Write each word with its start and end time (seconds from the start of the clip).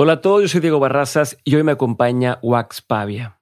Hola 0.00 0.12
a 0.12 0.20
todos, 0.20 0.42
yo 0.42 0.48
soy 0.48 0.60
Diego 0.60 0.78
Barrazas 0.78 1.38
y 1.42 1.56
hoy 1.56 1.64
me 1.64 1.72
acompaña 1.72 2.38
Wax 2.40 2.82
Pavia. 2.82 3.36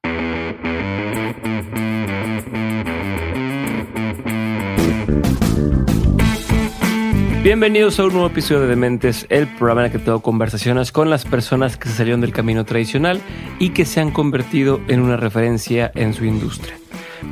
Bienvenidos 7.42 8.00
a 8.00 8.06
un 8.06 8.12
nuevo 8.14 8.28
episodio 8.28 8.62
de 8.62 8.68
Dementes, 8.68 9.26
el 9.28 9.46
programa 9.48 9.82
en 9.82 9.86
el 9.88 9.92
que 9.92 9.98
tengo 9.98 10.22
conversaciones 10.22 10.92
con 10.92 11.10
las 11.10 11.26
personas 11.26 11.76
que 11.76 11.90
se 11.90 11.96
salieron 11.96 12.22
del 12.22 12.32
camino 12.32 12.64
tradicional 12.64 13.20
y 13.58 13.74
que 13.74 13.84
se 13.84 14.00
han 14.00 14.10
convertido 14.10 14.80
en 14.88 15.02
una 15.02 15.18
referencia 15.18 15.92
en 15.94 16.14
su 16.14 16.24
industria. 16.24 16.78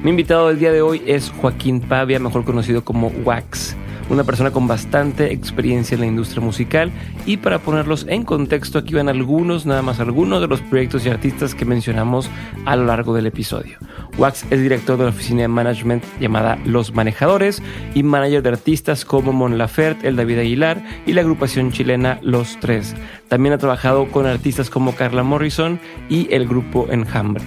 Mi 0.03 0.11
invitado 0.11 0.49
del 0.49 0.59
día 0.59 0.71
de 0.71 0.83
hoy 0.83 1.03
es 1.07 1.31
Joaquín 1.31 1.81
Pavia, 1.81 2.19
mejor 2.19 2.45
conocido 2.45 2.85
como 2.85 3.09
Wax 3.25 3.75
una 4.09 4.25
persona 4.25 4.50
con 4.50 4.66
bastante 4.66 5.32
experiencia 5.32 5.95
en 5.95 6.00
la 6.00 6.07
industria 6.07 6.43
musical 6.43 6.93
y 7.27 7.39
para 7.39 7.59
ponerlos 7.59 8.07
en 8.09 8.25
contexto 8.25 8.79
aquí 8.79 8.95
van 8.95 9.09
algunos, 9.09 9.66
nada 9.66 9.82
más 9.82 10.00
algunos 10.00 10.41
de 10.41 10.48
los 10.48 10.61
proyectos 10.61 11.04
y 11.07 11.08
artistas 11.08 11.54
que 11.54 11.64
mencionamos 11.64 12.31
a 12.67 12.76
lo 12.76 12.86
largo 12.86 13.14
del 13.14 13.26
episodio. 13.26 13.79
Wax 14.18 14.45
es 14.50 14.61
director 14.61 14.96
de 14.96 15.04
la 15.04 15.11
oficina 15.11 15.43
de 15.43 15.48
management 15.48 16.04
llamada 16.21 16.59
Los 16.64 16.95
Manejadores 16.95 17.62
y 17.95 18.03
manager 18.03 18.43
de 18.43 18.50
artistas 18.50 19.04
como 19.04 19.32
Mon 19.32 19.59
Laferte, 19.59 20.09
el 20.09 20.17
David 20.17 20.39
Aguilar 20.39 20.82
y 21.07 21.12
la 21.12 21.23
agrupación 21.23 21.73
chilena 21.73 22.18
Los 22.23 22.59
Tres. 22.61 22.95
También 23.29 23.54
ha 23.54 23.59
trabajado 23.59 24.07
con 24.11 24.26
artistas 24.26 24.71
como 24.71 24.95
Carla 24.95 25.23
Morrison 25.23 25.81
y 26.09 26.32
el 26.32 26.46
grupo 26.46 26.86
Enjambre. 26.90 27.43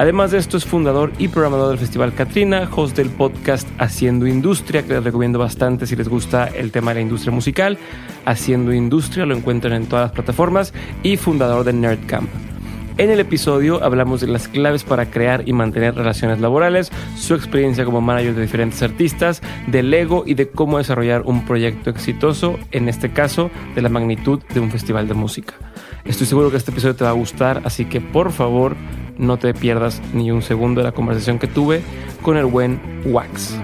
Además 0.00 0.30
de 0.30 0.38
esto, 0.38 0.56
es 0.56 0.64
fundador 0.64 1.12
y 1.18 1.28
programador 1.28 1.68
del 1.68 1.78
Festival 1.78 2.14
Katrina, 2.14 2.66
host 2.74 2.96
del 2.96 3.10
podcast 3.10 3.68
Haciendo 3.76 4.26
Industria, 4.26 4.82
que 4.82 4.94
les 4.94 5.04
recomiendo 5.04 5.38
bastante 5.38 5.84
si 5.84 5.94
les 5.94 6.08
gusta 6.08 6.46
el 6.46 6.72
tema 6.72 6.92
de 6.92 6.94
la 6.94 7.00
industria 7.02 7.34
musical. 7.34 7.76
Haciendo 8.24 8.72
Industria 8.72 9.26
lo 9.26 9.36
encuentran 9.36 9.74
en 9.74 9.84
todas 9.84 10.06
las 10.06 10.12
plataformas 10.12 10.72
y 11.02 11.18
fundador 11.18 11.66
de 11.66 11.74
Nerdcamp. 11.74 12.30
En 12.96 13.10
el 13.10 13.20
episodio 13.20 13.84
hablamos 13.84 14.22
de 14.22 14.28
las 14.28 14.48
claves 14.48 14.84
para 14.84 15.10
crear 15.10 15.46
y 15.46 15.52
mantener 15.52 15.94
relaciones 15.94 16.40
laborales, 16.40 16.90
su 17.18 17.34
experiencia 17.34 17.84
como 17.84 18.00
manager 18.00 18.34
de 18.34 18.40
diferentes 18.40 18.82
artistas, 18.82 19.42
del 19.66 19.92
ego 19.92 20.24
y 20.26 20.32
de 20.32 20.48
cómo 20.48 20.78
desarrollar 20.78 21.24
un 21.26 21.44
proyecto 21.44 21.90
exitoso, 21.90 22.58
en 22.72 22.88
este 22.88 23.12
caso 23.12 23.50
de 23.74 23.82
la 23.82 23.90
magnitud 23.90 24.40
de 24.54 24.60
un 24.60 24.70
festival 24.70 25.08
de 25.08 25.14
música. 25.14 25.54
Estoy 26.06 26.26
seguro 26.26 26.50
que 26.50 26.56
este 26.56 26.70
episodio 26.70 26.96
te 26.96 27.04
va 27.04 27.10
a 27.10 27.14
gustar, 27.14 27.60
así 27.64 27.84
que 27.84 28.00
por 28.00 28.32
favor 28.32 28.76
no 29.20 29.38
te 29.38 29.54
pierdas 29.54 30.02
ni 30.14 30.30
un 30.30 30.42
segundo 30.42 30.80
de 30.80 30.86
la 30.86 30.92
conversación 30.92 31.38
que 31.38 31.46
tuve 31.46 31.82
con 32.22 32.36
el 32.36 32.46
buen 32.46 32.80
Wax. 33.04 33.56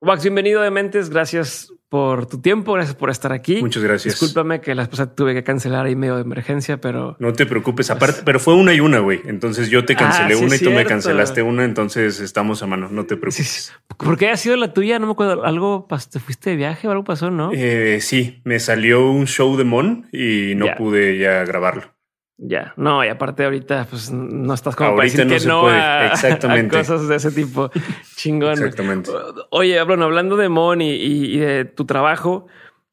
Wax, 0.00 0.22
bienvenido 0.22 0.62
de 0.62 0.70
Mentes, 0.70 1.10
gracias 1.10 1.72
por 1.88 2.26
tu 2.26 2.40
tiempo, 2.40 2.72
gracias 2.72 2.96
por 2.96 3.10
estar 3.10 3.32
aquí. 3.32 3.60
Muchas 3.60 3.82
gracias. 3.82 4.14
Discúlpame 4.14 4.60
que 4.60 4.74
la 4.74 4.82
esposa 4.82 5.14
tuve 5.14 5.34
que 5.34 5.44
cancelar 5.44 5.86
ahí 5.86 5.94
medio 5.94 6.16
de 6.16 6.22
emergencia, 6.22 6.80
pero... 6.80 7.16
No 7.20 7.32
te 7.32 7.46
preocupes, 7.46 7.90
aparte, 7.90 8.22
pero 8.24 8.40
fue 8.40 8.54
una 8.54 8.74
y 8.74 8.80
una, 8.80 8.98
güey. 8.98 9.20
Entonces 9.26 9.70
yo 9.70 9.84
te 9.84 9.92
ah, 9.94 9.96
cancelé 9.96 10.36
una 10.36 10.56
y 10.56 10.58
tú 10.58 10.70
me 10.70 10.84
cancelaste 10.84 11.42
una, 11.42 11.64
entonces 11.64 12.20
estamos 12.20 12.62
a 12.62 12.66
mano, 12.66 12.88
no 12.90 13.06
te 13.06 13.16
preocupes. 13.16 13.72
¿Por 13.96 14.18
qué 14.18 14.30
ha 14.30 14.36
sido 14.36 14.56
la 14.56 14.72
tuya? 14.72 14.98
No 14.98 15.06
me 15.06 15.12
acuerdo, 15.12 15.44
algo, 15.44 15.86
te 16.10 16.18
fuiste 16.18 16.50
de 16.50 16.56
viaje 16.56 16.88
o 16.88 16.90
algo 16.90 17.04
pasó, 17.04 17.30
¿no? 17.30 17.50
Eh, 17.52 18.00
sí, 18.00 18.40
me 18.44 18.58
salió 18.58 19.10
un 19.10 19.26
show 19.26 19.56
de 19.56 19.64
Mon 19.64 20.06
y 20.12 20.54
no 20.56 20.66
pude 20.76 21.18
ya 21.18 21.44
grabarlo. 21.44 21.95
Ya, 22.38 22.74
no, 22.76 23.02
y 23.02 23.08
aparte 23.08 23.44
ahorita 23.44 23.86
pues 23.88 24.10
no 24.10 24.52
estás 24.52 24.76
como 24.76 24.94
para 24.94 25.04
decir 25.04 25.26
que 25.26 25.40
no 25.46 25.68
a, 25.68 26.08
Exactamente. 26.08 26.76
cosas 26.76 27.08
de 27.08 27.16
ese 27.16 27.32
tipo. 27.32 27.70
Chingón. 28.16 28.52
Exactamente. 28.52 29.10
Oye, 29.50 29.82
bueno, 29.84 30.04
hablando 30.04 30.36
de 30.36 30.50
Mon 30.50 30.82
y, 30.82 31.38
de 31.38 31.64
tu 31.64 31.86
trabajo, 31.86 32.46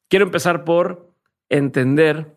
quiero 0.08 0.24
empezar 0.24 0.64
por 0.64 1.12
entender 1.50 2.36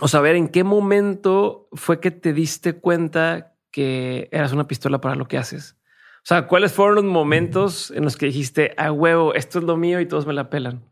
o 0.00 0.08
saber 0.08 0.34
en 0.34 0.48
qué 0.48 0.64
momento 0.64 1.68
fue 1.72 2.00
que 2.00 2.10
te 2.10 2.32
diste 2.32 2.72
cuenta 2.74 3.54
que 3.70 4.28
eras 4.32 4.52
una 4.52 4.66
pistola 4.66 5.00
para 5.00 5.14
lo 5.14 5.28
que 5.28 5.38
haces. 5.38 5.76
O 6.18 6.26
sea, 6.28 6.48
¿cuáles 6.48 6.72
fueron 6.72 6.96
los 6.96 7.04
momentos 7.04 7.92
en 7.92 8.02
los 8.02 8.16
que 8.16 8.26
dijiste, 8.26 8.74
a 8.76 8.90
huevo, 8.90 9.34
esto 9.34 9.60
es 9.60 9.64
lo 9.64 9.76
mío 9.76 10.00
y 10.00 10.06
todos 10.06 10.26
me 10.26 10.34
la 10.34 10.50
pelan? 10.50 10.82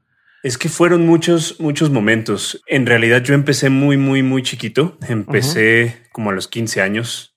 Es 0.43 0.59
que 0.59 0.69
fueron 0.69 1.07
muchos, 1.07 1.59
muchos 1.61 1.91
momentos. 1.91 2.63
En 2.67 2.87
realidad 2.87 3.23
yo 3.23 3.35
empecé 3.35 3.71
muy, 3.71 3.97
muy, 3.97 4.23
muy 4.23 4.43
chiquito. 4.43 4.99
Empecé 5.09 6.03
como 6.13 6.31
a 6.31 6.33
los 6.33 6.49
15 6.49 6.83
años 6.83 7.37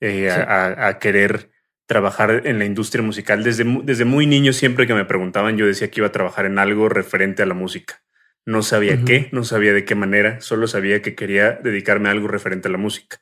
eh, 0.00 0.30
a, 0.30 0.98
querer 0.98 1.50
trabajar 1.86 2.42
en 2.46 2.58
la 2.58 2.64
industria 2.64 3.02
musical. 3.02 3.44
Desde, 3.44 3.64
desde 3.84 4.04
muy 4.04 4.26
niño, 4.26 4.52
siempre 4.52 4.86
que 4.86 4.94
me 4.94 5.04
preguntaban, 5.04 5.56
yo 5.56 5.66
decía 5.66 5.90
que 5.90 6.00
iba 6.00 6.08
a 6.08 6.12
trabajar 6.12 6.46
en 6.46 6.58
algo 6.58 6.88
referente 6.88 7.42
a 7.42 7.46
la 7.46 7.54
música. 7.54 8.02
No 8.46 8.62
sabía 8.62 9.04
qué, 9.04 9.28
no 9.32 9.44
sabía 9.44 9.72
de 9.72 9.84
qué 9.84 9.94
manera, 9.94 10.40
solo 10.40 10.66
sabía 10.66 11.02
que 11.02 11.14
quería 11.14 11.52
dedicarme 11.52 12.08
a 12.08 12.12
algo 12.12 12.26
referente 12.26 12.68
a 12.68 12.70
la 12.70 12.78
música. 12.78 13.20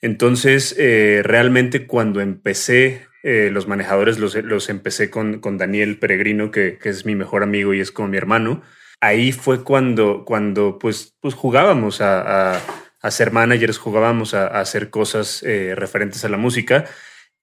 Entonces, 0.00 0.74
eh, 0.78 1.22
realmente 1.24 1.86
cuando 1.86 2.20
empecé 2.20 3.07
eh, 3.22 3.50
los 3.52 3.66
manejadores 3.66 4.18
los, 4.18 4.34
los 4.36 4.68
empecé 4.68 5.10
con, 5.10 5.40
con, 5.40 5.58
Daniel 5.58 5.98
Peregrino, 5.98 6.50
que, 6.50 6.78
que, 6.78 6.88
es 6.88 7.04
mi 7.04 7.14
mejor 7.14 7.42
amigo 7.42 7.74
y 7.74 7.80
es 7.80 7.90
como 7.90 8.08
mi 8.08 8.16
hermano. 8.16 8.62
Ahí 9.00 9.32
fue 9.32 9.64
cuando, 9.64 10.24
cuando 10.24 10.78
pues, 10.78 11.16
pues 11.20 11.34
jugábamos 11.34 12.00
a, 12.00 12.54
a, 12.54 12.60
a 13.00 13.10
ser 13.10 13.32
managers, 13.32 13.78
jugábamos 13.78 14.34
a, 14.34 14.46
a 14.46 14.60
hacer 14.60 14.90
cosas 14.90 15.42
eh, 15.42 15.74
referentes 15.76 16.24
a 16.24 16.28
la 16.28 16.36
música. 16.36 16.84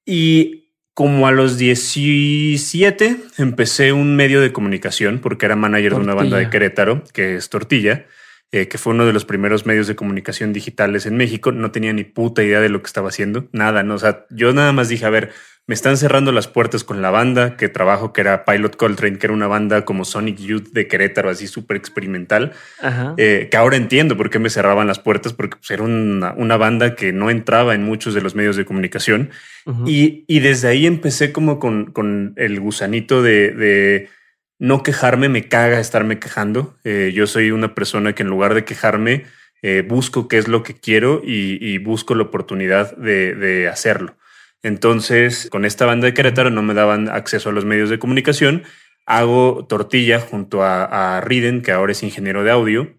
Y 0.05 0.71
como 0.93 1.27
a 1.27 1.31
los 1.31 1.57
17 1.57 3.17
empecé 3.37 3.91
un 3.91 4.15
medio 4.15 4.39
de 4.39 4.53
comunicación 4.53 5.19
porque 5.19 5.45
era 5.45 5.57
manager 5.57 5.95
de 5.95 5.99
una 5.99 6.13
banda 6.13 6.37
de 6.37 6.49
Querétaro, 6.49 7.03
que 7.13 7.35
es 7.35 7.49
Tortilla. 7.49 8.05
Eh, 8.51 8.69
que 8.69 8.77
fue 8.77 8.93
uno 8.93 9.05
de 9.05 9.11
los 9.11 9.25
primeros 9.25 9.65
medios 9.65 9.85
de 9.87 9.97
comunicación 9.97 10.53
digitales 10.53 11.05
en 11.05 11.17
México. 11.17 11.51
No 11.51 11.71
tenía 11.71 11.91
ni 11.91 12.05
puta 12.05 12.41
idea 12.41 12.61
de 12.61 12.69
lo 12.69 12.81
que 12.81 12.87
estaba 12.87 13.09
haciendo, 13.09 13.49
nada, 13.51 13.83
no. 13.83 13.95
O 13.95 13.99
sea, 13.99 14.27
yo 14.29 14.53
nada 14.53 14.71
más 14.71 14.87
dije, 14.87 15.03
a 15.05 15.09
ver, 15.09 15.33
me 15.67 15.73
están 15.73 15.97
cerrando 15.97 16.31
las 16.31 16.47
puertas 16.47 16.83
con 16.83 17.01
la 17.01 17.09
banda 17.09 17.57
que 17.57 17.69
trabajo, 17.69 18.13
que 18.13 18.21
era 18.21 18.45
Pilot 18.45 18.75
Coltrane, 18.75 19.17
que 19.17 19.25
era 19.25 19.33
una 19.33 19.47
banda 19.47 19.83
como 19.83 20.05
Sonic 20.05 20.37
Youth 20.37 20.69
de 20.73 20.87
Querétaro, 20.87 21.29
así 21.29 21.47
súper 21.47 21.75
experimental, 21.75 22.53
eh, 23.17 23.47
que 23.49 23.57
ahora 23.57 23.75
entiendo 23.75 24.15
por 24.15 24.29
qué 24.29 24.37
me 24.37 24.51
cerraban 24.51 24.85
las 24.85 24.99
puertas, 24.99 25.33
porque 25.33 25.57
pues, 25.57 25.71
era 25.71 25.81
una, 25.83 26.57
banda 26.57 26.95
que 26.95 27.11
no 27.11 27.31
entraba 27.31 27.73
en 27.73 27.83
muchos 27.83 28.13
de 28.13 28.21
los 28.21 28.35
medios 28.35 28.55
de 28.55 28.65
comunicación. 28.65 29.31
y, 29.87 30.39
desde 30.39 30.67
ahí 30.67 30.85
empecé 30.85 31.31
como 31.31 31.59
con, 31.59 32.33
el 32.35 32.59
gusanito 32.59 33.23
de, 33.23 34.09
no 34.59 34.83
quejarme, 34.83 35.29
me 35.29 35.47
caga 35.47 35.79
estarme 35.79 36.19
quejando. 36.19 36.77
Eh, 36.83 37.11
yo 37.13 37.25
soy 37.25 37.49
una 37.49 37.73
persona 37.73 38.13
que 38.13 38.21
en 38.21 38.29
lugar 38.29 38.53
de 38.53 38.65
quejarme, 38.65 39.25
eh, 39.63 39.83
busco 39.85 40.27
qué 40.27 40.37
es 40.37 40.47
lo 40.47 40.61
que 40.61 40.75
quiero 40.75 41.23
y, 41.25 41.79
busco 41.79 42.13
la 42.13 42.21
oportunidad 42.23 42.95
de 42.97 43.67
hacerlo. 43.67 44.15
Entonces, 44.65 45.47
con 45.51 45.63
esta 45.63 45.85
banda 45.85 46.07
de 46.07 46.15
Querétaro 46.15 46.49
no 46.49 46.63
me 46.63 46.73
daban 46.73 47.07
acceso 47.07 47.49
a 47.49 47.51
los 47.51 47.65
medios 47.65 47.91
de 47.91 47.99
comunicación. 47.99 48.63
Hago 49.05 49.67
tortilla 49.69 50.19
junto 50.19 50.63
a, 50.63 51.21
Riden, 51.23 51.61
que 51.61 51.71
ahora 51.71 51.91
es 51.91 52.01
ingeniero 52.01 52.43
de 52.43 52.49
audio. 52.49 52.97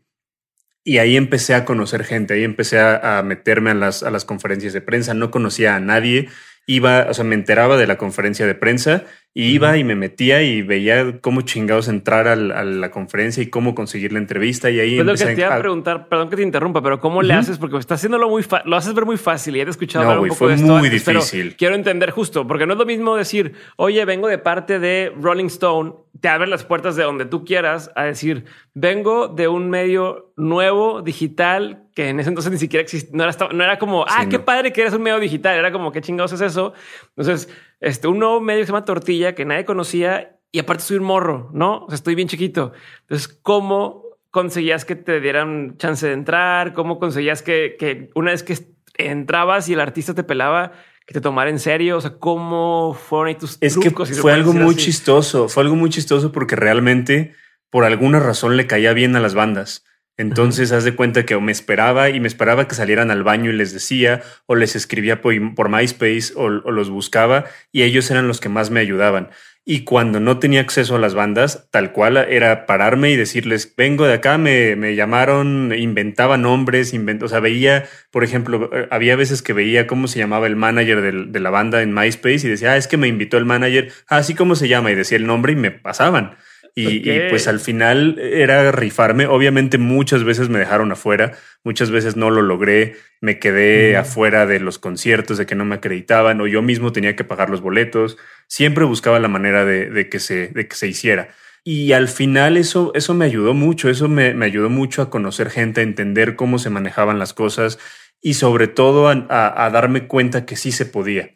Y 0.84 0.98
ahí 0.98 1.16
empecé 1.16 1.56
a 1.56 1.64
conocer 1.64 2.04
gente, 2.04 2.34
ahí 2.34 2.44
empecé 2.44 2.78
a, 2.78 3.20
meterme 3.24 3.70
a 3.70 3.74
las, 3.74 4.04
a 4.04 4.12
las 4.12 4.24
conferencias 4.24 4.74
de 4.74 4.80
prensa. 4.80 5.12
No 5.14 5.32
conocía 5.32 5.74
a 5.74 5.80
nadie 5.80 6.28
iba, 6.66 7.08
o 7.10 7.14
sea, 7.14 7.24
me 7.24 7.34
enteraba 7.34 7.76
de 7.76 7.88
la 7.88 7.98
conferencia 7.98 8.46
de 8.46 8.54
prensa 8.54 9.04
y 9.38 9.52
iba 9.52 9.76
y 9.76 9.84
me 9.84 9.94
metía 9.94 10.42
y 10.42 10.62
veía 10.62 11.20
cómo 11.20 11.42
chingados 11.42 11.88
entrar 11.88 12.26
a 12.26 12.36
la, 12.36 12.90
conferencia 12.90 13.42
y 13.42 13.48
cómo 13.48 13.74
conseguir 13.74 14.10
la 14.10 14.18
entrevista 14.18 14.70
y 14.70 14.80
ahí 14.80 14.94
pues 14.94 15.06
lo 15.06 15.14
que 15.14 15.34
te 15.34 15.42
iba 15.42 15.54
a 15.54 15.58
preguntar, 15.58 16.08
perdón 16.08 16.30
que 16.30 16.36
te 16.36 16.42
interrumpa, 16.42 16.80
pero 16.82 17.00
¿cómo 17.00 17.20
le 17.20 17.34
haces? 17.34 17.58
Porque 17.58 17.76
estás 17.76 18.00
haciéndolo 18.00 18.30
muy 18.30 18.42
fácil, 18.42 18.70
lo 18.70 18.78
haces 18.78 18.94
ver 18.94 19.04
muy 19.04 19.18
fácil 19.18 19.54
y 19.54 19.60
he 19.60 19.68
escuchado 19.68 20.06
no, 20.06 20.22
un 20.22 20.28
poco 20.28 20.36
fue 20.36 20.56
muy 20.56 20.88
difícil. 20.88 21.54
quiero 21.54 21.74
entender 21.74 22.12
justo, 22.12 22.46
porque 22.46 22.64
no 22.64 22.72
es 22.72 22.78
lo 22.78 22.86
mismo 22.86 23.14
decir, 23.14 23.52
oye, 23.76 24.02
vengo 24.06 24.26
de 24.26 24.38
parte 24.38 24.78
de 24.78 25.12
Rolling 25.20 25.48
Stone, 25.48 25.92
te 26.18 26.28
abren 26.28 26.48
las 26.48 26.64
puertas 26.64 26.96
de 26.96 27.02
donde 27.02 27.26
tú 27.26 27.44
quieras, 27.44 27.90
a 27.94 28.04
decir, 28.04 28.46
vengo 28.72 29.28
de 29.28 29.48
un 29.48 29.68
medio 29.68 30.32
nuevo, 30.36 31.02
digital, 31.02 31.82
que 31.94 32.08
en 32.08 32.20
ese 32.20 32.30
entonces 32.30 32.52
ni 32.52 32.58
siquiera 32.58 32.82
existía, 32.82 33.10
no 33.12 33.24
era, 33.24 33.36
no 33.52 33.64
era 33.64 33.78
como, 33.78 34.06
ah, 34.08 34.26
qué 34.30 34.38
padre 34.38 34.72
que 34.72 34.80
eres 34.80 34.94
un 34.94 35.02
medio 35.02 35.20
digital, 35.20 35.58
era 35.58 35.72
como, 35.72 35.92
qué 35.92 36.00
chingados 36.00 36.32
es 36.32 36.40
eso. 36.40 36.72
Entonces, 37.16 37.50
este, 37.80 38.08
un 38.08 38.18
nuevo 38.18 38.40
medio 38.40 38.60
que 38.60 38.66
se 38.66 38.72
llama 38.72 38.84
Tortilla, 38.84 39.34
que 39.34 39.44
nadie 39.44 39.64
conocía, 39.64 40.38
y 40.52 40.58
aparte 40.58 40.84
soy 40.84 40.98
un 40.98 41.04
morro, 41.04 41.50
¿no? 41.52 41.84
O 41.84 41.88
sea, 41.88 41.96
estoy 41.96 42.14
bien 42.14 42.28
chiquito. 42.28 42.72
Entonces, 43.02 43.28
¿cómo 43.42 44.04
conseguías 44.30 44.84
que 44.84 44.96
te 44.96 45.20
dieran 45.20 45.76
chance 45.76 46.06
de 46.06 46.12
entrar? 46.12 46.72
¿Cómo 46.72 46.98
conseguías 46.98 47.42
que, 47.42 47.76
que 47.78 48.10
una 48.14 48.30
vez 48.30 48.42
que 48.42 48.56
entrabas 48.98 49.68
y 49.68 49.74
el 49.74 49.80
artista 49.80 50.14
te 50.14 50.24
pelaba, 50.24 50.72
que 51.06 51.14
te 51.14 51.20
tomara 51.20 51.50
en 51.50 51.58
serio? 51.58 51.98
O 51.98 52.00
sea, 52.00 52.18
¿cómo 52.18 52.94
fueron 52.94 53.28
ahí 53.28 53.34
tus 53.34 53.58
Es 53.60 53.76
que 53.76 53.90
fue 53.90 54.32
algo 54.32 54.52
muy 54.52 54.76
chistoso, 54.76 55.48
fue 55.48 55.62
algo 55.62 55.76
muy 55.76 55.90
chistoso 55.90 56.32
porque 56.32 56.56
realmente 56.56 57.34
por 57.70 57.84
alguna 57.84 58.20
razón 58.20 58.56
le 58.56 58.66
caía 58.66 58.92
bien 58.92 59.16
a 59.16 59.20
las 59.20 59.34
bandas. 59.34 59.84
Entonces, 60.18 60.72
haz 60.72 60.84
de 60.84 60.94
cuenta 60.94 61.26
que 61.26 61.38
me 61.38 61.52
esperaba 61.52 62.08
y 62.08 62.20
me 62.20 62.28
esperaba 62.28 62.66
que 62.66 62.74
salieran 62.74 63.10
al 63.10 63.22
baño 63.22 63.50
y 63.50 63.56
les 63.56 63.74
decía, 63.74 64.22
o 64.46 64.54
les 64.54 64.74
escribía 64.74 65.20
por, 65.20 65.68
MySpace 65.68 66.32
o, 66.36 66.48
los 66.48 66.88
buscaba, 66.88 67.44
y 67.70 67.82
ellos 67.82 68.10
eran 68.10 68.26
los 68.26 68.40
que 68.40 68.48
más 68.48 68.70
me 68.70 68.80
ayudaban. 68.80 69.28
Y 69.68 69.80
cuando 69.82 70.20
no 70.20 70.38
tenía 70.38 70.60
acceso 70.60 70.94
a 70.96 70.98
las 71.00 71.14
bandas, 71.14 71.68
tal 71.70 71.92
cual 71.92 72.16
era 72.16 72.66
pararme 72.66 73.10
y 73.10 73.16
decirles, 73.16 73.74
vengo 73.76 74.06
de 74.06 74.14
acá, 74.14 74.38
me, 74.38 74.76
me 74.76 74.94
llamaron, 74.94 75.74
inventaba 75.76 76.38
nombres, 76.38 76.94
invento, 76.94 77.26
o 77.26 77.28
sea, 77.28 77.40
veía, 77.40 77.84
por 78.12 78.22
ejemplo, 78.22 78.70
eh, 78.72 78.86
había 78.92 79.16
veces 79.16 79.42
que 79.42 79.52
veía 79.52 79.88
cómo 79.88 80.06
se 80.06 80.20
llamaba 80.20 80.46
el 80.46 80.54
manager 80.54 81.00
de, 81.02 81.40
la 81.40 81.50
banda 81.50 81.82
en 81.82 81.92
MySpace 81.92 82.46
y 82.46 82.50
decía, 82.50 82.72
ah, 82.72 82.76
es 82.76 82.86
que 82.86 82.96
me 82.96 83.08
invitó 83.08 83.38
el 83.38 83.44
manager, 83.44 83.92
así 84.06 84.32
ah, 84.32 84.36
como 84.36 84.54
se 84.54 84.68
llama, 84.68 84.92
y 84.92 84.94
decía 84.94 85.18
el 85.18 85.26
nombre 85.26 85.52
y 85.52 85.56
me 85.56 85.72
pasaban. 85.72 86.36
Y, 86.78 87.00
pues 87.30 87.48
al 87.48 87.58
final 87.58 88.18
era 88.18 88.70
rifarme. 88.70 89.26
Obviamente 89.26 89.78
muchas 89.78 90.24
veces 90.24 90.50
me 90.50 90.58
dejaron 90.58 90.92
afuera, 90.92 91.32
muchas 91.64 91.90
veces 91.90 92.16
no 92.16 92.28
lo 92.28 92.42
logré, 92.42 92.96
me 93.22 93.38
quedé 93.38 93.96
afuera 93.96 94.44
de 94.44 94.60
los 94.60 94.78
conciertos, 94.78 95.38
de 95.38 95.46
que 95.46 95.54
no 95.54 95.64
me 95.64 95.76
acreditaban 95.76 96.38
o 96.42 96.46
yo 96.46 96.60
mismo 96.60 96.92
tenía 96.92 97.16
que 97.16 97.24
pagar 97.24 97.48
los 97.48 97.62
boletos. 97.62 98.18
Siempre 98.46 98.84
buscaba 98.84 99.18
la 99.20 99.28
manera 99.28 99.64
de, 99.64 100.08
que, 100.10 100.20
se, 100.20 100.48
de 100.48 100.68
que 100.68 100.76
se 100.76 100.86
hiciera. 100.86 101.30
Y 101.64 101.92
al 101.92 102.08
final 102.08 102.58
eso, 102.58 102.92
eso 102.94 103.14
me 103.14 103.24
ayudó 103.24 103.54
mucho, 103.54 103.88
eso 103.88 104.06
me, 104.08 104.34
ayudó 104.44 104.68
mucho 104.68 105.00
a 105.00 105.08
conocer 105.08 105.48
gente, 105.48 105.80
a 105.80 105.84
entender 105.84 106.36
cómo 106.36 106.58
se 106.58 106.68
manejaban 106.68 107.18
las 107.18 107.32
cosas 107.32 107.78
y 108.20 108.34
sobre 108.34 108.68
todo 108.68 109.08
a 109.08 109.70
darme 109.72 110.06
cuenta 110.08 110.44
que 110.44 110.56
sí 110.56 110.72
se 110.72 110.84
podía. 110.84 111.35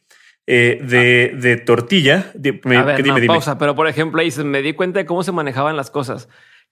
Eh, 0.52 0.80
de, 0.82 1.36
de, 1.36 1.58
tortilla. 1.58 2.32
a 2.34 2.82
ver, 2.82 3.02
dime, 3.04 3.24
pausa, 3.24 3.56
pero 3.56 3.76
por 3.76 3.86
ejemplo, 3.86 4.20
ahí 4.20 4.32
me 4.42 4.62
di 4.62 4.72
cuenta 4.72 4.98
de 4.98 5.06
cómo 5.06 5.22
se 5.22 5.30
manejaban 5.30 5.76
las 5.76 5.92
cosas. 5.92 6.28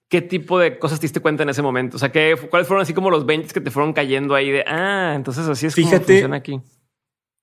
¿Qué 0.09 0.21
tipo 0.21 0.59
de 0.59 0.81
cosas 0.81 0.99
te 0.99 1.05
diste 1.05 1.21
cuenta 1.21 1.45
en 1.45 1.51
ese 1.51 1.63
momento? 1.63 1.95
O 1.95 2.01
sea, 2.01 2.11
¿qué, 2.11 2.37
¿cuáles 2.51 2.67
fueron 2.67 2.83
así 2.83 2.93
como 2.93 3.09
los 3.09 3.25
20 3.25 3.55
que 3.55 3.61
te 3.61 3.71
fueron 3.71 3.93
cayendo 3.93 4.35
ahí 4.35 4.51
de, 4.51 4.65
ah, 4.67 5.13
entonces 5.15 5.47
así 5.47 5.67
es 5.67 5.77
Fíjate, 5.77 5.99
como 5.99 6.07
funciona 6.07 6.37
aquí? 6.37 6.61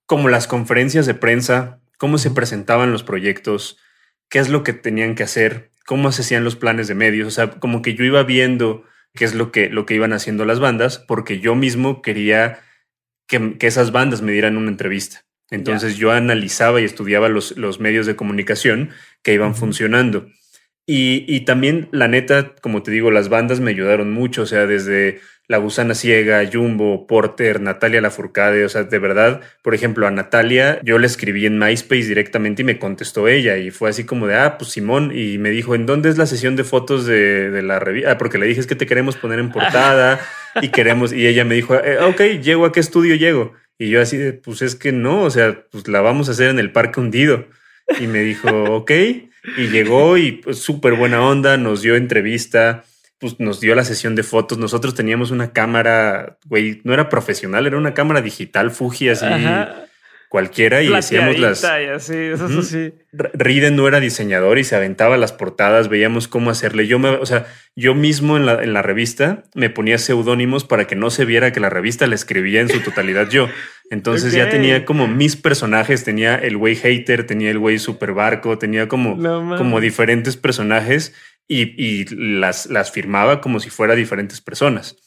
Como 0.05 0.27
las 0.27 0.47
conferencias 0.47 1.05
de 1.05 1.13
prensa, 1.13 1.79
cómo 1.97 2.17
se 2.17 2.31
presentaban 2.31 2.91
los 2.91 3.03
proyectos, 3.03 3.77
qué 4.27 4.39
es 4.39 4.49
lo 4.49 4.63
que 4.63 4.73
tenían 4.73 5.15
que 5.15 5.23
hacer, 5.23 5.71
cómo 5.85 6.11
se 6.11 6.23
hacían 6.23 6.43
los 6.43 6.57
planes 6.57 6.89
de 6.89 6.95
medios. 6.95 7.29
O 7.29 7.31
sea, 7.31 7.49
como 7.51 7.81
que 7.81 7.93
yo 7.93 8.03
iba 8.03 8.23
viendo 8.23 8.83
qué 9.13 9.23
es 9.23 9.35
lo 9.35 9.53
que, 9.53 9.69
lo 9.69 9.85
que 9.85 9.95
iban 9.95 10.11
haciendo 10.11 10.43
las 10.43 10.59
bandas, 10.59 10.97
porque 10.97 11.39
yo 11.39 11.55
mismo 11.55 12.01
quería 12.01 12.59
que, 13.25 13.57
que 13.57 13.67
esas 13.67 13.93
bandas 13.93 14.21
me 14.21 14.33
dieran 14.33 14.57
una 14.57 14.69
entrevista. 14.69 15.24
Entonces 15.51 15.97
yo 15.97 16.11
analizaba 16.11 16.81
y 16.81 16.85
estudiaba 16.85 17.29
los, 17.29 17.55
los, 17.57 17.79
medios 17.79 18.05
de 18.05 18.15
comunicación 18.15 18.89
que 19.21 19.33
iban 19.33 19.55
funcionando. 19.55 20.27
Y, 20.87 21.25
y, 21.27 21.41
también, 21.41 21.87
la 21.91 22.07
neta, 22.07 22.53
como 22.61 22.83
te 22.83 22.91
digo, 22.91 23.09
las 23.09 23.29
bandas 23.29 23.59
me 23.59 23.71
ayudaron 23.71 24.11
mucho, 24.11 24.43
o 24.43 24.45
sea, 24.45 24.67
desde 24.67 25.19
La 25.47 25.57
Gusana 25.57 25.95
Ciega, 25.95 26.47
Jumbo, 26.51 27.07
Porter, 27.07 27.59
Natalia 27.59 28.01
Lafourcade, 28.01 28.65
o 28.65 28.69
sea, 28.69 28.83
de 28.83 28.99
verdad, 28.99 29.41
por 29.63 29.73
ejemplo, 29.73 30.05
a 30.05 30.11
Natalia 30.11 30.79
yo 30.83 30.99
le 30.99 31.07
escribí 31.07 31.47
en 31.47 31.57
MySpace 31.57 32.07
directamente 32.07 32.61
y 32.61 32.65
me 32.65 32.77
contestó 32.77 33.27
ella 33.27 33.57
y 33.57 33.71
fue 33.71 33.89
así 33.89 34.03
como 34.03 34.27
de, 34.27 34.35
ah, 34.35 34.59
pues 34.59 34.71
Simón, 34.71 35.11
y 35.15 35.39
me 35.39 35.49
dijo, 35.49 35.73
¿en 35.73 35.87
dónde 35.87 36.09
es 36.09 36.19
la 36.19 36.27
sesión 36.27 36.55
de 36.55 36.63
fotos 36.63 37.07
de, 37.07 37.49
de 37.49 37.63
la 37.63 37.79
revista? 37.79 38.11
Ah, 38.11 38.17
porque 38.19 38.37
le 38.37 38.45
dije, 38.45 38.59
es 38.59 38.67
que 38.67 38.75
te 38.75 38.85
queremos 38.85 39.17
poner 39.17 39.39
en 39.39 39.51
portada 39.51 40.19
y 40.61 40.69
queremos, 40.69 41.13
y 41.13 41.25
ella 41.25 41.45
me 41.45 41.55
dijo, 41.55 41.73
eh, 41.75 41.97
ok, 41.99 42.21
llego 42.43 42.65
a 42.65 42.71
qué 42.71 42.79
estudio 42.79 43.15
llego. 43.15 43.55
Y 43.77 43.89
yo 43.89 44.01
así 44.01 44.17
de, 44.17 44.33
pues 44.33 44.61
es 44.61 44.75
que 44.75 44.91
no, 44.91 45.23
o 45.23 45.29
sea, 45.29 45.65
pues 45.71 45.87
la 45.87 46.01
vamos 46.01 46.29
a 46.29 46.31
hacer 46.31 46.49
en 46.49 46.59
el 46.59 46.71
parque 46.71 46.99
hundido. 46.99 47.47
Y 47.99 48.07
me 48.07 48.19
dijo, 48.19 48.49
ok, 48.75 48.91
y 49.57 49.67
llegó 49.67 50.17
y 50.17 50.33
pues 50.33 50.59
súper 50.59 50.93
buena 50.93 51.21
onda, 51.21 51.57
nos 51.57 51.81
dio 51.81 51.95
entrevista, 51.95 52.83
pues 53.19 53.39
nos 53.39 53.59
dio 53.59 53.75
la 53.75 53.83
sesión 53.83 54.15
de 54.15 54.23
fotos. 54.23 54.57
Nosotros 54.57 54.95
teníamos 54.95 55.31
una 55.31 55.51
cámara, 55.51 56.37
güey, 56.45 56.81
no 56.83 56.93
era 56.93 57.09
profesional, 57.09 57.67
era 57.67 57.77
una 57.77 57.93
cámara 57.93 58.21
digital 58.21 58.71
Fuji 58.71 59.09
así 59.09 59.25
cualquiera 60.29 60.81
y 60.81 60.93
hacíamos 60.93 61.39
las. 61.39 61.61
Riden 63.33 63.75
no 63.75 63.87
era 63.87 63.99
diseñador 63.99 64.57
y 64.57 64.63
se 64.63 64.75
aventaba 64.75 65.17
las 65.17 65.33
portadas, 65.33 65.87
veíamos 65.87 66.27
cómo 66.27 66.49
hacerle. 66.49 66.87
Yo 66.87 66.99
me, 66.99 67.09
o 67.09 67.25
sea, 67.25 67.47
yo 67.75 67.95
mismo 67.95 68.37
en 68.37 68.45
la, 68.45 68.63
en 68.63 68.73
la 68.73 68.81
revista 68.81 69.43
me 69.53 69.69
ponía 69.69 69.97
seudónimos 69.97 70.65
para 70.65 70.85
que 70.87 70.95
no 70.95 71.09
se 71.09 71.25
viera 71.25 71.51
que 71.51 71.59
la 71.59 71.69
revista 71.69 72.07
la 72.07 72.15
escribía 72.15 72.61
en 72.61 72.69
su 72.69 72.79
totalidad 72.81 73.29
yo. 73.29 73.47
Entonces 73.91 74.33
ya 74.33 74.49
tenía 74.49 74.83
como 74.83 75.07
mis 75.07 75.35
personajes, 75.35 76.03
tenía 76.03 76.35
el 76.35 76.57
güey 76.57 76.75
hater, 76.75 77.27
tenía 77.27 77.51
el 77.51 77.59
güey 77.59 77.77
super 77.77 78.13
barco, 78.13 78.57
tenía 78.57 78.87
como, 78.87 79.17
como 79.57 79.79
diferentes 79.79 80.37
personajes 80.37 81.13
y, 81.47 81.81
y 81.81 82.05
las, 82.15 82.65
las 82.65 82.91
firmaba 82.91 83.41
como 83.41 83.59
si 83.59 83.69
fuera 83.69 83.95
diferentes 83.95 84.41
personas. 84.41 84.97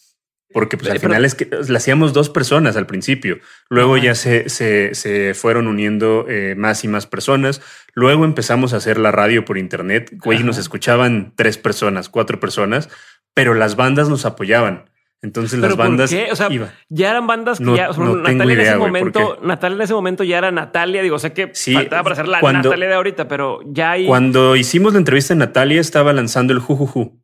Porque 0.58 0.76
pues, 0.76 0.90
al 0.90 0.98
final 0.98 1.24
es 1.24 1.36
que 1.36 1.48
la 1.68 1.78
hacíamos 1.78 2.12
dos 2.12 2.30
personas 2.30 2.76
al 2.76 2.84
principio. 2.84 3.38
Luego 3.68 3.96
ya 3.96 4.16
se, 4.16 4.48
se, 4.48 4.92
se, 4.96 5.32
fueron 5.34 5.68
uniendo 5.68 6.26
eh, 6.28 6.56
más 6.56 6.82
y 6.82 6.88
más 6.88 7.06
personas. 7.06 7.62
Luego 7.94 8.24
empezamos 8.24 8.74
a 8.74 8.78
hacer 8.78 8.98
la 8.98 9.12
radio 9.12 9.44
por 9.44 9.56
internet. 9.56 10.10
Güey, 10.16 10.42
nos 10.42 10.58
escuchaban 10.58 11.32
tres 11.36 11.58
personas, 11.58 12.08
cuatro 12.08 12.40
personas, 12.40 12.88
pero 13.34 13.54
las 13.54 13.76
bandas 13.76 14.08
nos 14.08 14.24
apoyaban. 14.24 14.90
Entonces 15.22 15.60
las 15.60 15.76
bandas. 15.76 16.12
O 16.12 16.34
sea, 16.34 16.48
ya 16.88 17.10
eran 17.10 17.28
bandas 17.28 17.60
que 17.60 17.76
ya. 17.76 17.90
Natalia 17.92 18.54
en 18.54 18.60
ese 18.60 18.76
momento, 18.78 19.38
Natalia 19.40 19.76
en 19.76 19.82
ese 19.82 19.94
momento 19.94 20.24
ya 20.24 20.38
era 20.38 20.50
Natalia. 20.50 21.02
Digo, 21.02 21.20
sé 21.20 21.32
que 21.32 21.52
faltaba 21.54 22.02
para 22.02 22.14
hacer 22.14 22.26
la 22.26 22.42
Natalia 22.42 22.88
de 22.88 22.94
ahorita, 22.94 23.28
pero 23.28 23.60
ya 23.64 23.92
hay. 23.92 24.08
Cuando 24.08 24.56
hicimos 24.56 24.94
la 24.94 24.98
entrevista 24.98 25.34
en 25.34 25.38
Natalia, 25.38 25.80
estaba 25.80 26.12
lanzando 26.12 26.52
el 26.52 26.58
Jujuju. 26.58 27.22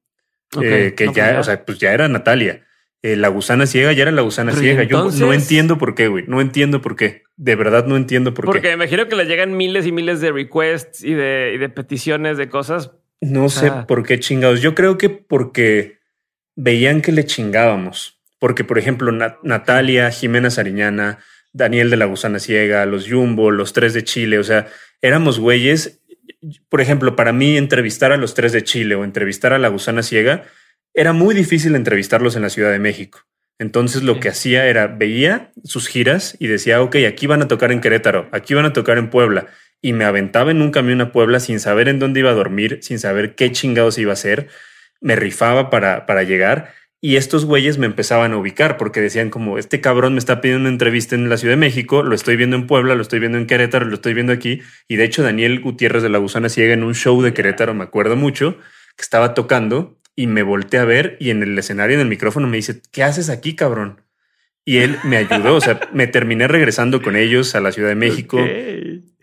Eh, 0.63 0.95
que 0.97 1.13
ya, 1.13 1.41
o 1.41 1.43
sea, 1.43 1.65
pues 1.65 1.81
ya 1.81 1.93
era 1.93 2.07
Natalia. 2.07 2.65
Eh, 3.05 3.17
la 3.17 3.29
gusana 3.29 3.67
ciega 3.67 3.93
ya 3.93 4.01
era 4.05 4.13
la 4.13 4.23
gusana 4.23 4.53
ciega. 4.53 4.83
Yo 4.85 5.11
no 5.11 5.35
entiendo 5.35 5.77
por 5.77 5.95
qué, 5.95 6.09
güey. 6.09 6.25
No 6.27 6.41
entiendo 6.41 6.81
por 6.81 6.97
qué. 6.97 7.25
De 7.37 7.55
verdad 7.55 7.85
no 7.85 7.99
entiendo 7.99 8.33
por 8.33 8.47
qué. 8.47 8.53
Porque 8.53 8.69
me 8.69 8.73
imagino 8.73 9.07
que 9.09 9.15
le 9.15 9.27
llegan 9.27 9.55
miles 9.55 9.87
y 9.87 9.93
miles 9.93 10.23
de 10.23 10.33
requests 10.33 11.05
y 11.05 11.13
de, 11.13 11.71
peticiones 11.75 12.39
de 12.39 12.49
cosas. 12.49 12.93
No 13.21 13.51
sé 13.51 13.71
por 13.87 14.07
qué 14.07 14.19
chingados. 14.21 14.63
Yo 14.63 14.75
creo 14.75 14.97
que 14.97 15.11
porque 15.11 15.99
veían 16.57 17.03
que 17.03 17.13
le 17.13 17.27
chingábamos. 17.27 18.23
Porque, 18.39 18.65
por 18.65 18.79
ejemplo, 18.79 19.13
Natalia, 19.43 20.11
Jimena 20.11 20.49
Sariñana, 20.49 21.19
Daniel 21.53 21.91
de 21.91 21.99
la 21.99 22.07
Gusana 22.07 22.39
Ciega, 22.39 22.87
los 22.87 23.07
Jumbo, 23.07 23.51
los 23.51 23.75
tres 23.75 23.93
de 23.93 24.03
Chile, 24.03 24.39
o 24.39 24.45
sea, 24.45 24.69
éramos 25.03 25.39
güeyes. 25.39 26.01
Por 26.71 26.81
ejemplo, 26.81 27.17
para 27.17 27.35
mí 27.35 27.59
entrevistar 27.59 28.13
a 28.13 28.17
los 28.17 28.33
tres 28.33 28.53
de 28.53 28.65
Chile 28.65 28.95
o 28.95 29.05
entrevistar 29.05 29.53
a 29.53 29.59
la 29.59 29.69
Gusana 29.69 30.03
Ciega 30.03 30.45
era 30.95 31.13
muy 31.13 31.35
difícil 31.35 31.75
entrevistarlos 31.75 32.37
en 32.37 32.43
la 32.43 32.51
Ciudad 32.51 32.71
de 32.71 32.79
México. 32.79 33.21
Entonces 33.59 34.03
lo 34.03 34.21
que 34.21 34.29
hacía 34.29 34.67
era 34.67 34.87
veía 34.87 35.53
sus 35.65 35.89
giras 35.89 36.37
y 36.39 36.47
decía, 36.47 36.81
ok, 36.83 36.97
aquí 37.09 37.27
van 37.27 37.43
a 37.43 37.49
tocar 37.49 37.73
en 37.73 37.81
Querétaro, 37.81 38.29
aquí 38.33 38.55
van 38.55 38.65
a 38.65 38.73
tocar 38.73 38.99
en 38.99 39.11
Puebla. 39.11 39.47
Y 39.81 39.93
me 39.93 40.05
aventaba 40.05 40.51
en 40.51 40.63
un 40.63 40.71
camión 40.71 41.01
a 41.01 41.13
Puebla 41.13 41.41
sin 41.41 41.61
saber 41.61 41.89
en 41.89 41.99
dónde 41.99 42.21
iba 42.21 42.31
a 42.31 42.35
dormir, 42.35 42.79
sin 42.83 42.99
saber 42.99 43.35
qué 43.35 43.53
chingados 43.53 43.99
iba 43.99 44.13
a 44.13 44.15
hacer. 44.15 44.49
Me 45.01 45.15
rifaba 45.15 45.69
para, 45.69 46.07
para 46.07 46.23
llegar 46.23 46.73
y 47.05 47.17
estos 47.17 47.45
güeyes 47.45 47.77
me 47.77 47.85
empezaban 47.85 48.33
a 48.33 48.39
ubicar 48.39 48.79
porque 48.79 49.03
decían 49.03 49.29
como, 49.29 49.59
este 49.59 49.83
cabrón 49.83 50.15
me 50.15 50.19
está 50.19 50.41
pidiendo 50.41 50.63
una 50.63 50.71
entrevista 50.71 51.15
en 51.15 51.29
la 51.29 51.37
Ciudad 51.37 51.53
de 51.53 51.59
México, 51.59 52.03
lo 52.03 52.15
estoy 52.15 52.37
viendo 52.37 52.57
en 52.57 52.67
Puebla, 52.67 52.95
lo 52.95 53.03
estoy 53.03 53.19
viendo 53.19 53.37
en 53.37 53.47
Querétaro, 53.47 53.85
lo 53.85 53.95
estoy 53.97 54.15
viendo 54.15 54.33
aquí. 54.33 54.63
Y 54.89 54.97
de 54.97 55.05
hecho 55.05 55.23
Daniel 55.23 55.61
Gutiérrez 55.61 56.03
de 56.03 56.09
la 56.09 56.17
Gusana 56.17 56.49
Ciega 56.49 56.73
en 56.73 56.83
un 56.83 56.95
show 56.95 57.21
de 57.21 57.35
Querétaro, 57.35 57.75
me 57.75 57.85
acuerdo 57.85 58.17
mucho, 58.17 58.57
que 58.97 59.03
estaba 59.03 59.35
tocando 59.35 59.99
y 60.17 60.27
me 60.27 60.43
volteé 60.43 60.81
a 60.81 60.85
ver 60.85 61.17
y 61.21 61.31
en 61.31 61.43
el 61.43 61.59
escenario, 61.59 61.95
en 61.95 62.01
el 62.01 62.09
micrófono, 62.09 62.47
me 62.47 62.57
dice, 62.57 62.81
¿qué 62.93 63.03
haces 63.03 63.31
aquí, 63.31 63.55
cabrón? 63.55 64.01
Y 64.65 64.79
él 64.79 64.97
me 65.05 65.19
ayudó, 65.19 65.57
o 65.57 65.61
sea, 65.61 65.81
me 65.93 66.07
terminé 66.07 66.49
regresando 66.49 67.03
con 67.03 67.17
ellos 67.17 67.55
a 67.55 67.61
la 67.61 67.73
Ciudad 67.73 67.91
de 67.91 67.95
México. 67.97 68.39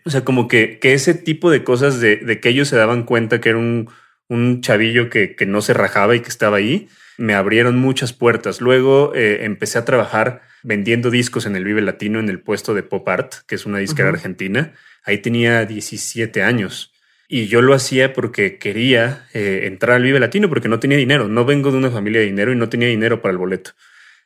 O 0.04 0.10
sea, 0.10 0.24
como 0.24 0.48
que, 0.48 0.78
que 0.78 0.94
ese 0.94 1.14
tipo 1.14 1.50
de 1.50 1.64
cosas 1.64 2.00
de, 2.00 2.16
de, 2.16 2.40
que 2.40 2.48
ellos 2.48 2.68
se 2.68 2.76
daban 2.76 3.04
cuenta 3.04 3.40
que 3.40 3.50
era 3.50 3.58
un, 3.58 3.88
un 4.28 4.60
chavillo 4.60 5.10
que, 5.10 5.34
que, 5.34 5.46
no 5.46 5.60
se 5.60 5.74
rajaba 5.74 6.14
y 6.14 6.20
que 6.20 6.28
estaba 6.28 6.58
ahí, 6.58 6.88
me 7.18 7.34
abrieron 7.34 7.78
muchas 7.78 8.12
puertas. 8.12 8.60
Luego 8.60 9.12
eh, 9.14 9.44
empecé 9.44 9.78
a 9.78 9.84
trabajar 9.84 10.42
vendiendo 10.62 11.10
discos 11.10 11.46
en 11.46 11.56
el 11.56 11.64
Vive 11.64 11.82
Latino 11.82 12.20
en 12.20 12.28
el 12.28 12.40
puesto 12.40 12.74
de 12.74 12.82
Pop 12.82 13.08
Art, 13.08 13.34
que 13.46 13.54
es 13.54 13.66
una 13.66 13.78
disquera 13.78 14.08
argentina. 14.08 14.74
Ahí 15.04 15.18
tenía 15.18 15.64
17 15.64 16.42
años. 16.42 16.91
Y 17.34 17.46
yo 17.46 17.62
lo 17.62 17.72
hacía 17.72 18.12
porque 18.12 18.58
quería 18.58 19.26
eh, 19.32 19.60
entrar 19.64 19.96
al 19.96 20.02
Vive 20.02 20.20
Latino 20.20 20.50
porque 20.50 20.68
no 20.68 20.80
tenía 20.80 20.98
dinero. 20.98 21.28
No 21.28 21.46
vengo 21.46 21.70
de 21.70 21.78
una 21.78 21.90
familia 21.90 22.20
de 22.20 22.26
dinero 22.26 22.52
y 22.52 22.56
no 22.56 22.68
tenía 22.68 22.88
dinero 22.88 23.22
para 23.22 23.32
el 23.32 23.38
boleto. 23.38 23.70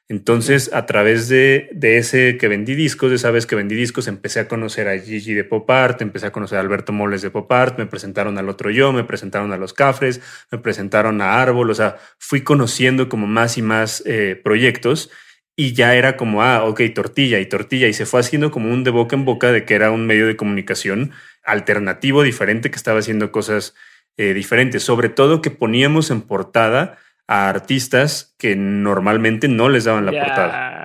Entonces, 0.08 0.72
a 0.72 0.86
través 0.86 1.28
de, 1.28 1.68
de, 1.72 1.98
ese 1.98 2.36
que 2.36 2.48
vendí 2.48 2.74
discos, 2.74 3.10
de 3.10 3.14
esa 3.14 3.30
vez 3.30 3.46
que 3.46 3.54
vendí 3.54 3.76
discos, 3.76 4.08
empecé 4.08 4.40
a 4.40 4.48
conocer 4.48 4.88
a 4.88 4.98
Gigi 4.98 5.34
de 5.34 5.44
Pop 5.44 5.70
Art, 5.70 6.02
empecé 6.02 6.26
a 6.26 6.32
conocer 6.32 6.58
a 6.58 6.62
Alberto 6.62 6.92
Moles 6.92 7.22
de 7.22 7.30
Pop 7.30 7.50
Art, 7.52 7.78
me 7.78 7.86
presentaron 7.86 8.38
al 8.38 8.48
otro 8.48 8.72
yo, 8.72 8.92
me 8.92 9.04
presentaron 9.04 9.52
a 9.52 9.56
los 9.56 9.72
Cafres, 9.72 10.20
me 10.50 10.58
presentaron 10.58 11.20
a 11.20 11.40
Árbol, 11.40 11.70
o 11.70 11.74
sea, 11.76 11.98
fui 12.18 12.40
conociendo 12.40 13.08
como 13.08 13.28
más 13.28 13.56
y 13.56 13.62
más 13.62 14.02
eh, 14.04 14.40
proyectos 14.42 15.12
y 15.54 15.72
ya 15.72 15.94
era 15.94 16.16
como, 16.16 16.42
ah, 16.42 16.64
ok, 16.64 16.82
tortilla 16.94 17.38
y 17.38 17.46
tortilla, 17.46 17.86
y 17.86 17.94
se 17.94 18.04
fue 18.04 18.18
haciendo 18.18 18.50
como 18.50 18.70
un 18.70 18.84
de 18.84 18.90
boca 18.90 19.16
en 19.16 19.24
boca 19.24 19.52
de 19.52 19.64
que 19.64 19.74
era 19.74 19.90
un 19.90 20.06
medio 20.06 20.26
de 20.26 20.36
comunicación 20.36 21.12
alternativo, 21.46 22.22
diferente, 22.22 22.70
que 22.70 22.76
estaba 22.76 22.98
haciendo 22.98 23.32
cosas 23.32 23.74
eh, 24.16 24.34
diferentes. 24.34 24.82
Sobre 24.82 25.08
todo 25.08 25.40
que 25.40 25.50
poníamos 25.50 26.10
en 26.10 26.22
portada 26.22 26.98
a 27.26 27.48
artistas 27.48 28.34
que 28.38 28.56
normalmente 28.56 29.48
no 29.48 29.68
les 29.68 29.84
daban 29.84 30.06
la 30.06 30.12
portada. 30.12 30.76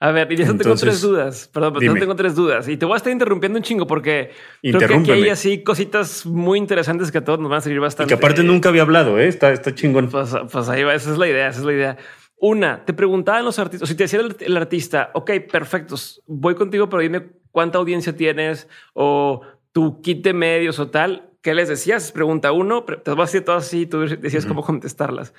A 0.00 0.12
ver, 0.12 0.30
y 0.30 0.36
de 0.36 0.44
eso 0.44 0.56
tengo 0.56 0.76
tres 0.76 1.00
dudas. 1.00 1.50
Perdón, 1.52 1.74
pero 1.78 1.94
tengo 1.94 2.14
tres 2.14 2.36
dudas. 2.36 2.68
Y 2.68 2.76
te 2.76 2.86
voy 2.86 2.94
a 2.94 2.98
estar 2.98 3.12
interrumpiendo 3.12 3.58
un 3.58 3.64
chingo 3.64 3.86
porque 3.86 4.30
creo 4.62 4.78
que 4.78 4.94
aquí 4.94 5.10
hay 5.10 5.28
así 5.28 5.64
cositas 5.64 6.24
muy 6.24 6.58
interesantes 6.58 7.10
que 7.10 7.18
a 7.18 7.24
todos 7.24 7.40
nos 7.40 7.50
van 7.50 7.58
a 7.58 7.60
servir 7.62 7.80
bastante. 7.80 8.12
Y 8.12 8.16
que 8.16 8.22
aparte 8.22 8.44
nunca 8.44 8.68
había 8.68 8.82
hablado, 8.82 9.18
¿eh? 9.18 9.26
Está, 9.26 9.50
está 9.52 9.74
chingón. 9.74 10.08
Pues, 10.08 10.30
pues, 10.52 10.68
ahí 10.68 10.84
va, 10.84 10.94
esa 10.94 11.10
es 11.10 11.18
la 11.18 11.26
idea, 11.26 11.48
esa 11.48 11.58
es 11.58 11.64
la 11.64 11.72
idea. 11.72 11.96
Una, 12.40 12.84
te 12.84 12.92
preguntaban 12.92 13.44
los 13.44 13.58
artistas, 13.58 13.88
si 13.88 13.96
te 13.96 14.04
decía 14.04 14.20
el, 14.20 14.56
artista, 14.56 15.10
ok, 15.14 15.32
perfecto, 15.50 15.96
voy 16.28 16.54
contigo, 16.54 16.88
pero 16.88 17.02
dime 17.02 17.30
cuánta 17.50 17.78
audiencia 17.78 18.14
tienes 18.14 18.68
o 18.94 19.42
tu 19.72 20.00
kit 20.02 20.22
de 20.24 20.32
medios 20.32 20.78
o 20.78 20.90
tal. 20.90 21.30
¿Qué 21.42 21.54
les 21.54 21.68
decías? 21.68 22.12
Pregunta 22.12 22.52
uno, 22.52 22.84
te 22.84 23.10
vas 23.12 23.18
a 23.18 23.32
decir 23.32 23.44
todas 23.44 23.66
así, 23.66 23.86
tú 23.86 24.00
decías 24.00 24.46
cómo 24.46 24.62
contestarlas. 24.62 25.34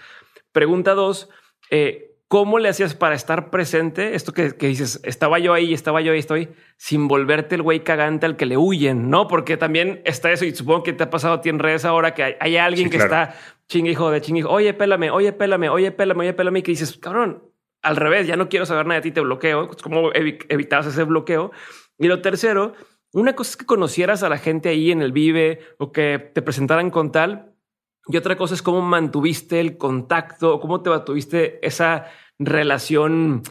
Pregunta 0.51 0.93
dos, 0.93 1.29
eh, 1.69 2.09
¿Cómo 2.29 2.59
le 2.59 2.69
hacías 2.69 2.93
para 2.93 3.15
estar 3.15 3.50
presente? 3.50 4.13
Esto 4.13 4.33
que, 4.33 4.51
dices, 4.51 5.00
estaba 5.03 5.39
yo 5.39 5.51
ahí, 5.51 5.74
estaba 5.74 6.00
yo 6.01 6.12
ahí, 6.12 6.19
estoy, 6.19 6.50
sin 6.77 7.07
volverte 7.07 7.55
el 7.55 7.63
güey 7.63 7.83
cagante 7.83 8.27
al 8.27 8.38
que 8.38 8.45
le 8.45 8.55
huyen, 8.55 9.09
¿no? 9.09 9.27
Porque 9.27 9.57
también 9.57 10.03
está 10.05 10.31
eso 10.31 10.45
y 10.45 10.53
supongo 10.53 10.83
que 10.83 10.93
te 10.93 11.05
ha 11.05 11.09
pasado 11.09 11.33
a 11.33 11.41
ti 11.41 11.50
en 11.50 11.57
redes 11.57 11.86
ahora 11.86 12.13
que 12.13 12.38
hay, 12.39 12.57
alguien 12.57 12.91
que 12.91 12.98
está 12.98 13.36
chingue 13.67 13.89
hijo 13.89 14.12
de 14.12 14.21
chingue, 14.21 14.43
oye, 14.43 14.75
pélame, 14.75 15.09
oye, 15.09 15.33
pélame, 15.33 15.69
oye, 15.69 15.91
pélame, 15.91 16.21
oye, 16.21 16.33
pélame, 16.33 16.59
y 16.59 16.62
que 16.62 16.69
dices, 16.69 16.95
cabrón, 16.98 17.50
al 17.81 17.95
revés, 17.95 18.27
ya 18.27 18.36
no 18.36 18.48
quiero 18.48 18.67
saber 18.67 18.86
nada 18.86 19.00
de 19.00 19.09
ti, 19.09 19.12
te 19.12 19.21
bloqueo. 19.21 19.71
¿Cómo 19.81 20.12
evitabas 20.13 20.86
ese 20.86 21.05
bloqueo? 21.05 21.51
Y 21.98 22.07
lo 22.07 22.21
tercero, 22.21 22.74
una 23.13 23.36
cosa 23.36 23.51
es 23.51 23.58
que 23.58 23.66
conocieras 23.66 24.24
a 24.24 24.30
la 24.30 24.38
gente 24.38 24.70
ahí 24.70 24.92
en 24.92 25.01
el 25.01 25.12
Vive 25.12 25.60
o 25.78 25.92
que 25.92 26.32
te 26.34 26.42
presentaran 26.42 26.92
con 26.92 27.12
tal, 27.12 27.56
y 28.08 28.18
otra 28.18 28.38
cosa 28.38 28.56
es 28.56 28.62
cómo 28.62 28.82
mantuviste 28.82 29.60
el 29.60 29.78
contacto, 29.78 30.60
cómo 30.60 30.82
te 30.82 30.89
mantuviste 30.89 31.66
esa 31.66 32.08
relación 32.39 33.44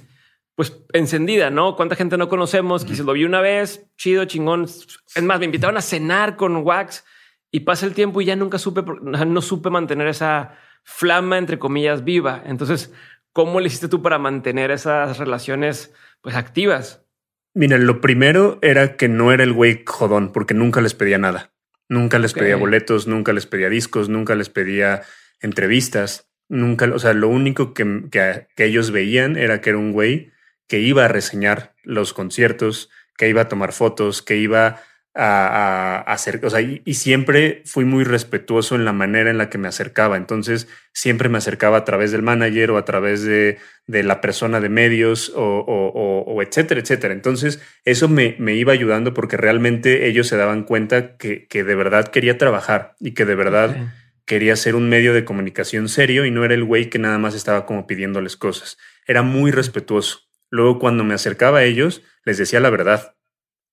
pues 0.57 0.85
encendida, 0.93 1.51
¿no? 1.51 1.77
¿Cuánta 1.77 1.95
gente 1.95 2.17
no 2.17 2.29
conocemos? 2.29 2.83
Se 2.83 3.05
lo 3.05 3.13
vi 3.13 3.25
una 3.25 3.41
vez, 3.41 3.89
chido, 3.97 4.25
chingón. 4.25 4.65
Es 4.65 5.23
más, 5.23 5.39
me 5.39 5.45
invitaron 5.45 5.77
a 5.77 5.83
cenar 5.83 6.35
con 6.35 6.57
Wax 6.57 7.05
y 7.53 7.61
pasa 7.61 7.87
el 7.87 7.95
tiempo 7.95 8.21
y 8.21 8.25
ya 8.25 8.35
nunca 8.35 8.59
supe, 8.59 8.83
no 8.83 9.41
supe 9.41 9.71
mantener 9.71 10.09
esa 10.09 10.59
flama, 10.83 11.39
entre 11.39 11.61
comillas, 11.61 12.03
viva. 12.03 12.43
Entonces, 12.45 12.93
¿cómo 13.33 13.61
le 13.61 13.69
hiciste 13.69 13.87
tú 13.87 14.03
para 14.03 14.19
mantener 14.19 14.73
esas 14.73 15.19
relaciones 15.19 15.95
pues 16.21 16.35
activas? 16.35 17.07
Mira, 17.55 17.79
lo 17.79 18.01
primero 18.01 18.59
era 18.63 18.97
que 18.97 19.09
no 19.09 19.33
era 19.33 19.43
el 19.43 19.53
güey 19.53 19.83
jodón, 19.87 20.33
porque 20.33 20.55
nunca 20.55 20.81
les 20.81 20.95
pedía 20.95 21.19
nada. 21.19 21.53
Nunca 21.89 22.19
les 22.19 22.35
pedía 22.35 22.57
boletos, 22.57 23.07
nunca 23.07 23.33
les 23.33 23.47
pedía 23.47 23.71
discos, 23.71 24.11
nunca 24.11 24.35
les 24.35 24.51
pedía 24.51 25.03
entrevistas, 25.41 26.29
nunca, 26.49 26.87
o 26.93 26.99
sea, 26.99 27.15
lo 27.15 27.29
único 27.29 27.73
que, 27.73 28.05
que, 28.11 28.65
ellos 28.65 28.91
veían 28.91 29.37
era 29.37 29.61
que 29.63 29.71
era 29.71 29.79
un 29.79 29.93
güey 29.93 30.31
que 30.67 30.81
iba 30.81 31.07
a 31.07 31.09
reseñar 31.09 31.75
los 31.83 32.13
conciertos, 32.13 32.91
que 33.17 33.29
iba 33.29 33.43
a 33.43 33.49
tomar 33.49 33.73
fotos, 33.73 34.21
que 34.21 34.37
iba 34.37 34.83
a, 35.15 36.01
hacer, 36.07 36.45
o 36.45 36.51
sea, 36.51 36.61
y, 36.61 36.95
siempre 36.95 37.63
fui 37.65 37.85
muy 37.85 38.05
respetuoso 38.05 38.77
en 38.77 38.85
la 38.85 38.93
manera 38.93 39.31
en 39.31 39.39
la 39.39 39.51
que 39.51 39.59
me 39.59 39.69
acercaba. 39.69 40.17
Entonces, 40.17 40.69
siempre 40.93 41.29
me 41.29 41.39
acercaba 41.39 41.79
a 41.79 41.85
través 41.85 42.13
del 42.13 42.23
manager 42.23 42.71
o 42.71 42.79
a 42.79 42.85
través 42.85 43.23
de, 43.23 43.59
de 43.87 44.03
la 44.03 44.21
persona 44.21 44.61
de 44.61 44.69
medios 44.69 45.33
o, 45.35 45.43
o, 45.43 46.43
etcétera, 46.43 46.81
etcétera. 46.81 47.15
Entonces, 47.15 47.61
eso 47.85 48.09
me, 48.09 48.37
me, 48.39 48.55
iba 48.55 48.73
ayudando 48.73 49.15
porque 49.15 49.37
realmente 49.37 50.07
ellos 50.07 50.29
se 50.29 50.37
daban 50.37 50.63
cuenta 50.63 51.17
que, 51.17 51.47
que 51.49 51.65
de 51.65 51.75
verdad 51.75 52.09
quería 52.09 52.39
trabajar 52.39 52.95
y 53.01 53.13
que 53.13 53.25
de 53.25 53.35
verdad 53.35 53.77
quería 54.25 54.57
ser 54.57 54.77
un 54.77 54.89
medio 54.89 55.15
de 55.15 55.25
comunicación 55.25 55.89
serio 55.89 56.27
y 56.27 56.31
no 56.31 56.45
era 56.45 56.55
el 56.55 56.65
güey 56.65 56.91
que 56.91 56.99
nada 56.99 57.19
más 57.19 57.35
estaba 57.35 57.67
como 57.67 57.87
pidiéndoles 57.87 58.37
cosas. 58.37 58.77
Era 59.07 59.23
muy 59.23 59.51
respetuoso. 59.51 60.29
Luego, 60.51 60.79
cuando 60.79 61.03
me 61.03 61.15
acercaba 61.15 61.59
a 61.59 61.65
ellos, 61.65 62.03
les 62.25 62.39
decía 62.39 62.61
la 62.61 62.71
verdad 62.71 63.15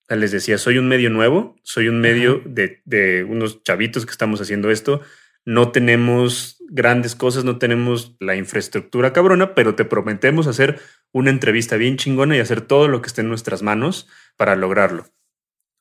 les 0.10 0.32
decía, 0.32 0.58
soy 0.58 0.78
un 0.78 0.88
medio 0.88 1.10
nuevo, 1.10 1.56
soy 1.64 1.88
un 1.88 2.00
medio 2.00 2.42
de, 2.46 3.26
unos 3.28 3.64
chavitos 3.64 4.06
que 4.06 4.12
estamos 4.12 4.40
haciendo 4.40 4.70
esto, 4.70 5.02
no 5.46 5.72
tenemos 5.72 6.58
grandes 6.70 7.16
cosas, 7.16 7.44
no 7.44 7.58
tenemos 7.58 8.16
la 8.20 8.36
infraestructura 8.36 9.14
cabrona, 9.14 9.56
pero 9.56 9.76
te 9.76 9.86
prometemos 9.86 10.48
hacer 10.48 10.80
una 11.12 11.30
entrevista 11.30 11.76
bien 11.76 11.98
chingona 11.98 12.36
y 12.36 12.40
hacer 12.40 12.62
todo 12.62 12.88
lo 12.88 13.02
que 13.02 13.08
esté 13.08 13.22
en 13.22 13.30
nuestras 13.30 13.64
manos 13.64 14.08
para 14.38 14.56
lograrlo. 14.56 15.08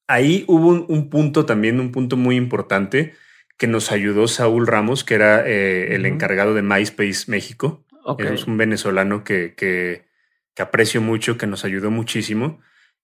Ahí 0.06 0.44
hubo 0.48 0.68
un, 0.68 1.10
punto 1.10 1.46
también, 1.46 1.80
un 1.80 1.92
punto 1.92 2.16
muy 2.16 2.36
importante 2.36 3.14
que 3.56 3.66
nos 3.66 3.90
ayudó 3.90 4.28
Saúl 4.28 4.66
Ramos, 4.66 5.02
que 5.02 5.14
era 5.14 5.46
eh, 5.46 5.94
el 5.94 6.04
encargado 6.04 6.54
de 6.54 6.62
MySpace 6.62 7.24
México. 7.30 7.86
Es 8.18 8.46
un 8.46 8.58
venezolano 8.58 9.24
que, 9.24 9.54
que, 9.54 10.04
que 10.54 10.62
aprecio 10.62 11.00
mucho, 11.00 11.38
que 11.38 11.46
nos 11.46 11.64
ayudó 11.64 11.90
muchísimo 11.90 12.60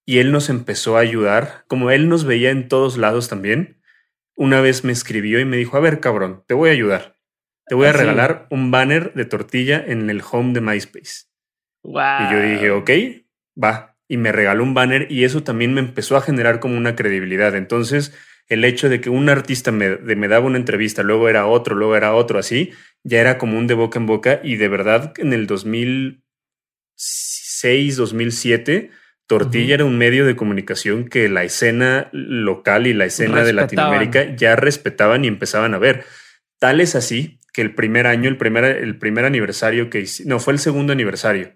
y 0.06 0.18
él 0.18 0.32
nos 0.32 0.48
empezó 0.48 0.96
a 0.96 1.00
ayudar, 1.00 1.64
como 1.68 1.90
él 1.90 2.08
nos 2.08 2.24
veía 2.24 2.50
en 2.50 2.68
todos 2.68 2.96
lados 2.96 3.28
también. 3.28 3.80
Una 4.34 4.60
vez 4.60 4.84
me 4.84 4.92
escribió 4.92 5.40
y 5.40 5.44
me 5.44 5.56
dijo, 5.56 5.76
a 5.76 5.80
ver, 5.80 6.00
cabrón, 6.00 6.44
te 6.46 6.54
voy 6.54 6.70
a 6.70 6.72
ayudar. 6.72 7.16
Te 7.66 7.74
voy 7.74 7.86
a 7.86 7.90
ah, 7.90 7.92
regalar 7.92 8.46
un 8.50 8.70
banner 8.70 9.12
de 9.14 9.24
tortilla 9.24 9.82
en 9.86 10.10
el 10.10 10.22
home 10.28 10.52
de 10.52 10.60
MySpace. 10.60 11.26
Y 11.84 12.32
yo 12.32 12.42
dije, 12.42 12.70
ok, 12.72 12.90
va. 13.62 13.96
Y 14.08 14.16
me 14.16 14.32
regaló 14.32 14.64
un 14.64 14.74
banner 14.74 15.06
y 15.10 15.24
eso 15.24 15.44
también 15.44 15.72
me 15.72 15.80
empezó 15.80 16.16
a 16.16 16.20
generar 16.20 16.58
como 16.58 16.76
una 16.76 16.96
credibilidad. 16.96 17.54
Entonces, 17.54 18.12
el 18.48 18.64
hecho 18.64 18.88
de 18.88 19.00
que 19.00 19.10
un 19.10 19.28
artista 19.28 19.70
me, 19.70 19.98
me 19.98 20.26
daba 20.26 20.46
una 20.46 20.58
entrevista, 20.58 21.04
luego 21.04 21.28
era 21.28 21.46
otro, 21.46 21.76
luego 21.76 21.96
era 21.96 22.14
otro, 22.14 22.40
así, 22.40 22.72
ya 23.04 23.20
era 23.20 23.38
como 23.38 23.56
un 23.56 23.68
de 23.68 23.74
boca 23.74 24.00
en 24.00 24.06
boca. 24.06 24.40
Y 24.42 24.56
de 24.56 24.66
verdad, 24.66 25.14
en 25.18 25.32
el 25.32 25.46
2006, 25.46 27.96
2007, 27.96 28.90
Tortilla 29.30 29.74
era 29.74 29.84
un 29.84 29.96
medio 29.96 30.26
de 30.26 30.34
comunicación 30.34 31.04
que 31.04 31.28
la 31.28 31.44
escena 31.44 32.08
local 32.10 32.88
y 32.88 32.94
la 32.94 33.04
escena 33.04 33.44
de 33.44 33.52
Latinoamérica 33.52 34.34
ya 34.34 34.56
respetaban 34.56 35.24
y 35.24 35.28
empezaban 35.28 35.72
a 35.72 35.78
ver. 35.78 36.04
Tal 36.58 36.80
es 36.80 36.96
así 36.96 37.38
que 37.52 37.62
el 37.62 37.72
primer 37.72 38.08
año, 38.08 38.28
el 38.28 38.36
primer, 38.36 38.64
el 38.64 38.98
primer 38.98 39.24
aniversario 39.24 39.88
que 39.88 40.04
no 40.24 40.40
fue 40.40 40.54
el 40.54 40.58
segundo 40.58 40.92
aniversario. 40.92 41.52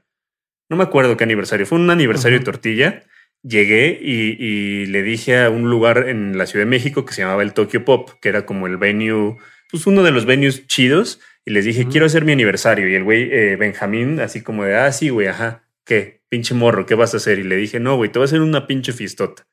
No 0.68 0.76
me 0.76 0.84
acuerdo 0.84 1.16
qué 1.16 1.24
aniversario, 1.24 1.66
fue 1.66 1.80
un 1.80 1.90
aniversario 1.90 2.38
de 2.38 2.44
Tortilla. 2.44 3.02
Llegué 3.42 3.98
y, 4.00 4.86
le 4.86 5.02
dije 5.02 5.42
a 5.42 5.50
un 5.50 5.68
lugar 5.68 6.08
en 6.08 6.38
la 6.38 6.46
Ciudad 6.46 6.66
de 6.66 6.70
México 6.70 7.04
que 7.04 7.12
se 7.12 7.22
llamaba 7.22 7.42
el 7.42 7.54
Tokyo 7.54 7.84
Pop, 7.84 8.08
que 8.20 8.28
era 8.28 8.46
como 8.46 8.68
el 8.68 8.76
venue, 8.76 9.36
pues 9.72 9.88
uno 9.88 10.04
de 10.04 10.12
los 10.12 10.26
venues 10.26 10.68
chidos. 10.68 11.18
Y 11.44 11.50
les 11.50 11.64
dije, 11.64 11.88
quiero 11.88 12.06
hacer 12.06 12.24
mi 12.24 12.30
aniversario. 12.30 12.88
Y 12.88 12.94
el 12.94 13.02
güey 13.02 13.30
eh, 13.32 13.56
Benjamín, 13.56 14.20
así 14.20 14.42
como 14.42 14.62
de, 14.62 14.76
ah, 14.76 14.92
sí, 14.92 15.08
güey, 15.08 15.26
ajá. 15.26 15.64
¿qué? 15.84 16.22
Pinche 16.34 16.52
morro, 16.52 16.84
¿qué 16.84 16.96
vas 16.96 17.14
a 17.14 17.18
hacer? 17.18 17.38
Y 17.38 17.44
le 17.44 17.54
dije, 17.54 17.78
no, 17.78 17.94
güey, 17.94 18.10
te 18.10 18.18
voy 18.18 18.24
a 18.24 18.26
hacer 18.26 18.40
una 18.40 18.66
pinche 18.66 18.92
fiestota. 18.92 19.46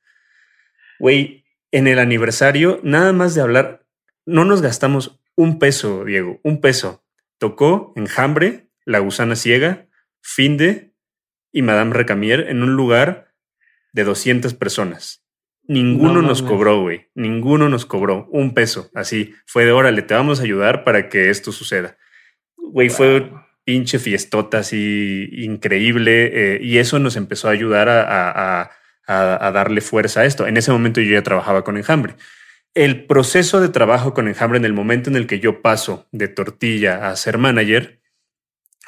Güey, 0.97 1.45
en 1.69 1.85
el 1.85 1.99
aniversario, 1.99 2.79
nada 2.81 3.13
más 3.13 3.35
de 3.35 3.41
hablar, 3.41 3.85
no 4.25 4.45
nos 4.45 4.63
gastamos 4.63 5.21
un 5.35 5.59
peso, 5.59 6.03
Diego, 6.05 6.39
un 6.41 6.59
peso. 6.59 7.05
Tocó 7.37 7.93
Enjambre, 7.95 8.71
La 8.83 8.97
Gusana 8.97 9.35
Ciega, 9.35 9.89
Finde 10.21 10.95
y 11.51 11.61
Madame 11.61 11.93
Recamier 11.93 12.47
en 12.49 12.63
un 12.63 12.75
lugar 12.75 13.31
de 13.93 14.03
200 14.03 14.55
personas. 14.55 15.23
Ninguno 15.67 16.23
nos 16.23 16.41
cobró, 16.41 16.81
güey. 16.81 17.09
Ninguno 17.13 17.69
nos 17.69 17.85
cobró 17.85 18.27
un 18.31 18.55
peso. 18.55 18.89
Así 18.95 19.35
fue 19.45 19.65
de 19.65 19.71
órale, 19.71 20.01
te 20.01 20.15
vamos 20.15 20.39
a 20.39 20.43
ayudar 20.45 20.83
para 20.83 21.09
que 21.09 21.29
esto 21.29 21.51
suceda. 21.51 21.95
Güey, 22.57 22.89
fue 22.89 23.31
pinche 23.71 23.99
fiestota 23.99 24.57
así 24.57 25.29
increíble 25.31 26.55
eh, 26.55 26.59
y 26.61 26.79
eso 26.79 26.99
nos 26.99 27.15
empezó 27.15 27.47
a 27.47 27.51
ayudar 27.51 27.87
a, 27.87 28.69
darle 29.07 29.79
fuerza 29.79 30.21
a 30.21 30.25
esto. 30.25 30.45
En 30.45 30.57
ese 30.57 30.73
momento 30.73 30.99
yo 30.99 31.13
ya 31.13 31.23
trabajaba 31.23 31.63
con 31.63 31.77
Enjambre. 31.77 32.15
El 32.73 33.05
proceso 33.05 33.61
de 33.61 33.69
trabajo 33.69 34.13
con 34.13 34.27
Enjambre 34.27 34.57
en 34.57 34.65
el 34.65 34.73
momento 34.73 35.09
en 35.09 35.15
el 35.15 35.25
que 35.25 35.39
yo 35.39 35.61
paso 35.61 36.05
de 36.11 36.27
tortilla 36.27 37.09
a 37.09 37.15
ser 37.15 37.37
manager 37.37 38.01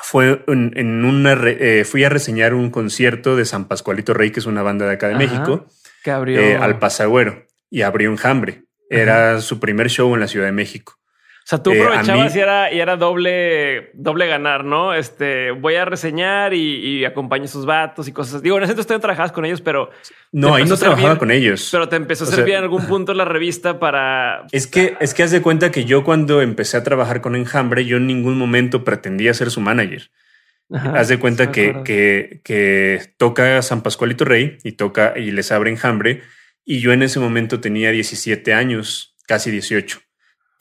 fue 0.02 0.44
en, 0.48 1.06
una 1.06 1.32
eh, 1.46 1.86
fui 1.86 2.04
a 2.04 2.10
reseñar 2.10 2.54
un 2.54 2.70
concierto 2.70 3.38
de 3.38 3.46
San 3.46 3.70
Pascualito 3.70 4.13
Rey, 4.13 4.32
que 4.32 4.42
es 4.42 4.46
una 4.46 4.63
banda 4.63 4.86
de 4.86 4.94
acá 4.96 5.08
de 5.08 5.16
México, 5.16 5.66
que 6.04 6.12
abrió 6.12 6.42
eh, 6.42 6.58
al 6.58 6.78
Pasagüero 6.78 7.48
y 7.70 7.84
abrió 7.84 8.12
Enjambre. 8.12 8.66
Era 8.90 9.40
su 9.40 9.62
primer 9.62 9.90
show 9.90 10.13
en 10.13 10.20
la 10.20 10.28
Ciudad 10.28 10.48
de 10.48 10.52
México. 10.52 11.00
O 11.44 11.46
sea, 11.46 11.62
tú 11.62 11.72
eh, 11.72 11.82
aprovechabas 11.82 12.34
y, 12.38 12.40
era, 12.40 12.74
y 12.74 12.80
era 12.80 12.96
doble, 12.96 13.92
doble 13.96 14.28
ganar, 14.28 14.64
¿no? 14.64 14.94
Este, 14.94 15.52
voy 15.52 15.76
a 15.76 15.84
reseñar 15.84 16.54
y, 16.54 17.00
y 17.00 17.04
acompaño 17.04 17.44
a 17.44 17.48
sus 17.50 17.66
vatos 17.66 18.08
y 18.08 18.14
cosas. 18.14 18.42
Digo, 18.42 18.56
en 18.58 18.64
ese 18.64 18.72
entonces 18.72 19.02
trabajabas 19.02 19.34
con 19.34 19.44
ellos, 19.44 19.60
pero... 19.60 19.90
No, 20.32 20.56
ahí 20.56 20.64
no 20.64 20.78
trabajaba 20.78 21.18
con 21.18 21.32
ellos. 21.32 21.68
Pero 21.70 21.90
te 21.90 21.98
empezó 21.98 22.24
a 22.24 22.28
servir 22.28 22.54
en 22.54 22.64
algún 22.64 22.88
punto 22.88 23.14
la 23.14 23.26
revista 23.26 23.78
para... 23.78 24.46
Es 24.54 24.68
que, 24.68 24.96
es 25.02 25.14
que 25.14 25.24
haz 25.24 25.32
de 25.32 25.42
cuenta 25.42 25.70
que 25.70 25.84
yo 25.84 26.06
cuando 26.06 26.42
empecé 26.42 26.78
a 26.78 26.84
trabajar 26.84 27.20
con 27.20 27.36
Enjambre, 27.36 27.84
yo 27.84 27.98
en 27.98 28.08
ningún 28.08 28.38
momento 28.38 28.86
pretendía 28.86 29.34
ser 29.34 29.52
su 29.52 29.60
manager. 29.60 30.12
haz 30.70 31.10
de 31.10 31.20
cuenta 31.20 31.52
que, 31.52 31.82
que, 31.84 32.40
que, 32.46 33.02
toca 33.18 33.62
San 33.64 33.84
Pascualito 33.84 34.24
Rey 34.24 34.60
y 34.64 34.72
toca 34.72 35.14
y 35.18 35.32
les 35.32 35.52
abre 35.52 35.72
Enjambre. 35.72 36.22
Y 36.64 36.80
yo 36.80 36.94
en 36.94 37.04
ese 37.04 37.20
momento 37.20 37.60
tenía 37.60 37.92
17 37.92 38.54
años, 38.54 39.18
casi 39.28 39.52
18. 39.52 40.03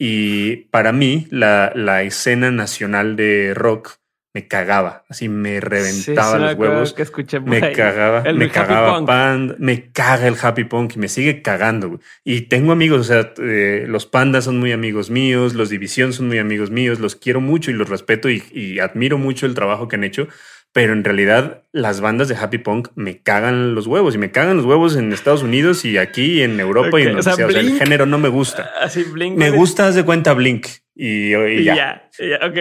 Y 0.05 0.65
para 0.69 0.91
mí, 0.91 1.27
la, 1.29 2.03
escena 2.03 2.51
nacional 2.51 3.15
de 3.15 3.53
rock 3.55 3.99
me 4.33 4.49
cagaba, 4.49 5.05
así 5.07 5.29
me 5.29 5.61
reventaba 5.61 6.37
los 6.39 6.55
huevos. 6.55 6.91
Que 6.91 7.03
escuché 7.03 7.39
me 7.39 7.71
cagaba, 7.71 8.21
me 8.33 8.49
cagaba 8.49 9.05
Panda, 9.05 9.55
me 9.59 9.93
caga 9.93 10.27
el 10.27 10.35
happy 10.41 10.65
punk 10.65 10.97
y 10.97 10.99
me 10.99 11.07
sigue 11.07 11.41
cagando. 11.41 12.01
Y 12.25 12.41
tengo 12.41 12.73
amigos, 12.73 12.99
o 12.99 13.03
sea, 13.05 13.33
eh, 13.37 13.85
los 13.87 14.05
pandas 14.05 14.43
son 14.43 14.59
muy 14.59 14.73
amigos 14.73 15.09
míos, 15.09 15.53
los 15.53 15.69
división 15.69 16.11
son 16.11 16.27
muy 16.27 16.37
amigos 16.37 16.69
míos, 16.69 16.99
los 16.99 17.15
quiero 17.15 17.39
mucho 17.39 17.71
y 17.71 17.73
los 17.73 17.87
respeto 17.87 18.29
y, 18.29 18.79
admiro 18.81 19.17
mucho 19.17 19.45
el 19.45 19.55
trabajo 19.55 19.87
que 19.87 19.95
han 19.95 20.03
hecho. 20.03 20.27
Pero 20.73 20.93
en 20.93 21.03
realidad 21.03 21.63
las 21.71 22.01
bandas 22.01 22.27
de 22.27 22.35
happy 22.35 22.57
punk 22.57 22.89
me 22.95 23.21
cagan 23.21 23.75
los 23.75 23.87
huevos 23.87 24.15
y 24.15 24.17
me 24.17 24.31
cagan 24.31 24.57
los 24.57 24.65
huevos 24.65 24.95
en 24.95 25.13
Estados 25.13 25.43
Unidos 25.43 25.85
y 25.85 25.97
aquí 25.97 26.41
en 26.41 26.59
Europa 26.59 26.99
y 26.99 27.03
en 27.03 27.09
donde 27.15 27.23
sea. 27.23 27.45
el 27.45 27.77
género 27.77 28.05
no 28.05 28.17
me 28.17 28.27
gusta. 28.27 28.71
Así 28.81 29.03
Blink. 29.03 29.37
Me 29.37 29.51
gusta, 29.51 29.87
haz 29.87 29.95
de 29.95 30.03
cuenta 30.03 30.33
Blink 30.33 30.67
y, 30.95 31.31
ya. 31.63 31.75
Ya, 31.75 32.09
ya, 32.19 32.47
ok 32.47 32.57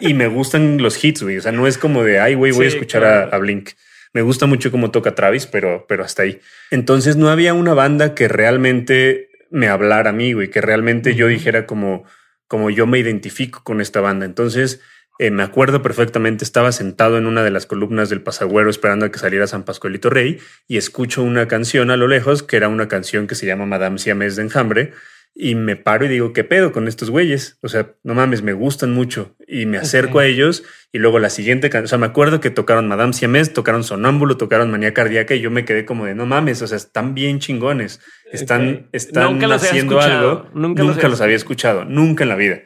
y 0.00 0.14
me 0.14 0.28
gustan 0.28 0.78
los 0.78 1.02
hits, 1.02 1.22
güey. 1.22 1.38
O 1.38 1.40
sea, 1.40 1.52
no 1.52 1.66
es 1.66 1.78
como 1.78 2.02
de, 2.02 2.20
ay, 2.20 2.34
güey, 2.34 2.52
voy 2.52 2.66
a 2.66 2.68
escuchar 2.68 3.04
a, 3.04 3.38
Blink. 3.38 3.70
Me 4.12 4.22
gusta 4.22 4.46
mucho 4.46 4.70
cómo 4.70 4.90
toca 4.90 5.14
Travis, 5.14 5.46
pero, 5.46 5.86
pero 5.88 6.04
hasta 6.04 6.22
ahí. 6.22 6.40
Entonces 6.70 7.16
no 7.16 7.28
había 7.28 7.54
una 7.54 7.74
banda 7.74 8.14
que 8.14 8.28
realmente 8.28 9.30
me 9.50 9.68
hablara 9.68 10.10
a 10.10 10.12
mí, 10.12 10.32
güey, 10.32 10.50
que 10.50 10.60
realmente 10.60 11.14
yo 11.14 11.28
dijera 11.28 11.66
como, 11.66 12.04
como 12.48 12.70
yo 12.70 12.86
me 12.86 12.98
identifico 12.98 13.62
con 13.62 13.80
esta 13.80 14.00
banda. 14.00 14.26
Entonces 14.26 14.80
eh, 15.18 15.30
me 15.30 15.42
acuerdo 15.42 15.82
perfectamente, 15.82 16.44
estaba 16.44 16.72
sentado 16.72 17.18
en 17.18 17.26
una 17.26 17.42
de 17.42 17.50
las 17.50 17.66
columnas 17.66 18.08
del 18.10 18.22
Pasagüero 18.22 18.70
esperando 18.70 19.06
a 19.06 19.10
que 19.10 19.18
saliera 19.18 19.46
San 19.46 19.64
Pascualito 19.64 20.10
Rey 20.10 20.38
y 20.68 20.76
escucho 20.76 21.22
una 21.22 21.48
canción 21.48 21.90
a 21.90 21.96
lo 21.96 22.08
lejos, 22.08 22.42
que 22.42 22.56
era 22.56 22.68
una 22.68 22.88
canción 22.88 23.26
que 23.26 23.34
se 23.34 23.46
llama 23.46 23.66
Madame 23.66 23.98
Siamés 23.98 24.36
de 24.36 24.42
Enjambre 24.42 24.92
y 25.38 25.54
me 25.54 25.76
paro 25.76 26.06
y 26.06 26.08
digo, 26.08 26.32
¿qué 26.32 26.44
pedo 26.44 26.72
con 26.72 26.88
estos 26.88 27.10
güeyes? 27.10 27.58
O 27.60 27.68
sea, 27.68 27.94
no 28.02 28.14
mames, 28.14 28.40
me 28.40 28.54
gustan 28.54 28.94
mucho. 28.94 29.36
Y 29.46 29.66
me 29.66 29.76
acerco 29.76 30.18
a 30.18 30.24
ellos 30.24 30.64
y 30.92 30.98
luego 30.98 31.18
la 31.18 31.28
siguiente 31.28 31.68
canción, 31.68 31.84
o 31.84 31.88
sea, 31.88 31.98
me 31.98 32.06
acuerdo 32.06 32.40
que 32.40 32.48
tocaron 32.48 32.88
Madame 32.88 33.12
Siamés, 33.12 33.52
tocaron 33.52 33.84
Sonámbulo, 33.84 34.38
tocaron 34.38 34.70
Manía 34.70 34.94
Cardíaca 34.94 35.34
y 35.34 35.42
yo 35.42 35.50
me 35.50 35.66
quedé 35.66 35.84
como 35.84 36.06
de, 36.06 36.14
no 36.14 36.24
mames, 36.24 36.62
o 36.62 36.66
sea, 36.66 36.78
están 36.78 37.14
bien 37.14 37.38
chingones. 37.38 38.00
Están, 38.32 38.88
están 38.92 39.38
haciendo 39.52 40.00
algo. 40.00 40.48
Nunca, 40.54 41.06
los, 41.06 41.20
había 41.20 41.36
escuchado, 41.36 41.84
nunca 41.84 42.24
en 42.24 42.30
la 42.30 42.36
vida. 42.36 42.60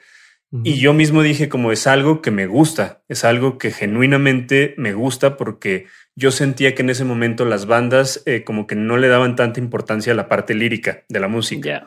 Y 0.53 0.81
yo 0.81 0.93
mismo 0.93 1.23
dije 1.23 1.49
como 1.49 1.71
es 1.71 1.87
algo 1.87 2.23
que 2.23 2.33
me 2.33 2.47
gusta, 2.47 3.03
es 3.09 3.25
algo 3.25 3.57
que 3.57 3.71
genuinamente 3.71 4.75
me 4.79 4.95
gusta 4.95 5.37
porque 5.37 5.87
yo 6.17 6.33
sentía 6.33 6.75
que 6.75 6.83
en 6.83 6.91
ese 6.91 7.05
momento 7.05 7.45
las 7.45 7.67
bandas 7.67 8.23
eh, 8.27 8.43
como 8.43 8.67
que 8.67 8.75
no 8.75 8.97
le 8.97 9.07
daban 9.07 9.37
tanta 9.37 9.61
importancia 9.61 10.13
a 10.13 10.17
la 10.17 10.29
parte 10.29 10.55
lírica 10.55 11.05
de 11.09 11.21
la 11.21 11.29
música. 11.29 11.87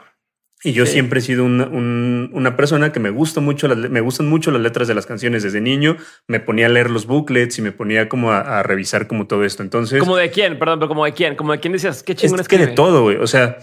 Y 0.66 0.72
yo 0.72 0.86
siempre 0.86 1.20
he 1.20 1.22
sido 1.22 1.44
una 1.44 2.56
persona 2.56 2.94
que 2.94 3.02
me 3.02 3.10
gusta 3.10 3.42
mucho, 3.42 3.68
me 3.68 4.00
gustan 4.00 4.30
mucho 4.30 4.50
las 4.50 4.62
letras 4.62 4.88
de 4.88 4.96
las 4.96 5.06
canciones 5.06 5.44
desde 5.44 5.60
niño. 5.60 5.98
Me 6.28 6.40
ponía 6.40 6.68
a 6.68 6.70
leer 6.70 6.90
los 6.90 7.06
booklets 7.06 7.60
y 7.60 7.62
me 7.62 7.74
ponía 7.74 8.08
como 8.08 8.32
a, 8.32 8.64
revisar 8.64 9.08
como 9.08 9.28
todo 9.28 9.44
esto. 9.44 9.62
Entonces, 9.62 10.00
como 10.00 10.16
de 10.16 10.32
quién, 10.32 10.58
perdón, 10.58 10.80
pero 10.80 10.88
como 10.88 11.04
de 11.04 11.12
quién, 11.12 11.36
como 11.36 11.52
de 11.52 11.60
quién 11.60 11.74
decías, 11.74 12.02
qué 12.02 12.16
chingón 12.16 12.40
es 12.40 12.48
que 12.48 12.58
de 12.58 12.68
todo, 12.68 13.04
güey. 13.04 13.18
O 13.18 13.28
sea, 13.28 13.58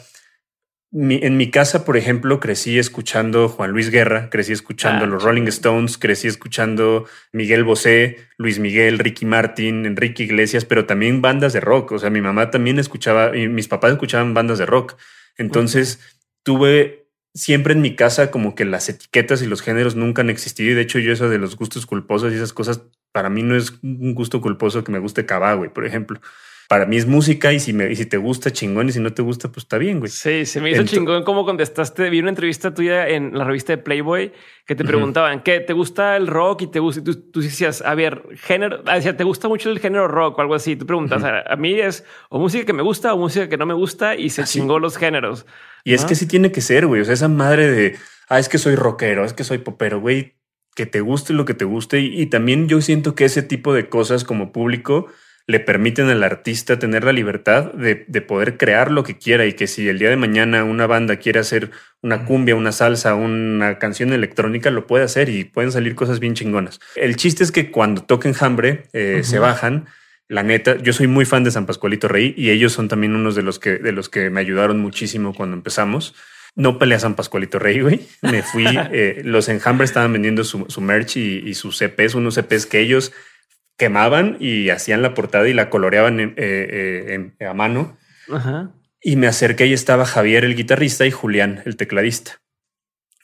en 0.93 1.37
mi 1.37 1.51
casa, 1.51 1.85
por 1.85 1.97
ejemplo, 1.97 2.41
crecí 2.41 2.79
escuchando 2.79 3.49
Juan 3.49 3.71
Luis 3.71 3.91
Guerra, 3.91 4.29
crecí 4.29 4.53
escuchando 4.53 5.05
ah, 5.05 5.09
los 5.09 5.23
Rolling 5.23 5.47
Stones, 5.47 5.99
crecí 5.99 6.27
escuchando 6.27 7.07
Miguel 7.33 7.63
Bosé, 7.63 8.17
Luis 8.39 8.59
Miguel, 8.59 8.99
Ricky 8.99 9.25
Martin, 9.25 9.87
Enrique 9.87 10.25
Iglesias, 10.25 10.65
pero 10.65 10.87
también 10.87 11.23
bandas 11.23 11.53
de 11.53 11.61
rock. 11.61 11.93
O 11.93 11.99
sea, 12.01 12.11
mi 12.11 12.21
mamá 12.21 12.51
también 12.51 12.81
escuchaba, 12.81 13.37
y 13.37 13.47
mis 13.47 13.69
papás 13.69 13.93
escuchaban 13.93 14.35
bandas 14.35 14.59
de 14.59 14.67
rock. 14.67 14.97
Entonces 15.37 16.01
tuve 16.43 17.07
siempre 17.35 17.73
en 17.73 17.83
mi 17.83 17.95
casa 17.95 18.33
como 18.33 18.57
que 18.57 18.65
las 18.65 18.89
etiquetas 18.89 19.43
y 19.43 19.47
los 19.47 19.63
géneros 19.63 19.95
nunca 19.95 20.23
han 20.23 20.31
existido. 20.31 20.73
Y 20.73 20.75
de 20.75 20.83
hecho, 20.83 20.99
yo 20.99 21.13
eso 21.13 21.29
de 21.29 21.39
los 21.39 21.55
gustos 21.55 21.87
culposos 21.87 22.33
y 22.33 22.37
esas 22.37 22.53
cosas, 22.53 22.83
para 23.13 23.31
mí 23.31 23.45
no 23.45 23.57
es 23.57 23.75
un 23.85 24.13
gusto 24.15 24.41
culposo 24.41 24.83
que 24.83 24.91
me 24.91 24.99
guste 24.99 25.25
Cabá, 25.25 25.55
güey, 25.55 25.73
por 25.73 25.87
ejemplo 25.87 26.21
para 26.71 26.87
mí 26.87 26.97
es 26.97 27.05
música 27.05 27.53
y 27.53 27.59
si, 27.59 27.73
me, 27.73 27.91
y 27.91 27.97
si 27.97 28.07
te 28.07 28.17
gusta, 28.17 28.53
chingón, 28.53 28.89
y 28.89 28.93
si 28.93 29.01
no 29.01 29.13
te 29.13 29.23
gusta, 29.23 29.49
pues 29.49 29.65
está 29.65 29.77
bien, 29.77 29.99
güey. 29.99 30.09
Sí, 30.09 30.47
se 30.47 30.61
me 30.61 30.71
hizo 30.71 30.85
chingón 30.85 31.25
cómo 31.25 31.45
contestaste. 31.45 32.09
Vi 32.11 32.21
una 32.21 32.29
entrevista 32.29 32.73
tuya 32.73 33.09
en 33.09 33.37
la 33.37 33.43
revista 33.43 33.73
de 33.73 33.79
Playboy 33.79 34.33
que 34.65 34.77
te 34.77 34.85
preguntaban, 34.85 35.43
¿qué? 35.43 35.59
¿Te 35.59 35.73
gusta 35.73 36.17
el 36.17 36.29
rock? 36.29 36.63
Y 36.63 36.67
te 36.69 36.79
gusta, 36.79 37.03
tú, 37.03 37.29
tú 37.29 37.41
decías, 37.41 37.83
a 37.83 37.93
ver, 37.97 38.23
género, 38.37 38.85
ah, 38.87 38.95
decía, 38.95 39.17
¿te 39.17 39.25
gusta 39.25 39.49
mucho 39.49 39.69
el 39.69 39.81
género 39.81 40.07
rock 40.07 40.39
o 40.39 40.43
algo 40.43 40.55
así? 40.55 40.77
Tú 40.77 40.87
preguntas, 40.87 41.25
a, 41.25 41.57
mí 41.57 41.73
es 41.73 42.05
o 42.29 42.39
música 42.39 42.65
que 42.65 42.73
me 42.73 42.85
gusta 42.85 43.15
o 43.15 43.19
música 43.19 43.49
que 43.49 43.57
no 43.57 43.67
me 43.67 43.75
gusta 43.75 44.15
y 44.15 44.31
se 44.31 44.45
chingó 44.45 44.79
los 44.79 44.97
géneros. 44.97 45.47
Y 45.83 45.95
es 45.95 46.05
que 46.05 46.15
sí 46.15 46.29
tiene 46.29 46.53
que 46.53 46.61
ser, 46.61 46.87
güey. 46.87 47.01
O 47.01 47.05
sea, 47.05 47.15
esa 47.15 47.27
madre 47.27 47.69
de, 47.69 47.97
ah, 48.29 48.39
es 48.39 48.49
que 48.49 48.59
soy 48.59 48.77
rockero, 48.77 49.25
es 49.25 49.33
que 49.33 49.43
soy 49.43 49.59
popero, 49.59 49.99
güey, 49.99 50.37
que 50.77 50.87
te 50.87 51.01
guste 51.01 51.33
lo 51.33 51.45
que 51.45 51.55
te 51.55 51.65
guste. 51.65 51.99
y 51.99 52.27
también 52.27 52.69
yo 52.69 52.81
siento 52.81 53.17
que 53.17 53.25
ese 53.25 53.43
tipo 53.43 53.75
de 53.75 53.89
cosas 53.89 54.23
como 54.23 54.53
público 54.53 55.09
le 55.51 55.59
permiten 55.59 56.09
al 56.09 56.23
artista 56.23 56.79
tener 56.79 57.03
la 57.03 57.13
libertad 57.13 57.73
de, 57.73 57.97
poder 58.23 58.57
crear 58.57 58.93
lo 58.93 59.03
que 59.03 59.19
quiera 59.19 59.47
y 59.47 59.55
que 59.55 59.67
si 59.67 59.89
el 59.89 59.99
día 59.99 60.09
de 60.09 60.17
mañana 60.17 60.63
una 60.63 60.87
banda 60.87 61.17
quiere 61.17 61.41
hacer 61.41 61.73
una 62.03 62.25
cumbia, 62.25 62.55
una 62.55 62.71
salsa, 62.71 63.17
una 63.17 63.79
canción 63.79 64.13
electrónica, 64.13 64.71
lo 64.71 64.87
puede 64.87 65.05
hacer 65.05 65.29
y 65.29 65.45
pueden 65.45 65.73
salir 65.73 65.97
cosas 65.97 66.21
bien 66.21 66.35
chingonas. 66.35 66.79
El 66.95 67.17
chiste 67.17 67.43
es 67.43 67.51
que 67.51 67.73
cuando 67.73 68.03
toquen 68.05 68.35
Hambre, 68.39 68.85
eh, 68.93 69.23
se 69.25 69.41
bajan. 69.41 69.87
La 70.29 70.45
neta, 70.45 70.77
yo 70.77 70.93
soy 70.93 71.09
muy 71.09 71.25
fan 71.25 71.43
de 71.43 71.51
San 71.51 71.67
Pascualito 71.67 72.07
Rey 72.07 72.33
y 72.37 72.51
ellos 72.51 72.73
son 72.73 72.87
también 72.87 73.17
unos 73.17 73.35
de 73.35 73.43
los 73.43 73.59
que, 73.59 73.79
de 73.79 73.91
los 73.91 74.09
que 74.09 74.31
me 74.31 74.41
ayudaron 74.41 74.79
muchísimo 74.79 75.35
cuando 75.35 75.57
empezamos. 75.57 76.15
No 76.55 76.79
peleé 76.79 76.97
a 76.97 77.01
San 77.01 77.17
Pascualito 77.17 77.59
Rey, 77.59 77.81
güey. 77.81 78.07
Me 78.23 78.43
fui. 78.43 78.65
Eh, 78.93 79.23
los 79.25 79.49
enjambres 79.49 79.91
estaban 79.91 80.13
vendiendo 80.13 80.45
su, 80.45 80.81
merch 80.81 81.17
y, 81.17 81.43
y, 81.45 81.55
sus 81.55 81.77
CPs, 81.79 82.15
unos 82.15 82.35
CPs 82.35 82.67
que 82.67 82.81
ellos 82.81 83.13
quemaban 83.81 84.37
y 84.41 84.69
hacían 84.69 85.01
la 85.01 85.15
portada 85.15 85.49
y 85.49 85.55
la 85.55 85.71
coloreaban 85.71 86.21
eh, 86.21 86.35
eh, 86.37 87.47
a 87.47 87.55
mano. 87.55 87.97
Y 89.01 89.17
me 89.17 89.27
acerqué 89.27 89.67
y 89.67 89.73
estaba 89.73 90.05
Javier, 90.05 90.45
el 90.45 90.55
guitarrista, 90.55 91.07
y 91.07 91.11
Julián, 91.11 91.63
el 91.65 91.77
tecladista. 91.77 92.43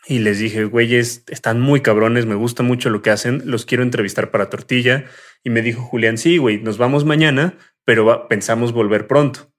Y 0.06 0.20
les 0.20 0.38
dije, 0.38 0.64
güeyes, 0.64 1.24
están 1.28 1.60
muy 1.60 1.82
cabrones, 1.82 2.24
me 2.24 2.36
gusta 2.36 2.62
mucho 2.62 2.88
lo 2.88 3.02
que 3.02 3.10
hacen, 3.10 3.42
los 3.44 3.66
quiero 3.66 3.82
entrevistar 3.82 4.30
para 4.30 4.48
tortilla. 4.48 5.04
Y 5.44 5.50
me 5.50 5.60
dijo 5.60 5.82
Julián, 5.82 6.16
sí, 6.16 6.38
güey, 6.38 6.58
nos 6.62 6.78
vamos 6.78 7.04
mañana, 7.04 7.58
pero 7.84 8.26
pensamos 8.26 8.72
volver 8.72 9.06
pronto. 9.06 9.52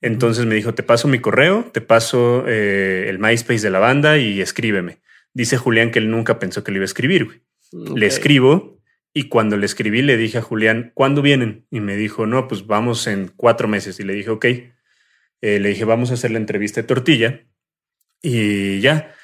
Entonces 0.00 0.46
me 0.46 0.54
dijo, 0.54 0.72
te 0.72 0.82
paso 0.82 1.06
mi 1.06 1.18
correo, 1.18 1.68
te 1.70 1.82
paso 1.82 2.44
eh, 2.46 3.04
el 3.10 3.18
MySpace 3.18 3.60
de 3.60 3.70
la 3.70 3.78
banda 3.78 4.16
y 4.16 4.40
escríbeme. 4.40 5.02
Dice 5.34 5.58
Julián 5.58 5.90
que 5.90 5.98
él 5.98 6.10
nunca 6.10 6.38
pensó 6.38 6.64
que 6.64 6.72
le 6.72 6.78
iba 6.78 6.84
a 6.84 6.86
escribir, 6.86 7.26
güey. 7.26 7.42
Le 7.94 8.06
escribo 8.06 8.79
y 9.12 9.24
cuando 9.28 9.56
le 9.56 9.66
escribí, 9.66 10.02
le 10.02 10.16
dije 10.16 10.38
a 10.38 10.42
Julián, 10.42 10.92
¿cuándo 10.94 11.20
vienen? 11.20 11.66
Y 11.70 11.80
me 11.80 11.96
dijo, 11.96 12.26
no, 12.26 12.46
pues 12.46 12.66
vamos 12.66 13.06
en 13.06 13.30
cuatro 13.34 13.66
meses. 13.66 13.98
Y 13.98 14.04
le 14.04 14.14
dije, 14.14 14.30
ok. 14.30 14.44
Eh, 14.44 15.58
le 15.58 15.70
dije, 15.70 15.84
vamos 15.84 16.10
a 16.10 16.14
hacer 16.14 16.30
la 16.30 16.38
entrevista 16.38 16.80
de 16.80 16.86
tortilla. 16.86 17.40
Y 18.22 18.80
ya. 18.80 19.14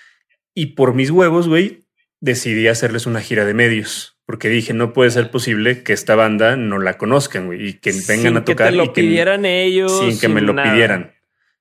Y 0.55 0.75
por 0.75 0.95
mis 0.95 1.11
huevos, 1.11 1.47
güey, 1.49 1.85
decidí 2.21 2.67
hacerles 2.67 3.07
una 3.07 3.21
gira 3.21 3.45
de 3.45 3.55
medios. 3.55 4.19
Porque 4.27 4.49
dije, 4.49 4.75
no 4.75 4.93
puede 4.93 5.11
ser 5.13 5.31
posible 5.31 5.85
que 5.85 5.93
esta 5.93 6.17
banda 6.17 6.57
no 6.57 6.79
la 6.79 6.99
conozcan, 6.99 7.47
güey, 7.47 7.69
y 7.69 7.73
que 7.75 7.95
vengan 8.09 8.39
a 8.39 8.45
tocar. 8.45 8.69
Que 8.69 8.73
te 8.73 8.77
lo 8.77 8.93
pidieran 8.93 9.45
ellos. 9.45 10.01
Sin 10.01 10.19
que 10.19 10.29
me 10.29 10.41
lo 10.41 10.57
pidieran. 10.57 11.13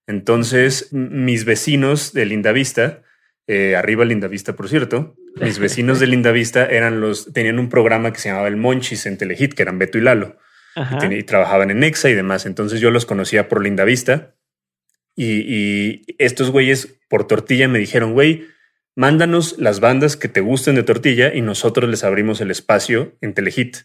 Entonces, 0.08 0.90
mis 0.92 1.46
vecinos 1.46 2.12
de 2.14 2.26
Linda 2.26 2.52
Vista, 2.52 3.04
eh, 3.46 3.76
arriba 3.76 4.04
Linda 4.04 4.28
Vista, 4.28 4.56
por 4.56 4.68
cierto, 4.68 5.16
mis 5.36 5.60
vecinos 5.60 6.00
de 6.00 6.08
Linda 6.08 6.32
Vista 6.32 6.66
eran 6.66 7.02
los, 7.02 7.32
tenían 7.34 7.60
un 7.60 7.70
programa 7.70 8.12
que 8.14 8.20
se 8.20 8.30
llamaba 8.30 8.48
El 8.48 8.58
Monchis 8.58 9.06
en 9.06 9.18
Telehit, 9.18 9.54
que 9.54 9.62
eran 9.64 9.80
Beto 9.80 9.98
y 9.98 10.02
Lalo. 10.02 10.38
Y, 11.10 11.24
trabajaban 11.24 11.72
en 11.72 11.80
Nexa 11.80 12.10
y 12.10 12.16
demás. 12.16 12.46
Entonces 12.46 12.82
yo 12.82 12.92
los 12.92 13.06
conocía 13.06 13.48
por 13.48 13.64
Linda 13.64 13.86
Vista. 13.86 14.36
Y, 15.16 16.04
estos 16.18 16.52
güeyes 16.52 17.00
por 17.08 17.28
tortilla 17.28 17.70
me 17.70 17.80
dijeron, 17.80 18.12
güey, 18.12 18.48
mándanos 18.94 19.58
las 19.58 19.80
bandas 19.80 20.18
que 20.18 20.28
te 20.28 20.42
gusten 20.42 20.76
de 20.76 20.84
tortilla 20.84 21.34
y 21.34 21.42
nosotros 21.42 21.90
les 21.90 22.04
abrimos 22.04 22.42
el 22.42 22.52
espacio 22.52 23.14
en 23.22 23.34
Telehit. 23.34 23.78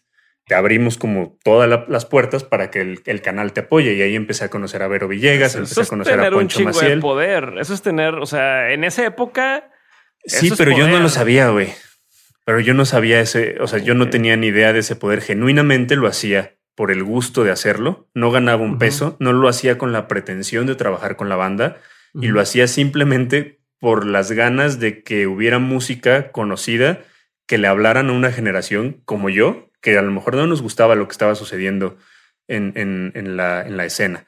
Te 0.46 0.56
abrimos 0.56 0.98
como 0.98 1.38
todas 1.44 1.70
las 1.88 2.06
puertas 2.06 2.42
para 2.42 2.72
que 2.72 2.80
el, 2.80 3.22
canal 3.22 3.52
te 3.52 3.60
apoye. 3.60 3.94
Y 3.94 4.02
ahí 4.02 4.16
empecé 4.16 4.46
a 4.46 4.48
conocer 4.48 4.82
a 4.82 4.88
Vero 4.88 5.06
Villegas, 5.06 5.54
empecé 5.54 5.82
a 5.82 5.86
conocer 5.86 6.18
a 6.18 6.30
Poncho 6.30 6.60
Maciel. 6.62 6.98
poder. 6.98 7.54
Eso 7.60 7.72
es 7.72 7.82
tener, 7.82 8.14
o 8.14 8.26
sea, 8.26 8.72
en 8.72 8.82
esa 8.82 9.06
época 9.06 9.70
Sí, 10.30 10.52
pero 10.56 10.76
yo 10.76 10.88
no 10.88 11.00
lo 11.00 11.08
sabía, 11.08 11.48
güey. 11.50 11.72
Pero 12.44 12.60
yo 12.60 12.74
no 12.74 12.84
sabía 12.84 13.20
ese, 13.20 13.56
o 13.60 13.66
sea, 13.66 13.78
yo 13.78 13.94
no 13.94 14.10
tenía 14.10 14.36
ni 14.36 14.48
idea 14.48 14.72
de 14.72 14.80
ese 14.80 14.96
poder. 14.96 15.20
Genuinamente 15.20 15.96
lo 15.96 16.08
hacía 16.08 16.56
por 16.74 16.90
el 16.90 17.04
gusto 17.04 17.44
de 17.44 17.50
hacerlo. 17.50 18.08
No 18.14 18.30
ganaba 18.30 18.62
un 18.62 18.78
peso, 18.78 19.16
no 19.20 19.32
lo 19.32 19.48
hacía 19.48 19.78
con 19.78 19.92
la 19.92 20.08
pretensión 20.08 20.66
de 20.66 20.74
trabajar 20.74 21.16
con 21.16 21.28
la 21.28 21.36
banda 21.36 21.78
y 22.14 22.28
lo 22.28 22.40
hacía 22.40 22.66
simplemente 22.66 23.60
por 23.78 24.06
las 24.06 24.32
ganas 24.32 24.80
de 24.80 25.02
que 25.02 25.26
hubiera 25.26 25.58
música 25.58 26.32
conocida 26.32 27.00
que 27.46 27.58
le 27.58 27.68
hablaran 27.68 28.10
a 28.10 28.12
una 28.12 28.30
generación 28.30 29.00
como 29.04 29.28
yo, 29.28 29.70
que 29.80 29.98
a 29.98 30.02
lo 30.02 30.10
mejor 30.10 30.36
no 30.36 30.46
nos 30.46 30.62
gustaba 30.62 30.94
lo 30.94 31.08
que 31.08 31.12
estaba 31.12 31.34
sucediendo 31.34 31.98
en, 32.48 32.72
en, 32.76 33.36
la, 33.36 33.66
en 33.66 33.76
la 33.76 33.84
escena. 33.84 34.24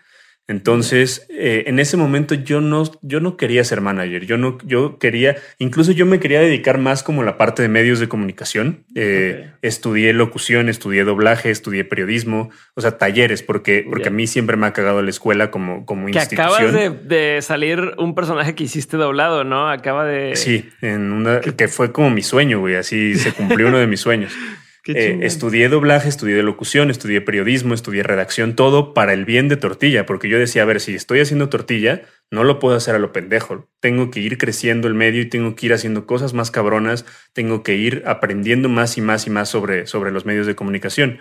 Entonces, 0.48 1.26
eh, 1.31 1.64
en 1.66 1.78
ese 1.78 1.96
momento 1.96 2.35
yo 2.35 2.61
no, 2.61 2.83
yo 3.00 3.20
no 3.20 3.37
quería 3.37 3.62
ser 3.62 3.81
manager, 3.81 4.26
yo 4.26 4.37
no, 4.37 4.59
yo 4.64 4.98
quería, 4.98 5.37
incluso 5.59 5.92
yo 5.92 6.05
me 6.05 6.18
quería 6.18 6.40
dedicar 6.40 6.78
más 6.78 7.05
como 7.05 7.22
la 7.22 7.38
parte 7.38 7.62
de 7.62 7.68
medios 7.68 8.00
de 8.00 8.09
comunicación. 8.09 8.85
Eh, 8.96 9.52
estudié 9.62 10.12
locución, 10.12 10.68
estudié 10.68 11.05
doblaje, 11.05 11.50
estudié 11.50 11.85
periodismo, 11.85 12.50
o 12.74 12.81
sea, 12.81 12.98
talleres, 12.98 13.42
porque, 13.42 13.87
porque 13.88 14.09
a 14.09 14.11
mí 14.11 14.26
siempre 14.26 14.57
me 14.57 14.66
ha 14.66 14.72
cagado 14.72 15.00
la 15.00 15.11
escuela 15.11 15.52
como, 15.52 15.87
como 15.87 16.07
que 16.07 16.18
institución. 16.18 16.50
Acabas 16.50 17.09
de, 17.09 17.38
salir 17.40 17.94
un 17.98 18.14
personaje 18.16 18.57
que 18.57 18.64
hiciste 18.64 18.96
doblado, 18.96 19.44
¿no? 19.44 19.70
Acaba 19.70 20.05
de... 20.05 20.35
Sí, 20.35 20.68
en 20.81 21.12
una, 21.12 21.40
que 21.40 21.68
fue 21.68 21.92
como 21.92 22.11
mi 22.11 22.22
sueño, 22.22 22.59
güey, 22.59 22.74
así 22.74 23.14
se 23.14 23.33
cumplió 23.33 23.68
uno 23.68 23.78
de 23.78 23.87
mis 23.87 24.00
sueños. 24.00 24.33
Eh, 24.85 25.21
estudié 25.23 25.68
doblaje, 25.68 26.09
estudié 26.09 26.42
locución, 26.42 26.90
estudié 26.90 27.21
periodismo, 27.21 27.73
estudié 27.73 28.03
redacción, 28.03 28.57
todo 28.57 28.95
para 28.95 29.12
el 29.12 29.25
bien 29.25 29.49
de 29.49 29.57
tortilla, 29.57 30.07
porque 30.07 30.29
yo 30.29 30.38
decía, 30.38 30.62
a 30.62 30.64
ver, 30.64 30.81
si 30.81 30.97
estoy 30.97 31.21
haciendo 31.21 31.49
tortilla, 31.49 32.03
no 32.33 32.42
lo 32.42 32.59
puedo 32.59 32.77
hacer 32.77 32.97
a 32.97 32.99
lo 32.99 33.12
pendejo. 33.12 33.68
Tengo 33.79 34.11
que 34.11 34.18
ir 34.18 34.38
creciendo 34.38 34.88
el 34.88 34.95
medio 34.95 35.23
y 35.23 35.27
tengo 35.27 35.55
que 35.55 35.66
ir 35.66 35.73
haciendo 35.73 36.05
cosas 36.05 36.35
más 36.35 36.51
cabronas, 36.51 37.05
tengo 37.33 37.62
que 37.62 37.77
ir 37.77 38.03
aprendiendo 38.07 38.68
más 38.68 38.99
y 38.99 39.03
más 39.03 39.27
y 39.29 39.31
más 39.31 39.49
sobre, 39.49 39.87
sobre 39.87 40.11
los 40.11 40.27
medios 40.27 40.49
de 40.49 40.57
comunicación. 40.57 41.21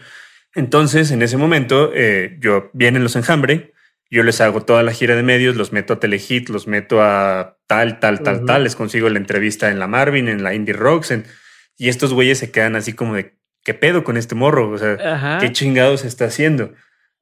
Entonces, 0.56 1.12
en 1.12 1.21
ese 1.21 1.38
momento, 1.38 1.91
eh, 1.93 2.38
yo 2.39 2.71
vienen 2.74 3.04
los 3.04 3.15
enjambre, 3.15 3.74
yo 4.10 4.24
les 4.24 4.41
hago 4.41 4.65
toda 4.65 4.82
la 4.82 4.91
gira 4.91 5.15
de 5.15 5.24
medios, 5.24 5.56
los 5.56 5.71
meto 5.71 5.93
a 5.93 6.00
Telehit, 6.00 6.50
los 6.50 6.67
meto 6.67 7.02
a 7.02 7.60
tal, 7.67 8.00
tal, 8.00 8.24
tal, 8.24 8.43
tal, 8.45 8.63
les 8.63 8.76
consigo 8.76 9.08
la 9.08 9.19
entrevista 9.19 9.69
en 9.69 9.80
la 9.80 9.88
Marvin, 9.88 10.28
en 10.28 10.43
la 10.43 10.54
Indie 10.56 10.74
Rocks, 10.74 11.13
y 11.78 11.88
estos 11.88 12.12
güeyes 12.13 12.39
se 12.39 12.52
quedan 12.52 12.76
así 12.76 12.91
como 12.91 13.15
de, 13.15 13.38
¿qué 13.63 13.74
pedo 13.74 14.04
con 14.04 14.17
este 14.17 14.36
morro? 14.36 14.69
O 14.69 14.78
sea, 14.78 15.39
¿qué 15.39 15.52
chingados 15.52 16.06
está 16.06 16.26
haciendo? 16.26 16.74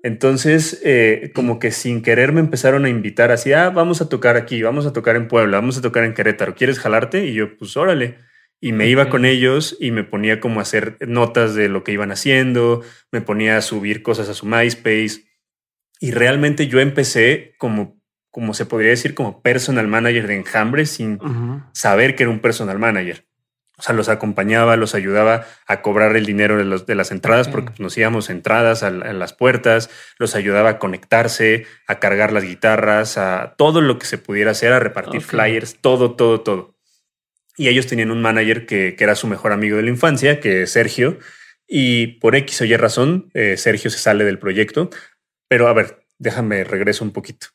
Entonces, 0.02 0.82
eh, 0.86 1.32
como 1.36 1.60
que 1.60 1.72
sin 1.72 2.02
querer 2.02 2.32
me 2.32 2.40
empezaron 2.40 2.86
a 2.86 2.90
invitar 2.90 3.32
así, 3.32 3.52
ah, 3.52 3.70
vamos 3.70 4.02
a 4.02 4.08
tocar 4.08 4.38
aquí, 4.38 4.62
vamos 4.62 4.86
a 4.86 4.94
tocar 4.94 5.18
en 5.18 5.28
Puebla, 5.28 5.58
vamos 5.58 5.78
a 5.78 5.82
tocar 5.82 6.06
en 6.06 6.14
Querétaro, 6.14 6.56
¿quieres 6.56 6.80
jalarte? 6.80 7.26
Y 7.26 7.34
yo, 7.34 7.58
pues 7.58 7.76
órale. 7.76 8.18
Y 8.62 8.74
me 8.74 8.88
iba 8.88 9.10
con 9.10 9.26
ellos 9.26 9.78
y 9.80 9.92
me 9.92 10.04
ponía 10.04 10.40
como 10.40 10.60
a 10.60 10.64
hacer 10.64 10.98
notas 11.08 11.56
de 11.56 11.70
lo 11.70 11.84
que 11.84 11.94
iban 11.94 12.12
haciendo, 12.12 12.82
me 13.12 13.22
ponía 13.22 13.58
a 13.58 13.62
subir 13.62 14.02
cosas 14.02 14.28
a 14.30 14.34
su 14.34 14.46
MySpace. 14.46 15.30
Y 16.02 16.12
realmente 16.12 16.68
yo 16.68 16.80
empecé 16.80 17.56
como, 17.58 18.02
como 18.32 18.54
se 18.54 18.66
podría 18.66 18.90
decir, 18.90 19.16
como 19.16 19.42
personal 19.42 19.88
manager 19.88 20.28
de 20.28 20.36
Enjambre 20.36 20.86
sin 20.86 21.20
saber 21.74 22.16
que 22.16 22.24
era 22.24 22.32
un 22.32 22.40
personal 22.40 22.80
manager. 22.80 23.29
O 23.80 23.82
sea, 23.82 23.96
los 23.96 24.10
acompañaba, 24.10 24.76
los 24.76 24.94
ayudaba 24.94 25.46
a 25.66 25.82
cobrar 25.82 26.18
el 26.18 26.26
dinero 26.26 26.58
de, 26.58 26.66
los, 26.66 26.86
de 26.86 26.96
las 26.96 27.12
entradas 27.12 27.48
porque 27.48 27.72
nos 27.82 27.98
íbamos 27.98 28.30
entradas 28.30 28.84
a, 28.84 28.92
las 28.92 29.32
puertas, 29.32 29.90
los 30.18 30.36
ayudaba 30.36 30.70
a 30.70 30.80
conectarse, 30.80 31.66
a 31.88 32.00
cargar 32.00 32.34
las 32.34 32.44
guitarras, 32.44 33.18
a 33.18 33.56
todo 33.58 33.80
lo 33.80 33.98
que 33.98 34.06
se 34.06 34.18
pudiera 34.18 34.52
hacer, 34.52 34.74
a 34.74 34.80
repartir 34.80 35.22
flyers, 35.22 35.78
todo, 35.80 36.16
todo, 36.16 36.42
todo. 36.42 36.76
Y 37.56 37.70
ellos 37.70 37.88
tenían 37.88 38.12
un 38.12 38.22
manager 38.22 38.66
que, 38.66 38.96
era 39.00 39.16
su 39.16 39.28
mejor 39.28 39.54
amigo 39.54 39.78
de 39.78 39.84
la 39.84 39.90
infancia, 39.90 40.42
que 40.42 40.64
es 40.64 40.72
Sergio, 40.72 41.18
y 41.66 42.20
por 42.20 42.36
X 42.36 42.62
o 42.62 42.66
Y 42.66 42.76
razón, 42.76 43.30
eh, 43.34 43.56
Sergio 43.56 43.90
se 43.90 44.00
sale 44.00 44.26
del 44.26 44.40
proyecto. 44.40 44.90
Pero 45.48 45.70
a 45.70 45.74
ver, 45.74 46.06
déjame 46.18 46.66
regreso 46.66 47.06
un 47.06 47.12
poquito. 47.12 47.48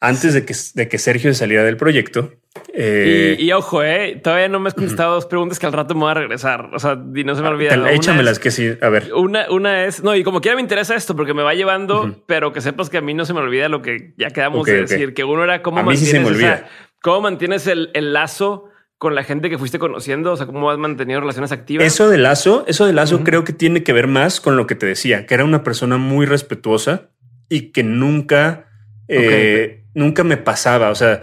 Antes 0.00 0.34
de 0.34 0.44
que, 0.44 0.54
de 0.74 0.88
que 0.88 0.98
Sergio 0.98 1.32
se 1.32 1.38
saliera 1.38 1.64
del 1.64 1.76
proyecto, 1.76 2.32
eh, 2.72 3.36
y, 3.38 3.52
ojo, 3.52 3.82
eh, 3.82 4.20
todavía 4.22 4.48
no 4.48 4.60
me 4.60 4.68
has 4.68 4.74
contestado 4.74 5.14
dos 5.14 5.26
preguntas 5.26 5.58
que 5.58 5.66
al 5.66 5.72
rato 5.72 5.94
me 5.94 6.00
voy 6.00 6.10
a 6.10 6.14
regresar. 6.14 6.70
O 6.74 6.78
sea, 6.78 6.98
y 7.14 7.24
no 7.24 7.34
se 7.34 7.42
me 7.42 7.48
olvida. 7.48 7.90
Échamelas 7.90 8.38
que 8.38 8.50
sí. 8.50 8.72
A 8.80 8.88
ver. 8.88 9.12
Una, 9.14 9.50
una 9.50 9.84
es, 9.84 10.02
no, 10.02 10.14
y 10.14 10.22
como 10.24 10.40
quiera 10.40 10.56
me 10.56 10.62
interesa 10.62 10.94
esto 10.94 11.16
porque 11.16 11.34
me 11.34 11.42
va 11.42 11.54
llevando, 11.54 12.22
pero 12.26 12.52
que 12.52 12.60
sepas 12.60 12.90
que 12.90 12.98
a 12.98 13.00
mí 13.00 13.14
no 13.14 13.24
se 13.24 13.34
me 13.34 13.40
olvida 13.40 13.68
lo 13.68 13.82
que 13.82 14.14
ya 14.16 14.30
quedamos 14.30 14.66
de 14.66 14.82
decir, 14.82 15.14
que 15.14 15.24
uno 15.24 15.44
era 15.44 15.62
cómo 15.62 15.82
mantienes, 15.82 16.64
cómo 17.02 17.20
mantienes 17.22 17.66
el, 17.66 17.90
el, 17.94 18.12
lazo 18.12 18.70
con 18.98 19.14
la 19.14 19.24
gente 19.24 19.50
que 19.50 19.58
fuiste 19.58 19.78
conociendo, 19.78 20.32
o 20.32 20.36
sea, 20.36 20.46
cómo 20.46 20.70
has 20.70 20.78
mantenido 20.78 21.20
relaciones 21.20 21.52
activas. 21.52 21.86
Eso 21.86 22.08
de 22.08 22.18
lazo, 22.18 22.64
eso 22.66 22.86
de 22.86 22.92
lazo 22.92 23.24
creo 23.24 23.44
que 23.44 23.52
tiene 23.52 23.82
que 23.82 23.92
ver 23.92 24.06
más 24.06 24.40
con 24.40 24.56
lo 24.56 24.66
que 24.66 24.74
te 24.74 24.86
decía, 24.86 25.26
que 25.26 25.34
era 25.34 25.44
una 25.44 25.62
persona 25.62 25.98
muy 25.98 26.26
respetuosa 26.26 27.10
y 27.48 27.72
que 27.72 27.82
nunca, 27.82 28.70
eh, 29.08 29.84
nunca 29.96 30.22
me 30.22 30.36
pasaba. 30.36 30.90
O 30.90 30.94
sea, 30.94 31.22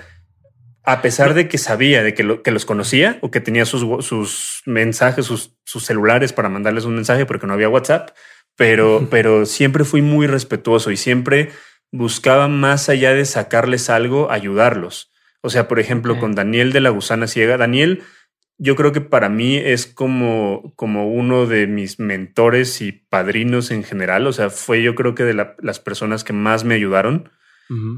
a 0.84 1.02
pesar 1.02 1.34
de 1.34 1.48
que 1.48 1.58
sabía 1.58 2.04
de 2.04 2.14
que, 2.14 2.42
que 2.44 2.52
los 2.52 2.66
conocía 2.66 3.20
o 3.22 3.32
que 3.32 3.40
tenía 3.40 3.66
sus, 3.66 4.06
sus 4.06 4.64
mensajes, 4.66 5.26
sus, 5.26 5.56
sus, 5.64 5.86
celulares 5.86 6.34
para 6.34 6.50
mandarles 6.50 6.84
un 6.84 6.96
mensaje 6.96 7.26
porque 7.26 7.48
no 7.48 7.54
había 7.54 7.70
WhatsApp, 7.70 8.10
pero, 8.58 9.08
pero 9.10 9.46
siempre 9.46 9.86
fui 9.86 10.02
muy 10.02 10.28
respetuoso 10.28 10.92
y 10.92 10.98
siempre 10.98 11.52
buscaba 11.92 12.48
más 12.50 12.90
allá 12.90 13.14
de 13.14 13.24
sacarles 13.26 13.90
algo, 13.90 14.30
ayudarlos. 14.32 15.12
O 15.42 15.50
sea, 15.50 15.68
por 15.68 15.80
ejemplo, 15.80 16.20
con 16.20 16.36
Daniel 16.36 16.74
de 16.74 16.82
la 16.82 16.90
Gusana 16.90 17.28
Ciega, 17.28 17.58
Daniel, 17.58 18.02
yo 18.58 18.76
creo 18.76 18.92
que 18.92 19.02
para 19.02 19.30
mí 19.30 19.58
es 19.58 19.86
como, 19.86 20.74
como 20.76 21.12
uno 21.12 21.46
de 21.46 21.68
mis 21.68 22.00
mentores 22.00 22.82
y 22.82 22.92
padrinos 22.92 23.70
en 23.70 23.84
general. 23.84 24.26
O 24.26 24.34
sea, 24.34 24.50
fue 24.50 24.82
yo 24.82 24.96
creo 24.96 25.16
que 25.16 25.24
de 25.24 25.34
las 25.34 25.80
personas 25.80 26.24
que 26.24 26.34
más 26.34 26.64
me 26.64 26.76
ayudaron 26.76 27.30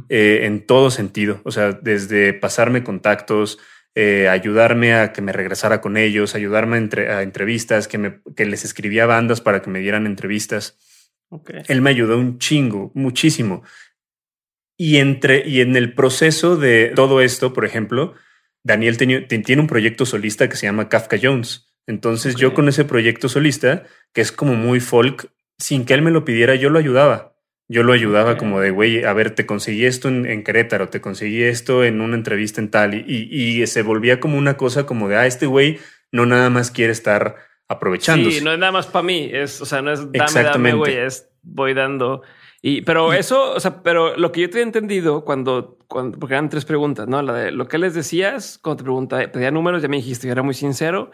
eh, 0.10 0.41
en 0.43 0.65
todo 0.65 0.91
sentido. 0.91 1.41
O 1.43 1.51
sea, 1.51 1.71
desde 1.73 2.34
pasarme 2.34 2.84
contactos, 2.84 3.60
eh, 3.95 4.28
ayudarme 4.28 4.93
a 4.93 5.13
que 5.13 5.21
me 5.21 5.32
regresara 5.32 5.82
con 5.82 5.97
ellos, 5.97 6.36
ayudarme 6.36 6.78
a, 6.78 7.21
entrevistas, 7.21 7.88
que, 7.88 7.97
me, 7.97 8.21
que 8.36 8.45
les 8.45 8.65
escribía 8.65 9.06
bandas 9.06 9.41
para 9.41 9.62
que 9.62 9.69
me 9.69 9.80
dieran 9.80 10.06
entrevistas. 10.06 10.78
Él 11.67 11.82
me 11.82 11.89
ayudó 11.89 12.17
un 12.17 12.38
chingo, 12.38 12.91
muchísimo. 12.93 13.63
Y, 14.78 14.97
entre, 14.97 15.47
y 15.47 15.62
en 15.62 15.75
el 15.75 15.93
proceso 15.93 16.58
de 16.58 16.91
todo 16.95 17.21
esto, 17.21 17.54
por 17.54 17.65
ejemplo, 17.65 18.13
Daniel 18.63 18.97
tiene 18.97 19.62
un 19.62 19.67
proyecto 19.67 20.06
solista 20.06 20.49
que 20.49 20.58
se 20.58 20.65
llama 20.65 20.89
Kafka 20.89 21.17
Jones. 21.21 21.73
Entonces 21.88 22.36
yo 22.36 22.54
con 22.54 22.67
ese 22.67 22.84
proyecto 22.84 23.30
solista, 23.30 23.84
que 24.12 24.21
es 24.21 24.32
como 24.32 24.56
muy 24.56 24.80
folk, 24.80 25.32
sin 25.58 25.86
que 25.86 25.93
él 25.93 26.01
me 26.01 26.12
lo 26.12 26.25
pidiera, 26.25 26.56
yo 26.56 26.69
lo 26.69 26.80
ayudaba. 26.80 27.35
Yo 27.67 27.84
lo 27.84 27.93
ayudaba 27.93 28.38
como 28.38 28.60
de, 28.60 28.69
güey, 28.69 29.04
a 29.04 29.13
ver, 29.13 29.32
te 29.32 29.45
conseguí 29.45 29.86
esto 29.86 30.08
en, 30.08 30.43
Querétaro, 30.43 30.89
te 30.89 31.01
conseguí 31.01 31.41
esto 31.43 31.84
en 31.84 31.99
una 31.99 32.15
entrevista 32.15 32.62
en 32.62 32.69
tal, 32.69 32.93
y, 32.93 33.04
y, 33.08 33.65
se 33.65 33.82
volvía 33.82 34.19
como 34.19 34.38
una 34.38 34.56
cosa 34.56 34.86
como 34.86 35.10
de, 35.10 35.15
ah, 35.15 35.25
este 35.25 35.47
güey 35.47 35.80
no 36.12 36.25
nada 36.25 36.49
más 36.49 36.69
quiere 36.69 36.91
estar 36.91 37.38
aprovechando. 37.67 38.30
Sí, 38.30 38.41
no 38.43 38.54
es 38.54 38.60
nada 38.60 38.71
más 38.71 38.86
para 38.86 39.04
mí, 39.04 39.30
es, 39.34 39.62
o 39.62 39.65
sea, 39.65 39.82
no 39.82 39.91
es 39.91 40.12
dame, 40.12 40.43
dame, 40.43 40.73
güey, 40.73 40.95
es 40.95 41.30
voy 41.41 41.73
dando. 41.73 42.21
Y, 42.62 42.82
pero 42.82 43.13
eso, 43.13 43.51
o 43.54 43.60
sea, 43.60 43.84
pero 43.84 44.17
lo 44.17 44.32
que 44.32 44.41
yo 44.41 44.49
te 44.49 44.60
he 44.60 44.63
entendido 44.63 45.23
cuando, 45.23 45.78
cuando, 45.88 46.17
porque 46.17 46.34
eran 46.34 46.49
tres 46.49 46.65
preguntas, 46.65 47.08
¿no? 47.08 47.21
La 47.21 47.34
de 47.34 47.51
lo 47.51 47.67
que 47.67 47.78
les 47.78 47.93
decías, 47.93 48.58
cuando 48.58 48.78
te 48.78 48.84
preguntaba, 48.84 49.32
pedía 49.32 49.51
números, 49.51 49.84
ya 49.84 49.88
me 49.88 49.97
dijiste, 49.97 50.28
yo 50.28 50.32
era 50.32 50.41
muy 50.41 50.56
sincero. 50.56 51.12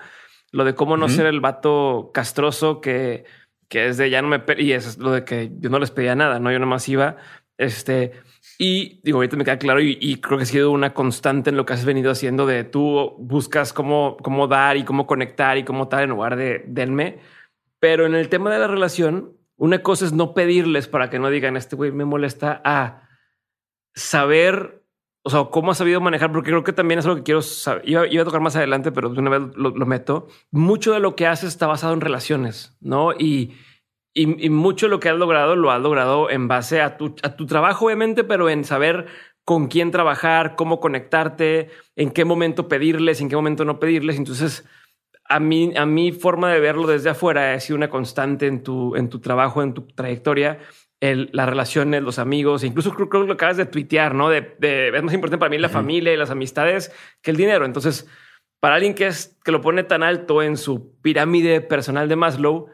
Lo 0.54 0.64
de 0.66 0.76
cómo 0.76 0.98
no 0.98 1.08
ser 1.08 1.26
el 1.26 1.40
vato 1.40 2.12
castroso 2.14 2.82
que 2.82 3.24
que 3.72 3.88
es 3.88 3.96
de 3.96 4.10
ya 4.10 4.22
no 4.22 4.28
me 4.28 4.44
y 4.58 4.74
es 4.74 4.98
lo 4.98 5.12
de 5.12 5.24
que 5.24 5.50
yo 5.60 5.70
no 5.70 5.80
les 5.80 5.92
pedía 5.92 6.14
nada, 6.14 6.40
no 6.42 6.52
yo 6.52 6.60
nomás 6.60 6.90
iba. 6.90 7.16
Este 7.58 8.12
y 8.58 9.00
digo, 9.04 9.20
ahorita 9.20 9.38
me 9.38 9.46
queda 9.46 9.58
claro 9.58 9.80
y, 9.82 10.18
creo 10.18 10.38
que 10.38 10.44
ha 10.44 10.46
sido 10.46 10.72
una 10.72 10.94
constante 10.94 11.52
en 11.52 11.56
lo 11.56 11.66
que 11.66 11.72
has 11.72 11.86
venido 11.86 12.12
haciendo 12.12 12.46
de 12.46 12.66
tú 12.66 13.16
buscas 13.18 13.72
cómo, 13.72 14.18
cómo 14.22 14.48
dar 14.48 14.76
y 14.76 14.84
cómo 14.84 15.08
conectar 15.08 15.58
y 15.58 15.64
cómo 15.64 15.88
tal 15.88 16.04
en 16.04 16.10
lugar 16.10 16.36
de 16.36 16.66
denme. 16.68 17.20
Pero 17.80 18.06
en 18.06 18.14
el 18.14 18.28
tema 18.28 18.52
de 18.52 18.60
la 18.60 18.68
relación, 18.68 19.38
una 19.56 19.82
cosa 19.82 20.06
es 20.06 20.12
no 20.12 20.34
pedirles 20.34 20.90
para 20.90 21.10
que 21.10 21.20
no 21.20 21.30
digan 21.30 21.56
este 21.56 21.78
güey 21.78 21.94
me 21.94 22.04
molesta 22.04 22.62
a 22.66 23.08
saber 23.96 24.81
o 25.24 25.30
sea, 25.30 25.46
cómo 25.52 25.72
has 25.72 25.78
sabido 25.78 26.02
manejar, 26.02 26.32
porque 26.32 26.50
creo 26.50 26.64
que 26.64 26.74
también 26.74 27.00
es 27.00 27.06
lo 27.06 27.16
que 27.16 27.24
quiero 27.24 27.42
saber. 27.42 27.88
Iba, 27.88 28.04
a 28.04 28.26
tocar 28.26 28.42
más 28.42 28.56
adelante, 28.56 28.92
pero 28.92 29.10
de 29.10 29.20
una 29.20 29.30
vez 29.30 29.42
lo, 29.56 29.86
meto. 29.86 30.28
Mucho 30.50 30.94
de 30.94 31.00
lo 31.00 31.16
que 31.16 31.28
haces 31.28 31.50
está 31.50 31.68
basado 31.68 31.94
en 31.94 32.02
relaciones, 32.02 32.76
¿no? 32.82 33.14
Y, 33.14 33.54
y, 34.14 34.50
mucho 34.50 34.88
de 34.88 34.90
lo 34.90 35.00
que 35.00 35.10
has 35.10 35.18
logrado 35.18 35.56
lo 35.56 35.72
has 35.72 35.82
logrado 35.82 36.30
en 36.30 36.48
base 36.48 36.82
a 36.82 36.98
tu, 36.98 37.16
a 37.22 37.36
tu 37.36 37.46
trabajo, 37.46 37.86
obviamente, 37.86 38.24
pero 38.24 38.50
en 38.50 38.64
saber 38.64 39.06
con 39.46 39.68
quién 39.68 39.92
trabajar, 39.92 40.56
cómo 40.56 40.80
conectarte, 40.80 41.70
en 41.96 42.12
qué 42.12 42.26
momento 42.26 42.68
pedirles, 42.68 43.22
en 43.22 43.30
qué 43.30 43.36
momento 43.36 43.64
no 43.64 43.80
pedirles. 43.80 44.18
Entonces, 44.18 44.66
a 45.26 45.40
mí, 45.40 45.74
a 45.78 45.86
mi 45.86 46.12
forma 46.12 46.52
de 46.52 46.60
verlo 46.60 46.88
desde 46.88 47.12
afuera 47.12 47.54
ha 47.54 47.60
sido 47.60 47.78
una 47.78 47.90
constante 47.90 48.48
en 48.48 48.64
tu, 48.64 48.96
en 48.96 49.10
tu 49.10 49.20
trabajo, 49.20 49.62
en 49.62 49.74
tu 49.74 49.84
trayectoria 49.88 50.60
las 51.02 51.50
relaciones, 51.50 52.04
los 52.04 52.20
amigos, 52.20 52.64
incluso 52.64 52.94
creo, 52.94 53.10
que 53.10 53.18
lo 53.18 53.34
acabas 53.34 53.58
de 53.58 53.66
tuitear, 53.66 54.14
¿no? 54.14 54.30
De, 54.30 54.56
es 54.94 55.04
más 55.04 55.14
importante 55.14 55.40
para 55.40 55.50
mí 55.50 55.58
la 55.58 55.70
familia 55.70 56.14
y 56.14 56.18
las 56.18 56.30
amistades 56.30 56.92
que 57.22 57.32
el 57.32 57.38
dinero. 57.38 57.66
Entonces, 57.66 58.08
para 58.60 58.76
alguien 58.76 58.94
que 58.94 59.08
es 59.08 59.38
que 59.44 59.52
lo 59.52 59.62
pone 59.62 59.84
tan 59.84 60.04
alto 60.04 60.44
en 60.44 60.58
su 60.58 60.96
pirámide 61.02 61.62
personal 61.62 62.08
de 62.08 62.16
Maslow, 62.16 62.68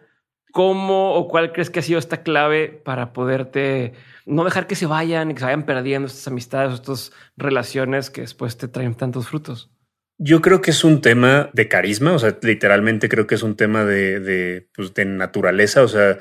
¿cómo 0.51 1.13
o 1.13 1.29
cuál 1.29 1.53
crees 1.53 1.69
que 1.69 1.79
ha 1.79 1.83
sido 1.83 1.99
esta 1.99 2.21
clave 2.23 2.67
para 2.67 3.13
poderte 3.13 3.93
no 4.25 4.43
dejar 4.43 4.67
que 4.67 4.75
se 4.75 4.85
vayan 4.85 5.31
y 5.31 5.33
que 5.33 5.39
se 5.39 5.45
vayan 5.45 5.65
perdiendo 5.65 6.07
estas 6.07 6.27
amistades, 6.27 6.73
estas 6.73 7.13
relaciones 7.37 8.09
que 8.09 8.21
después 8.21 8.57
te 8.57 8.67
traen 8.67 8.95
tantos 8.95 9.29
frutos? 9.29 9.71
Yo 10.19 10.41
creo 10.41 10.61
que 10.61 10.71
es 10.71 10.83
un 10.83 10.99
tema 10.99 11.49
de 11.53 11.67
carisma, 11.69 12.13
o 12.13 12.19
sea, 12.19 12.37
literalmente 12.41 13.07
creo 13.07 13.27
que 13.27 13.35
es 13.35 13.43
un 13.43 13.55
tema 13.55 13.85
de, 13.85 14.19
de, 14.19 14.67
pues, 14.75 14.93
de 14.95 15.05
naturaleza, 15.05 15.83
o 15.83 15.87
sea, 15.87 16.17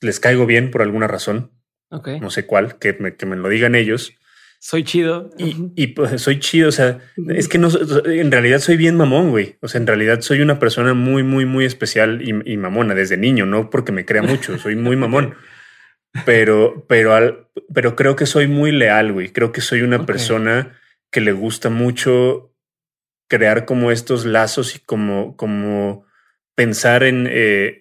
les 0.00 0.20
caigo 0.20 0.46
bien 0.46 0.70
por 0.70 0.82
alguna 0.82 1.06
razón. 1.06 1.52
no 1.90 2.30
sé 2.30 2.46
cuál, 2.46 2.78
que 2.78 2.94
me, 2.94 3.16
que 3.16 3.26
me 3.26 3.36
lo 3.36 3.48
digan 3.48 3.74
ellos. 3.74 4.14
Soy 4.62 4.84
chido. 4.84 5.30
Y, 5.38 5.86
pues 5.88 6.20
soy 6.20 6.38
chido, 6.38 6.68
o 6.68 6.72
sea, 6.72 6.98
es 7.28 7.48
que 7.48 7.56
no, 7.56 7.70
en 8.04 8.30
realidad 8.30 8.58
soy 8.58 8.76
bien 8.76 8.94
mamón, 8.94 9.30
güey. 9.30 9.56
O 9.60 9.68
sea, 9.68 9.80
en 9.80 9.86
realidad 9.86 10.20
soy 10.20 10.42
una 10.42 10.58
persona 10.58 10.92
muy, 10.92 11.22
muy, 11.22 11.46
muy 11.46 11.64
especial 11.64 12.20
y, 12.22 12.56
mamona 12.58 12.94
desde 12.94 13.16
niño, 13.16 13.46
no 13.46 13.70
porque 13.70 13.90
me 13.90 14.04
crea 14.04 14.22
mucho, 14.22 14.58
soy 14.58 14.76
muy 14.76 14.96
mamón. 14.96 15.34
Pero, 16.26 16.86
pero, 16.88 17.14
al, 17.14 17.46
pero 17.72 17.94
creo 17.94 18.16
que 18.16 18.26
soy 18.26 18.48
muy 18.48 18.72
leal, 18.72 19.12
güey. 19.12 19.28
Creo 19.28 19.52
que 19.52 19.60
soy 19.60 19.82
una 19.82 20.06
persona 20.06 20.76
que 21.12 21.20
le 21.20 21.30
gusta 21.30 21.70
mucho 21.70 22.52
crear 23.28 23.64
como 23.64 23.92
estos 23.92 24.26
lazos 24.26 24.74
y 24.74 24.80
como, 24.80 25.36
como 25.36 26.04
pensar 26.56 27.04
en, 27.04 27.28
eh, 27.30 27.79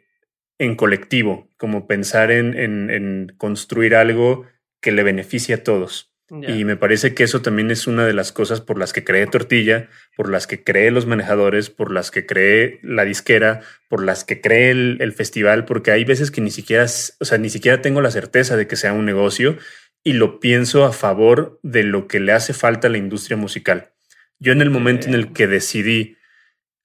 en 0.60 0.76
colectivo, 0.76 1.50
como 1.58 1.88
pensar 1.88 2.32
en, 2.32 2.56
en, 2.56 2.90
en 2.92 3.34
construir 3.38 3.96
algo 3.96 4.46
que 4.82 4.92
le 4.92 5.04
beneficie 5.04 5.56
a 5.56 5.64
todos. 5.64 6.10
Y 6.48 6.64
me 6.64 6.78
parece 6.78 7.16
que 7.16 7.24
eso 7.24 7.42
también 7.42 7.72
es 7.72 7.88
una 7.88 8.06
de 8.06 8.14
las 8.14 8.32
cosas 8.32 8.62
por 8.62 8.78
las 8.78 8.94
que 8.94 9.04
creé 9.04 9.26
Tortilla, 9.26 9.90
por 10.16 10.30
las 10.30 10.46
que 10.46 10.64
creé 10.64 10.92
los 10.92 11.08
manejadores, 11.08 11.72
por 11.72 11.92
las 11.92 12.12
que 12.12 12.28
creé 12.28 12.80
la 12.84 13.04
disquera, 13.04 13.62
por 13.88 14.04
las 14.04 14.26
que 14.26 14.40
creé 14.40 14.70
el, 14.70 15.14
festival, 15.14 15.66
porque 15.66 15.90
hay 15.90 16.06
veces 16.06 16.30
que 16.30 16.42
ni 16.42 16.52
siquiera, 16.52 16.84
o 16.84 17.26
sea, 17.26 17.40
ni 17.40 17.50
siquiera 17.50 17.82
tengo 17.82 18.02
la 18.02 18.12
certeza 18.12 18.58
de 18.58 18.68
que 18.68 18.76
sea 18.76 18.94
un 18.94 19.06
negocio 19.06 19.58
y 20.04 20.14
lo 20.14 20.40
pienso 20.40 20.86
a 20.86 20.94
favor 20.94 21.60
de 21.64 21.84
lo 21.84 22.08
que 22.08 22.20
le 22.20 22.32
hace 22.32 22.54
falta 22.54 22.88
a 22.88 22.92
la 22.92 23.00
industria 23.00 23.36
musical. 23.36 23.90
Yo 24.38 24.52
en 24.52 24.62
el 24.62 24.70
momento 24.70 25.08
en 25.08 25.16
el 25.16 25.34
que 25.34 25.48
decidí 25.48 26.18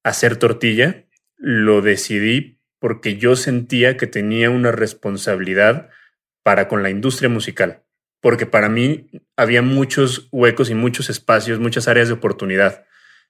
hacer 0.02 0.36
Tortilla, 0.36 1.04
lo 1.36 1.82
decidí 1.82 2.60
porque 2.78 3.16
yo 3.16 3.36
sentía 3.36 3.96
que 3.96 4.06
tenía 4.06 4.50
una 4.50 4.72
responsabilidad 4.72 5.90
para 6.42 6.68
con 6.68 6.82
la 6.82 6.90
industria 6.90 7.28
musical 7.28 7.84
porque 8.24 8.46
para 8.46 8.70
mí 8.70 9.10
había 9.36 9.60
muchos 9.60 10.28
huecos 10.32 10.70
y 10.70 10.74
muchos 10.74 11.10
espacios, 11.10 11.58
muchas 11.58 11.88
áreas 11.88 12.08
de 12.08 12.14
oportunidad. 12.14 12.86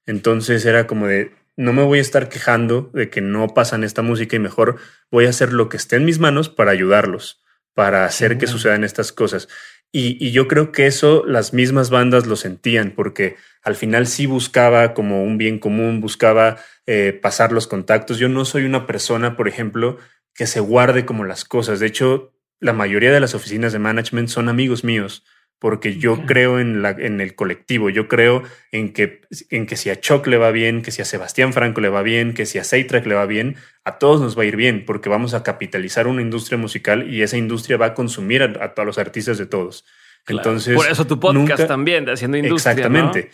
Entonces 0.07 0.65
era 0.67 0.87
como 0.87 1.09
de, 1.09 1.33
no 1.57 1.73
me 1.73 1.83
voy 1.83 1.99
a 1.99 2.01
estar 2.01 2.29
quejando 2.29 2.93
de 2.95 3.11
que 3.11 3.21
no 3.21 3.49
pasan 3.49 3.83
esta 3.83 4.03
música 4.03 4.37
y 4.37 4.39
mejor 4.39 4.77
voy 5.11 5.27
a 5.27 5.31
hacer 5.31 5.53
lo 5.53 5.69
que 5.69 5.79
esté 5.79 5.97
en 5.97 6.05
mis 6.05 6.21
manos 6.21 6.49
para 6.49 6.71
ayudarlos, 6.71 7.44
para 7.75 8.05
hacer 8.05 8.39
que 8.39 8.47
sucedan 8.47 8.85
estas 8.85 9.13
cosas. 9.13 9.49
Y, 9.93 10.33
yo 10.33 10.49
creo 10.49 10.73
que 10.73 10.87
eso 10.87 11.25
las 11.25 11.53
mismas 11.53 11.89
bandas 11.91 12.27
lo 12.27 12.35
sentían, 12.35 12.93
porque 12.97 13.37
al 13.63 13.77
final 13.77 14.09
sí 14.09 14.27
buscaba 14.27 14.93
como 14.93 15.23
un 15.23 15.39
bien 15.39 15.61
común, 15.61 16.01
buscaba 16.01 16.57
eh, 16.87 17.19
pasar 17.23 17.53
los 17.53 17.69
contactos. 17.69 18.19
Yo 18.19 18.29
no 18.29 18.45
soy 18.45 18.65
una 18.65 18.87
persona, 18.87 19.37
por 19.37 19.47
ejemplo, 19.47 19.99
que 20.35 20.47
se 20.49 20.59
guarde 20.59 21.07
como 21.07 21.25
las 21.25 21.45
cosas. 21.45 21.79
De 21.79 21.87
hecho, 21.87 22.33
la 22.59 22.73
mayoría 22.73 23.13
de 23.13 23.21
las 23.21 23.37
oficinas 23.37 23.73
de 23.73 23.79
management 23.79 24.29
son 24.29 24.49
amigos 24.49 24.83
míos, 24.83 25.25
porque 25.59 25.97
yo 25.97 26.27
creo 26.27 26.61
en, 26.61 26.83
la, 26.83 26.91
en 26.91 27.21
el 27.21 27.35
colectivo, 27.35 27.89
yo 27.89 28.07
creo 28.07 28.43
en 28.71 28.93
que, 28.93 29.23
en 29.51 29.67
que 29.67 29.77
si 29.77 29.89
a 29.91 29.99
Choc 29.99 30.27
le 30.27 30.37
va 30.37 30.51
bien, 30.51 30.83
que 30.83 30.91
si 30.91 31.01
a 31.01 31.05
Sebastián 31.05 31.53
Franco 31.53 31.81
le 31.81 31.89
va 31.89 32.03
bien, 32.03 32.35
que 32.35 32.45
si 32.45 32.59
a 32.59 32.65
Seitrack 32.65 33.07
le 33.07 33.15
va 33.15 33.25
bien, 33.25 33.57
a 33.85 33.99
todos 33.99 34.21
nos 34.21 34.37
va 34.39 34.43
a 34.43 34.47
ir 34.47 34.57
bien, 34.57 34.85
porque 34.85 35.09
vamos 35.09 35.33
a 35.33 35.43
capitalizar 35.43 36.07
una 36.07 36.23
industria 36.23 36.59
musical 36.59 37.11
y 37.11 37.23
esa 37.23 37.37
industria 37.37 37.77
va 37.77 37.87
a 37.87 37.95
consumir 37.95 38.43
a, 38.43 38.75
todos 38.75 38.87
los 38.87 38.99
artistas 38.99 39.39
de 39.39 39.47
todos. 39.47 39.87
Entonces, 40.27 40.75
por 40.75 40.87
eso 40.87 41.07
tu 41.07 41.19
podcast 41.19 41.67
también 41.67 42.05
de 42.05 42.13
haciendo 42.13 42.37
industria. 42.37 42.73
Exactamente. 42.73 43.31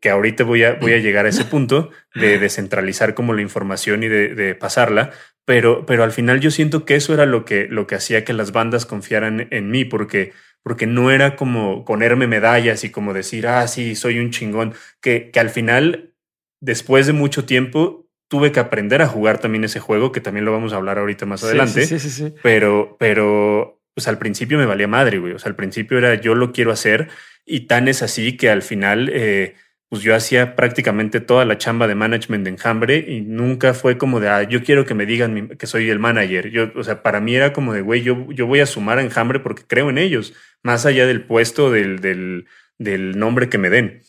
Que 0.00 0.10
ahorita 0.10 0.44
voy 0.44 0.64
a, 0.64 0.74
voy 0.74 0.92
a 0.92 0.98
llegar 0.98 1.26
a 1.26 1.30
ese 1.30 1.44
punto 1.44 1.90
de 2.14 2.38
descentralizar 2.38 3.14
como 3.14 3.32
la 3.32 3.42
información 3.42 4.02
y 4.02 4.08
de, 4.08 4.34
de 4.34 4.54
pasarla, 4.54 5.10
pero, 5.44 5.86
pero 5.86 6.04
al 6.04 6.12
final 6.12 6.40
yo 6.40 6.50
siento 6.50 6.84
que 6.84 6.94
eso 6.94 7.12
era 7.14 7.26
lo 7.26 7.44
que, 7.44 7.66
lo 7.68 7.86
que 7.86 7.96
hacía 7.96 8.24
que 8.24 8.32
las 8.32 8.52
bandas 8.52 8.86
confiaran 8.86 9.48
en 9.50 9.70
mí, 9.70 9.84
porque, 9.84 10.32
porque 10.62 10.86
no 10.86 11.10
era 11.10 11.36
como 11.36 11.84
ponerme 11.84 12.26
medallas 12.26 12.84
y 12.84 12.90
como 12.90 13.12
decir, 13.12 13.46
ah, 13.46 13.66
sí, 13.66 13.94
soy 13.94 14.18
un 14.18 14.30
chingón, 14.30 14.74
que, 15.00 15.30
que 15.30 15.40
al 15.40 15.50
final, 15.50 16.14
después 16.60 17.06
de 17.06 17.12
mucho 17.12 17.44
tiempo, 17.44 18.06
tuve 18.28 18.50
que 18.50 18.60
aprender 18.60 19.02
a 19.02 19.08
jugar 19.08 19.38
también 19.38 19.64
ese 19.64 19.78
juego, 19.78 20.10
que 20.10 20.20
también 20.20 20.46
lo 20.46 20.52
vamos 20.52 20.72
a 20.72 20.76
hablar 20.76 20.98
ahorita 20.98 21.26
más 21.26 21.44
adelante. 21.44 21.86
Sí, 21.86 21.98
sí, 21.98 22.08
sí, 22.08 22.34
pero, 22.42 22.96
pero, 22.98 23.82
pues 23.94 24.08
al 24.08 24.18
principio 24.18 24.56
me 24.56 24.66
valía 24.66 24.88
madre, 24.88 25.18
güey. 25.18 25.34
O 25.34 25.38
sea, 25.38 25.50
al 25.50 25.56
principio 25.56 25.98
era 25.98 26.14
yo 26.14 26.34
lo 26.34 26.52
quiero 26.52 26.72
hacer 26.72 27.08
y 27.44 27.66
tan 27.66 27.88
es 27.88 28.02
así 28.02 28.36
que 28.36 28.48
al 28.48 28.62
final 28.62 29.10
eh, 29.12 29.54
pues 29.92 30.00
yo 30.00 30.16
hacía 30.16 30.56
prácticamente 30.56 31.20
toda 31.20 31.44
la 31.44 31.58
chamba 31.58 31.86
de 31.86 31.94
management 31.94 32.44
de 32.44 32.50
Enjambre 32.52 33.04
y 33.06 33.20
nunca 33.20 33.74
fue 33.74 33.98
como 33.98 34.20
de, 34.20 34.30
ah, 34.30 34.42
yo 34.42 34.62
quiero 34.62 34.86
que 34.86 34.94
me 34.94 35.04
digan 35.04 35.48
que 35.48 35.66
soy 35.66 35.90
el 35.90 35.98
manager. 35.98 36.48
Yo, 36.48 36.70
o 36.76 36.82
sea, 36.82 37.02
para 37.02 37.20
mí 37.20 37.34
era 37.34 37.52
como 37.52 37.74
de, 37.74 37.82
güey, 37.82 38.00
yo, 38.00 38.26
yo 38.30 38.46
voy 38.46 38.60
a 38.60 38.66
sumar 38.66 38.96
a 38.96 39.02
Enjambre 39.02 39.38
porque 39.38 39.64
creo 39.66 39.90
en 39.90 39.98
ellos, 39.98 40.32
más 40.62 40.86
allá 40.86 41.04
del 41.04 41.26
puesto, 41.26 41.70
del, 41.70 41.98
del, 41.98 42.46
del 42.78 43.18
nombre 43.18 43.50
que 43.50 43.58
me 43.58 43.68
den. 43.68 44.00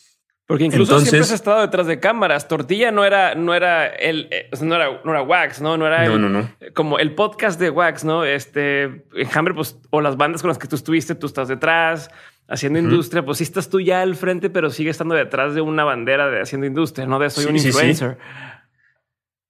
Porque 0.45 0.63
incluso 0.63 1.01
siempre 1.01 1.19
has 1.19 1.31
estado 1.31 1.59
detrás 1.59 1.85
de 1.85 1.99
cámaras. 1.99 2.47
Tortilla 2.47 2.89
no 2.91 3.03
era, 3.03 3.35
no 3.35 3.53
era 3.53 3.87
el, 3.87 4.29
eh, 4.31 4.49
no 4.61 4.75
era, 4.75 5.01
no 5.03 5.11
era 5.11 5.21
Wax, 5.21 5.59
no, 5.59 5.75
no 5.75 5.85
era 5.85 6.05
no, 6.05 6.17
no, 6.17 6.29
no. 6.29 6.49
como 6.73 6.97
el 6.97 7.13
podcast 7.13 7.59
de 7.59 7.69
Wax, 7.69 8.05
no? 8.05 8.23
Este 8.23 9.03
Enjambre, 9.15 9.53
pues, 9.53 9.77
o 9.89 9.99
las 9.99 10.15
bandas 10.15 10.41
con 10.41 10.47
las 10.47 10.57
que 10.57 10.67
tú 10.69 10.77
estuviste, 10.77 11.13
tú 11.13 11.27
estás 11.27 11.49
detrás 11.49 12.09
haciendo 12.53 12.77
industria, 12.77 13.25
pues 13.25 13.39
sí 13.39 13.43
estás 13.43 13.69
tú 13.69 13.81
ya 13.81 14.01
al 14.01 14.15
frente, 14.15 14.49
pero 14.49 14.69
sigue 14.69 14.91
estando 14.91 15.15
detrás 15.15 15.55
de 15.55 15.61
una 15.61 15.83
bandera 15.83 16.29
de 16.29 16.39
haciendo 16.39 16.67
industria, 16.67 17.07
no 17.07 17.17
de 17.17 17.29
soy 17.29 17.45
un 17.45 17.55
influencer. 17.57 18.17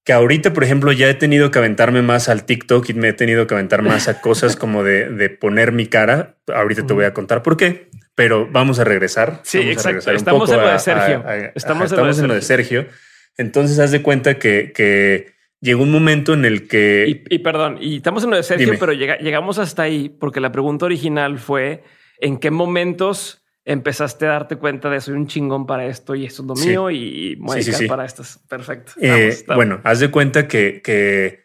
Que 0.05 0.13
ahorita, 0.13 0.53
por 0.53 0.63
ejemplo, 0.63 0.91
ya 0.91 1.09
he 1.09 1.13
tenido 1.13 1.51
que 1.51 1.59
aventarme 1.59 2.01
más 2.01 2.27
al 2.29 2.45
TikTok 2.45 2.89
y 2.89 2.93
me 2.93 3.09
he 3.09 3.13
tenido 3.13 3.45
que 3.45 3.53
aventar 3.53 3.81
más 3.81 4.07
a 4.07 4.21
cosas 4.21 4.55
como 4.55 4.83
de, 4.83 5.29
poner 5.29 5.71
mi 5.73 5.87
cara. 5.87 6.37
Ahorita 6.53 6.85
te 6.85 6.93
voy 6.93 7.05
a 7.05 7.13
contar 7.13 7.43
por 7.43 7.57
qué, 7.57 7.89
pero 8.15 8.47
vamos 8.49 8.79
a 8.79 8.85
regresar. 8.85 9.41
Sí, 9.43 9.59
exacto. 9.59 10.11
estamos 10.11 10.49
en 10.49 10.57
lo 10.57 10.67
de 10.67 10.79
Sergio. 10.79 11.23
estamos, 11.55 11.91
en, 11.91 12.27
lo 12.27 12.33
de 12.33 12.41
Sergio. 12.41 12.85
Entonces, 13.37 13.79
haz 13.79 13.91
de 13.91 14.01
cuenta 14.01 14.35
que, 14.39 15.33
llegó 15.59 15.83
un 15.83 15.91
momento 15.91 16.33
en 16.33 16.45
el 16.45 16.67
que. 16.67 17.23
Y, 17.29 17.39
perdón, 17.39 17.77
y 17.81 17.97
estamos 17.97 18.23
en 18.23 18.29
lo 18.29 18.37
de 18.37 18.43
Sergio, 18.43 18.73
pero 18.79 18.93
llegamos 18.93 19.57
hasta 19.57 19.83
ahí 19.83 20.09
porque 20.09 20.39
la 20.39 20.53
pregunta 20.53 20.85
original 20.85 21.37
fue 21.37 21.83
¿en 22.19 22.37
qué 22.37 22.51
momentos 22.51 23.43
empezaste 23.65 24.25
a 24.25 24.29
darte 24.29 24.57
cuenta 24.57 24.89
de 24.89 24.99
soy 24.99 25.15
un 25.15 25.27
chingón 25.27 25.65
para 25.65 25.85
esto 25.85 26.15
y 26.15 26.25
esto 26.25 26.41
es 26.41 26.47
lo 26.47 26.55
mío 26.55 26.89
y 26.89 27.35
voy 27.35 27.63
para 27.87 28.05
esto? 28.05 28.23
Perfecto. 28.47 28.93
Eh, 28.99 29.43
bueno, 29.47 29.81
haz 29.83 29.99
de 29.99 30.11
cuenta 30.11 30.47
que, 30.47 30.81
que 30.83 31.43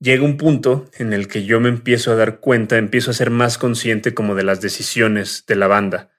llega 0.00 0.24
un 0.24 0.36
punto 0.36 0.90
en 0.98 1.12
el 1.12 1.28
que 1.28 1.44
yo 1.44 1.60
me 1.60 1.68
empiezo 1.68 2.12
a 2.12 2.16
dar 2.16 2.40
cuenta, 2.40 2.78
empiezo 2.78 3.10
a 3.10 3.14
ser 3.14 3.30
más 3.30 3.58
consciente 3.58 4.14
como 4.14 4.34
de 4.34 4.44
las 4.44 4.60
decisiones 4.60 5.44
de 5.46 5.56
la 5.56 5.66
banda. 5.66 6.10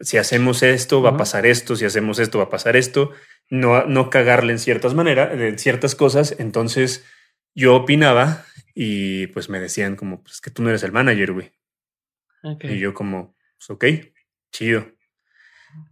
Si 0.00 0.16
hacemos 0.16 0.62
esto, 0.62 1.02
va 1.02 1.10
a 1.10 1.16
pasar 1.16 1.44
esto, 1.44 1.74
si 1.74 1.84
hacemos 1.84 2.18
esto, 2.20 2.38
va 2.38 2.44
a 2.44 2.50
pasar 2.50 2.76
esto, 2.76 3.10
no, 3.50 3.84
no 3.86 4.10
cagarle 4.10 4.52
en 4.52 4.58
ciertas 4.58 4.94
maneras, 4.94 5.30
en 5.32 5.58
ciertas 5.58 5.94
cosas. 5.94 6.36
Entonces 6.38 7.04
yo 7.54 7.74
opinaba 7.74 8.44
y 8.74 9.26
pues 9.28 9.48
me 9.48 9.58
decían 9.58 9.96
como, 9.96 10.22
pues 10.22 10.40
que 10.40 10.50
tú 10.50 10.62
no 10.62 10.68
eres 10.68 10.84
el 10.84 10.92
manager, 10.92 11.32
güey. 11.32 11.52
Y 12.60 12.78
yo 12.78 12.94
como, 12.94 13.36
pues 13.58 13.70
ok, 13.70 13.84
chido. 14.52 14.86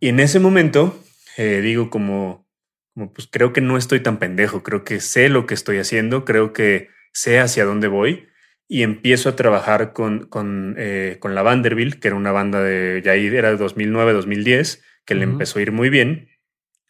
Y 0.01 0.09
en 0.09 0.21
ese 0.21 0.41
momento 0.41 1.03
eh, 1.37 1.61
digo 1.61 1.91
como, 1.91 2.49
como, 2.95 3.13
pues 3.13 3.29
creo 3.31 3.53
que 3.53 3.61
no 3.61 3.77
estoy 3.77 4.01
tan 4.01 4.19
pendejo, 4.19 4.63
creo 4.63 4.85
que 4.85 5.01
sé 5.01 5.29
lo 5.29 5.47
que 5.47 5.55
estoy 5.55 5.79
haciendo, 5.79 6.25
creo 6.25 6.53
que 6.53 6.89
sé 7.13 7.39
hacia 7.39 7.65
dónde 7.65 7.89
voy 7.89 8.29
y 8.69 8.83
empiezo 8.83 9.29
a 9.29 9.37
trabajar 9.37 9.93
con, 9.93 10.27
con, 10.27 10.75
eh, 10.79 11.19
con 11.21 11.35
la 11.35 11.43
Vanderbilt, 11.43 12.01
que 12.01 12.09
era 12.09 12.17
una 12.17 12.33
banda 12.33 12.63
de, 12.63 13.01
ya 13.05 13.13
ahí 13.13 13.27
era 13.27 13.51
de 13.51 13.57
2009, 13.57 14.13
2010, 14.13 14.83
que 15.05 15.15
le 15.15 15.25
empezó 15.25 15.59
a 15.59 15.63
ir 15.63 15.71
muy 15.71 15.89
bien, 15.89 16.31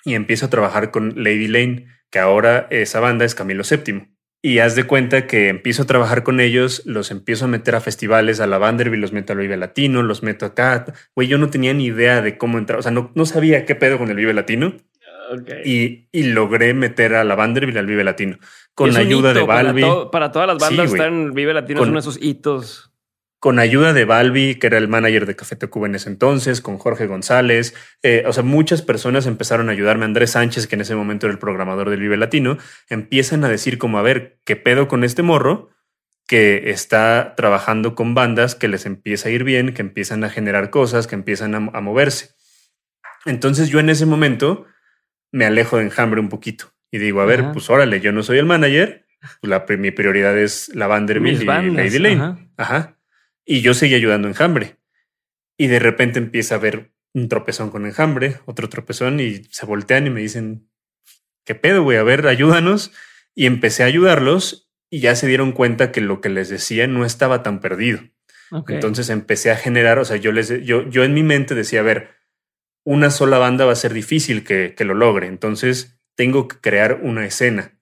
y 0.04 0.14
empiezo 0.14 0.46
a 0.46 0.50
trabajar 0.50 0.90
con 0.90 1.22
Lady 1.22 1.48
Lane, 1.48 1.86
que 2.10 2.18
ahora 2.18 2.66
esa 2.70 3.00
banda 3.00 3.24
es 3.24 3.34
Camilo 3.34 3.62
VII. 3.68 4.15
Y 4.46 4.60
haz 4.60 4.76
de 4.76 4.84
cuenta 4.84 5.26
que 5.26 5.48
empiezo 5.48 5.82
a 5.82 5.86
trabajar 5.86 6.22
con 6.22 6.38
ellos, 6.38 6.82
los 6.86 7.10
empiezo 7.10 7.46
a 7.46 7.48
meter 7.48 7.74
a 7.74 7.80
festivales, 7.80 8.38
a 8.38 8.46
la 8.46 8.58
Vanderbilt, 8.58 9.02
los 9.02 9.10
meto 9.10 9.32
al 9.32 9.40
Vive 9.40 9.56
Latino, 9.56 10.04
los 10.04 10.22
meto 10.22 10.46
acá. 10.46 10.84
Güey, 11.16 11.26
yo 11.26 11.36
no 11.36 11.50
tenía 11.50 11.74
ni 11.74 11.86
idea 11.86 12.22
de 12.22 12.38
cómo 12.38 12.56
entrar, 12.56 12.78
o 12.78 12.82
sea, 12.82 12.92
no, 12.92 13.10
no 13.16 13.26
sabía 13.26 13.64
qué 13.64 13.74
pedo 13.74 13.98
con 13.98 14.08
el 14.08 14.14
Vive 14.14 14.32
Latino. 14.34 14.74
Y, 15.64 16.06
y, 16.12 16.22
logré 16.22 16.74
meter 16.74 17.14
a 17.14 17.24
la 17.24 17.34
Vanderbilt 17.34 17.76
al 17.76 17.86
Vive 17.86 18.04
Latino 18.04 18.38
con 18.76 18.94
la 18.94 19.00
ayuda 19.00 19.34
de 19.34 19.42
Balbi. 19.42 19.82
Para, 20.12 20.30
todas 20.30 20.46
las 20.46 20.58
bandas 20.58 20.92
estar 20.92 21.08
en 21.08 21.34
Vive 21.34 21.52
Latino 21.52 21.84
son 21.84 21.96
esos 21.96 22.16
hitos 22.22 22.92
con 23.38 23.58
ayuda 23.58 23.92
de 23.92 24.04
Balbi, 24.04 24.56
que 24.56 24.66
era 24.66 24.78
el 24.78 24.88
manager 24.88 25.26
de 25.26 25.36
Café 25.36 25.56
Tacuba 25.56 25.86
en 25.86 25.94
ese 25.94 26.08
entonces, 26.08 26.60
con 26.60 26.78
Jorge 26.78 27.06
González, 27.06 27.74
eh, 28.02 28.24
o 28.26 28.32
sea, 28.32 28.42
muchas 28.42 28.82
personas 28.82 29.26
empezaron 29.26 29.68
a 29.68 29.72
ayudarme. 29.72 30.04
Andrés 30.04 30.30
Sánchez, 30.32 30.66
que 30.66 30.74
en 30.74 30.80
ese 30.80 30.94
momento 30.94 31.26
era 31.26 31.32
el 31.32 31.38
programador 31.38 31.90
del 31.90 32.00
Vive 32.00 32.16
Latino, 32.16 32.58
empiezan 32.88 33.44
a 33.44 33.48
decir 33.48 33.78
como, 33.78 33.98
a 33.98 34.02
ver, 34.02 34.38
¿qué 34.44 34.56
pedo 34.56 34.88
con 34.88 35.04
este 35.04 35.22
morro? 35.22 35.70
que 36.26 36.70
está 36.70 37.34
trabajando 37.36 37.94
con 37.94 38.14
bandas 38.14 38.54
que 38.54 38.68
les 38.68 38.84
empieza 38.84 39.28
a 39.28 39.32
ir 39.32 39.44
bien, 39.44 39.72
que 39.72 39.82
empiezan 39.82 40.24
a 40.24 40.30
generar 40.30 40.70
cosas, 40.70 41.06
que 41.06 41.14
empiezan 41.14 41.54
a, 41.54 41.80
moverse. 41.80 42.30
Entonces 43.26 43.68
yo 43.68 43.78
en 43.78 43.90
ese 43.90 44.06
momento 44.06 44.66
me 45.30 45.44
alejo 45.44 45.76
de 45.76 45.84
Enjambre 45.84 46.20
un 46.20 46.28
poquito 46.28 46.72
y 46.90 46.98
digo, 46.98 47.20
a 47.20 47.26
ver, 47.26 47.52
pues 47.52 47.70
órale, 47.70 48.00
yo 48.00 48.10
no 48.12 48.22
soy 48.22 48.38
el 48.38 48.46
manager, 48.46 49.06
pues 49.40 49.50
la, 49.50 49.64
mi 49.76 49.90
prioridad 49.92 50.36
es 50.36 50.74
la 50.74 50.86
Vanderbilt 50.86 51.42
y 51.42 51.44
Lady 51.44 51.98
Lane. 51.98 52.50
Ajá. 52.56 52.95
Y 53.46 53.60
yo 53.62 53.72
seguí 53.72 53.94
ayudando 53.94 54.28
en 54.28 54.34
Hambre. 54.38 54.76
Y 55.56 55.68
de 55.68 55.78
repente 55.78 56.18
empieza 56.18 56.56
a 56.56 56.58
ver 56.58 56.92
un 57.14 57.28
tropezón 57.28 57.70
con 57.70 57.86
enjambre, 57.86 58.40
otro 58.44 58.68
tropezón 58.68 59.20
y 59.20 59.44
se 59.44 59.64
voltean 59.64 60.06
y 60.06 60.10
me 60.10 60.20
dicen, 60.20 60.68
¿qué 61.44 61.54
pedo, 61.54 61.82
güey? 61.82 61.96
A 61.96 62.02
ver, 62.02 62.26
ayúdanos. 62.26 62.92
Y 63.34 63.46
empecé 63.46 63.84
a 63.84 63.86
ayudarlos 63.86 64.68
y 64.90 65.00
ya 65.00 65.14
se 65.14 65.26
dieron 65.26 65.52
cuenta 65.52 65.92
que 65.92 66.02
lo 66.02 66.20
que 66.20 66.28
les 66.28 66.48
decía 66.48 66.86
no 66.86 67.06
estaba 67.06 67.42
tan 67.42 67.60
perdido. 67.60 68.00
Entonces 68.68 69.08
empecé 69.08 69.50
a 69.50 69.56
generar, 69.56 69.98
o 69.98 70.04
sea, 70.04 70.16
yo 70.16 70.30
les, 70.30 70.48
yo, 70.64 70.88
yo 70.88 71.04
en 71.04 71.14
mi 71.14 71.22
mente 71.22 71.54
decía, 71.54 71.80
a 71.80 71.84
ver, 71.84 72.10
una 72.84 73.10
sola 73.10 73.38
banda 73.38 73.64
va 73.64 73.72
a 73.72 73.76
ser 73.76 73.92
difícil 73.92 74.44
que, 74.44 74.74
que 74.76 74.84
lo 74.84 74.94
logre. 74.94 75.26
Entonces 75.26 75.98
tengo 76.14 76.48
que 76.48 76.58
crear 76.60 77.00
una 77.02 77.26
escena. 77.26 77.80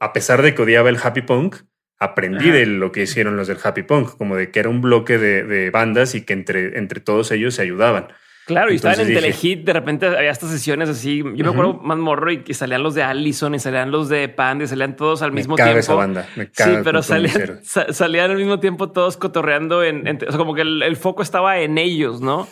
A 0.00 0.12
pesar 0.12 0.42
de 0.42 0.54
que 0.54 0.62
odiaba 0.62 0.88
el 0.88 0.98
happy 1.02 1.22
punk, 1.22 1.56
aprendí 2.02 2.50
de 2.50 2.66
lo 2.66 2.92
que 2.92 3.02
hicieron 3.02 3.36
los 3.36 3.48
del 3.48 3.58
happy 3.62 3.82
punk, 3.82 4.16
como 4.16 4.36
de 4.36 4.50
que 4.50 4.60
era 4.60 4.68
un 4.68 4.80
bloque 4.80 5.18
de, 5.18 5.44
de 5.44 5.70
bandas 5.70 6.14
y 6.14 6.22
que 6.22 6.32
entre, 6.32 6.78
entre 6.78 7.00
todos 7.00 7.30
ellos 7.30 7.54
se 7.54 7.62
ayudaban. 7.62 8.08
Claro, 8.44 8.72
y 8.72 8.76
estaban 8.76 8.98
en 9.00 9.06
Telehit, 9.06 9.64
de 9.64 9.72
repente 9.72 10.06
había 10.06 10.30
estas 10.30 10.50
sesiones 10.50 10.88
así. 10.88 11.18
Yo 11.18 11.44
me 11.44 11.50
acuerdo 11.50 11.74
más 11.74 11.96
morro 11.96 12.32
y 12.32 12.38
que 12.38 12.54
salían 12.54 12.82
los 12.82 12.94
de 12.94 13.04
Allison 13.04 13.54
y 13.54 13.60
salían 13.60 13.92
los 13.92 14.08
de 14.08 14.28
Panda 14.28 14.64
y 14.64 14.68
salían 14.68 14.96
todos 14.96 15.22
al 15.22 15.30
mismo 15.30 15.54
tiempo. 15.54 15.78
esa 15.78 15.94
banda. 15.94 16.26
sí, 16.34 16.70
pero 16.82 17.02
salían, 17.02 17.60
salían 17.62 18.32
al 18.32 18.36
mismo 18.36 18.58
tiempo 18.58 18.90
todos 18.90 19.16
cotorreando 19.16 19.84
en, 19.84 20.18
o 20.26 20.30
sea, 20.30 20.38
como 20.38 20.54
que 20.54 20.62
el, 20.62 20.96
foco 20.96 21.22
estaba 21.22 21.60
en 21.60 21.78
ellos, 21.78 22.20
¿no? 22.20 22.48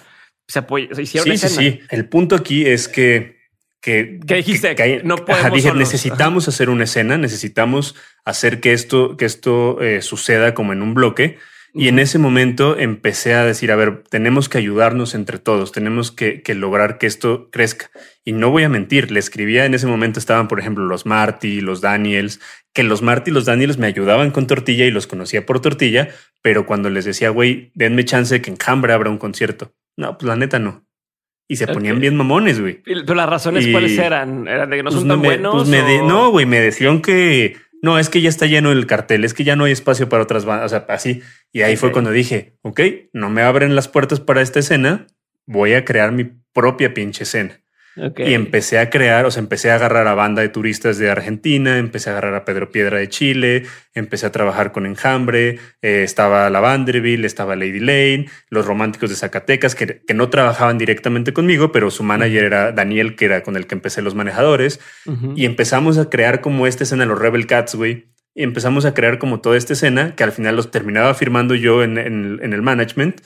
Se, 0.46 0.64
hicieron 1.00 1.28
sí, 1.28 1.36
sí, 1.36 1.48
sí. 1.48 1.80
El 1.90 2.08
punto 2.08 2.36
aquí 2.36 2.66
es 2.66 2.86
que 2.86 3.39
que, 3.80 4.20
¿Qué 4.26 4.36
dijiste? 4.36 4.74
Que, 4.74 5.02
no 5.04 5.16
podemos 5.16 5.54
dije, 5.54 5.72
necesitamos 5.72 6.48
hacer 6.48 6.68
una 6.68 6.84
escena, 6.84 7.16
necesitamos 7.16 7.96
hacer 8.24 8.60
que 8.60 8.72
esto, 8.72 9.16
que 9.16 9.24
esto 9.24 9.80
eh, 9.80 10.02
suceda 10.02 10.54
como 10.54 10.72
en 10.72 10.82
un 10.82 10.94
bloque. 10.94 11.38
Y 11.72 11.86
en 11.86 12.00
ese 12.00 12.18
momento 12.18 12.76
empecé 12.76 13.34
a 13.34 13.44
decir, 13.44 13.70
a 13.70 13.76
ver, 13.76 14.02
tenemos 14.10 14.48
que 14.48 14.58
ayudarnos 14.58 15.14
entre 15.14 15.38
todos, 15.38 15.70
tenemos 15.70 16.10
que, 16.10 16.42
lograr 16.48 16.98
que 16.98 17.06
esto 17.06 17.48
crezca. 17.52 17.90
Y 18.24 18.32
no 18.32 18.50
voy 18.50 18.64
a 18.64 18.68
mentir, 18.68 19.12
le 19.12 19.20
escribía 19.20 19.64
en 19.66 19.74
ese 19.74 19.86
momento 19.86 20.18
estaban, 20.18 20.48
por 20.48 20.58
ejemplo, 20.58 20.84
los 20.84 21.06
Marty, 21.06 21.60
los 21.60 21.80
Daniels, 21.80 22.40
que 22.74 22.82
los 22.82 23.02
Marty 23.02 23.30
y 23.30 23.34
los 23.34 23.44
Daniels 23.44 23.78
me 23.78 23.86
ayudaban 23.86 24.32
con 24.32 24.48
tortilla 24.48 24.84
y 24.84 24.90
los 24.90 25.06
conocía 25.06 25.46
por 25.46 25.60
tortilla, 25.60 26.08
pero 26.42 26.66
cuando 26.66 26.90
les 26.90 27.04
decía, 27.04 27.30
güey, 27.30 27.70
denme 27.74 28.04
chance 28.04 28.42
que 28.42 28.50
en 28.50 28.58
Hambre 28.66 28.92
abra 28.92 29.10
un 29.10 29.18
concierto. 29.18 29.72
No, 29.96 30.18
pues 30.18 30.26
la 30.26 30.34
neta 30.34 30.58
no. 30.58 30.89
Y 31.50 31.56
se 31.56 31.66
ponían 31.66 31.98
bien 31.98 32.14
mamones, 32.14 32.60
güey. 32.60 32.80
Pero 32.84 33.12
las 33.16 33.28
razones 33.28 33.66
cuáles 33.72 33.98
eran? 33.98 34.46
¿Eran 34.46 34.70
de 34.70 34.76
que 34.76 34.82
no 34.84 34.90
pues 34.90 35.00
son 35.00 35.08
tan 35.08 35.20
buenos? 35.20 35.68
Pues 35.68 36.02
no, 36.04 36.30
güey, 36.30 36.46
me 36.46 36.60
decían 36.60 37.02
que 37.02 37.56
no, 37.82 37.98
es 37.98 38.08
que 38.08 38.20
ya 38.20 38.28
está 38.28 38.46
lleno 38.46 38.70
el 38.70 38.86
cartel, 38.86 39.24
es 39.24 39.34
que 39.34 39.42
ya 39.42 39.56
no 39.56 39.64
hay 39.64 39.72
espacio 39.72 40.08
para 40.08 40.22
otras 40.22 40.44
bandas, 40.44 40.66
o 40.66 40.68
sea, 40.68 40.86
así. 40.88 41.22
Y 41.52 41.62
ahí 41.62 41.74
fue 41.74 41.90
cuando 41.90 42.12
dije, 42.12 42.56
ok, 42.62 42.80
no 43.12 43.30
me 43.30 43.42
abren 43.42 43.74
las 43.74 43.88
puertas 43.88 44.20
para 44.20 44.42
esta 44.42 44.60
escena, 44.60 45.08
voy 45.44 45.72
a 45.72 45.84
crear 45.84 46.12
mi 46.12 46.30
propia 46.52 46.94
pinche 46.94 47.24
escena. 47.24 47.60
Y 48.16 48.34
empecé 48.34 48.78
a 48.78 48.88
crear, 48.88 49.26
o 49.26 49.30
sea, 49.30 49.42
empecé 49.42 49.70
a 49.70 49.74
agarrar 49.74 50.06
a 50.06 50.14
banda 50.14 50.40
de 50.40 50.48
turistas 50.48 50.96
de 50.96 51.10
Argentina, 51.10 51.76
empecé 51.76 52.08
a 52.08 52.12
agarrar 52.12 52.34
a 52.34 52.44
Pedro 52.46 52.70
Piedra 52.70 52.98
de 52.98 53.08
Chile, 53.08 53.64
empecé 53.94 54.26
a 54.26 54.32
trabajar 54.32 54.72
con 54.72 54.86
Enjambre, 54.86 55.58
eh, 55.82 56.02
estaba 56.02 56.48
la 56.48 56.60
Vanderbilt, 56.60 57.24
estaba 57.24 57.56
Lady 57.56 57.80
Lane, 57.80 58.26
los 58.48 58.64
románticos 58.64 59.10
de 59.10 59.16
Zacatecas, 59.16 59.74
que, 59.74 60.02
que, 60.06 60.14
no 60.14 60.30
trabajaban 60.30 60.78
directamente 60.78 61.34
conmigo, 61.34 61.72
pero 61.72 61.90
su 61.90 62.02
manager 62.02 62.44
era 62.44 62.72
Daniel, 62.72 63.16
que 63.16 63.26
era 63.26 63.42
con 63.42 63.56
el 63.56 63.66
que 63.66 63.74
empecé 63.74 64.00
los 64.00 64.14
manejadores, 64.14 64.80
y 65.36 65.44
empezamos 65.44 65.98
a 65.98 66.08
crear 66.08 66.40
como 66.40 66.66
esta 66.66 66.84
escena, 66.84 67.04
los 67.04 67.18
Rebel 67.18 67.46
Cats, 67.46 67.74
güey, 67.74 68.06
y 68.34 68.44
empezamos 68.44 68.86
a 68.86 68.94
crear 68.94 69.18
como 69.18 69.40
toda 69.40 69.58
esta 69.58 69.74
escena, 69.74 70.14
que 70.14 70.24
al 70.24 70.32
final 70.32 70.56
los 70.56 70.70
terminaba 70.70 71.12
firmando 71.14 71.54
yo 71.54 71.82
en, 71.82 71.98
en, 71.98 72.52
el 72.52 72.62
management, 72.62 73.20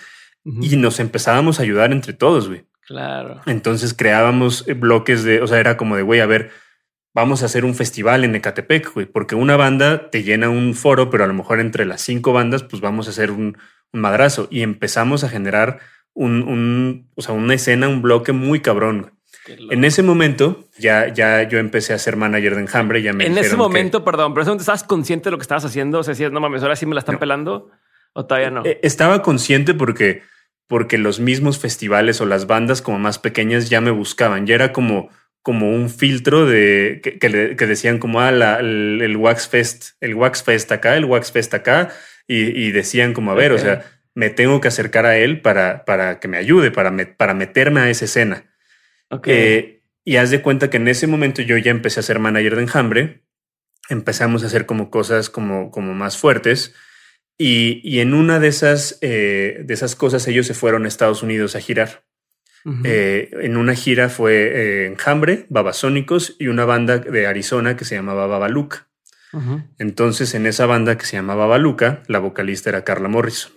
y 0.44 0.76
nos 0.76 0.98
empezábamos 1.00 1.60
a 1.60 1.62
ayudar 1.62 1.92
entre 1.92 2.12
todos, 2.12 2.48
güey. 2.48 2.64
Claro. 2.86 3.40
Entonces 3.46 3.94
creábamos 3.94 4.66
eh, 4.68 4.74
bloques 4.74 5.24
de, 5.24 5.40
o 5.40 5.46
sea, 5.46 5.60
era 5.60 5.76
como 5.76 5.96
de, 5.96 6.02
güey, 6.02 6.20
a 6.20 6.26
ver, 6.26 6.50
vamos 7.14 7.42
a 7.42 7.46
hacer 7.46 7.64
un 7.64 7.74
festival 7.74 8.24
en 8.24 8.34
Ecatepec, 8.34 8.92
güey, 8.92 9.06
porque 9.06 9.34
una 9.34 9.56
banda 9.56 10.10
te 10.10 10.22
llena 10.22 10.50
un 10.50 10.74
foro, 10.74 11.10
pero 11.10 11.24
a 11.24 11.26
lo 11.26 11.34
mejor 11.34 11.60
entre 11.60 11.86
las 11.86 12.02
cinco 12.02 12.32
bandas, 12.32 12.62
pues 12.62 12.82
vamos 12.82 13.06
a 13.06 13.10
hacer 13.10 13.30
un, 13.30 13.56
madrazo. 13.92 14.48
Y 14.50 14.62
empezamos 14.62 15.22
a 15.22 15.28
generar 15.28 15.78
un, 16.14 16.42
un, 16.42 17.10
o 17.14 17.22
sea, 17.22 17.32
una 17.32 17.54
escena, 17.54 17.88
un 17.88 18.02
bloque 18.02 18.32
muy 18.32 18.60
cabrón. 18.60 19.12
En 19.46 19.84
ese 19.84 20.02
momento 20.02 20.64
ya, 20.78 21.12
ya 21.12 21.42
yo 21.42 21.58
empecé 21.58 21.92
a 21.92 21.98
ser 21.98 22.16
manager 22.16 22.54
de 22.54 22.62
Enjambre. 22.62 23.02
Ya 23.02 23.12
me 23.12 23.26
en 23.26 23.36
ese 23.36 23.56
momento, 23.56 24.02
perdón, 24.02 24.34
pero 24.34 24.52
¿estabas 24.52 24.84
consciente 24.84 25.26
de 25.26 25.32
lo 25.32 25.38
que 25.38 25.42
estabas 25.42 25.64
haciendo? 25.64 25.98
O 25.98 26.02
sea, 26.02 26.14
si 26.14 26.28
no 26.28 26.40
mames, 26.40 26.62
ahora 26.62 26.76
sí 26.76 26.86
me 26.86 26.94
la 26.94 27.00
están 27.00 27.18
pelando 27.18 27.70
o 28.14 28.24
todavía 28.24 28.50
no. 28.50 28.64
Eh, 28.64 28.80
estaba 28.82 29.22
consciente 29.22 29.74
porque 29.74 30.22
porque 30.74 30.98
los 30.98 31.20
mismos 31.20 31.60
festivales 31.60 32.20
o 32.20 32.26
las 32.26 32.48
bandas 32.48 32.82
como 32.82 32.98
más 32.98 33.20
pequeñas 33.20 33.70
ya 33.70 33.80
me 33.80 33.92
buscaban. 33.92 34.44
Ya 34.44 34.56
era 34.56 34.72
como, 34.72 35.08
como 35.40 35.70
un 35.70 35.88
filtro 35.88 36.46
de 36.46 37.00
que, 37.00 37.28
decían 37.68 38.00
como 38.00 38.20
ah, 38.20 38.30
el, 38.58 39.16
Wax 39.16 39.46
Fest, 39.46 39.90
el 40.00 40.16
Wax 40.16 40.42
Fest 40.42 40.72
acá, 40.72 40.96
el 40.96 41.04
Wax 41.04 41.30
Fest 41.30 41.54
acá, 41.54 41.92
y, 42.26 42.72
decían 42.72 43.12
como 43.12 43.30
a 43.30 43.36
ver, 43.36 43.52
o 43.52 43.58
sea, 43.60 43.84
me 44.16 44.30
tengo 44.30 44.60
que 44.60 44.66
acercar 44.66 45.06
a 45.06 45.16
él 45.16 45.42
para, 45.42 45.84
para 45.84 46.18
que 46.18 46.26
me 46.26 46.38
ayude, 46.38 46.72
para, 46.72 46.92
para 47.16 47.34
meterme 47.34 47.78
a 47.78 47.88
esa 47.88 48.06
escena. 48.06 48.52
Eh, 49.26 49.80
y 50.04 50.16
haz 50.16 50.30
de 50.30 50.42
cuenta 50.42 50.70
que 50.70 50.78
en 50.78 50.88
ese 50.88 51.06
momento 51.06 51.40
yo 51.40 51.56
ya 51.56 51.70
empecé 51.70 52.00
a 52.00 52.02
ser 52.02 52.18
manager 52.18 52.56
de 52.56 52.62
enjambre, 52.62 53.22
empezamos 53.90 54.42
a 54.42 54.46
hacer 54.46 54.66
como 54.66 54.90
cosas 54.90 55.30
como, 55.30 55.70
como 55.70 55.94
más 55.94 56.18
fuertes. 56.18 56.74
Y, 57.36 57.98
en 57.98 58.14
una 58.14 58.38
de 58.38 58.48
esas, 58.48 58.98
eh, 59.00 59.62
de 59.64 59.74
esas 59.74 59.96
cosas 59.96 60.26
ellos 60.28 60.46
se 60.46 60.54
fueron 60.54 60.84
a 60.84 60.88
Estados 60.88 61.22
Unidos 61.22 61.56
a 61.56 61.60
girar. 61.60 62.04
Eh, 62.84 63.28
en 63.42 63.58
una 63.58 63.74
gira 63.74 64.08
fue 64.08 64.32
eh, 64.34 64.86
Enjambre, 64.86 65.44
Babasónicos 65.50 66.34
y 66.38 66.46
una 66.46 66.64
banda 66.64 66.96
de 66.96 67.26
Arizona 67.26 67.76
que 67.76 67.84
se 67.84 67.94
llamaba 67.94 68.26
Babaluca. 68.26 68.88
Entonces 69.78 70.32
en 70.34 70.46
esa 70.46 70.64
banda 70.64 70.96
que 70.96 71.04
se 71.04 71.16
llamaba 71.16 71.46
Babaluca, 71.46 72.04
la 72.06 72.20
vocalista 72.20 72.70
era 72.70 72.84
Carla 72.84 73.08
Morrison. 73.08 73.52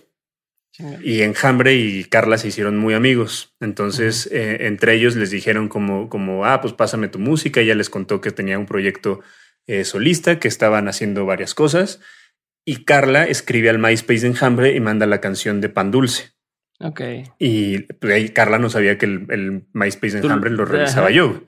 Y 1.02 1.22
Enjambre 1.22 1.74
y 1.74 2.04
Carla 2.04 2.36
se 2.36 2.48
hicieron 2.48 2.76
muy 2.76 2.94
amigos. 2.94 3.54
Entonces, 3.60 4.28
entre 4.30 4.94
ellos 4.94 5.16
les 5.16 5.30
dijeron 5.30 5.68
como, 5.68 6.08
como, 6.08 6.44
ah, 6.44 6.60
pues 6.60 6.72
pásame 6.72 7.08
tu 7.08 7.18
música. 7.18 7.60
Ella 7.60 7.74
les 7.74 7.90
contó 7.90 8.20
que 8.20 8.30
tenía 8.30 8.58
un 8.58 8.66
proyecto 8.66 9.20
solista, 9.84 10.38
que 10.38 10.48
estaban 10.48 10.86
haciendo 10.86 11.24
varias 11.26 11.54
cosas 11.54 12.00
y 12.68 12.84
Carla 12.84 13.24
escribe 13.24 13.70
al 13.70 13.78
MySpace 13.78 14.20
de 14.20 14.26
Enjambre 14.26 14.76
y 14.76 14.80
manda 14.80 15.06
la 15.06 15.22
canción 15.22 15.62
de 15.62 15.70
Pan 15.70 15.90
Dulce. 15.90 16.32
Ok. 16.80 17.00
Y 17.38 17.78
pues, 17.78 18.12
ahí 18.12 18.28
Carla 18.28 18.58
no 18.58 18.68
sabía 18.68 18.98
que 18.98 19.06
el, 19.06 19.64
MySpace 19.72 20.18
de 20.18 20.18
Enjambre 20.18 20.50
lo 20.50 20.66
revisaba 20.66 21.10
yo. 21.10 21.44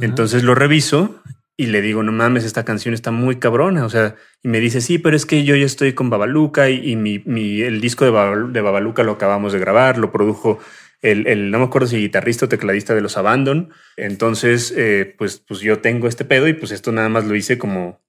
Entonces 0.00 0.42
lo 0.42 0.56
reviso 0.56 1.22
y 1.56 1.66
le 1.66 1.80
digo, 1.80 2.02
no 2.02 2.10
mames, 2.10 2.44
esta 2.44 2.64
canción 2.64 2.92
está 2.92 3.12
muy 3.12 3.36
cabrona. 3.36 3.84
O 3.84 3.88
sea, 3.88 4.16
y 4.42 4.48
me 4.48 4.58
dice, 4.58 4.80
sí, 4.80 4.98
pero 4.98 5.14
es 5.14 5.26
que 5.26 5.44
yo 5.44 5.54
ya 5.54 5.64
estoy 5.64 5.92
con 5.92 6.10
Babaluca 6.10 6.70
y, 6.70 6.96
mi, 6.96 7.20
mi, 7.20 7.62
el 7.62 7.80
disco 7.80 8.04
de, 8.04 8.10
Babaluca 8.10 9.04
lo 9.04 9.12
acabamos 9.12 9.52
de 9.52 9.60
grabar, 9.60 9.96
lo 9.96 10.10
produjo 10.10 10.58
el, 11.02 11.52
no 11.52 11.60
me 11.60 11.66
acuerdo 11.66 11.86
si 11.86 11.98
guitarrista 11.98 12.46
o 12.46 12.48
tecladista 12.48 12.96
de 12.96 13.00
los 13.00 13.16
Abandon. 13.16 13.70
Entonces, 13.96 14.74
eh, 14.76 15.14
pues, 15.16 15.38
pues 15.38 15.60
yo 15.60 15.78
tengo 15.78 16.08
este 16.08 16.24
pedo 16.24 16.48
y 16.48 16.54
pues 16.54 16.72
esto 16.72 16.90
nada 16.90 17.08
más 17.08 17.26
lo 17.26 17.36
hice 17.36 17.58
como 17.58 18.00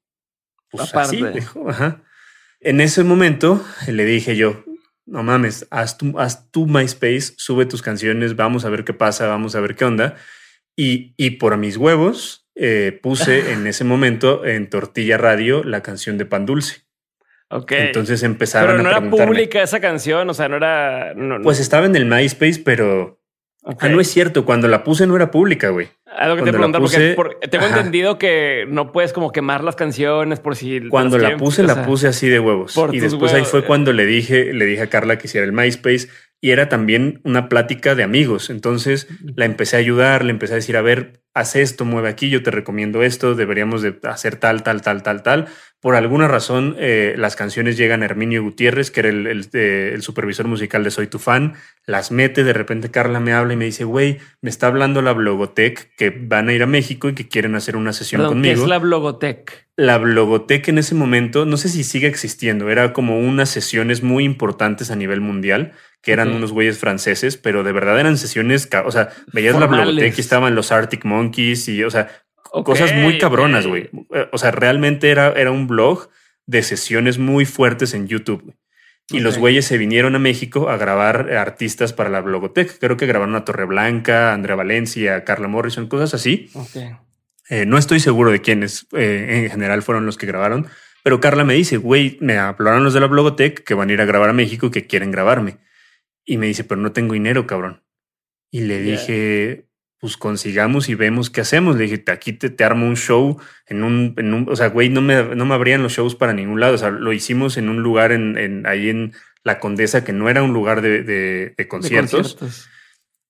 pues 0.72 0.96
así, 0.96 1.24
ajá. 1.68 2.02
En 2.62 2.82
ese 2.82 3.04
momento 3.04 3.64
le 3.88 4.06
dije 4.06 4.36
yo, 4.36 4.64
no 5.06 5.24
mames, 5.24 5.68
haz 5.72 5.98
tu, 5.98 6.20
haz 6.20 6.52
tu 6.52 6.68
MySpace, 6.68 7.34
sube 7.38 7.66
tus 7.66 7.82
canciones, 7.82 8.36
vamos 8.36 8.66
a 8.66 8.70
ver 8.70 8.84
qué 8.84 8.94
pasa, 8.94 9.28
vamos 9.28 9.56
a 9.56 9.60
ver 9.60 9.76
qué 9.76 9.86
onda. 9.86 10.16
Y, 10.76 11.14
y 11.18 11.32
por 11.32 11.58
mis 11.58 11.78
huevos 11.78 12.48
eh, 12.56 13.00
puse 13.02 13.52
en 13.54 13.68
ese 13.68 13.84
momento 13.84 14.46
en 14.46 14.70
Tortilla 14.70 15.18
Radio 15.18 15.64
la 15.64 15.82
canción 15.82 16.18
de 16.18 16.26
Pan 16.26 16.46
Dulce. 16.46 16.84
Ok. 17.50 17.72
Entonces 17.72 18.22
empezaron 18.24 18.78
pero 18.78 18.84
no 18.84 18.90
era 18.90 19.10
pública 19.10 19.64
esa 19.64 19.80
canción, 19.80 20.30
o 20.30 20.34
sea, 20.34 20.50
no 20.50 20.58
era. 20.58 21.16
pues 21.42 21.60
estaba 21.60 21.86
en 21.88 21.96
el 21.96 22.06
MySpace, 22.06 22.62
pero. 22.64 23.20
Ah, 23.64 23.90
no 23.90 24.00
es 24.00 24.10
cierto. 24.10 24.46
Cuando 24.46 24.68
la 24.68 24.84
puse 24.84 25.08
no 25.08 25.16
era 25.16 25.32
pública, 25.32 25.70
güey. 25.70 25.90
Algo 26.18 26.38
que 26.38 26.44
te 26.44 26.52
preguntar, 26.52 26.82
porque, 27.16 27.48
tengo 27.50 27.66
entendido 27.68 28.18
que 28.18 28.66
no 28.68 28.92
puedes 28.92 29.14
como 29.14 29.32
quemar 29.32 29.64
las 29.64 29.76
canciones 29.76 30.40
por 30.40 30.56
si. 30.56 30.88
Cuando 30.90 31.18
la 31.18 31.38
puse, 31.38 31.64
la 31.64 31.86
puse 31.86 32.08
así 32.08 32.28
de 32.28 32.40
huevos. 32.40 32.76
y 32.92 33.00
después 33.00 33.34
ahí 33.34 33.46
fue 33.46 33.64
cuando 33.64 33.94
le 33.94 34.06
dije, 34.06 34.54
le 34.54 34.66
dije 34.66 34.82
a 34.82 34.88
Carla 34.88 35.18
que 35.18 35.28
hiciera 35.28 35.46
el 35.46 35.54
MySpace 35.54 36.08
y 36.42 36.52
era 36.52 36.70
también 36.70 37.22
una 37.24 37.50
plática 37.50 37.96
de 37.96 38.04
amigos. 38.04 38.50
Entonces 38.50 39.08
la 39.36 39.46
empecé 39.46 39.76
a 39.76 39.80
ayudar, 39.80 40.24
le 40.24 40.32
empecé 40.32 40.54
a 40.54 40.56
decir, 40.56 40.78
a 40.78 40.82
ver, 40.82 41.22
haz 41.34 41.56
esto, 41.56 41.86
mueve 41.86 42.10
aquí, 42.10 42.30
yo 42.30 42.44
te 42.44 42.52
recomiendo 42.52 43.04
esto, 43.04 43.36
deberíamos 43.36 43.82
de 43.82 43.98
hacer 44.04 44.36
tal, 44.36 44.64
tal, 44.64 44.82
tal, 44.82 45.04
tal, 45.04 45.24
tal. 45.24 45.48
Por 45.80 45.96
alguna 45.96 46.28
razón, 46.28 46.76
eh, 46.78 47.16
las 47.18 47.38
canciones 47.38 47.78
llegan 47.78 48.02
a 48.02 48.06
Herminio 48.06 48.44
Gutiérrez, 48.44 48.92
que 48.92 49.00
era 49.00 49.10
el, 49.10 49.50
eh, 49.54 49.92
el, 49.94 50.02
supervisor 50.02 50.46
musical 50.46 50.84
de 50.84 50.92
Soy 50.92 51.08
tu 51.08 51.20
fan, 51.20 51.54
las 51.86 52.12
mete, 52.12 52.44
de 52.44 52.52
repente 52.52 52.92
Carla 52.92 53.22
me 53.22 53.32
habla 53.32 53.54
y 53.54 53.56
me 53.56 53.64
dice, 53.64 53.86
güey, 53.86 54.18
me 54.42 54.50
está 54.50 54.68
hablando 54.68 55.02
la 55.02 55.14
Blogotec, 55.14 55.96
que 55.96 56.10
van 56.10 56.50
a 56.50 56.54
ir 56.54 56.64
a 56.64 56.68
México 56.68 57.08
y 57.08 57.14
que 57.14 57.30
quieren 57.30 57.56
hacer 57.56 57.78
una 57.78 57.94
sesión 57.94 58.26
conmigo. 58.26 58.56
¿Qué 58.56 58.62
es 58.62 58.68
la 58.68 58.80
Blogotec? 58.80 59.68
La 59.78 59.98
Blogotec 59.98 60.68
en 60.68 60.80
ese 60.80 60.96
momento, 60.96 61.46
no 61.46 61.56
sé 61.56 61.70
si 61.70 61.86
sigue 61.86 62.08
existiendo, 62.08 62.70
era 62.70 62.92
como 62.92 63.18
unas 63.18 63.50
sesiones 63.50 64.04
muy 64.04 64.26
importantes 64.26 64.92
a 64.92 64.98
nivel 64.98 65.22
mundial 65.22 65.72
que 66.02 66.14
eran 66.14 66.30
unos 66.32 66.54
güeyes 66.54 66.78
franceses, 66.78 67.36
pero 67.36 67.64
de 67.64 67.74
verdad 67.74 68.00
eran 68.00 68.18
sesiones, 68.18 68.70
o 68.86 68.92
sea, 68.92 69.10
veías 69.34 69.60
la 69.60 69.68
biblioteca 69.68 70.16
y 70.18 70.22
estaban 70.22 70.56
los 70.56 70.72
Arctic 70.72 71.04
Monkeys 71.04 71.19
y, 71.68 71.84
o 71.84 71.92
sea, 71.92 72.10
cosas 72.64 72.94
muy 72.94 73.18
cabronas, 73.18 73.68
güey. 73.68 73.90
O 74.32 74.38
sea, 74.38 74.52
realmente 74.52 75.10
era, 75.10 75.32
era 75.34 75.52
un 75.52 75.68
blog 75.68 76.10
de 76.46 76.64
sesiones 76.64 77.18
muy 77.18 77.46
fuertes 77.46 77.94
en 77.94 78.08
YouTube. 78.08 78.56
Y 79.12 79.22
los 79.22 79.40
güeyes 79.40 79.66
se 79.66 79.78
vinieron 79.78 80.16
a 80.16 80.20
México 80.20 80.70
a 80.70 80.78
grabar 80.78 81.32
artistas 81.34 81.94
para 81.94 82.10
la 82.10 82.22
Blogotech. 82.22 82.78
Creo 82.80 82.96
que 82.96 83.08
grabaron 83.08 83.36
a 83.36 83.44
Torreblanca, 83.44 84.34
Andrea 84.34 84.56
Valencia, 84.56 85.24
Carla 85.24 85.48
Morrison, 85.48 85.88
cosas 85.88 86.14
así. 86.14 86.50
Eh, 87.50 87.66
no 87.66 87.78
estoy 87.80 88.00
seguro 88.00 88.32
de 88.32 88.42
quiénes 88.42 88.86
eh, 88.92 89.46
en 89.46 89.50
general 89.50 89.82
fueron 89.82 90.06
los 90.06 90.18
que 90.18 90.28
grabaron, 90.28 90.68
pero 91.04 91.20
Carla 91.20 91.44
me 91.44 91.56
dice, 91.56 91.78
güey, 91.78 92.18
me 92.22 92.38
hablaron 92.38 92.84
los 92.84 92.94
de 92.94 93.00
la 93.00 93.08
Blogotech 93.08 93.64
que 93.64 93.74
van 93.74 93.90
a 93.90 93.94
ir 93.94 94.02
a 94.02 94.06
grabar 94.06 94.30
a 94.30 94.34
México 94.34 94.68
y 94.68 94.72
que 94.72 94.86
quieren 94.86 95.10
grabarme. 95.10 95.58
Y 96.26 96.38
me 96.38 96.46
dice, 96.46 96.64
pero 96.64 96.80
no 96.80 96.92
tengo 96.92 97.14
dinero, 97.14 97.48
cabrón. 97.48 97.84
Y 98.52 98.62
le 98.62 98.82
dije, 98.82 99.69
pues 100.00 100.16
consigamos 100.16 100.90
y 100.90 100.96
vemos 100.96 101.30
qué 101.30 101.42
hacemos. 101.42 101.76
Le 101.76 101.84
dije, 101.84 102.04
aquí 102.08 102.34
te, 102.34 102.50
te 102.50 102.64
armo 102.64 102.88
un 102.88 102.96
show 102.96 103.38
en 103.68 103.84
un, 103.84 104.14
en 104.18 104.34
un, 104.34 104.50
o 104.50 104.56
sea, 104.56 104.70
güey, 104.70 104.90
no 104.90 105.02
me, 105.02 105.36
no 105.36 105.46
me 105.46 105.54
abrían 105.54 105.84
los 105.84 105.94
shows 105.94 106.16
para 106.16 106.34
ningún 106.34 106.60
lado. 106.60 106.76
O 106.76 106.78
sea, 106.78 106.90
lo 106.90 107.12
hicimos 107.12 107.58
en 107.58 107.70
un 107.70 107.84
lugar 107.84 108.12
en, 108.12 108.38
en 108.38 108.66
ahí 108.66 108.90
en 108.90 109.14
la 109.44 109.60
Condesa 109.60 110.04
que 110.04 110.14
no 110.14 110.30
era 110.30 110.42
un 110.42 110.54
lugar 110.54 110.82
de, 110.82 111.04
de, 111.04 111.68
conciertos. 111.68 112.38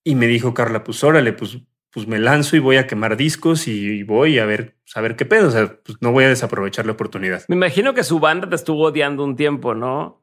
Y 0.04 0.16
me 0.16 0.28
dijo 0.28 0.54
Carla, 0.54 0.84
pues 0.84 1.04
órale, 1.04 1.34
pues, 1.34 1.58
pues 1.92 2.08
me 2.08 2.20
lanzo 2.20 2.56
y 2.56 2.60
voy 2.60 2.78
a 2.78 2.88
quemar 2.88 3.18
discos 3.18 3.68
y 3.68 4.04
voy 4.04 4.38
a 4.38 4.46
ver, 4.46 4.76
pues, 4.84 4.96
a 4.96 5.02
ver 5.02 5.16
qué 5.16 5.26
pedo. 5.26 5.48
O 5.48 5.52
sea, 5.52 5.80
pues 5.84 5.98
no 6.02 6.12
voy 6.12 6.26
a 6.26 6.30
desaprovechar 6.30 6.86
la 6.86 6.92
oportunidad. 6.92 7.44
Me 7.48 7.56
imagino 7.56 7.96
que 7.96 8.04
su 8.04 8.20
banda 8.20 8.48
te 8.48 8.56
estuvo 8.56 8.84
odiando 8.84 9.24
un 9.24 9.36
tiempo, 9.36 9.74
¿no? 9.74 10.20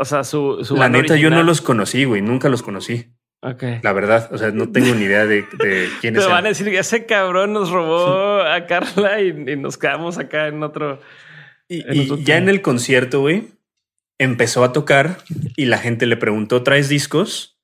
O 0.00 0.04
sea, 0.04 0.22
su, 0.22 0.64
su 0.64 0.76
La 0.76 0.88
neta, 0.88 1.16
yo 1.16 1.28
no 1.28 1.42
los 1.42 1.60
conocí, 1.60 2.04
güey, 2.04 2.22
nunca 2.22 2.48
los 2.48 2.62
conocí. 2.62 3.12
La 3.40 3.92
verdad, 3.92 4.28
o 4.32 4.38
sea, 4.38 4.50
no 4.50 4.72
tengo 4.72 4.94
ni 4.94 5.04
idea 5.04 5.24
de, 5.24 5.44
de 5.58 5.88
quiénes 6.00 6.24
Te 6.24 6.28
van 6.28 6.44
a 6.44 6.48
decir 6.48 6.68
ese 6.74 7.06
cabrón 7.06 7.52
nos 7.52 7.70
robó 7.70 8.40
a 8.40 8.66
Carla 8.66 9.22
y, 9.22 9.32
nos 9.56 9.78
quedamos 9.78 10.18
acá 10.18 10.48
en 10.48 10.62
otro. 10.62 11.00
Y, 11.68 12.24
ya 12.24 12.36
en 12.36 12.48
el 12.48 12.62
concierto, 12.62 13.20
güey, 13.20 13.50
empezó 14.18 14.64
a 14.64 14.72
tocar 14.72 15.18
y 15.56 15.66
la 15.66 15.78
gente 15.78 16.06
le 16.06 16.16
preguntó: 16.16 16.64
¿traes 16.64 16.88
discos? 16.88 17.60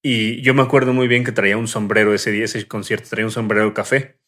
Y 0.00 0.42
yo 0.42 0.54
me 0.54 0.62
acuerdo 0.62 0.92
muy 0.92 1.08
bien 1.08 1.24
que 1.24 1.32
traía 1.32 1.56
un 1.56 1.68
sombrero 1.68 2.14
ese 2.14 2.30
día, 2.30 2.44
ese 2.44 2.66
concierto, 2.68 3.08
traía 3.10 3.26
un 3.26 3.32
sombrero 3.32 3.74
café. 3.74 4.20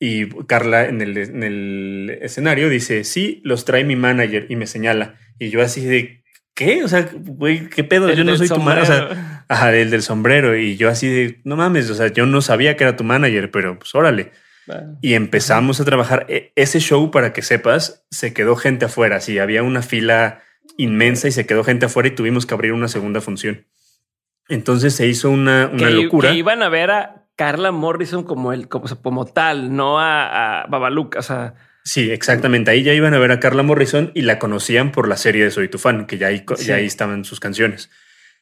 Y 0.00 0.28
Carla 0.46 0.86
en 0.86 1.02
el, 1.02 1.16
en 1.18 1.42
el 1.42 2.18
escenario 2.22 2.70
dice: 2.70 3.04
Sí, 3.04 3.42
los 3.44 3.66
trae 3.66 3.84
mi 3.84 3.96
manager 3.96 4.46
y 4.48 4.56
me 4.56 4.66
señala. 4.66 5.18
Y 5.38 5.50
yo 5.50 5.60
así 5.60 5.84
de 5.84 6.24
¿qué? 6.54 6.82
O 6.82 6.88
sea, 6.88 7.08
güey, 7.12 7.68
¿qué 7.68 7.84
pedo? 7.84 8.12
yo 8.12 8.24
no 8.24 8.34
soy 8.36 8.48
tu 8.48 8.58
manager. 8.58 9.04
O 9.04 9.14
sea, 9.14 9.35
ajá, 9.48 9.74
el 9.74 9.90
del 9.90 10.02
sombrero. 10.02 10.56
Y 10.56 10.76
yo 10.76 10.88
así 10.88 11.08
de, 11.08 11.40
no 11.44 11.56
mames, 11.56 11.90
o 11.90 11.94
sea, 11.94 12.08
yo 12.08 12.26
no 12.26 12.40
sabía 12.40 12.76
que 12.76 12.84
era 12.84 12.96
tu 12.96 13.04
manager, 13.04 13.50
pero 13.50 13.78
pues 13.78 13.94
órale. 13.94 14.32
Y 15.00 15.14
empezamos 15.14 15.80
a 15.80 15.84
trabajar. 15.84 16.26
E, 16.28 16.52
ese 16.56 16.80
show, 16.80 17.10
para 17.10 17.32
que 17.32 17.42
sepas, 17.42 18.04
se 18.10 18.34
quedó 18.34 18.56
gente 18.56 18.86
afuera. 18.86 19.20
Sí, 19.20 19.38
había 19.38 19.62
una 19.62 19.82
fila 19.82 20.42
inmensa 20.76 21.28
y 21.28 21.32
se 21.32 21.46
quedó 21.46 21.62
gente 21.62 21.86
afuera 21.86 22.08
y 22.08 22.14
tuvimos 22.14 22.46
que 22.46 22.54
abrir 22.54 22.72
una 22.72 22.88
segunda 22.88 23.20
función. 23.20 23.66
Entonces 24.48 24.94
se 24.94 25.06
hizo 25.06 25.30
una, 25.30 25.70
una 25.72 25.90
locura. 25.90 26.30
Que 26.30 26.36
iban 26.36 26.62
a 26.62 26.68
ver 26.68 26.90
a 26.90 27.26
Carla 27.36 27.70
Morrison 27.70 28.24
como 28.24 28.52
el, 28.52 28.68
como, 28.68 28.86
como 29.02 29.24
tal, 29.24 29.74
no 29.74 30.00
a, 30.00 30.62
a 30.62 30.66
Babaluca. 30.66 31.20
O 31.20 31.22
sea, 31.22 31.54
Sí, 31.86 32.10
exactamente. 32.10 32.72
Ahí 32.72 32.82
ya 32.82 32.92
iban 32.94 33.14
a 33.14 33.18
ver 33.20 33.30
a 33.30 33.38
Carla 33.38 33.62
Morrison 33.62 34.10
y 34.12 34.22
la 34.22 34.40
conocían 34.40 34.90
por 34.90 35.06
la 35.06 35.16
serie 35.16 35.44
de 35.44 35.52
Soy 35.52 35.68
tu 35.68 35.78
fan, 35.78 36.08
que 36.08 36.18
ya 36.18 36.26
ahí, 36.26 36.44
ya 36.58 36.74
ahí 36.74 36.84
estaban 36.84 37.24
sus 37.24 37.38
canciones. 37.38 37.90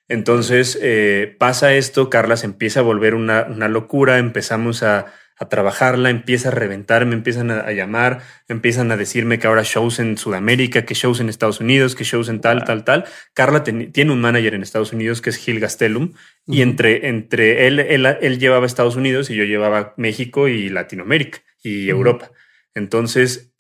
Entonces 0.09 0.79
eh, 0.83 1.35
pasa 1.39 1.75
esto, 1.75 2.11
Carla 2.11 2.37
se 2.37 2.47
empieza 2.47 2.81
a 2.81 2.83
volver 2.83 3.15
una, 3.15 3.45
una 3.45 3.69
locura, 3.69 4.19
empezamos 4.19 4.83
a, 4.83 5.07
a, 5.39 5.49
trabajarla, 5.49 6.11
empieza 6.11 6.49
a 6.49 6.53
reventar, 6.53 7.07
me 7.07 7.15
empiezan 7.15 7.51
a, 7.51 7.73
llamar, 7.73 8.21
empiezan 8.47 8.93
a 8.93 8.99
decirme 8.99 9.39
que 9.39 9.47
ahora 9.47 9.63
shows 9.65 9.99
en 10.01 10.19
Sudamérica, 10.19 10.85
que 10.85 10.93
shows 10.93 11.21
en 11.21 11.31
Estados 11.31 11.61
Unidos, 11.61 11.95
que 11.95 12.05
shows 12.05 12.29
en 12.29 12.43
tal, 12.43 12.65
tal, 12.65 12.85
tal. 12.85 13.07
Carla 13.33 13.65
tiene 13.65 14.13
un 14.13 14.21
manager 14.21 14.55
en 14.55 14.63
Estados 14.63 14.93
Unidos 14.93 15.23
que 15.23 15.31
es 15.31 15.37
Gil 15.37 15.59
Gastelum 15.59 16.13
y 16.47 16.61
entre, 16.61 17.09
entre 17.09 17.67
él, 17.67 17.81
él, 17.81 18.05
él, 18.21 18.39
llevaba 18.39 18.67
Estados 18.67 18.97
Unidos 18.97 19.31
y 19.31 19.37
yo 19.37 19.45
llevaba 19.45 19.95
México 19.97 20.49
y 20.49 20.69
Latinoamérica 20.69 21.39
y 21.63 21.89
Europa. 21.89 22.31
Entonces, 22.75 23.55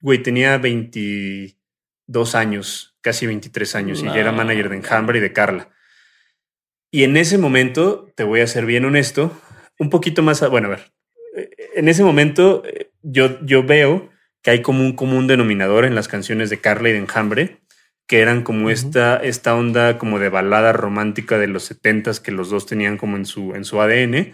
güey, 0.00 0.18
tenía 0.18 0.58
22 0.58 2.34
años, 2.34 2.96
casi 3.00 3.26
23 3.26 3.74
años, 3.76 4.02
y 4.02 4.06
ya 4.06 4.16
era 4.16 4.32
manager 4.32 4.70
de 4.70 4.76
Enjambre 4.76 5.18
y 5.18 5.22
de 5.22 5.32
Carla. 5.32 5.68
Y 6.94 7.02
en 7.02 7.16
ese 7.16 7.38
momento, 7.38 8.08
te 8.14 8.22
voy 8.22 8.38
a 8.38 8.46
ser 8.46 8.66
bien 8.66 8.84
honesto, 8.84 9.36
un 9.80 9.90
poquito 9.90 10.22
más, 10.22 10.48
bueno, 10.48 10.68
a 10.68 10.70
ver, 10.70 10.92
en 11.74 11.88
ese 11.88 12.04
momento 12.04 12.62
yo, 13.02 13.44
yo 13.44 13.64
veo 13.64 14.10
que 14.42 14.52
hay 14.52 14.62
como 14.62 14.82
un 14.82 14.92
común 14.92 15.26
denominador 15.26 15.86
en 15.86 15.96
las 15.96 16.06
canciones 16.06 16.50
de 16.50 16.60
Carla 16.60 16.90
y 16.90 16.92
de 16.92 16.98
Enjambre, 16.98 17.58
que 18.06 18.20
eran 18.20 18.44
como 18.44 18.70
esta, 18.70 19.16
esta 19.16 19.56
onda 19.56 19.98
como 19.98 20.20
de 20.20 20.28
balada 20.28 20.72
romántica 20.72 21.36
de 21.36 21.48
los 21.48 21.64
setentas 21.64 22.20
que 22.20 22.30
los 22.30 22.48
dos 22.48 22.64
tenían 22.64 22.96
como 22.96 23.16
en 23.16 23.26
su, 23.26 23.56
en 23.56 23.64
su 23.64 23.80
ADN. 23.80 24.32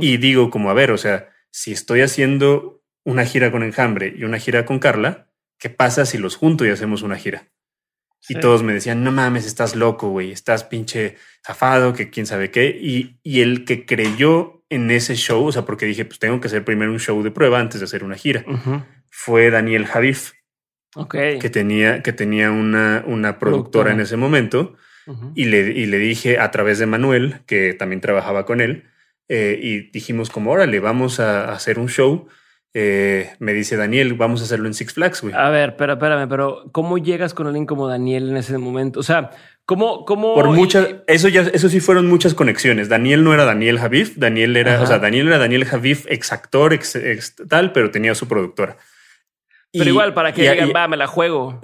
Y 0.00 0.16
digo 0.16 0.50
como, 0.50 0.70
a 0.70 0.74
ver, 0.74 0.90
o 0.90 0.98
sea, 0.98 1.28
si 1.52 1.70
estoy 1.70 2.00
haciendo 2.00 2.82
una 3.04 3.24
gira 3.26 3.52
con 3.52 3.62
Enjambre 3.62 4.12
y 4.16 4.24
una 4.24 4.40
gira 4.40 4.64
con 4.64 4.80
Carla, 4.80 5.28
¿qué 5.56 5.70
pasa 5.70 6.04
si 6.04 6.18
los 6.18 6.34
junto 6.34 6.66
y 6.66 6.70
hacemos 6.70 7.02
una 7.02 7.14
gira? 7.14 7.52
Y 8.28 8.36
todos 8.36 8.62
me 8.62 8.72
decían, 8.72 9.02
no 9.02 9.10
mames, 9.10 9.46
estás 9.46 9.74
loco, 9.74 10.08
güey, 10.08 10.30
estás 10.30 10.64
pinche 10.64 11.16
zafado, 11.44 11.92
que 11.92 12.08
quién 12.08 12.26
sabe 12.26 12.50
qué. 12.50 12.66
Y, 12.80 13.18
y 13.22 13.40
el 13.40 13.64
que 13.64 13.84
creyó 13.84 14.64
en 14.68 14.90
ese 14.90 15.16
show, 15.16 15.44
o 15.44 15.52
sea, 15.52 15.64
porque 15.64 15.86
dije, 15.86 16.04
pues 16.04 16.18
tengo 16.18 16.40
que 16.40 16.46
hacer 16.46 16.64
primero 16.64 16.92
un 16.92 17.00
show 17.00 17.22
de 17.22 17.30
prueba 17.30 17.58
antes 17.60 17.80
de 17.80 17.84
hacer 17.84 18.04
una 18.04 18.16
gira, 18.16 18.44
fue 19.10 19.50
Daniel 19.50 19.86
Javif, 19.86 20.32
que 21.10 21.50
tenía, 21.50 22.02
que 22.02 22.12
tenía 22.12 22.50
una, 22.50 23.04
una 23.06 23.38
productora. 23.38 23.92
en 23.92 24.00
ese 24.00 24.16
momento. 24.16 24.76
y, 25.34 25.46
le, 25.46 25.72
y 25.72 25.86
le 25.86 25.98
dije 25.98 26.38
a 26.38 26.50
través 26.52 26.78
de 26.78 26.86
Manuel, 26.86 27.40
que 27.46 27.74
también 27.74 28.00
trabajaba 28.00 28.46
con 28.46 28.60
él, 28.60 28.84
eh, 29.28 29.58
y 29.60 29.90
dijimos 29.90 30.30
como, 30.30 30.52
órale, 30.52 30.78
vamos 30.80 31.18
a 31.20 31.52
hacer 31.52 31.78
un 31.78 31.88
show 31.88 32.28
eh, 32.74 33.30
me 33.38 33.52
dice 33.52 33.76
Daniel, 33.76 34.14
vamos 34.14 34.40
a 34.40 34.44
hacerlo 34.44 34.66
en 34.66 34.72
Six 34.72 34.94
Flags, 34.94 35.20
güey. 35.20 35.34
A 35.34 35.50
ver, 35.50 35.76
pero 35.76 35.94
espérame, 35.94 36.26
pero 36.26 36.70
¿cómo 36.72 36.96
llegas 36.96 37.34
con 37.34 37.46
alguien 37.46 37.66
como 37.66 37.86
Daniel 37.86 38.30
en 38.30 38.38
ese 38.38 38.56
momento? 38.56 39.00
O 39.00 39.02
sea, 39.02 39.30
¿cómo, 39.66 40.06
cómo? 40.06 40.34
Por 40.34 40.50
muchas, 40.52 40.88
eso 41.06 41.28
ya, 41.28 41.42
eso 41.42 41.68
sí 41.68 41.80
fueron 41.80 42.08
muchas 42.08 42.32
conexiones. 42.32 42.88
Daniel 42.88 43.24
no 43.24 43.34
era 43.34 43.44
Daniel 43.44 43.78
Javif, 43.78 44.16
Daniel 44.16 44.56
era, 44.56 44.80
o 44.80 44.86
sea, 44.86 44.98
Daniel 44.98 45.28
era 45.28 45.38
Daniel 45.38 45.66
Javif, 45.66 46.06
ex 46.08 46.32
actor, 46.32 46.72
ex, 46.72 47.36
tal, 47.46 47.72
pero 47.72 47.90
tenía 47.90 48.14
su 48.14 48.26
productora. 48.26 48.78
Pero 49.70 49.88
igual, 49.88 50.14
para 50.14 50.32
que 50.32 50.50
digan, 50.50 50.72
va, 50.74 50.88
me 50.88 50.96
la 50.96 51.06
juego. 51.06 51.60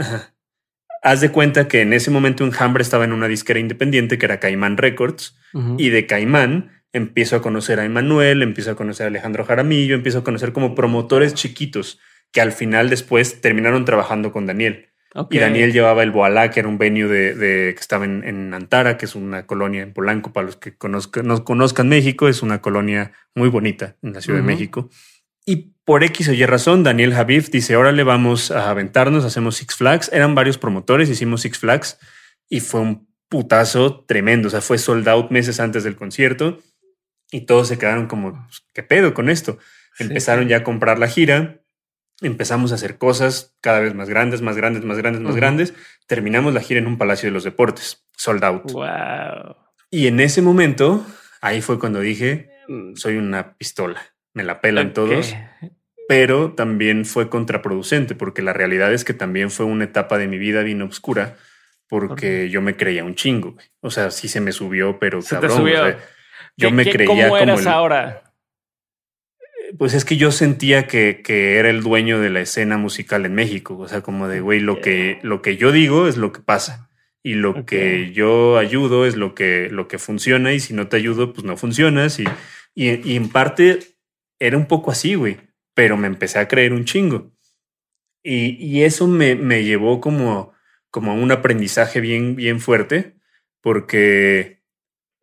Haz 1.02 1.20
de 1.20 1.30
cuenta 1.30 1.68
que 1.68 1.82
en 1.82 1.92
ese 1.92 2.10
momento 2.10 2.44
Enjambre 2.44 2.82
estaba 2.82 3.04
en 3.04 3.12
una 3.12 3.28
disquera 3.28 3.60
independiente 3.60 4.18
que 4.18 4.26
era 4.26 4.40
Caimán 4.40 4.76
Records 4.76 5.38
y 5.78 5.88
de 5.88 6.06
Caimán 6.06 6.77
empiezo 6.92 7.36
a 7.36 7.42
conocer 7.42 7.80
a 7.80 7.84
Emanuel, 7.84 8.42
empiezo 8.42 8.70
a 8.70 8.76
conocer 8.76 9.04
a 9.04 9.08
Alejandro 9.08 9.44
Jaramillo, 9.44 9.94
empiezo 9.94 10.18
a 10.18 10.24
conocer 10.24 10.52
como 10.52 10.74
promotores 10.74 11.34
chiquitos 11.34 11.98
que 12.32 12.40
al 12.40 12.52
final 12.52 12.90
después 12.90 13.40
terminaron 13.40 13.84
trabajando 13.84 14.32
con 14.32 14.46
Daniel. 14.46 14.88
Y 15.30 15.38
Daniel 15.38 15.72
llevaba 15.72 16.02
el 16.02 16.10
Boalá, 16.10 16.50
que 16.50 16.60
era 16.60 16.68
un 16.68 16.78
venue 16.78 17.08
de, 17.08 17.74
que 17.74 17.80
estaba 17.80 18.04
en, 18.04 18.54
Antara, 18.54 18.98
que 18.98 19.06
es 19.06 19.14
una 19.14 19.46
colonia 19.46 19.82
en 19.82 19.92
Polanco. 19.92 20.32
Para 20.32 20.46
los 20.46 20.56
que 20.56 20.76
conozcan, 20.76 21.26
no 21.26 21.44
conozcan 21.44 21.88
México, 21.88 22.28
es 22.28 22.42
una 22.42 22.60
colonia 22.60 23.12
muy 23.34 23.48
bonita 23.48 23.96
en 24.02 24.12
la 24.12 24.20
Ciudad 24.20 24.40
de 24.40 24.46
México. 24.46 24.90
Y 25.46 25.72
por 25.84 26.04
X 26.04 26.28
o 26.28 26.34
Y 26.34 26.44
razón, 26.44 26.84
Daniel 26.84 27.14
Javif 27.14 27.50
dice, 27.50 27.74
órale, 27.74 28.04
vamos 28.04 28.50
a 28.50 28.70
aventarnos, 28.70 29.24
hacemos 29.24 29.56
Six 29.56 29.76
Flags. 29.76 30.10
Eran 30.12 30.34
varios 30.34 30.58
promotores, 30.58 31.08
hicimos 31.08 31.40
Six 31.40 31.58
Flags 31.58 31.98
y 32.48 32.60
fue 32.60 32.80
un 32.80 33.08
putazo 33.28 34.04
tremendo. 34.04 34.48
O 34.48 34.50
sea, 34.50 34.60
fue 34.60 34.76
sold 34.76 35.08
out 35.08 35.30
meses 35.30 35.58
antes 35.58 35.84
del 35.84 35.96
concierto 35.96 36.58
y 37.30 37.42
todos 37.42 37.68
se 37.68 37.78
quedaron 37.78 38.06
como, 38.06 38.32
pues, 38.32 38.62
¿qué 38.72 38.82
pedo 38.82 39.14
con 39.14 39.28
esto? 39.28 39.58
Empezaron 39.98 40.48
ya 40.48 40.58
a 40.58 40.64
comprar 40.64 40.98
la 40.98 41.08
gira, 41.08 41.60
empezamos 42.20 42.72
a 42.72 42.76
hacer 42.76 42.98
cosas 42.98 43.56
cada 43.60 43.80
vez 43.80 43.94
más 43.94 44.08
grandes, 44.08 44.42
más 44.42 44.56
grandes, 44.56 44.84
más 44.84 44.98
grandes, 44.98 45.22
más 45.22 45.36
grandes. 45.36 45.74
Terminamos 46.06 46.54
la 46.54 46.60
gira 46.60 46.80
en 46.80 46.86
un 46.86 46.98
Palacio 46.98 47.28
de 47.28 47.32
los 47.32 47.44
Deportes, 47.44 48.04
sold 48.16 48.44
out. 48.44 48.72
Wow. 48.72 49.56
Y 49.90 50.06
en 50.06 50.20
ese 50.20 50.42
momento, 50.42 51.04
ahí 51.40 51.60
fue 51.60 51.78
cuando 51.78 52.00
dije, 52.00 52.50
mm. 52.68 52.94
soy 52.94 53.16
una 53.16 53.56
pistola, 53.56 54.02
me 54.34 54.44
la 54.44 54.60
pelan 54.60 54.92
todos. 54.92 55.34
Pero 56.08 56.52
también 56.52 57.04
fue 57.04 57.28
contraproducente, 57.28 58.14
porque 58.14 58.40
la 58.40 58.54
realidad 58.54 58.94
es 58.94 59.04
que 59.04 59.12
también 59.12 59.50
fue 59.50 59.66
una 59.66 59.84
etapa 59.84 60.16
de 60.16 60.26
mi 60.26 60.38
vida 60.38 60.62
bien 60.62 60.80
oscura, 60.80 61.36
porque 61.86 62.48
yo 62.48 62.62
me 62.62 62.76
creía 62.76 63.04
un 63.04 63.14
chingo. 63.14 63.56
O 63.80 63.90
sea, 63.90 64.10
sí 64.10 64.26
se 64.28 64.40
me 64.40 64.52
subió, 64.52 64.98
pero 64.98 65.20
se 65.20 65.34
cabrón. 65.34 65.68
Yo 66.58 66.72
me 66.72 66.84
creía 66.84 67.06
¿cómo 67.06 67.36
eras 67.36 67.66
ahora? 67.66 68.24
Pues 69.78 69.94
es 69.94 70.04
que 70.04 70.16
yo 70.16 70.32
sentía 70.32 70.88
que, 70.88 71.22
que, 71.22 71.56
era 71.56 71.70
el 71.70 71.82
dueño 71.82 72.18
de 72.18 72.30
la 72.30 72.40
escena 72.40 72.78
musical 72.78 73.24
en 73.26 73.34
México. 73.34 73.78
O 73.78 73.86
sea, 73.86 74.00
como 74.00 74.26
de, 74.26 74.40
güey, 74.40 74.58
lo 74.58 74.80
que, 74.80 75.20
lo 75.22 75.40
que 75.40 75.56
yo 75.56 75.70
digo 75.70 76.08
es 76.08 76.16
lo 76.16 76.32
que 76.32 76.40
pasa. 76.40 76.90
y 77.22 77.34
lo 77.34 77.66
que 77.66 78.12
yo 78.12 78.58
ayudo 78.58 79.06
es 79.06 79.16
lo 79.16 79.34
que, 79.34 79.68
lo 79.70 79.86
que 79.86 79.98
funciona 79.98 80.52
y 80.52 80.60
si 80.60 80.72
no 80.72 80.88
te 80.88 80.96
ayudo, 80.96 81.32
pues 81.32 81.44
no 81.44 81.56
funcionas. 81.56 82.18
Y, 82.18 82.24
y, 82.74 83.16
en 83.16 83.28
parte 83.28 83.80
era 84.40 84.56
un 84.56 84.66
poco 84.66 84.90
así, 84.90 85.14
güey, 85.14 85.36
pero 85.74 85.96
me 85.96 86.06
empecé 86.08 86.38
a 86.40 86.48
creer 86.48 86.72
un 86.72 86.84
chingo. 86.84 87.30
Y, 88.22 88.56
y 88.64 88.82
eso 88.82 89.06
me, 89.06 89.36
me, 89.36 89.62
llevó 89.62 90.00
como, 90.00 90.54
como 90.90 91.12
a 91.12 91.14
un 91.14 91.30
aprendizaje 91.30 92.00
bien, 92.00 92.34
bien 92.34 92.60
fuerte, 92.60 93.14
porque 93.60 94.57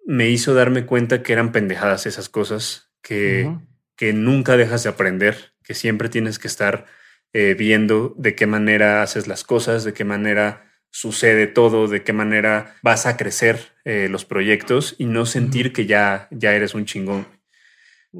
me 0.05 0.29
hizo 0.29 0.53
darme 0.53 0.85
cuenta 0.85 1.23
que 1.23 1.33
eran 1.33 1.51
pendejadas 1.51 2.05
esas 2.05 2.29
cosas, 2.29 2.91
que, 3.01 3.51
que 3.95 4.13
nunca 4.13 4.57
dejas 4.57 4.83
de 4.83 4.89
aprender, 4.89 5.53
que 5.63 5.73
siempre 5.73 6.09
tienes 6.09 6.39
que 6.39 6.47
estar 6.47 6.85
eh, 7.33 7.55
viendo 7.55 8.13
de 8.17 8.35
qué 8.35 8.45
manera 8.45 9.01
haces 9.01 9.27
las 9.27 9.43
cosas, 9.43 9.83
de 9.83 9.93
qué 9.93 10.05
manera 10.05 10.71
sucede 10.89 11.47
todo, 11.47 11.89
de 11.89 12.03
qué 12.03 12.13
manera 12.13 12.77
vas 12.81 13.05
a 13.05 13.17
crecer 13.17 13.73
eh, 13.83 14.07
los 14.09 14.23
proyectos 14.23 14.95
y 14.97 15.05
no 15.05 15.25
sentir 15.25 15.73
que 15.73 15.85
ya, 15.85 16.29
ya 16.31 16.53
eres 16.53 16.73
un 16.73 16.85
chingón. 16.85 17.27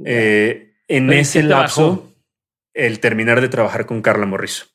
Eh, 0.04 0.74
en 0.90 1.14
ese 1.14 1.42
lapso, 1.42 2.14
el 2.74 3.00
terminar 3.00 3.40
de 3.40 3.48
trabajar 3.48 3.86
con 3.86 4.02
Carla 4.02 4.26
Morrizo, 4.26 4.66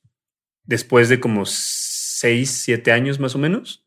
después 0.64 1.10
de 1.10 1.20
como 1.20 1.44
seis, 1.44 2.50
siete 2.50 2.92
años 2.92 3.20
más 3.20 3.34
o 3.34 3.38
menos, 3.38 3.86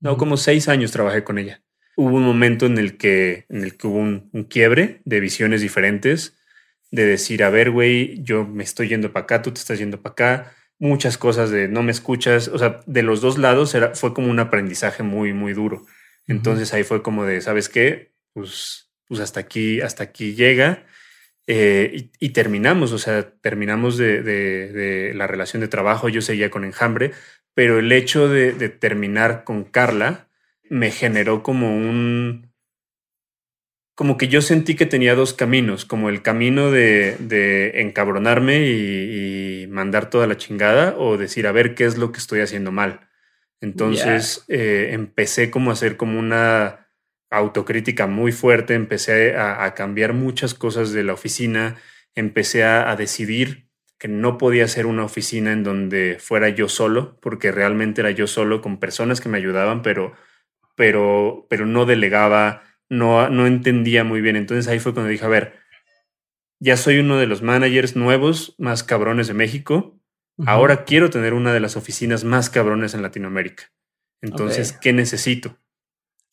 no, 0.00 0.16
como 0.16 0.36
seis 0.36 0.68
años 0.68 0.90
trabajé 0.90 1.22
con 1.22 1.38
ella. 1.38 1.61
Hubo 1.96 2.16
un 2.16 2.22
momento 2.22 2.66
en 2.66 2.78
el 2.78 2.96
que, 2.96 3.46
en 3.48 3.64
el 3.64 3.76
que 3.76 3.86
hubo 3.86 3.98
un, 3.98 4.30
un 4.32 4.44
quiebre 4.44 5.00
de 5.04 5.20
visiones 5.20 5.60
diferentes, 5.60 6.36
de 6.90 7.06
decir, 7.06 7.42
a 7.44 7.50
ver, 7.50 7.70
güey, 7.70 8.22
yo 8.22 8.46
me 8.46 8.64
estoy 8.64 8.88
yendo 8.88 9.12
para 9.12 9.24
acá, 9.24 9.42
tú 9.42 9.50
te 9.50 9.60
estás 9.60 9.78
yendo 9.78 10.00
para 10.02 10.12
acá 10.12 10.52
muchas 10.82 11.16
cosas 11.16 11.50
de 11.50 11.68
no 11.68 11.84
me 11.84 11.92
escuchas, 11.92 12.48
o 12.48 12.58
sea, 12.58 12.80
de 12.86 13.04
los 13.04 13.20
dos 13.20 13.38
lados 13.38 13.72
era, 13.76 13.94
fue 13.94 14.12
como 14.12 14.28
un 14.28 14.40
aprendizaje 14.40 15.04
muy, 15.04 15.32
muy 15.32 15.52
duro. 15.52 15.86
Entonces 16.26 16.74
ahí 16.74 16.82
fue 16.82 17.04
como 17.04 17.24
de, 17.24 17.40
¿sabes 17.40 17.68
qué? 17.68 18.12
Pues, 18.32 18.90
pues 19.06 19.20
hasta 19.20 19.38
aquí, 19.38 19.80
hasta 19.80 20.02
aquí 20.02 20.34
llega. 20.34 20.84
Eh, 21.46 22.10
y, 22.18 22.30
terminamos, 22.30 22.90
o 22.90 22.98
sea, 22.98 23.30
terminamos 23.40 23.96
de, 23.96 24.22
de, 24.22 25.14
la 25.14 25.28
relación 25.28 25.60
de 25.60 25.68
trabajo, 25.68 26.08
yo 26.08 26.20
seguía 26.20 26.50
con 26.50 26.64
enjambre, 26.64 27.12
pero 27.54 27.78
el 27.78 27.92
hecho 27.92 28.28
de, 28.28 28.52
de 28.52 28.68
terminar 28.68 29.44
con 29.44 29.62
Carla 29.62 30.28
me 30.72 30.90
generó 30.90 31.42
como 31.42 31.76
un, 31.76 32.50
como 33.94 34.16
que 34.16 34.28
yo 34.28 34.40
sentí 34.40 34.74
que 34.74 34.86
tenía 34.86 35.14
dos 35.14 35.34
caminos, 35.34 35.84
como 35.84 36.08
el 36.08 36.22
camino 36.22 36.70
de, 36.70 37.14
de 37.18 37.82
encabronarme 37.82 38.66
y, 38.66 39.66
mandar 39.68 40.10
toda 40.10 40.26
la 40.26 40.36
chingada 40.36 40.94
o 40.98 41.16
decir, 41.16 41.46
a 41.46 41.52
ver, 41.52 41.74
¿qué 41.74 41.84
es 41.84 41.96
lo 41.96 42.12
que 42.12 42.18
estoy 42.18 42.40
haciendo 42.40 42.72
mal? 42.72 43.08
Entonces 43.60 44.44
eh, 44.48 44.90
empecé 44.92 45.50
como 45.50 45.70
a 45.70 45.72
hacer 45.72 45.96
como 45.96 46.18
una 46.18 46.88
autocrítica 47.30 48.06
muy 48.06 48.32
fuerte, 48.32 48.74
empecé 48.74 49.34
a, 49.36 49.72
cambiar 49.74 50.12
muchas 50.12 50.52
cosas 50.52 50.92
de 50.92 51.04
la 51.04 51.14
oficina, 51.14 51.76
empecé 52.14 52.64
a, 52.64 52.90
a, 52.90 52.96
decidir 52.96 53.68
que 53.98 54.08
no 54.08 54.36
podía 54.36 54.68
ser 54.68 54.84
una 54.84 55.04
oficina 55.04 55.52
en 55.52 55.64
donde 55.64 56.18
fuera 56.18 56.50
yo 56.50 56.68
solo, 56.68 57.18
porque 57.20 57.50
realmente 57.50 58.02
era 58.02 58.10
yo 58.10 58.26
solo 58.26 58.60
con 58.60 58.78
personas 58.78 59.22
que 59.22 59.30
me 59.30 59.38
ayudaban, 59.38 59.80
pero, 59.80 60.14
pero, 60.82 61.46
pero 61.48 61.64
no 61.64 61.86
delegaba 61.86 62.64
no, 62.88 63.30
no 63.30 63.46
entendía 63.46 64.02
muy 64.02 64.20
bien. 64.20 64.34
Entonces 64.34 64.66
ahí 64.66 64.80
fue 64.80 64.92
cuando 64.92 65.10
dije, 65.10 65.24
a 65.24 65.28
ver, 65.28 65.60
ya 66.58 66.76
soy 66.76 66.98
uno 66.98 67.18
de 67.18 67.28
los 67.28 67.40
managers 67.40 67.94
nuevos 67.94 68.56
más 68.58 68.82
cabrones 68.82 69.28
de 69.28 69.34
México. 69.34 69.96
Ahora 70.44 70.82
quiero 70.82 71.08
tener 71.08 71.34
una 71.34 71.52
de 71.52 71.60
las 71.60 71.76
oficinas 71.76 72.24
más 72.24 72.50
cabrones 72.50 72.94
en 72.94 73.02
Latinoamérica. 73.02 73.70
Entonces, 74.22 74.72
¿qué 74.72 74.92
necesito? 74.92 75.56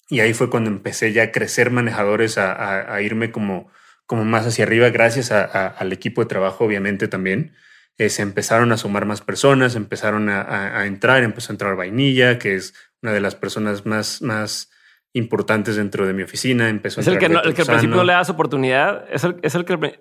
Y 0.09 0.21
ahí 0.21 0.33
fue 0.33 0.49
cuando 0.49 0.71
empecé 0.71 1.13
ya 1.13 1.25
a 1.25 1.31
crecer 1.31 1.69
manejadores, 1.69 2.39
a, 2.39 2.99
irme 3.03 3.31
como, 3.31 3.71
como 4.07 4.25
más 4.25 4.47
hacia 4.47 4.65
arriba, 4.65 4.89
gracias 4.89 5.31
al 5.31 5.93
equipo 5.93 6.21
de 6.21 6.27
trabajo, 6.27 6.65
obviamente 6.65 7.07
también. 7.07 7.53
Eh, 7.99 8.09
se 8.09 8.21
empezaron 8.21 8.71
a 8.71 8.77
sumar 8.77 9.05
más 9.05 9.19
personas, 9.19 9.75
empezaron 9.75 10.29
a, 10.29 10.85
entrar, 10.85 11.21
empezó 11.21 11.51
a 11.51 11.53
entrar 11.53 11.75
Vainilla, 11.75 12.39
que 12.39 12.55
es 12.55 12.73
una 13.01 13.11
de 13.11 13.19
las 13.19 13.35
personas 13.35 13.85
más, 13.85 14.21
más 14.21 14.71
importantes 15.11 15.75
dentro 15.75 16.07
de 16.07 16.13
mi 16.13 16.23
oficina. 16.23 16.69
Empezó 16.69 17.01
¿Es 17.01 17.07
el 17.07 17.17
que, 17.17 17.25
el 17.25 17.53
que 17.53 17.61
al 17.61 17.67
principio 17.67 17.97
no 17.97 18.05
le 18.05 18.13
das 18.13 18.29
oportunidad? 18.29 19.03
¿Es 19.11 19.25
el, 19.25 19.35
es 19.41 19.53
el 19.53 19.65
que... 19.65 19.99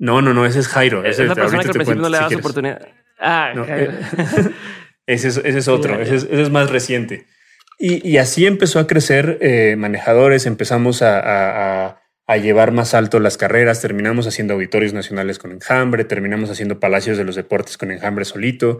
No, 0.00 0.20
no, 0.20 0.34
no, 0.34 0.44
ese 0.44 0.58
es 0.58 0.66
Jairo. 0.66 1.04
Es, 1.04 1.20
la 1.20 1.36
persona 1.36 1.62
que 1.62 1.68
al 1.68 1.74
principio 1.74 2.02
no 2.02 2.08
le 2.08 2.18
das 2.18 2.34
oportunidad. 2.34 2.88
Ah, 3.20 3.52
eh, 3.54 4.00
ese, 5.06 5.28
es, 5.28 5.36
ese, 5.36 5.58
es, 5.58 5.68
otro, 5.68 6.00
ese, 6.00 6.16
es, 6.16 6.50
más 6.50 6.68
reciente. 6.68 7.28
Y, 7.78 8.08
y, 8.08 8.18
así 8.18 8.44
empezó 8.44 8.80
a 8.80 8.88
crecer 8.88 9.38
eh, 9.40 9.76
manejadores, 9.78 10.46
empezamos 10.46 11.02
a, 11.02 11.20
a, 11.86 11.99
a, 12.32 12.36
llevar 12.36 12.72
más 12.72 12.94
alto 12.94 13.20
las 13.20 13.36
carreras, 13.36 13.80
terminamos 13.80 14.26
haciendo 14.26 14.54
auditorios 14.54 14.92
nacionales 14.92 15.38
con 15.38 15.52
Enjambre, 15.52 16.04
terminamos 16.04 16.50
haciendo 16.50 16.80
palacios 16.80 17.18
de 17.18 17.24
los 17.24 17.36
deportes 17.36 17.76
con 17.76 17.90
Enjambre 17.90 18.24
solito. 18.24 18.78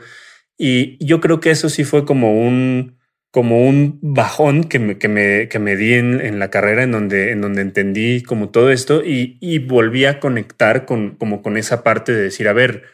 Y 0.57 1.05
yo 1.05 1.20
creo 1.20 1.40
que 1.40 1.51
eso 1.51 1.68
sí 1.68 1.84
fue 1.84 2.05
como 2.05 2.32
un, 2.32 2.98
como 3.30 3.66
un 3.66 3.98
bajón 4.03 4.64
que 4.64 4.78
me, 4.78 4.98
que 4.98 5.09
me, 5.09 5.48
que 5.48 5.59
me 5.59 5.76
di 5.76 5.94
en, 5.94 6.20
en, 6.20 6.38
la 6.38 6.51
carrera 6.51 6.82
en 6.82 6.92
donde, 6.92 7.30
en 7.30 7.40
donde 7.40 7.62
entendí 7.62 8.22
como 8.22 8.51
todo 8.51 8.70
esto 8.70 9.03
y, 9.05 9.38
y, 9.40 9.59
volví 9.59 10.05
a 10.05 10.20
conectar 10.20 10.84
con, 10.84 11.16
como 11.16 11.42
con 11.42 11.57
esa 11.57 11.82
parte 11.82 12.12
de 12.12 12.22
decir, 12.22 12.48
a 12.48 12.53
ver, 12.53 12.84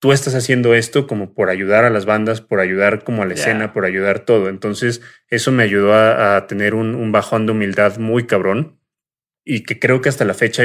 tú 0.00 0.12
estás 0.12 0.34
haciendo 0.34 0.74
esto 0.74 1.06
como 1.06 1.34
por 1.34 1.50
ayudar 1.50 1.84
a 1.84 1.90
las 1.90 2.06
bandas, 2.06 2.40
por 2.40 2.60
ayudar 2.60 3.04
como 3.04 3.22
a 3.22 3.26
la 3.26 3.34
escena, 3.34 3.72
por 3.72 3.84
ayudar 3.84 4.20
todo. 4.20 4.48
Entonces 4.48 5.02
eso 5.28 5.52
me 5.52 5.62
ayudó 5.62 5.94
a, 5.94 6.36
a 6.36 6.46
tener 6.46 6.74
un, 6.74 6.94
un, 6.94 7.12
bajón 7.12 7.46
de 7.46 7.52
humildad 7.52 7.98
muy 7.98 8.26
cabrón 8.26 8.79
y 9.50 9.64
que 9.64 9.80
creo 9.80 10.00
que 10.00 10.08
hasta 10.08 10.24
la 10.24 10.34
fecha, 10.34 10.62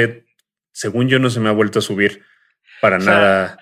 según 0.72 1.08
yo, 1.08 1.18
no 1.18 1.28
se 1.28 1.40
me 1.40 1.48
ha 1.48 1.52
vuelto 1.52 1.80
a 1.80 1.82
subir 1.82 2.22
para 2.80 2.98
nada 2.98 3.58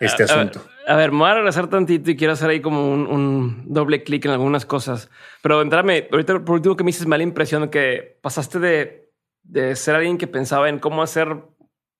este 0.00 0.24
asunto. 0.24 0.66
A 0.88 0.96
ver, 0.96 1.12
me 1.12 1.18
voy 1.18 1.30
a 1.30 1.34
regresar 1.34 1.70
tantito 1.70 2.10
y 2.10 2.16
quiero 2.16 2.32
hacer 2.32 2.50
ahí 2.50 2.60
como 2.60 2.92
un, 2.92 3.62
doble 3.66 4.02
clic 4.02 4.24
en 4.24 4.32
algunas 4.32 4.66
cosas. 4.66 5.10
Pero 5.42 5.62
entrame, 5.62 6.08
ahorita 6.10 6.44
por 6.44 6.56
último 6.56 6.74
que 6.74 6.82
me 6.82 6.88
dices 6.88 7.06
mala 7.06 7.22
impresión 7.22 7.68
que 7.68 8.18
pasaste 8.20 8.58
de, 8.58 9.12
de 9.44 9.76
ser 9.76 9.94
alguien 9.94 10.18
que 10.18 10.26
pensaba 10.26 10.68
en 10.68 10.80
cómo 10.80 11.04
hacer 11.04 11.36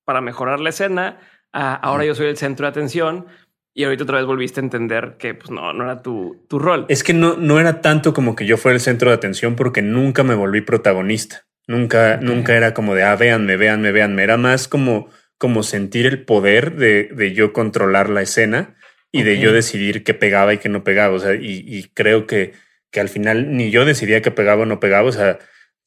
para 0.05 0.21
mejorar 0.21 0.59
la 0.59 0.71
escena 0.71 1.21
a 1.53 1.77
ahora 1.77 2.05
yo 2.05 2.17
soy 2.17 2.27
el 2.27 2.37
centro 2.37 2.67
de 2.67 2.71
atención 2.71 3.27
y 3.73 3.85
ahorita 3.85 4.03
otra 4.03 4.19
vez 4.19 4.27
volviste 4.27 4.59
a 4.61 4.65
entender 4.65 5.15
que 5.17 5.35
pues 5.35 5.51
no, 5.53 5.73
no 5.73 5.85
era 5.85 6.03
tu, 6.03 6.45
tu 6.49 6.59
rol. 6.59 6.87
Es 6.89 7.05
que 7.05 7.15
no, 7.15 7.37
no 7.37 7.61
era 7.61 7.81
tanto 7.81 8.13
como 8.13 8.35
que 8.35 8.45
yo 8.45 8.57
fuera 8.57 8.75
el 8.75 8.81
centro 8.81 9.11
de 9.11 9.15
atención 9.15 9.55
porque 9.55 9.81
nunca 9.81 10.25
me 10.25 10.35
volví 10.35 10.61
protagonista. 10.61 11.47
Nunca, 11.67 12.19
nunca 12.19 12.55
era 12.55 12.75
como 12.75 12.95
de, 12.95 13.03
ah, 13.05 13.17
véanme, 13.17 13.57
véanme, 13.57 13.93
véanme. 13.93 14.23
Era 14.23 14.37
más 14.37 14.69
como 14.69 15.09
como 15.39 15.63
sentir 15.63 16.07
el 16.07 16.25
poder 16.25 16.77
de, 16.77 17.11
de 17.15 17.35
yo 17.35 17.53
controlar 17.53 18.09
la 18.09 18.23
escena 18.23 18.77
y 19.13 19.25
de 19.25 19.39
yo 19.39 19.53
decidir 19.53 20.03
qué 20.03 20.15
pegaba 20.15 20.55
y 20.55 20.59
qué 20.59 20.69
no 20.69 20.85
pegaba. 20.85 21.15
O 21.15 21.19
sea, 21.19 21.35
y, 21.35 21.91
creo 21.95 22.27
que, 22.27 22.53
que 22.91 23.01
al 23.01 23.09
final 23.09 23.55
ni 23.57 23.71
yo 23.71 23.85
decidía 23.85 24.23
qué 24.23 24.31
pegaba 24.31 24.63
o 24.63 24.67
no 24.67 24.81
pegaba. 24.81 25.09
O 25.09 25.13
sea, 25.13 25.39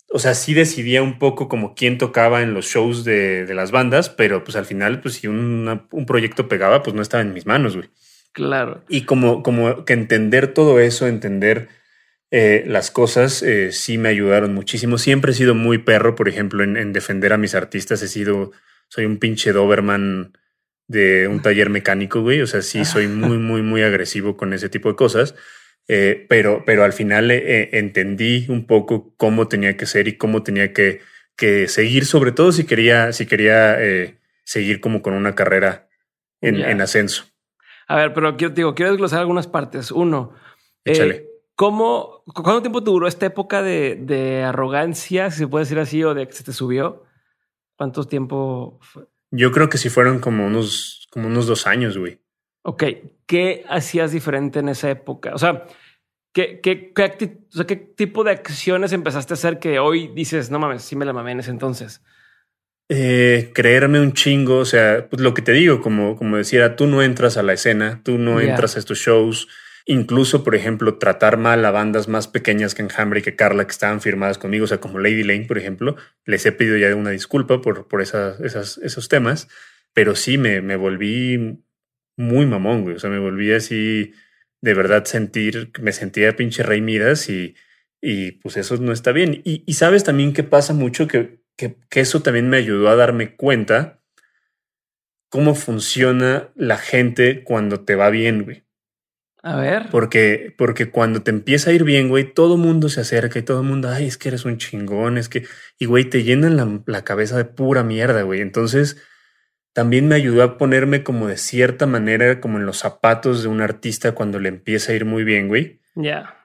o 0.10 0.20
sea, 0.20 0.34
sí 0.34 0.54
decidía 0.54 1.02
un 1.02 1.18
poco 1.18 1.50
como 1.50 1.76
quién 1.76 1.98
tocaba 1.98 2.42
en 2.42 2.54
los 2.54 2.68
shows 2.68 3.04
de, 3.04 3.46
de 3.46 3.54
las 3.56 3.72
bandas, 3.72 4.10
pero 4.10 4.44
pues 4.44 4.56
al 4.56 4.66
final, 4.66 5.02
pues 5.02 5.16
si 5.16 5.28
un 5.28 6.06
proyecto 6.06 6.48
pegaba, 6.48 6.84
pues 6.84 6.96
no 6.96 7.02
estaba 7.02 7.22
en 7.22 7.34
mis 7.34 7.46
manos, 7.46 7.76
güey. 7.76 7.90
Claro. 8.34 8.84
Y 8.88 9.02
como, 9.06 9.42
como 9.42 9.84
que 9.86 9.94
entender 9.94 10.54
todo 10.54 10.80
eso, 10.80 11.08
entender 11.08 11.68
eh, 12.30 12.64
las 12.68 12.92
cosas, 12.92 13.42
eh, 13.42 13.72
sí 13.72 13.98
me 13.98 14.10
ayudaron 14.10 14.54
muchísimo. 14.54 14.98
Siempre 14.98 15.32
he 15.32 15.36
sido 15.36 15.56
muy 15.56 15.78
perro, 15.78 16.16
por 16.16 16.28
ejemplo, 16.28 16.64
en, 16.64 16.76
en 16.78 16.94
defender 16.94 17.34
a 17.34 17.38
mis 17.38 17.56
artistas. 17.56 18.02
He 18.02 18.08
sido 18.08 18.52
soy 18.90 19.06
un 19.06 19.18
pinche 19.18 19.52
Doberman 19.52 20.38
de 20.88 21.28
un 21.28 21.42
taller 21.42 21.70
mecánico, 21.70 22.22
güey. 22.22 22.42
O 22.42 22.48
sea, 22.48 22.62
sí 22.62 22.86
soy 22.86 23.08
muy, 23.08 23.38
muy, 23.38 23.62
muy 23.62 23.84
agresivo 23.84 24.38
con 24.38 24.54
ese 24.54 24.70
tipo 24.70 24.90
de 24.90 24.96
cosas. 24.96 25.36
Eh, 25.90 26.26
pero, 26.28 26.64
pero 26.66 26.84
al 26.84 26.92
final 26.92 27.32
eh, 27.32 27.70
entendí 27.74 28.46
un 28.50 28.68
poco 28.68 29.14
cómo 29.16 29.48
tenía 29.48 29.78
que 29.78 29.86
ser 29.86 30.10
y 30.10 30.18
cómo 30.18 30.44
tenía 30.44 30.74
que, 30.74 31.02
que 31.38 31.70
seguir, 31.70 32.06
sobre 32.06 32.34
todo 32.34 32.52
si 32.52 32.66
quería, 32.66 33.14
si 33.14 33.26
quería 33.26 33.78
seguir 34.44 34.82
como 34.82 35.02
con 35.02 35.14
una 35.14 35.34
carrera 35.34 35.88
en, 36.42 36.82
ascenso. 36.82 37.26
A 37.88 37.96
ver, 37.96 38.14
pero 38.14 38.36
quiero, 38.36 38.54
digo, 38.54 38.76
quiero 38.76 38.92
desglosar 38.92 39.20
algunas 39.20 39.48
partes. 39.48 39.92
Uno, 39.92 40.34
¿cómo, 41.58 42.24
¿cuánto 42.34 42.62
tiempo 42.62 42.80
duró 42.80 43.08
esta 43.08 43.26
época 43.26 43.62
de, 43.62 43.98
de 44.00 44.44
arrogancia, 44.44 45.30
si 45.32 45.40
se 45.40 45.48
puede 45.48 45.66
decir 45.66 45.80
así, 45.80 46.02
o 46.04 46.14
de 46.14 46.26
que 46.26 46.34
se 46.34 46.46
te 46.46 46.54
subió? 46.54 47.04
¿Cuánto 47.76 48.06
tiempo 48.06 48.80
fue? 48.82 49.04
Yo 49.32 49.52
creo 49.52 49.68
que 49.68 49.78
sí 49.78 49.90
fueron 49.90 50.20
como 50.20 50.48
unos, 50.48 51.08
como 51.12 51.28
unos 51.28 51.48
dos 51.48 51.68
años, 51.68 51.98
güey. 51.98 52.22
Ok. 52.62 52.84
¿Qué 53.26 53.66
hacías 53.68 54.12
diferente 54.12 54.60
en 54.60 54.70
esa 54.70 54.90
época? 54.90 55.34
O 55.34 55.38
sea, 55.38 55.66
¿qué, 56.32 56.62
qué, 56.62 56.94
qué, 56.94 57.40
qué 57.68 57.76
tipo 57.76 58.24
de 58.24 58.32
acciones 58.32 58.94
empezaste 58.94 59.34
a 59.34 59.36
hacer 59.36 59.60
que 59.60 59.80
hoy 59.80 60.10
dices, 60.16 60.50
no 60.50 60.60
mames, 60.60 60.84
sí 60.84 60.96
me 60.96 61.06
la 61.06 61.12
mamé 61.12 61.32
en 61.32 61.40
ese 61.42 61.52
entonces? 61.52 62.02
Eh, 62.88 63.52
creerme 63.54 64.00
un 64.00 64.14
chingo, 64.14 64.60
o 64.60 64.66
sea, 64.66 65.10
pues 65.10 65.22
lo 65.22 65.34
que 65.34 65.42
te 65.42 65.52
digo, 65.52 65.82
como, 65.82 66.16
como 66.16 66.38
decía, 66.38 66.78
tú 66.78 66.88
no 66.88 67.02
entras 67.02 67.36
a 67.36 67.44
la 67.44 67.54
escena, 67.54 68.00
tú 68.04 68.18
no 68.18 68.40
entras 68.40 68.76
a 68.76 68.80
estos 68.80 69.00
shows 69.00 69.50
incluso, 69.88 70.44
por 70.44 70.54
ejemplo, 70.54 70.98
tratar 70.98 71.38
mal 71.38 71.66
a 71.66 71.72
bandas 71.72 72.08
más 72.08 72.28
pequeñas 72.28 72.76
que 72.76 72.84
Enjambre 72.84 73.22
y 73.22 73.24
que 73.24 73.36
Carla, 73.36 73.66
que 73.66 73.72
estaban 73.72 74.02
firmadas 74.02 74.38
conmigo, 74.38 74.66
o 74.66 74.68
sea, 74.68 74.80
como 74.80 75.00
Lady 75.00 75.24
Lane, 75.24 75.46
por 75.46 75.58
ejemplo, 75.58 75.96
les 76.26 76.46
he 76.46 76.52
pedido 76.52 76.78
ya 76.78 76.94
una 76.96 77.12
disculpa 77.12 77.62
por, 77.62 77.88
por 77.88 78.02
esas, 78.02 78.40
esos 78.40 79.10
temas, 79.10 79.48
pero 79.94 80.16
sí 80.16 80.38
me, 80.38 80.62
me 80.62 80.76
volví 80.76 81.64
muy 82.18 82.46
mamón, 82.46 82.84
güey. 82.84 82.96
O 82.98 83.00
sea, 83.00 83.10
me 83.10 83.20
volví 83.20 83.54
así 83.54 84.14
de 84.62 84.74
verdad 84.74 85.06
sentir, 85.06 85.72
me 85.82 85.94
sentía 85.94 86.36
pinche 86.36 86.64
rey 86.64 86.82
Midas 86.82 87.30
y, 87.30 87.56
y 88.02 88.34
pues 88.34 88.58
eso 88.58 88.78
no 88.78 88.92
está 88.92 89.12
bien. 89.12 89.42
Y, 89.46 89.64
y 89.66 89.74
sabes 89.74 90.04
también 90.04 90.34
que 90.34 90.44
pasa 90.44 90.74
mucho 90.74 91.08
que, 91.08 91.42
que, 91.56 91.78
que 91.90 92.00
eso 92.02 92.22
también 92.22 92.50
me 92.50 92.58
ayudó 92.58 92.90
a 92.90 92.96
darme 92.96 93.36
cuenta 93.36 94.02
cómo 95.30 95.56
funciona 95.56 96.50
la 96.56 96.78
gente 96.78 97.44
cuando 97.44 97.82
te 97.82 97.96
va 97.96 98.10
bien, 98.10 98.44
güey. 98.44 98.67
A 99.44 99.56
ver. 99.56 99.88
Porque, 99.92 100.54
porque 100.58 100.90
cuando 100.90 101.22
te 101.22 101.32
empieza 101.32 101.70
a 101.70 101.74
ir 101.74 101.84
bien, 101.84 102.10
güey, 102.10 102.34
todo 102.34 102.58
mundo 102.58 102.90
se 102.90 103.02
acerca 103.02 103.40
y 103.40 103.44
todo 103.44 103.62
el 103.62 103.68
mundo, 103.68 103.90
ay, 103.90 104.06
es 104.06 104.18
que 104.18 104.30
eres 104.30 104.46
un 104.46 104.58
chingón, 104.58 105.18
es 105.18 105.30
que, 105.30 105.46
y 105.78 105.86
güey, 105.86 106.06
te 106.06 106.24
llenan 106.24 106.58
la, 106.58 106.82
la 106.86 107.04
cabeza 107.04 107.38
de 107.38 107.46
pura 107.46 107.84
mierda, 107.84 108.24
güey. 108.24 108.42
Entonces, 108.42 108.98
también 109.74 110.08
me 110.08 110.16
ayudó 110.16 110.42
a 110.44 110.58
ponerme 110.58 111.04
como 111.04 111.28
de 111.28 111.38
cierta 111.38 111.86
manera, 111.86 112.42
como 112.42 112.58
en 112.58 112.66
los 112.66 112.80
zapatos 112.80 113.44
de 113.44 113.48
un 113.48 113.62
artista 113.62 114.14
cuando 114.14 114.40
le 114.40 114.50
empieza 114.50 114.92
a 114.92 114.96
ir 114.96 115.06
muy 115.06 115.24
bien, 115.24 115.48
güey. 115.48 115.82
Ya. 115.94 116.36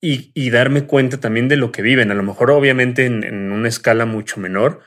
Y, 0.00 0.32
y, 0.34 0.50
darme 0.50 0.86
cuenta 0.86 1.20
también 1.20 1.46
de 1.46 1.56
lo 1.56 1.70
que 1.70 1.80
viven. 1.80 2.10
A 2.10 2.14
lo 2.14 2.24
mejor, 2.24 2.50
obviamente, 2.50 3.06
en, 3.06 3.22
en 3.22 3.52
una 3.52 3.68
escala 3.68 4.04
mucho 4.04 4.40
menor, 4.40 4.80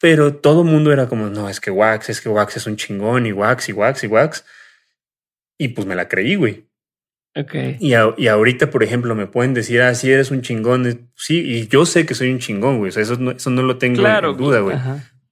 pero 0.00 0.34
todo 0.34 0.62
el 0.62 0.68
mundo 0.68 0.92
era 0.92 1.08
como, 1.08 1.28
no, 1.28 1.48
es 1.48 1.60
que 1.60 1.70
Wax, 1.70 2.10
es 2.10 2.20
que 2.20 2.28
Wax 2.28 2.56
es 2.56 2.66
un 2.66 2.76
chingón, 2.76 3.24
y 3.24 3.32
Wax, 3.32 3.68
y 3.68 3.72
Wax, 3.72 4.02
y 4.02 4.06
Wax. 4.08 4.44
Y 5.58 5.68
pues 5.68 5.86
me 5.86 5.94
la 5.94 6.08
creí, 6.08 6.34
güey. 6.34 6.67
Ok. 7.36 7.54
Y, 7.78 7.94
a, 7.94 8.14
y 8.16 8.26
ahorita, 8.26 8.70
por 8.70 8.82
ejemplo, 8.82 9.14
me 9.14 9.26
pueden 9.26 9.54
decir, 9.54 9.80
ah, 9.82 9.94
sí, 9.94 10.10
eres 10.10 10.30
un 10.30 10.42
chingón. 10.42 11.10
Sí, 11.14 11.40
y 11.40 11.68
yo 11.68 11.86
sé 11.86 12.04
que 12.06 12.14
soy 12.14 12.30
un 12.30 12.38
chingón, 12.38 12.78
güey. 12.78 12.88
O 12.88 12.92
sea, 12.92 13.02
eso 13.02 13.16
no, 13.16 13.30
eso 13.32 13.50
no 13.50 13.62
lo 13.62 13.78
tengo 13.78 13.98
claro, 13.98 14.30
en 14.32 14.36
duda, 14.36 14.60
güey. 14.60 14.76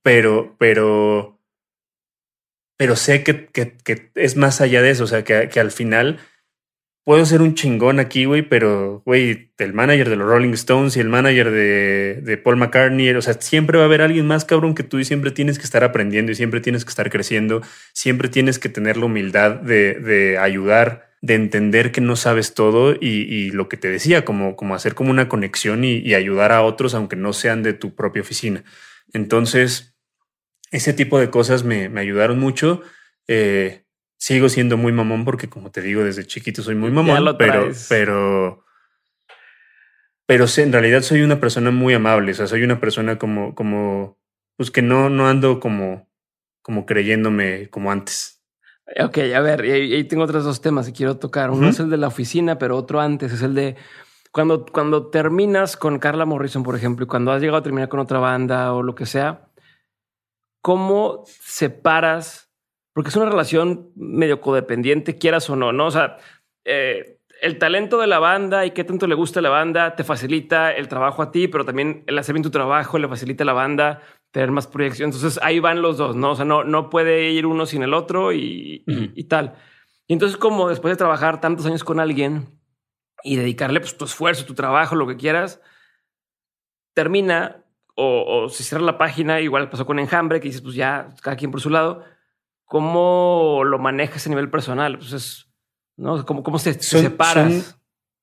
Pero, 0.02 0.54
pero 0.58 1.36
pero 2.76 2.96
sé 2.96 3.22
que, 3.22 3.46
que, 3.46 3.76
que, 3.84 4.10
es 4.14 4.36
más 4.36 4.60
allá 4.60 4.82
de 4.82 4.90
eso, 4.90 5.04
o 5.04 5.06
sea, 5.06 5.24
que, 5.24 5.48
que 5.48 5.60
al 5.60 5.70
final 5.70 6.18
puedo 7.04 7.24
ser 7.24 7.40
un 7.40 7.54
chingón 7.54 8.00
aquí, 8.00 8.24
güey, 8.24 8.42
pero, 8.42 9.02
güey, 9.06 9.52
el 9.58 9.72
manager 9.72 10.10
de 10.10 10.16
los 10.16 10.28
Rolling 10.28 10.52
Stones 10.52 10.96
y 10.96 11.00
el 11.00 11.08
manager 11.08 11.50
de, 11.50 12.20
de, 12.22 12.36
Paul 12.36 12.56
McCartney, 12.56 13.10
o 13.10 13.22
sea, 13.22 13.34
siempre 13.34 13.78
va 13.78 13.84
a 13.84 13.86
haber 13.86 14.02
alguien 14.02 14.26
más 14.26 14.44
cabrón 14.44 14.74
que 14.74 14.82
tú 14.82 14.98
y 14.98 15.04
siempre 15.04 15.30
tienes 15.30 15.58
que 15.58 15.64
estar 15.64 15.84
aprendiendo 15.84 16.32
y 16.32 16.34
siempre 16.34 16.60
tienes 16.60 16.84
que 16.84 16.90
estar 16.90 17.08
creciendo, 17.08 17.62
siempre 17.92 18.28
tienes 18.28 18.58
que 18.58 18.68
tener 18.68 18.96
la 18.96 19.06
humildad 19.06 19.52
de, 19.52 19.94
de 19.94 20.36
ayudar, 20.38 21.05
de 21.22 21.34
entender 21.34 21.92
que 21.92 22.00
no 22.00 22.16
sabes 22.16 22.54
todo 22.54 22.94
y, 22.94 23.22
y, 23.22 23.50
lo 23.50 23.68
que 23.68 23.76
te 23.76 23.88
decía, 23.88 24.24
como, 24.24 24.54
como 24.54 24.74
hacer 24.74 24.94
como 24.94 25.10
una 25.10 25.28
conexión 25.28 25.82
y, 25.84 25.96
y 25.98 26.14
ayudar 26.14 26.52
a 26.52 26.62
otros, 26.62 26.94
aunque 26.94 27.16
no 27.16 27.32
sean 27.32 27.62
de 27.62 27.72
tu 27.72 27.94
propia 27.94 28.22
oficina. 28.22 28.64
Entonces, 29.12 29.96
ese 30.70 30.92
tipo 30.92 31.18
de 31.18 31.30
cosas 31.30 31.64
me, 31.64 31.88
me 31.88 32.00
ayudaron 32.00 32.38
mucho. 32.38 32.82
Eh, 33.28 33.84
sigo 34.18 34.48
siendo 34.48 34.76
muy 34.76 34.92
mamón 34.92 35.24
porque, 35.24 35.48
como 35.48 35.70
te 35.70 35.82
digo, 35.82 36.04
desde 36.04 36.26
chiquito 36.26 36.62
soy 36.62 36.74
muy 36.74 36.90
mamón, 36.90 37.36
pero, 37.38 37.70
pero, 37.88 38.64
pero 40.26 40.46
en 40.56 40.72
realidad 40.72 41.02
soy 41.02 41.22
una 41.22 41.40
persona 41.40 41.70
muy 41.70 41.94
amable. 41.94 42.32
O 42.32 42.34
sea, 42.34 42.46
soy 42.46 42.62
una 42.62 42.80
persona 42.80 43.18
como, 43.18 43.54
como, 43.54 44.18
pues 44.56 44.70
que 44.70 44.82
no, 44.82 45.08
no 45.08 45.28
ando 45.28 45.60
como, 45.60 46.10
como 46.62 46.86
creyéndome 46.86 47.68
como 47.70 47.92
antes. 47.92 48.35
Ok, 49.04 49.18
a 49.34 49.40
ver, 49.40 49.64
y 49.64 49.94
ahí 49.94 50.04
tengo 50.04 50.24
otros 50.24 50.44
dos 50.44 50.60
temas 50.60 50.86
que 50.86 50.92
quiero 50.92 51.16
tocar. 51.16 51.50
Uno 51.50 51.62
uh 51.62 51.64
-huh. 51.64 51.70
es 51.70 51.80
el 51.80 51.90
de 51.90 51.96
la 51.96 52.06
oficina, 52.06 52.58
pero 52.58 52.76
otro 52.76 53.00
antes 53.00 53.32
es 53.32 53.42
el 53.42 53.54
de 53.54 53.76
cuando, 54.30 54.64
cuando 54.66 55.08
terminas 55.08 55.76
con 55.76 55.98
Carla 55.98 56.24
Morrison, 56.24 56.62
por 56.62 56.76
ejemplo, 56.76 57.04
y 57.04 57.08
cuando 57.08 57.32
has 57.32 57.40
llegado 57.40 57.58
a 57.58 57.62
terminar 57.62 57.88
con 57.88 58.00
otra 58.00 58.18
banda 58.18 58.72
o 58.74 58.82
lo 58.82 58.94
que 58.94 59.06
sea 59.06 59.46
cómo 60.66 61.22
separas, 61.26 62.50
porque 62.92 63.10
es 63.10 63.14
una 63.14 63.30
relación 63.30 63.92
medio 63.94 64.40
codependiente, 64.40 65.16
quieras 65.16 65.48
o 65.48 65.54
no, 65.54 65.72
¿no? 65.72 65.86
O 65.86 65.90
sea, 65.92 66.16
eh, 66.64 67.20
el 67.40 67.58
talento 67.58 68.00
de 68.00 68.08
la 68.08 68.18
banda 68.18 68.66
y 68.66 68.72
qué 68.72 68.82
tanto 68.82 69.06
le 69.06 69.14
gusta 69.14 69.40
la 69.40 69.48
banda 69.48 69.94
te 69.94 70.02
facilita 70.02 70.72
el 70.72 70.88
trabajo 70.88 71.22
a 71.22 71.30
ti, 71.30 71.46
pero 71.46 71.64
también 71.64 72.02
el 72.08 72.18
hacer 72.18 72.32
bien 72.32 72.42
tu 72.42 72.50
trabajo 72.50 72.98
le 72.98 73.06
facilita 73.06 73.44
a 73.44 73.46
la 73.46 73.52
banda 73.52 74.02
tener 74.36 74.50
más 74.50 74.66
proyección. 74.66 75.08
Entonces 75.08 75.40
ahí 75.42 75.60
van 75.60 75.80
los 75.80 75.96
dos, 75.96 76.14
¿no? 76.14 76.32
O 76.32 76.36
sea, 76.36 76.44
no, 76.44 76.62
no 76.62 76.90
puede 76.90 77.30
ir 77.30 77.46
uno 77.46 77.64
sin 77.64 77.82
el 77.82 77.94
otro 77.94 78.34
y, 78.34 78.84
uh 78.86 78.90
-huh. 78.90 79.12
y, 79.14 79.20
y 79.22 79.24
tal. 79.24 79.54
Y 80.06 80.12
entonces 80.12 80.36
como 80.36 80.68
después 80.68 80.92
de 80.92 80.98
trabajar 80.98 81.40
tantos 81.40 81.64
años 81.64 81.84
con 81.84 82.00
alguien 82.00 82.60
y 83.24 83.36
dedicarle 83.36 83.80
pues, 83.80 83.96
tu 83.96 84.04
esfuerzo, 84.04 84.44
tu 84.44 84.52
trabajo, 84.52 84.94
lo 84.94 85.06
que 85.06 85.16
quieras, 85.16 85.62
termina 86.92 87.64
o, 87.94 88.42
o 88.44 88.48
se 88.50 88.62
cierra 88.62 88.84
la 88.84 88.98
página, 88.98 89.40
igual 89.40 89.70
pasó 89.70 89.86
con 89.86 89.98
Enjambre, 89.98 90.38
que 90.38 90.48
dices, 90.48 90.60
pues 90.60 90.74
ya 90.74 91.14
cada 91.22 91.38
quien 91.38 91.50
por 91.50 91.62
su 91.62 91.70
lado. 91.70 92.04
¿Cómo 92.66 93.62
lo 93.64 93.78
manejas 93.78 94.26
a 94.26 94.28
nivel 94.28 94.50
personal? 94.50 94.98
Pues 94.98 95.14
es, 95.14 95.50
¿no? 95.96 96.26
¿Cómo, 96.26 96.42
cómo 96.42 96.58
se, 96.58 96.74
son, 96.82 97.00
separas? 97.00 97.52
Son, 97.54 97.74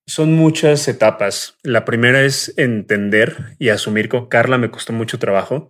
son, 0.05 0.33
muchas 0.35 0.87
etapas. 0.87 1.57
La 1.63 1.85
primera 1.85 2.21
es 2.21 2.55
entender 2.55 3.55
y 3.57 3.69
asumir 3.69 4.09
con 4.09 4.27
Carla 4.27 4.59
me 4.59 4.69
costó 4.69 4.93
mucho 4.93 5.17
trabajo, 5.17 5.69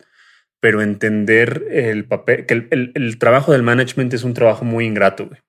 pero 0.63 0.81
entender 0.81 1.65
el 1.71 2.05
papel, 2.05 2.45
que 2.45 2.53
el, 2.53 2.67
el, 2.71 2.91
el 2.95 3.19
trabajo 3.19 3.51
del 3.51 3.63
management 3.63 4.13
es 4.13 4.23
un 4.23 4.33
trabajo 4.33 4.63
muy 4.63 4.85
ingrato, 4.85 5.27
güey. 5.27 5.41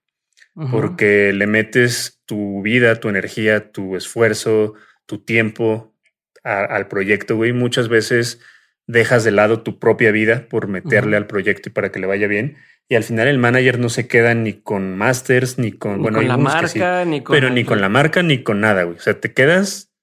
Uh 0.57 0.65
-huh. 0.65 0.71
Porque 0.73 1.33
le 1.33 1.47
metes 1.47 2.21
tu 2.27 2.63
vida, 2.63 2.97
tu 2.97 3.09
energía, 3.09 3.71
tu 3.71 3.95
esfuerzo, 3.95 4.75
tu 5.07 5.19
tiempo, 5.19 5.95
a, 6.43 6.65
al 6.65 6.89
proyecto, 6.89 7.37
güey. 7.37 7.53
Muchas 7.53 7.89
veces 7.89 8.41
dejas 8.89 9.23
de 9.23 9.31
lado 9.31 9.63
tu 9.63 9.79
propia 9.79 10.11
vida 10.11 10.49
por 10.51 10.67
meterle 10.67 11.11
uh 11.11 11.13
-huh. 11.13 11.23
al 11.23 11.27
proyecto 11.29 11.69
y 11.69 11.73
para 11.73 11.93
que 11.93 12.01
le 12.01 12.09
vaya 12.09 12.27
bien. 12.27 12.57
Y 12.89 12.97
al 12.97 13.05
final 13.05 13.29
el 13.29 13.39
manager 13.39 13.79
no 13.79 13.91
se 13.91 14.09
queda 14.09 14.35
ni 14.35 14.55
con 14.55 14.97
masters, 14.97 15.59
ni 15.59 15.71
con, 15.71 15.99
ni 15.99 16.03
bueno, 16.03 16.19
con 16.19 16.27
la 16.27 16.37
marca, 16.37 16.67
sí, 16.67 17.09
ni 17.09 17.21
con 17.23 17.35
pero 17.37 17.51
ni 17.51 17.63
con 17.63 17.81
la 17.81 17.89
marca, 17.89 18.25
ni 18.25 18.43
con 18.43 18.61
nada, 18.61 18.83
güey. 18.83 18.97
O 18.97 19.01
sea, 19.01 19.21
te 19.21 19.33
quedas 19.33 19.94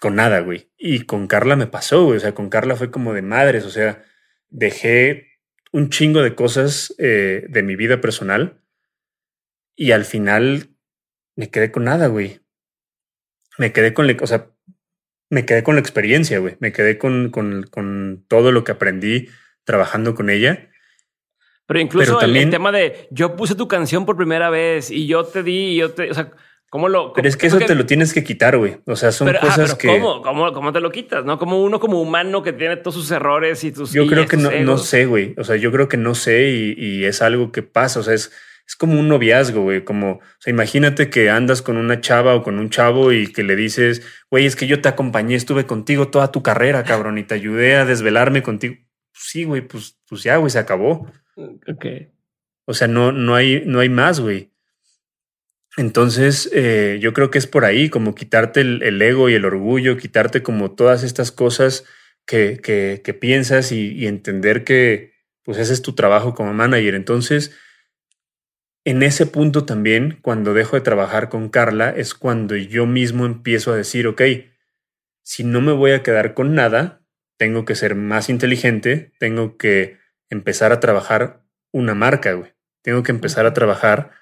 con 0.00 0.16
nada, 0.16 0.40
güey. 0.40 0.70
Y 0.76 1.04
con 1.04 1.26
Carla 1.26 1.54
me 1.54 1.66
pasó, 1.66 2.04
güey. 2.04 2.16
O 2.16 2.20
sea, 2.20 2.34
con 2.34 2.48
Carla 2.48 2.74
fue 2.74 2.90
como 2.90 3.12
de 3.14 3.22
madres. 3.22 3.64
O 3.64 3.70
sea, 3.70 4.02
dejé 4.48 5.38
un 5.72 5.90
chingo 5.90 6.22
de 6.22 6.34
cosas 6.34 6.94
eh, 6.98 7.44
de 7.48 7.62
mi 7.62 7.76
vida 7.76 8.00
personal 8.00 8.60
y 9.76 9.92
al 9.92 10.04
final 10.04 10.70
me 11.36 11.50
quedé 11.50 11.70
con 11.70 11.84
nada, 11.84 12.08
güey. 12.08 12.40
Me 13.58 13.72
quedé 13.72 13.94
con, 13.94 14.10
o 14.20 14.26
sea, 14.26 14.50
me 15.28 15.44
quedé 15.46 15.62
con 15.62 15.76
la 15.76 15.80
experiencia, 15.80 16.38
güey. 16.38 16.56
Me 16.60 16.72
quedé 16.72 16.98
con, 16.98 17.30
con, 17.30 17.64
con, 17.64 18.24
todo 18.26 18.52
lo 18.52 18.64
que 18.64 18.72
aprendí 18.72 19.28
trabajando 19.64 20.14
con 20.14 20.30
ella. 20.30 20.70
Pero 21.66 21.78
incluso 21.78 22.06
Pero 22.06 22.18
también, 22.18 22.48
el, 22.48 22.50
tema 22.50 22.72
de 22.72 23.06
yo 23.10 23.36
puse 23.36 23.54
tu 23.54 23.68
canción 23.68 24.06
por 24.06 24.16
primera 24.16 24.50
vez 24.50 24.90
y 24.90 25.06
yo 25.06 25.24
te 25.24 25.42
di, 25.42 25.74
y 25.74 25.76
yo 25.76 25.92
te, 25.92 26.10
o 26.10 26.14
sea, 26.14 26.32
¿cómo 26.70 26.88
lo? 26.88 27.12
Pero 27.12 27.28
es 27.28 27.36
que 27.36 27.48
eso 27.48 27.58
que... 27.58 27.66
te 27.66 27.74
lo 27.74 27.84
tienes 27.84 28.14
que 28.14 28.24
quitar, 28.24 28.56
güey. 28.56 28.78
O 28.86 28.96
sea, 28.96 29.12
son 29.12 29.26
pero, 29.26 29.40
cosas 29.40 29.72
ah, 29.74 29.78
que. 29.78 29.88
¿cómo? 29.88 30.22
¿cómo? 30.22 30.52
¿Cómo 30.54 30.72
te 30.72 30.80
lo 30.80 30.90
quitas? 30.90 31.24
No 31.26 31.38
como 31.38 31.62
uno 31.62 31.78
como 31.78 32.00
humano 32.00 32.42
que 32.42 32.54
tiene 32.54 32.78
todos 32.78 32.94
sus 32.94 33.10
errores 33.10 33.62
y 33.64 33.72
tus. 33.72 33.92
Yo 33.92 34.06
creo 34.06 34.26
que 34.26 34.38
no, 34.38 34.50
no, 34.50 34.78
sé, 34.78 35.04
güey. 35.04 35.34
O 35.36 35.44
sea, 35.44 35.56
yo 35.56 35.70
creo 35.70 35.88
que 35.88 35.98
no 35.98 36.14
sé 36.14 36.48
y, 36.48 36.74
y 36.78 37.04
es 37.04 37.20
algo 37.20 37.52
que 37.52 37.62
pasa. 37.62 38.00
O 38.00 38.02
sea, 38.02 38.14
es 38.14 38.32
es 38.70 38.76
como 38.76 39.00
un 39.00 39.08
noviazgo, 39.08 39.62
güey. 39.62 39.84
Como, 39.84 40.12
o 40.12 40.20
sea, 40.38 40.52
imagínate 40.52 41.10
que 41.10 41.28
andas 41.28 41.60
con 41.60 41.76
una 41.76 42.00
chava 42.00 42.36
o 42.36 42.44
con 42.44 42.60
un 42.60 42.70
chavo 42.70 43.10
y 43.10 43.32
que 43.32 43.42
le 43.42 43.56
dices, 43.56 44.06
güey, 44.30 44.46
es 44.46 44.54
que 44.54 44.68
yo 44.68 44.80
te 44.80 44.88
acompañé, 44.88 45.34
estuve 45.34 45.66
contigo 45.66 46.06
toda 46.06 46.30
tu 46.30 46.44
carrera, 46.44 46.84
cabrón, 46.84 47.18
y 47.18 47.24
te 47.24 47.34
ayudé 47.34 47.74
a 47.74 47.84
desvelarme 47.84 48.44
contigo. 48.44 48.76
Sí, 49.12 49.42
güey, 49.42 49.62
pues, 49.62 49.98
pues 50.08 50.22
ya, 50.22 50.36
güey, 50.36 50.50
se 50.50 50.60
acabó. 50.60 51.10
Ok. 51.34 51.84
O 52.64 52.72
sea, 52.72 52.86
no, 52.86 53.10
no 53.10 53.34
hay, 53.34 53.64
no 53.66 53.80
hay 53.80 53.88
más, 53.88 54.20
güey. 54.20 54.52
Entonces, 55.76 56.50
eh, 56.52 56.98
yo 57.00 57.12
creo 57.12 57.30
que 57.30 57.38
es 57.38 57.46
por 57.46 57.64
ahí, 57.64 57.88
como 57.88 58.14
quitarte 58.14 58.60
el, 58.60 59.02
ego 59.02 59.28
y 59.28 59.34
el 59.34 59.44
orgullo, 59.44 59.96
quitarte 59.96 60.42
como 60.42 60.72
todas 60.72 61.02
estas 61.02 61.32
cosas 61.32 61.84
que, 62.26 62.60
que, 62.62 63.02
que 63.04 63.14
piensas 63.14 63.72
y, 63.72 63.92
y 63.92 64.06
entender 64.06 64.64
que, 64.64 65.12
pues, 65.44 65.58
ese 65.58 65.72
es 65.72 65.82
tu 65.82 65.94
trabajo 65.94 66.34
como 66.34 66.52
manager. 66.52 66.94
Entonces, 66.94 67.56
en 68.84 69.02
ese 69.02 69.26
punto 69.26 69.64
también, 69.64 70.18
cuando 70.22 70.54
dejo 70.54 70.76
de 70.76 70.82
trabajar 70.82 71.28
con 71.28 71.48
Carla, 71.48 71.90
es 71.90 72.14
cuando 72.14 72.56
yo 72.56 72.86
mismo 72.86 73.26
empiezo 73.26 73.72
a 73.72 73.76
decir, 73.76 74.06
ok, 74.06 74.22
si 75.22 75.44
no 75.44 75.60
me 75.60 75.72
voy 75.72 75.92
a 75.92 76.02
quedar 76.02 76.34
con 76.34 76.54
nada, 76.54 77.02
tengo 77.36 77.64
que 77.64 77.74
ser 77.74 77.94
más 77.94 78.28
inteligente, 78.28 79.12
tengo 79.18 79.56
que 79.56 79.98
empezar 80.28 80.72
a 80.72 80.80
trabajar 80.80 81.44
una 81.72 81.94
marca, 81.94 82.32
güey. 82.32 82.52
Tengo 82.82 83.02
que 83.02 83.12
empezar 83.12 83.46
a 83.46 83.52
trabajar 83.52 84.12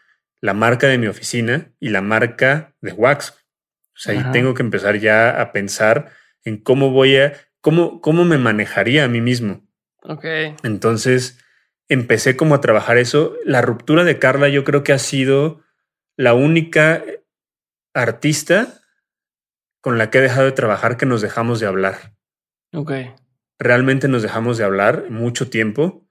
la 0.40 0.54
marca 0.54 0.86
de 0.86 0.98
mi 0.98 1.06
oficina 1.06 1.72
y 1.80 1.88
la 1.90 2.00
marca 2.00 2.74
de 2.80 2.92
Wax. 2.92 3.30
O 3.30 4.00
sea, 4.00 4.18
Ajá. 4.18 4.28
y 4.28 4.32
tengo 4.32 4.54
que 4.54 4.62
empezar 4.62 4.98
ya 4.98 5.40
a 5.40 5.52
pensar 5.52 6.12
en 6.44 6.58
cómo 6.58 6.90
voy 6.90 7.16
a, 7.16 7.32
cómo, 7.60 8.00
cómo 8.00 8.24
me 8.24 8.38
manejaría 8.38 9.04
a 9.04 9.08
mí 9.08 9.20
mismo. 9.20 9.66
Ok. 10.02 10.24
Entonces, 10.62 11.38
empecé 11.88 12.36
como 12.36 12.54
a 12.54 12.60
trabajar 12.60 12.98
eso. 12.98 13.34
La 13.44 13.62
ruptura 13.62 14.04
de 14.04 14.18
Carla 14.18 14.48
yo 14.48 14.64
creo 14.64 14.82
que 14.82 14.92
ha 14.92 14.98
sido 14.98 15.62
la 16.16 16.34
única 16.34 17.02
artista 17.94 18.80
con 19.80 19.98
la 19.98 20.10
que 20.10 20.18
he 20.18 20.22
dejado 20.22 20.46
de 20.46 20.52
trabajar 20.52 20.96
que 20.96 21.06
nos 21.06 21.20
dejamos 21.20 21.60
de 21.60 21.66
hablar. 21.66 22.14
Ok. 22.72 22.92
Realmente 23.58 24.08
nos 24.08 24.22
dejamos 24.22 24.58
de 24.58 24.64
hablar 24.64 25.10
mucho 25.10 25.50
tiempo 25.50 26.07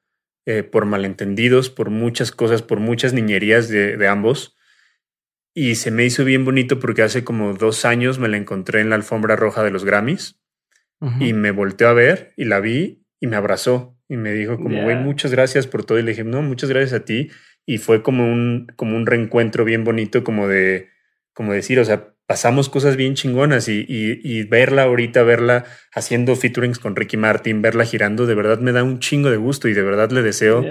eh, 0.49 0.63
por 0.63 0.85
malentendidos, 0.85 1.69
por 1.69 1.89
muchas 1.89 2.31
cosas, 2.31 2.61
por 2.61 2.79
muchas 2.79 3.11
niñerías 3.11 3.67
de, 3.67 4.07
ambos. 4.07 4.55
Y 5.53 5.75
se 5.75 5.91
me 5.91 6.05
hizo 6.05 6.23
bien 6.23 6.45
bonito 6.45 6.79
porque 6.79 7.01
hace 7.01 7.25
como 7.25 7.51
dos 7.51 7.83
años 7.83 8.17
me 8.17 8.29
la 8.29 8.37
encontré 8.37 8.79
en 8.79 8.89
la 8.89 8.95
alfombra 8.95 9.35
roja 9.35 9.61
de 9.61 9.71
los 9.71 9.83
Grammys 9.83 10.39
y 11.19 11.33
me 11.33 11.51
volteó 11.51 11.89
a 11.89 11.93
ver 11.93 12.31
y 12.37 12.45
la 12.45 12.61
vi 12.61 13.03
y 13.19 13.27
me 13.27 13.35
abrazó 13.35 13.99
y 14.07 14.15
me 14.15 14.31
dijo 14.31 14.55
como, 14.55 14.83
güey, 14.83 14.95
muchas 14.95 15.31
gracias 15.31 15.67
por 15.67 15.83
todo. 15.83 15.99
Y 15.99 16.03
le 16.03 16.11
dije, 16.11 16.23
no, 16.23 16.41
muchas 16.41 16.69
gracias 16.69 16.93
a 16.93 17.03
ti. 17.03 17.29
Y 17.65 17.77
fue 17.77 18.01
como 18.01 18.23
un, 18.23 18.67
como 18.77 18.95
un 18.95 19.05
reencuentro 19.05 19.65
bien 19.65 19.83
bonito, 19.83 20.23
como 20.23 20.47
de, 20.47 20.87
como 21.33 21.51
decir, 21.51 21.77
o 21.77 21.83
sea, 21.83 22.13
pasamos 22.27 22.69
cosas 22.69 22.97
bien 22.97 23.15
chingonas 23.15 23.69
y, 23.69 23.85
y, 23.87 24.43
verla 24.43 24.83
ahorita, 24.83 25.23
verla 25.23 25.63
haciendo 25.93 26.35
featurings 26.35 26.77
con 26.77 26.95
Ricky 26.95 27.15
Martin, 27.15 27.61
verla 27.61 27.85
girando, 27.85 28.25
de 28.25 28.35
verdad 28.35 28.59
me 28.59 28.73
da 28.73 28.83
un 28.83 28.99
chingo 28.99 29.31
de 29.31 29.37
gusto 29.37 29.69
y 29.69 29.73
de 29.73 29.81
verdad 29.81 30.11
le 30.11 30.21
deseo 30.21 30.63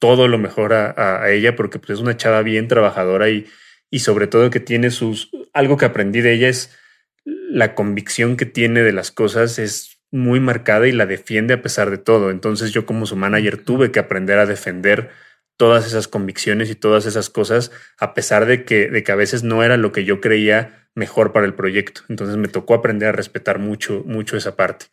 todo 0.00 0.26
lo 0.28 0.36
mejor 0.36 0.74
a, 0.74 1.22
a, 1.22 1.30
ella 1.30 1.54
porque 1.54 1.78
pues, 1.78 1.90
es 1.90 2.00
una 2.00 2.16
chava 2.16 2.42
bien 2.42 2.66
trabajadora 2.66 3.30
y, 3.30 3.46
y 3.88 4.00
sobre 4.00 4.26
todo 4.26 4.50
que 4.50 4.60
tiene 4.60 4.90
sus, 4.90 5.30
algo 5.52 5.76
que 5.76 5.84
aprendí 5.84 6.20
de 6.20 6.34
ella 6.34 6.48
es 6.48 6.76
la 7.24 7.74
convicción 7.74 8.36
que 8.36 8.46
tiene 8.46 8.82
de 8.82 8.92
las 8.92 9.12
cosas 9.12 9.58
es 9.60 9.98
muy 10.10 10.40
marcada 10.40 10.88
y 10.88 10.92
la 10.92 11.06
defiende 11.06 11.54
a 11.54 11.62
pesar 11.62 11.90
de 11.90 11.98
todo. 11.98 12.30
Entonces 12.30 12.72
yo 12.72 12.84
como 12.84 13.06
su 13.06 13.16
manager 13.16 13.58
tuve 13.58 13.92
que 13.92 14.00
aprender 14.00 14.38
a 14.38 14.46
defender 14.46 15.10
todas 15.56 15.86
esas 15.86 16.08
convicciones 16.08 16.70
y 16.70 16.74
todas 16.74 17.06
esas 17.06 17.30
cosas, 17.30 17.72
a 17.98 18.14
pesar 18.14 18.46
de 18.46 18.64
que, 18.64 18.88
de 18.90 19.02
que 19.02 19.12
a 19.12 19.16
veces 19.16 19.42
no 19.42 19.62
era 19.62 19.76
lo 19.76 19.92
que 19.92 20.04
yo 20.04 20.20
creía 20.20 20.85
mejor 20.96 21.32
para 21.32 21.46
el 21.46 21.54
proyecto. 21.54 22.00
Entonces 22.08 22.36
me 22.36 22.48
tocó 22.48 22.74
aprender 22.74 23.10
a 23.10 23.12
respetar 23.12 23.60
mucho, 23.60 24.02
mucho 24.04 24.36
esa 24.36 24.56
parte. 24.56 24.86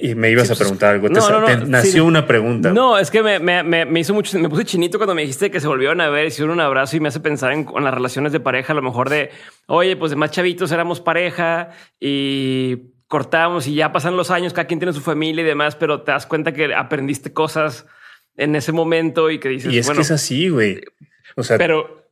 Y 0.00 0.14
me 0.14 0.30
ibas 0.30 0.44
a 0.44 0.48
pues, 0.48 0.60
preguntar 0.60 0.94
algo. 0.94 1.08
nació 1.10 2.06
una 2.06 2.26
pregunta. 2.26 2.72
No, 2.72 2.98
es 2.98 3.10
que 3.10 3.22
me, 3.22 3.62
me, 3.62 4.00
hizo 4.00 4.14
mucho, 4.14 4.38
me 4.38 4.48
puse 4.48 4.64
chinito 4.64 4.98
cuando 4.98 5.14
me 5.14 5.20
dijiste 5.20 5.50
que 5.50 5.60
se 5.60 5.66
volvieron 5.66 6.00
a 6.00 6.08
ver, 6.08 6.26
hicieron 6.26 6.54
un 6.54 6.60
abrazo 6.60 6.96
y 6.96 7.00
me 7.00 7.08
hace 7.08 7.20
pensar 7.20 7.52
en, 7.52 7.66
las 7.80 7.92
relaciones 7.92 8.32
de 8.32 8.40
pareja, 8.40 8.72
a 8.72 8.76
lo 8.76 8.82
mejor 8.82 9.10
de, 9.10 9.30
oye, 9.66 9.96
pues 9.96 10.10
de 10.10 10.16
más 10.16 10.30
chavitos 10.30 10.72
éramos 10.72 11.00
pareja 11.00 11.70
y 12.00 12.94
cortamos 13.08 13.66
y 13.66 13.74
ya 13.74 13.92
pasan 13.92 14.16
los 14.16 14.30
años, 14.30 14.54
cada 14.54 14.66
quien 14.66 14.80
tiene 14.80 14.94
su 14.94 15.02
familia 15.02 15.42
y 15.42 15.46
demás, 15.46 15.76
pero 15.76 16.00
te 16.00 16.12
das 16.12 16.24
cuenta 16.24 16.52
que 16.52 16.74
aprendiste 16.74 17.34
cosas 17.34 17.84
en 18.36 18.56
ese 18.56 18.72
momento 18.72 19.30
y 19.30 19.38
que 19.38 19.50
dices, 19.50 19.70
y 19.70 19.78
es 19.78 19.90
que 19.90 20.00
es 20.00 20.10
así, 20.10 20.48
güey. 20.48 20.80
O 21.36 21.42
sea, 21.42 21.58
pero, 21.58 22.03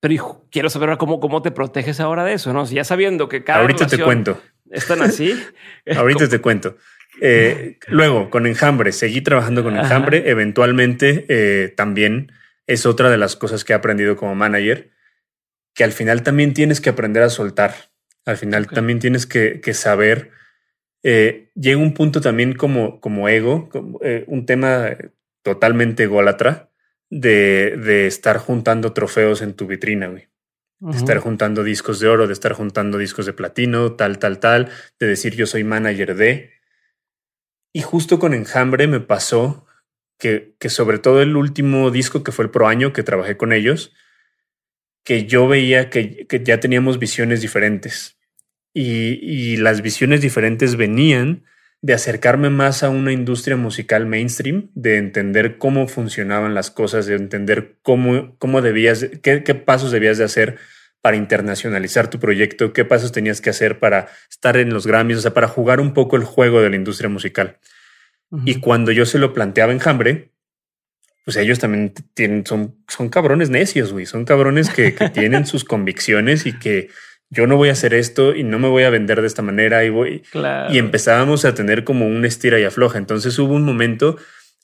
pero 0.00 0.46
quiero 0.50 0.70
saber 0.70 0.96
cómo, 0.96 1.20
cómo 1.20 1.42
te 1.42 1.50
proteges 1.50 2.00
ahora 2.00 2.24
de 2.24 2.32
eso, 2.32 2.52
¿no? 2.54 2.64
Si 2.66 2.74
ya 2.74 2.84
sabiendo 2.84 3.28
que 3.28 3.44
cada 3.44 3.60
Ahorita 3.60 3.86
te 3.86 3.98
cuento. 3.98 4.40
Están 4.70 5.02
así. 5.02 5.34
Ahorita 5.96 6.28
te 6.28 6.40
cuento. 6.40 6.76
Eh, 7.20 7.78
luego, 7.88 8.30
con 8.30 8.46
Enjambre, 8.46 8.92
seguí 8.92 9.20
trabajando 9.20 9.62
con 9.62 9.76
Enjambre. 9.76 10.30
Eventualmente, 10.30 11.26
eh, 11.28 11.68
también 11.76 12.32
es 12.66 12.86
otra 12.86 13.10
de 13.10 13.18
las 13.18 13.36
cosas 13.36 13.62
que 13.62 13.74
he 13.74 13.76
aprendido 13.76 14.16
como 14.16 14.34
manager, 14.34 14.90
que 15.74 15.84
al 15.84 15.92
final 15.92 16.22
también 16.22 16.54
tienes 16.54 16.80
que 16.80 16.88
aprender 16.88 17.22
a 17.22 17.28
soltar. 17.28 17.74
Al 18.24 18.38
final 18.38 18.68
también 18.68 19.00
tienes 19.00 19.26
que, 19.26 19.74
saber. 19.74 20.30
Eh, 21.02 21.50
llega 21.54 21.78
un 21.78 21.92
punto 21.92 22.22
también 22.22 22.54
como, 22.54 23.00
como 23.00 23.28
ego, 23.28 23.68
eh, 24.02 24.24
un 24.28 24.46
tema 24.46 24.96
totalmente 25.42 26.04
ególatra 26.04 26.69
de, 27.10 27.76
de, 27.76 28.06
estar 28.06 28.38
juntando 28.38 28.92
trofeos 28.92 29.42
en 29.42 29.54
tu 29.54 29.66
vitrina, 29.66 30.08
güey. 30.08 30.28
De 30.78 30.96
estar 30.96 31.18
juntando 31.18 31.62
discos 31.62 32.00
de 32.00 32.08
oro, 32.08 32.26
de 32.26 32.32
estar 32.32 32.54
juntando 32.54 32.96
discos 32.96 33.26
de 33.26 33.34
platino, 33.34 33.92
tal, 33.92 34.18
tal, 34.18 34.40
tal, 34.40 34.70
de 34.98 35.06
decir 35.06 35.34
yo 35.34 35.46
soy 35.46 35.62
manager 35.62 36.14
de. 36.14 36.52
Y 37.74 37.82
justo 37.82 38.18
con 38.18 38.32
Enjambre 38.32 38.86
me 38.86 39.00
pasó 39.00 39.66
que, 40.18 40.54
que 40.58 40.70
sobre 40.70 40.98
todo 40.98 41.20
el 41.20 41.36
último 41.36 41.90
disco 41.90 42.24
que 42.24 42.32
fue 42.32 42.46
el 42.46 42.50
Pro 42.50 42.66
Año 42.66 42.94
que 42.94 43.02
trabajé 43.02 43.36
con 43.36 43.52
ellos, 43.52 43.92
que 45.04 45.26
yo 45.26 45.48
veía 45.48 45.90
que, 45.90 46.26
ya 46.44 46.60
teníamos 46.60 46.98
visiones 46.98 47.40
diferentes. 47.40 48.18
Y, 48.72 49.56
las 49.56 49.82
visiones 49.82 50.20
diferentes 50.20 50.76
venían 50.76 51.44
de 51.82 51.94
acercarme 51.94 52.50
más 52.50 52.82
a 52.82 52.90
una 52.90 53.12
industria 53.12 53.56
musical 53.56 54.06
mainstream, 54.06 54.70
de 54.74 54.98
entender 54.98 55.56
cómo 55.56 55.88
funcionaban 55.88 56.54
las 56.54 56.70
cosas, 56.70 57.06
de 57.06 57.14
entender 57.14 57.76
cómo, 57.82 58.36
cómo 58.38 58.60
debías, 58.60 59.06
qué, 59.22 59.40
pasos 59.54 59.90
debías 59.90 60.18
de 60.18 60.24
hacer 60.24 60.58
para 61.00 61.16
internacionalizar 61.16 62.10
tu 62.10 62.20
proyecto, 62.20 62.74
qué 62.74 62.84
pasos 62.84 63.12
tenías 63.12 63.40
que 63.40 63.48
hacer 63.48 63.78
para 63.78 64.08
estar 64.28 64.58
en 64.58 64.70
los 64.70 64.86
Grammys, 64.86 65.18
o 65.18 65.20
sea, 65.22 65.32
para 65.32 65.48
jugar 65.48 65.80
un 65.80 65.94
poco 65.94 66.16
el 66.16 66.24
juego 66.24 66.60
de 66.60 66.68
la 66.68 66.76
industria 66.76 67.08
musical. 67.08 67.58
Y 68.44 68.60
cuando 68.60 68.92
yo 68.92 69.06
se 69.06 69.18
lo 69.18 69.32
planteaba 69.32 69.72
en 69.72 69.80
Hambre, 69.84 70.30
pues 71.24 71.36
ellos 71.36 71.58
también 71.58 71.92
tienen, 72.14 72.46
son, 72.46 72.76
son 72.88 73.08
cabrones 73.08 73.50
necios, 73.50 73.92
güey. 73.92 74.06
Son 74.06 74.24
cabrones 74.24 74.70
que, 74.70 74.92
tienen 75.12 75.46
sus 75.46 75.64
convicciones 75.64 76.46
y 76.46 76.58
que 76.58 76.90
yo 77.30 77.46
no 77.46 77.56
voy 77.56 77.68
a 77.68 77.72
hacer 77.72 77.94
esto 77.94 78.34
y 78.34 78.42
no 78.42 78.58
me 78.58 78.68
voy 78.68 78.82
a 78.82 78.90
vender 78.90 79.20
de 79.20 79.26
esta 79.26 79.42
manera 79.42 79.84
y 79.84 79.90
voy. 79.90 80.22
Y 80.70 80.78
empezábamos 80.78 81.44
a 81.44 81.54
tener 81.54 81.84
como 81.84 82.06
un 82.06 82.24
estira 82.24 82.58
y 82.58 82.64
afloja. 82.64 82.98
Entonces 82.98 83.38
hubo 83.38 83.54
un 83.54 83.64
momento 83.64 84.16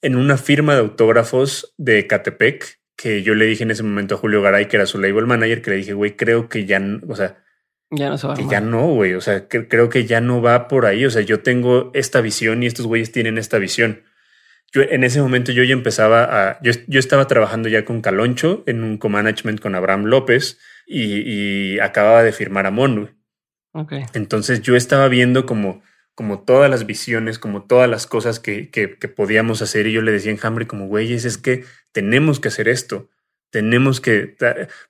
en 0.02 0.16
una 0.16 0.36
firma 0.36 0.74
de 0.74 0.80
autógrafos 0.80 1.74
de 1.78 2.06
Catepec 2.06 2.80
que 2.96 3.22
yo 3.22 3.34
le 3.34 3.46
dije 3.46 3.62
en 3.62 3.70
ese 3.70 3.82
momento 3.82 4.16
a 4.16 4.18
Julio 4.18 4.42
Garay, 4.42 4.66
que 4.66 4.76
era 4.76 4.86
su 4.86 4.98
label 4.98 5.26
manager, 5.26 5.62
que 5.62 5.70
le 5.70 5.76
dije, 5.76 5.92
güey, 5.92 6.16
creo 6.16 6.48
que 6.48 6.64
ya, 6.64 6.80
o 7.08 7.14
sea, 7.14 7.42
ya 7.90 8.08
no 8.08 8.18
se 8.18 8.26
va 8.26 8.34
que 8.34 8.46
ya 8.48 8.60
no, 8.60 8.88
güey. 8.88 9.14
O 9.14 9.20
sea, 9.20 9.46
creo 9.48 9.88
que 9.88 10.04
ya 10.04 10.20
no 10.20 10.42
va 10.42 10.66
por 10.66 10.86
ahí. 10.86 11.04
O 11.04 11.10
sea, 11.10 11.22
yo 11.22 11.40
tengo 11.40 11.90
esta 11.94 12.20
visión 12.20 12.62
y 12.62 12.66
estos 12.66 12.86
güeyes 12.86 13.12
tienen 13.12 13.38
esta 13.38 13.58
visión 13.58 14.02
yo 14.72 14.82
en 14.82 15.04
ese 15.04 15.20
momento 15.22 15.52
yo 15.52 15.62
ya 15.62 15.72
empezaba 15.72 16.24
a, 16.24 16.62
yo, 16.62 16.72
yo 16.86 16.98
estaba 16.98 17.26
trabajando 17.26 17.68
ya 17.68 17.84
con 17.84 18.02
Caloncho 18.02 18.62
en 18.66 18.84
un 18.84 18.98
co-management 18.98 19.60
con 19.60 19.74
Abraham 19.74 20.04
López 20.04 20.58
y, 20.86 21.78
acababa 21.80 22.22
de 22.22 22.32
firmar 22.32 22.66
a 22.66 22.70
Mon. 22.70 23.16
Okay. 23.72 24.04
Entonces 24.14 24.62
yo 24.62 24.76
estaba 24.76 25.08
viendo 25.08 25.44
como, 25.44 25.82
como 26.14 26.40
todas 26.40 26.70
las 26.70 26.86
visiones, 26.86 27.38
como 27.38 27.64
todas 27.64 27.90
las 27.90 28.06
cosas 28.06 28.40
que, 28.40 28.70
que, 28.70 28.88
podíamos 29.08 29.60
hacer 29.60 29.86
y 29.86 29.92
yo 29.92 30.02
le 30.02 30.12
decía 30.12 30.32
en 30.32 30.38
Hambre 30.42 30.66
como, 30.66 30.86
güeyes, 30.86 31.24
es 31.24 31.36
que 31.36 31.64
tenemos 31.92 32.40
que 32.40 32.48
hacer 32.48 32.68
esto. 32.68 33.08
Tenemos 33.50 34.00
que, 34.00 34.36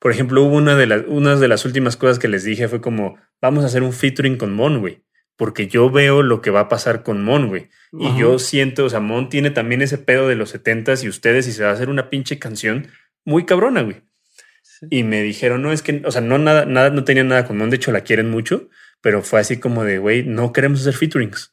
por 0.01 0.13
ejemplo, 0.13 0.43
hubo 0.43 0.57
una 0.57 0.77
de 0.77 0.87
las, 0.87 1.03
una 1.07 1.37
de 1.37 1.49
las 1.49 1.65
últimas 1.65 1.97
cosas 1.97 2.19
que 2.19 2.29
les 2.29 2.45
dije 2.45 2.69
fue 2.69 2.81
como, 2.81 3.19
vamos 3.41 3.65
a 3.65 3.67
hacer 3.67 3.83
un 3.83 3.93
featuring 3.93 4.39
con 4.39 4.55
Mon, 4.55 4.81
güey 4.81 5.03
porque 5.37 5.69
yo 5.69 5.91
veo 5.91 6.23
lo 6.23 6.41
que 6.41 6.51
va 6.51 6.61
a 6.61 6.69
pasar 6.69 7.03
con 7.03 7.23
Mon, 7.23 7.49
güey. 7.49 7.69
Y 7.93 8.19
yo 8.19 8.39
siento, 8.39 8.87
o 8.87 8.89
sea, 8.89 9.01
Mon 9.01 9.29
tiene 9.29 9.51
también 9.51 9.83
ese 9.83 9.99
pedo 9.99 10.29
de 10.29 10.35
los 10.35 10.51
setentas 10.51 11.05
y 11.05 11.09
ustedes 11.09 11.47
y 11.47 11.53
se 11.53 11.63
va 11.63 11.71
a 11.71 11.73
hacer 11.75 11.91
una 11.91 12.09
pinche 12.09 12.39
canción 12.39 12.89
muy 13.25 13.45
cabrona, 13.45 13.83
güey. 13.83 14.03
Y 14.91 15.03
me 15.03 15.23
dijeron, 15.23 15.63
no, 15.63 15.73
es 15.73 15.83
que, 15.83 16.03
o 16.05 16.11
sea, 16.11 16.21
no 16.21 16.39
nada, 16.39 16.65
nada, 16.67 16.91
no 16.91 17.05
tenía 17.05 17.25
nada 17.25 17.47
con 17.47 17.57
Mon, 17.57 17.71
de 17.71 17.77
hecho 17.77 17.93
la 17.93 18.03
quieren 18.03 18.31
mucho, 18.31 18.69
pero 19.01 19.23
fue 19.23 19.41
así 19.41 19.59
como 19.59 19.85
de, 19.85 19.99
güey, 19.99 20.25
no 20.25 20.53
queremos 20.53 20.81
hacer 20.81 20.95
featurings. 20.95 21.53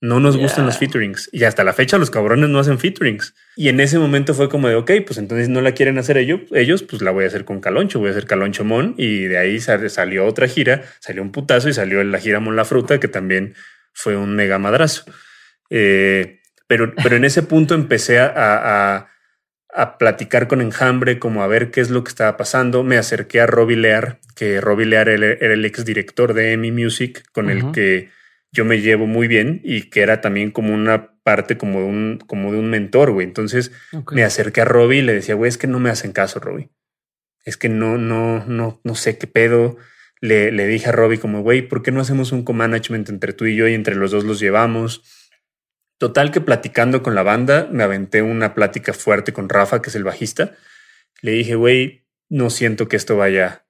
No 0.00 0.20
nos 0.20 0.36
gustan 0.36 0.66
los 0.66 0.76
featurings. 0.76 1.30
Y 1.32 1.44
hasta 1.44 1.64
la 1.64 1.72
fecha 1.72 1.96
los 1.96 2.10
cabrones 2.10 2.50
no 2.50 2.58
hacen 2.58 2.78
featurings. 2.78 3.34
Y 3.56 3.68
en 3.68 3.80
ese 3.80 3.98
momento 3.98 4.34
fue 4.34 4.50
como 4.50 4.68
de, 4.68 4.74
ok, 4.74 4.90
pues 5.06 5.16
entonces 5.18 5.48
no 5.48 5.62
la 5.62 5.72
quieren 5.72 5.96
hacer 5.96 6.18
ellos, 6.18 6.40
ellos 6.52 6.82
pues 6.82 7.00
la 7.00 7.10
voy 7.10 7.24
a 7.24 7.28
hacer 7.28 7.46
con 7.46 7.60
Caloncho, 7.60 8.00
voy 8.00 8.08
a 8.08 8.10
hacer 8.10 8.26
Caloncho 8.26 8.64
Mon. 8.64 8.94
Y 8.98 9.24
de 9.24 9.38
ahí 9.38 9.60
salió 9.60 10.26
otra 10.26 10.46
gira, 10.46 10.82
salió 11.00 11.22
un 11.22 11.32
putazo 11.32 11.70
y 11.70 11.72
salió 11.72 12.04
la 12.04 12.18
gira 12.18 12.38
Mon 12.38 12.54
La 12.54 12.66
Fruta, 12.66 13.00
que 13.00 13.08
también 13.08 13.54
fue 13.94 14.14
un 14.14 14.36
mega 14.36 14.58
madrazo. 14.58 15.04
Eh, 15.70 16.42
pero, 16.66 16.94
pero 17.02 17.16
en 17.16 17.24
ese 17.24 17.42
punto 17.42 17.74
empecé 17.74 18.18
a, 18.18 18.32
a, 18.34 19.08
platicar 19.98 20.46
con 20.46 20.60
Enjambre, 20.60 21.18
como 21.18 21.42
a 21.42 21.46
ver 21.46 21.70
qué 21.70 21.80
es 21.80 21.90
lo 21.90 22.04
que 22.04 22.08
estaba 22.08 22.36
pasando. 22.36 22.84
Me 22.84 22.96
acerqué 22.96 23.40
a 23.40 23.46
Robbie 23.46 23.76
Lear, 23.76 24.20
que 24.36 24.60
Robbie 24.60 24.86
Lear 24.86 25.08
era, 25.08 25.32
el 25.32 25.64
ex 25.64 25.84
director 25.84 26.32
de 26.32 26.52
EMI 26.52 26.70
Music, 26.70 27.24
con 27.32 27.50
el 27.50 27.72
que 27.72 28.10
yo 28.52 28.64
me 28.64 28.80
llevo 28.80 29.06
muy 29.06 29.26
bien 29.26 29.60
y 29.64 29.90
que 29.90 30.02
era 30.02 30.20
también 30.20 30.52
como 30.52 30.72
una 30.72 31.18
parte 31.24 31.58
como 31.58 31.80
de 31.80 31.86
un, 31.86 32.18
como 32.24 32.52
de 32.52 32.58
un 32.58 32.70
mentor, 32.70 33.10
güey. 33.10 33.26
Entonces 33.26 33.72
me 34.12 34.22
acerqué 34.22 34.60
a 34.60 34.64
Robbie 34.64 34.98
y 34.98 35.02
le 35.02 35.14
decía, 35.14 35.34
güey, 35.34 35.48
es 35.48 35.58
que 35.58 35.66
no 35.66 35.80
me 35.80 35.90
hacen 35.90 36.12
caso, 36.12 36.38
Robbie. 36.38 36.70
Es 37.44 37.56
que 37.56 37.68
no, 37.68 37.98
no, 37.98 38.44
no, 38.46 38.80
no 38.84 38.94
sé 38.94 39.18
qué 39.18 39.26
pedo. 39.26 39.76
Le, 40.20 40.52
le 40.52 40.68
dije 40.68 40.88
a 40.88 40.92
Robbie 40.92 41.18
como, 41.18 41.42
güey, 41.42 41.62
¿por 41.62 41.82
qué 41.82 41.90
no 41.90 42.00
hacemos 42.00 42.30
un 42.30 42.44
co-management 42.44 43.08
entre 43.08 43.32
tú 43.32 43.46
y 43.46 43.56
yo 43.56 43.66
y 43.66 43.74
entre 43.74 43.96
los 43.96 44.12
dos 44.12 44.24
los 44.24 44.38
llevamos? 44.38 45.02
Total 45.98 46.30
que 46.32 46.40
platicando 46.40 47.02
con 47.02 47.14
la 47.14 47.22
banda, 47.22 47.68
me 47.70 47.84
aventé 47.84 48.22
una 48.22 48.54
plática 48.54 48.92
fuerte 48.92 49.32
con 49.32 49.48
Rafa, 49.48 49.80
que 49.80 49.90
es 49.90 49.96
el 49.96 50.04
bajista. 50.04 50.54
Le 51.22 51.32
dije, 51.32 51.54
güey, 51.54 52.06
no 52.28 52.50
siento 52.50 52.88
que 52.88 52.96
esto 52.96 53.16
vaya, 53.16 53.66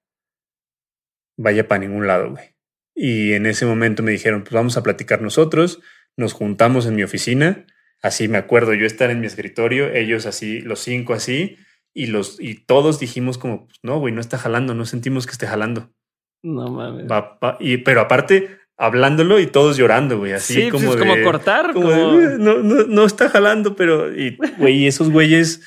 vaya 1.36 1.68
para 1.68 1.80
ningún 1.80 2.06
lado, 2.06 2.30
güey. 2.30 2.54
Y 2.94 3.32
en 3.32 3.46
ese 3.46 3.66
momento 3.66 4.02
me 4.02 4.12
dijeron, 4.12 4.42
pues 4.42 4.52
vamos 4.52 4.76
a 4.76 4.82
platicar 4.82 5.20
nosotros, 5.20 5.80
nos 6.16 6.32
juntamos 6.32 6.86
en 6.86 6.94
mi 6.94 7.02
oficina, 7.02 7.66
así 8.02 8.28
me 8.28 8.38
acuerdo 8.38 8.72
yo 8.74 8.86
estar 8.86 9.10
en 9.10 9.20
mi 9.20 9.26
escritorio, 9.26 9.92
ellos 9.92 10.26
así, 10.26 10.60
los 10.60 10.80
cinco 10.80 11.12
así, 11.12 11.58
y 11.92 12.06
los 12.06 12.40
y 12.40 12.54
todos 12.54 13.00
dijimos 13.00 13.36
como, 13.38 13.66
pues, 13.66 13.78
no, 13.82 13.98
güey, 13.98 14.14
no 14.14 14.20
está 14.20 14.38
jalando, 14.38 14.74
no 14.74 14.86
sentimos 14.86 15.26
que 15.26 15.32
esté 15.32 15.46
jalando. 15.46 15.92
No 16.42 16.70
mames. 16.70 17.06
y, 17.60 17.78
pero 17.78 18.00
aparte, 18.02 18.58
hablándolo 18.76 19.38
y 19.38 19.46
todos 19.46 19.76
llorando, 19.76 20.18
güey, 20.18 20.32
así 20.32 20.54
sí, 20.54 20.68
pues, 20.70 20.82
como, 20.82 20.98
como 20.98 21.22
cortar. 21.22 21.72
Como, 21.72 21.90
no, 21.90 22.58
no, 22.58 22.84
no 22.84 23.04
está 23.04 23.28
jalando, 23.28 23.76
pero, 23.76 24.14
y, 24.14 24.36
güey, 24.58 24.86
esos 24.86 25.10
güeyes 25.10 25.60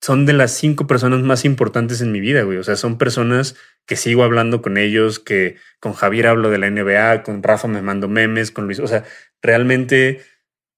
son 0.00 0.26
de 0.26 0.32
las 0.32 0.52
cinco 0.52 0.86
personas 0.86 1.22
más 1.22 1.44
importantes 1.44 2.00
en 2.00 2.12
mi 2.12 2.20
vida, 2.20 2.42
güey. 2.42 2.58
O 2.58 2.62
sea, 2.62 2.76
son 2.76 2.98
personas 2.98 3.56
que 3.84 3.96
sigo 3.96 4.22
hablando 4.22 4.62
con 4.62 4.78
ellos, 4.78 5.18
que 5.18 5.56
con 5.80 5.92
Javier 5.92 6.28
hablo 6.28 6.50
de 6.50 6.58
la 6.58 6.70
NBA, 6.70 7.22
con 7.22 7.42
Rafa 7.42 7.68
me 7.68 7.82
mando 7.82 8.08
memes, 8.08 8.50
con 8.50 8.66
Luis. 8.66 8.78
O 8.78 8.86
sea, 8.86 9.04
realmente 9.42 10.22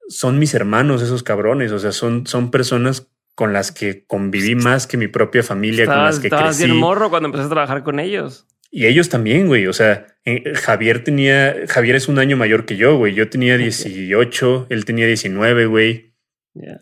son 0.08 0.38
mis 0.38 0.54
hermanos 0.54 1.02
esos 1.02 1.22
cabrones. 1.22 1.70
O 1.72 1.78
sea, 1.78 1.92
son, 1.92 2.26
son 2.26 2.50
personas 2.50 3.08
con 3.34 3.52
las 3.52 3.72
que 3.72 4.04
conviví 4.06 4.54
más 4.54 4.86
que 4.86 4.96
mi 4.96 5.08
propia 5.08 5.42
familia, 5.42 5.86
con 5.86 6.04
las 6.04 6.18
que 6.18 6.28
estabas 6.28 6.56
crecí. 6.56 6.64
bien 6.70 6.78
morro 6.78 7.10
cuando 7.10 7.26
empezaste 7.26 7.52
a 7.52 7.54
trabajar 7.54 7.82
con 7.82 8.00
ellos. 8.00 8.46
Y 8.70 8.86
ellos 8.86 9.08
también, 9.08 9.48
güey. 9.48 9.66
O 9.66 9.72
sea, 9.72 10.06
eh, 10.24 10.54
Javier 10.54 11.02
tenía, 11.04 11.54
Javier 11.68 11.96
es 11.96 12.08
un 12.08 12.18
año 12.18 12.36
mayor 12.36 12.66
que 12.66 12.76
yo, 12.76 12.96
güey. 12.96 13.14
Yo 13.14 13.28
tenía 13.28 13.56
18, 13.56 14.66
él 14.70 14.84
tenía 14.84 15.06
19, 15.06 15.66
güey. 15.66 16.14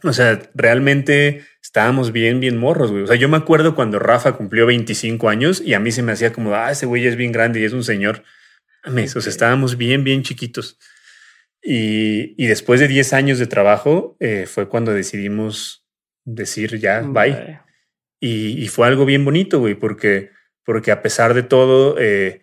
O 0.03 0.12
sea, 0.12 0.41
realmente 0.55 1.45
estábamos 1.62 2.12
bien, 2.12 2.41
bien 2.41 2.57
morros, 2.57 2.91
güey. 2.91 3.03
O 3.03 3.07
sea, 3.07 3.16
yo 3.16 3.28
me 3.28 3.36
acuerdo 3.36 3.74
cuando 3.74 3.99
Rafa 3.99 4.32
cumplió 4.32 4.66
25 4.66 5.28
años 5.28 5.62
y 5.64 5.74
a 5.74 5.80
mí 5.80 5.93
se 5.93 6.03
me 6.03 6.12
hacía 6.12 6.32
como, 6.32 6.55
ah, 6.55 6.70
ese 6.70 6.86
güey 6.86 7.07
es 7.07 7.16
bien 7.16 7.32
grande 7.32 7.61
y 7.61 7.64
es 7.64 7.72
un 7.72 7.84
señor. 7.84 8.24
O 8.84 9.20
sea, 9.20 9.30
estábamos 9.30 9.76
bien, 9.76 10.05
bien 10.05 10.22
chiquitos. 10.22 10.78
Y, 11.62 12.47
después 12.47 12.80
de 12.80 12.89
10 12.89 13.12
años 13.12 13.39
de 13.39 13.47
trabajo 13.47 14.16
eh, 14.20 14.47
fue 14.47 14.68
cuando 14.68 14.93
decidimos 14.93 15.86
decir 16.24 16.78
ya, 16.78 17.01
bye. 17.01 17.61
Y, 18.20 18.66
fue 18.68 18.86
algo 18.86 19.05
bien 19.05 19.24
bonito, 19.24 19.61
güey, 19.61 19.74
porque, 19.74 20.30
porque 20.68 20.92
a 20.92 21.00
pesar 21.00 21.32
de 21.32 21.42
todo, 21.42 21.96
eh, 21.98 22.42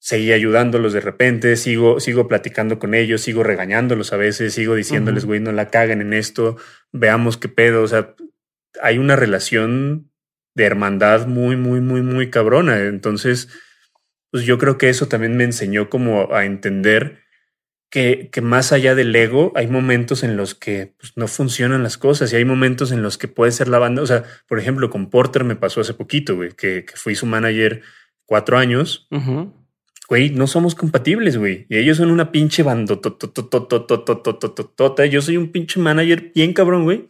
seguí 0.00 0.32
ayudándolos 0.32 0.92
de 0.92 1.00
repente, 1.00 1.54
sigo, 1.54 2.00
sigo 2.00 2.26
platicando 2.26 2.80
con 2.80 2.92
ellos, 2.92 3.20
sigo 3.20 3.44
regañándolos 3.44 4.12
a 4.12 4.16
veces, 4.16 4.54
sigo 4.54 4.74
diciéndoles, 4.74 5.26
güey, 5.26 5.38
no 5.38 5.52
la 5.52 5.70
caguen 5.70 6.00
en 6.00 6.12
esto, 6.12 6.56
veamos 6.90 7.36
qué 7.36 7.48
pedo. 7.48 7.84
O 7.84 7.86
sea, 7.86 8.16
hay 8.82 8.98
una 8.98 9.14
relación 9.14 10.10
de 10.56 10.64
hermandad 10.64 11.28
muy, 11.28 11.54
muy, 11.54 11.80
muy, 11.80 12.02
muy 12.02 12.30
cabrona. 12.30 12.80
Entonces, 12.80 13.48
pues 14.32 14.42
yo 14.42 14.58
creo 14.58 14.76
que 14.76 14.88
eso 14.88 15.06
también 15.06 15.36
me 15.36 15.44
enseñó 15.44 15.88
como 15.88 16.34
a 16.34 16.44
entender 16.44 17.20
que, 17.92 18.30
que 18.32 18.40
más 18.40 18.72
allá 18.72 18.96
del 18.96 19.14
ego, 19.14 19.52
hay 19.54 19.68
momentos 19.68 20.24
en 20.24 20.36
los 20.36 20.56
que 20.56 20.94
pues, 20.98 21.12
no 21.14 21.28
funcionan 21.28 21.84
las 21.84 21.96
cosas 21.96 22.32
y 22.32 22.36
hay 22.36 22.44
momentos 22.44 22.90
en 22.90 23.02
los 23.02 23.18
que 23.18 23.28
puede 23.28 23.52
ser 23.52 23.68
la 23.68 23.78
banda. 23.78 24.02
O 24.02 24.06
sea, 24.06 24.24
por 24.48 24.58
ejemplo, 24.58 24.90
con 24.90 25.10
Porter 25.10 25.44
me 25.44 25.54
pasó 25.54 25.80
hace 25.80 25.94
poquito, 25.94 26.34
güey, 26.34 26.50
que, 26.52 26.84
que 26.84 26.96
fui 26.96 27.14
su 27.14 27.26
manager 27.26 27.82
cuatro 28.26 28.58
años 28.58 29.06
güey, 30.12 30.28
no 30.28 30.46
somos 30.46 30.74
compatibles, 30.74 31.38
güey. 31.38 31.64
Y 31.70 31.78
ellos 31.78 31.96
son 31.96 32.10
una 32.10 32.32
pinche 32.32 32.62
bando. 32.62 33.00
Yo 35.10 35.22
soy 35.22 35.38
un 35.38 35.50
pinche 35.50 35.80
manager 35.80 36.32
bien 36.34 36.52
cabrón, 36.52 36.84
güey. 36.84 37.08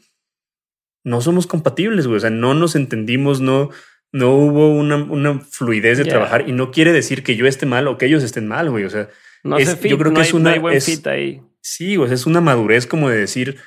No 1.02 1.20
somos 1.20 1.48
compatibles, 1.48 2.06
güey. 2.06 2.18
O 2.18 2.20
sea, 2.20 2.30
no 2.30 2.54
nos 2.54 2.76
entendimos, 2.76 3.40
no, 3.40 3.70
no 4.12 4.36
hubo 4.36 4.68
una, 4.68 5.02
una 5.02 5.40
fluidez 5.40 5.98
de 5.98 6.04
trabajar. 6.04 6.48
Y 6.48 6.52
no 6.52 6.70
quiere 6.70 6.92
decir 6.92 7.24
que 7.24 7.34
yo 7.34 7.46
esté 7.46 7.66
mal 7.66 7.88
o 7.88 7.98
que 7.98 8.06
ellos 8.06 8.22
estén 8.22 8.46
mal, 8.46 8.70
güey. 8.70 8.84
O 8.84 8.90
sea, 8.90 9.08
no 9.42 9.58
yo 9.58 9.98
creo 9.98 10.12
que 10.12 10.20
es 10.20 10.34
una. 10.34 10.58
buen 10.58 10.80
fit 10.80 11.06
ahí. 11.06 11.42
Sí, 11.60 11.96
o 11.96 12.06
sea, 12.06 12.14
es 12.14 12.26
una 12.26 12.40
madurez 12.40 12.86
como 12.86 13.08
de 13.08 13.16
decir, 13.16 13.58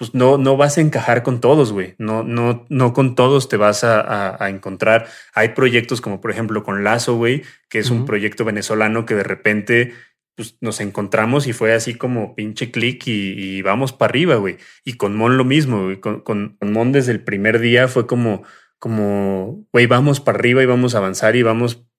pues 0.00 0.14
no, 0.14 0.38
no 0.38 0.56
vas 0.56 0.78
a 0.78 0.80
encajar 0.80 1.22
con 1.22 1.40
todos, 1.40 1.72
güey. 1.72 1.94
No, 1.98 2.22
no, 2.22 2.64
no 2.70 2.92
con 2.94 3.14
todos 3.14 3.48
te 3.48 3.58
vas 3.58 3.84
a, 3.84 4.48
encontrar. 4.48 5.08
Hay 5.34 5.50
proyectos 5.50 6.00
como 6.00 6.22
por 6.22 6.30
ejemplo 6.30 6.62
con 6.62 6.84
Lazo, 6.84 7.16
güey, 7.16 7.42
que 7.68 7.80
es 7.80 7.90
un 7.90 8.06
proyecto 8.06 8.46
venezolano 8.46 9.04
que 9.04 9.14
de 9.14 9.24
repente 9.24 9.92
pues, 10.36 10.56
nos 10.62 10.80
encontramos 10.80 11.46
y 11.46 11.52
fue 11.52 11.74
así 11.74 11.94
como 11.96 12.34
pinche 12.34 12.70
clic 12.70 13.02
y, 13.06 13.60
vamos 13.60 13.92
para 13.92 14.10
arriba, 14.10 14.36
güey. 14.36 14.56
Y 14.86 14.94
con 14.94 15.14
Mon 15.16 15.36
lo 15.36 15.44
mismo, 15.44 15.84
güey. 15.84 16.00
Con, 16.00 16.22
con, 16.22 16.56
Mon 16.62 16.92
desde 16.92 17.12
el 17.12 17.22
primer 17.22 17.58
día 17.58 17.86
fue 17.86 18.06
como, 18.06 18.42
como, 18.78 19.66
güey, 19.70 19.84
vamos 19.84 20.20
para 20.20 20.38
arriba 20.38 20.62
y 20.62 20.66
vamos 20.66 20.94
a 20.94 20.98
avanzar 20.98 21.36
y 21.36 21.42
vamos 21.42 21.89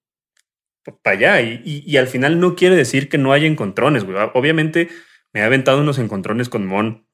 para 0.84 1.18
allá. 1.18 1.42
Y, 1.42 1.62
y, 1.86 1.98
al 1.98 2.08
final 2.08 2.40
no 2.40 2.56
quiere 2.56 2.76
decir 2.76 3.10
que 3.10 3.18
no 3.18 3.34
haya 3.34 3.48
encontrones, 3.48 4.04
güey. 4.04 4.18
Obviamente 4.34 4.90
me 5.34 5.42
ha 5.42 5.46
aventado 5.46 5.82
unos 5.82 6.00
encontrones 6.00 6.50
con 6.50 6.66
Mon 6.66 7.08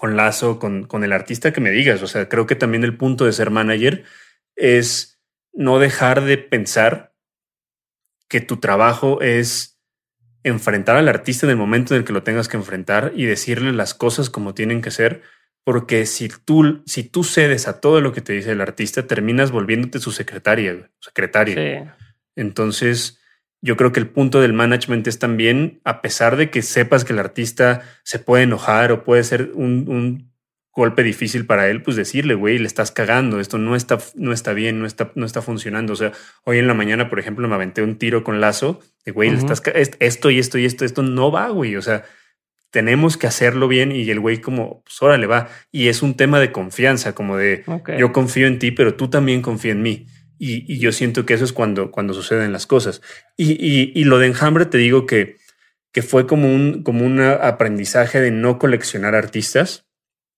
con 0.00 0.16
Lazo, 0.16 0.58
con, 0.58 0.84
con 0.84 1.04
el 1.04 1.12
artista 1.12 1.52
que 1.52 1.60
me 1.60 1.70
digas. 1.70 2.02
O 2.02 2.06
sea, 2.06 2.26
creo 2.26 2.46
que 2.46 2.54
también 2.54 2.84
el 2.84 2.96
punto 2.96 3.26
de 3.26 3.32
ser 3.32 3.50
manager 3.50 4.04
es 4.56 5.20
no 5.52 5.78
dejar 5.78 6.24
de 6.24 6.38
pensar 6.38 7.14
que 8.26 8.40
tu 8.40 8.56
trabajo 8.58 9.20
es 9.20 9.78
enfrentar 10.42 10.96
al 10.96 11.08
artista 11.08 11.44
en 11.44 11.50
el 11.50 11.56
momento 11.56 11.94
en 11.94 12.00
el 12.00 12.06
que 12.06 12.14
lo 12.14 12.22
tengas 12.22 12.48
que 12.48 12.56
enfrentar 12.56 13.12
y 13.14 13.26
decirle 13.26 13.72
las 13.72 13.92
cosas 13.92 14.30
como 14.30 14.54
tienen 14.54 14.80
que 14.80 14.90
ser, 14.90 15.22
porque 15.64 16.06
si 16.06 16.28
tú, 16.28 16.82
si 16.86 17.04
tú 17.04 17.24
cedes 17.24 17.68
a 17.68 17.80
todo 17.80 18.00
lo 18.00 18.12
que 18.12 18.22
te 18.22 18.32
dice 18.32 18.52
el 18.52 18.60
artista, 18.60 19.06
terminas 19.06 19.50
volviéndote 19.50 19.98
su 19.98 20.12
secretaria, 20.12 20.90
secretaria. 21.00 21.96
Entonces, 22.36 23.20
yo 23.62 23.76
creo 23.76 23.92
que 23.92 24.00
el 24.00 24.08
punto 24.08 24.40
del 24.40 24.52
management 24.52 25.06
es 25.06 25.18
también, 25.18 25.80
a 25.84 26.00
pesar 26.00 26.36
de 26.36 26.50
que 26.50 26.62
sepas 26.62 27.04
que 27.04 27.12
el 27.12 27.18
artista 27.18 27.82
se 28.04 28.18
puede 28.18 28.44
enojar 28.44 28.92
o 28.92 29.04
puede 29.04 29.24
ser 29.24 29.52
un, 29.54 30.28
golpe 30.72 31.02
difícil 31.02 31.46
para 31.46 31.68
él, 31.68 31.82
pues 31.82 31.96
decirle, 31.96 32.34
güey, 32.34 32.56
le 32.56 32.66
estás 32.66 32.90
cagando, 32.92 33.40
esto 33.40 33.58
no 33.58 33.74
está, 33.76 33.98
no 34.14 34.32
está 34.32 34.54
bien, 34.54 34.78
no 34.78 34.86
está, 34.86 35.10
no 35.14 35.26
está 35.26 35.42
funcionando. 35.42 35.92
O 35.92 35.96
sea, 35.96 36.12
hoy 36.44 36.58
en 36.58 36.68
la 36.68 36.74
mañana, 36.74 37.10
por 37.10 37.18
ejemplo, 37.18 37.46
me 37.48 37.54
aventé 37.56 37.82
un 37.82 37.98
tiro 37.98 38.24
con 38.24 38.40
lazo 38.40 38.80
de, 39.04 39.12
güey, 39.12 39.30
le 39.30 39.38
estás 39.38 39.60
esto 39.98 40.30
y 40.30 40.38
esto 40.38 40.58
y 40.58 40.64
esto, 40.64 40.84
esto 40.84 41.02
no 41.02 41.30
va, 41.30 41.48
güey. 41.48 41.76
O 41.76 41.82
sea, 41.82 42.04
tenemos 42.70 43.16
que 43.16 43.26
hacerlo 43.26 43.68
bien 43.68 43.92
y 43.92 44.08
el 44.08 44.20
güey 44.20 44.40
como, 44.40 44.82
pues 44.84 45.02
órale, 45.02 45.26
va. 45.26 45.48
Y 45.70 45.88
es 45.88 46.02
un 46.02 46.16
tema 46.16 46.38
de 46.40 46.52
confianza, 46.52 47.14
como 47.14 47.36
de, 47.36 47.64
yo 47.98 48.12
confío 48.12 48.46
en 48.46 48.58
ti, 48.58 48.70
pero 48.70 48.94
tú 48.94 49.10
también 49.10 49.42
confía 49.42 49.72
en 49.72 49.82
mí. 49.82 50.06
Y, 50.42 50.78
yo 50.78 50.90
siento 50.90 51.26
que 51.26 51.34
eso 51.34 51.44
es 51.44 51.52
cuando, 51.52 51.90
cuando 51.90 52.14
suceden 52.14 52.52
las 52.52 52.66
cosas. 52.66 53.02
Y, 53.36 54.04
lo 54.04 54.18
de 54.18 54.28
enjambre 54.28 54.64
te 54.64 54.78
digo 54.78 55.04
que, 55.04 55.36
que 55.92 56.00
fue 56.00 56.26
como 56.26 56.52
un, 56.52 56.82
como 56.82 57.04
un 57.04 57.20
aprendizaje 57.20 58.20
de 58.20 58.30
no 58.30 58.58
coleccionar 58.58 59.14
artistas, 59.14 59.86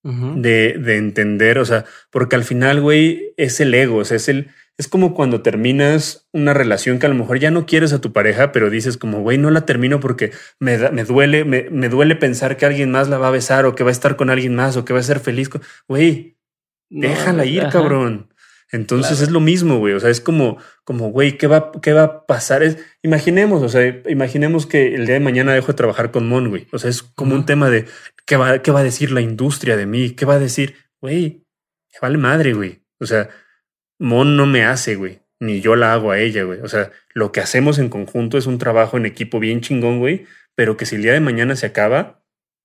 de, 0.02 0.76
de, 0.80 0.96
entender, 0.96 1.60
o 1.60 1.64
sea, 1.64 1.84
porque 2.10 2.34
al 2.34 2.42
final, 2.42 2.80
güey, 2.80 3.34
es 3.36 3.60
el 3.60 3.72
ego, 3.72 3.98
o 3.98 4.04
sea, 4.04 4.16
es 4.16 4.28
el, 4.28 4.50
es 4.76 4.88
como 4.88 5.14
cuando 5.14 5.42
terminas 5.42 6.28
una 6.32 6.54
relación 6.54 6.98
que 6.98 7.06
a 7.06 7.08
lo 7.08 7.14
mejor 7.14 7.38
ya 7.38 7.52
no 7.52 7.66
quieres 7.66 7.92
a 7.92 8.00
tu 8.00 8.12
pareja, 8.12 8.50
pero 8.50 8.68
dices 8.68 8.96
como, 8.96 9.20
güey, 9.20 9.38
no 9.38 9.52
la 9.52 9.64
termino 9.64 10.00
porque 10.00 10.32
me, 10.58 10.76
me 10.90 11.04
duele, 11.04 11.44
me, 11.44 11.70
me, 11.70 11.88
duele 11.88 12.16
pensar 12.16 12.56
que 12.56 12.66
alguien 12.66 12.90
más 12.90 13.08
la 13.08 13.18
va 13.18 13.28
a 13.28 13.30
besar 13.30 13.64
o 13.64 13.76
que 13.76 13.84
va 13.84 13.90
a 13.90 13.92
estar 13.92 14.16
con 14.16 14.28
alguien 14.28 14.56
más 14.56 14.76
o 14.76 14.84
que 14.84 14.92
va 14.92 14.98
a 14.98 15.04
ser 15.04 15.20
feliz. 15.20 15.50
Güey, 15.86 16.36
déjala 16.90 17.44
ir, 17.44 17.68
cabrón. 17.68 18.31
Entonces 18.72 19.20
es 19.20 19.30
lo 19.30 19.40
mismo, 19.40 19.78
güey. 19.78 19.92
O 19.92 20.00
sea, 20.00 20.08
es 20.08 20.22
como, 20.22 20.56
como, 20.84 21.10
güey, 21.10 21.36
¿qué 21.36 21.46
va, 21.46 21.70
qué 21.82 21.92
va 21.92 22.02
a 22.02 22.26
pasar? 22.26 22.62
Es, 22.62 22.78
imaginemos, 23.02 23.62
o 23.62 23.68
sea, 23.68 24.00
imaginemos 24.08 24.66
que 24.66 24.94
el 24.94 25.04
día 25.04 25.14
de 25.14 25.20
mañana 25.20 25.52
dejo 25.52 25.68
de 25.68 25.74
trabajar 25.74 26.10
con 26.10 26.26
Mon, 26.26 26.48
güey. 26.48 26.66
O 26.72 26.78
sea, 26.78 26.88
es 26.88 27.02
como 27.02 27.34
un 27.34 27.44
tema 27.44 27.68
de 27.68 27.84
¿qué 28.26 28.36
va, 28.36 28.60
qué 28.62 28.70
va 28.70 28.80
a 28.80 28.84
decir 28.84 29.10
la 29.10 29.20
industria 29.20 29.76
de 29.76 29.84
mí? 29.84 30.10
¿Qué 30.10 30.24
va 30.24 30.34
a 30.34 30.38
decir? 30.38 30.76
Güey, 31.02 31.44
vale 32.00 32.16
madre, 32.16 32.54
güey. 32.54 32.82
O 32.98 33.04
sea, 33.04 33.28
Mon 33.98 34.36
no 34.38 34.46
me 34.46 34.64
hace, 34.64 34.96
güey. 34.96 35.20
Ni 35.38 35.60
yo 35.60 35.76
la 35.76 35.92
hago 35.92 36.10
a 36.10 36.18
ella, 36.18 36.44
güey. 36.44 36.60
O 36.60 36.68
sea, 36.68 36.90
lo 37.12 37.30
que 37.30 37.40
hacemos 37.40 37.78
en 37.78 37.90
conjunto 37.90 38.38
es 38.38 38.46
un 38.46 38.56
trabajo 38.56 38.96
en 38.96 39.04
equipo 39.04 39.38
bien 39.38 39.60
chingón, 39.60 39.98
güey. 39.98 40.26
Pero 40.54 40.78
que 40.78 40.86
si 40.86 40.96
el 40.96 41.02
día 41.02 41.12
de 41.12 41.20
mañana 41.20 41.56
se 41.56 41.66
acaba, 41.66 42.21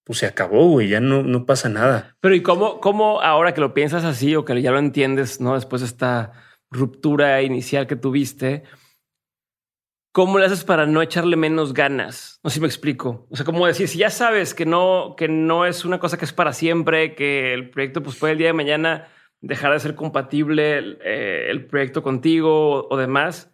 pues 0.08 0.20
se 0.20 0.26
acabó, 0.26 0.70
güey, 0.70 0.88
ya 0.88 1.02
no, 1.02 1.22
no 1.22 1.46
pasa 1.46 1.68
nada. 1.68 2.16
Pero 2.22 2.34
¿y 2.34 2.42
cómo, 2.42 2.80
cómo 2.80 3.22
ahora 3.22 3.54
que 3.54 3.60
lo 3.60 3.74
piensas 3.74 4.06
así 4.06 4.38
o 4.38 4.46
que 4.46 4.62
ya 4.62 4.72
lo 4.72 4.80
entiendes, 4.80 5.42
no? 5.42 5.56
Después 5.56 5.82
de 5.82 5.88
esta 5.88 6.32
ruptura 6.72 7.42
inicial 7.42 7.88
que 7.88 7.98
tuviste, 7.98 8.64
¿cómo 10.14 10.40
le 10.40 10.46
haces 10.46 10.64
para 10.64 10.86
no 10.86 11.02
echarle 11.02 11.36
menos 11.36 11.74
ganas? 11.74 12.40
No 12.42 12.50
sé 12.50 12.56
si 12.56 12.62
me 12.62 12.68
explico. 12.68 13.28
O 13.30 13.36
sea, 13.36 13.46
como 13.46 13.68
decir, 13.68 13.90
si 13.90 13.98
ya 13.98 14.10
sabes 14.10 14.54
que 14.54 14.66
no, 14.66 15.16
que 15.18 15.28
no 15.28 15.66
es 15.66 15.84
una 15.84 16.00
cosa 16.00 16.18
que 16.18 16.24
es 16.24 16.32
para 16.32 16.54
siempre, 16.54 17.14
que 17.14 17.54
el 17.54 17.70
proyecto 17.70 18.02
pues 18.02 18.16
puede 18.16 18.32
el 18.32 18.40
día 18.40 18.48
de 18.48 18.54
mañana 18.54 19.10
dejar 19.42 19.74
de 19.74 19.82
ser 19.82 19.94
compatible 19.94 20.78
el, 20.78 21.00
eh, 21.04 21.48
el 21.50 21.66
proyecto 21.66 22.02
contigo 22.02 22.88
o 22.90 22.96
demás, 22.96 23.54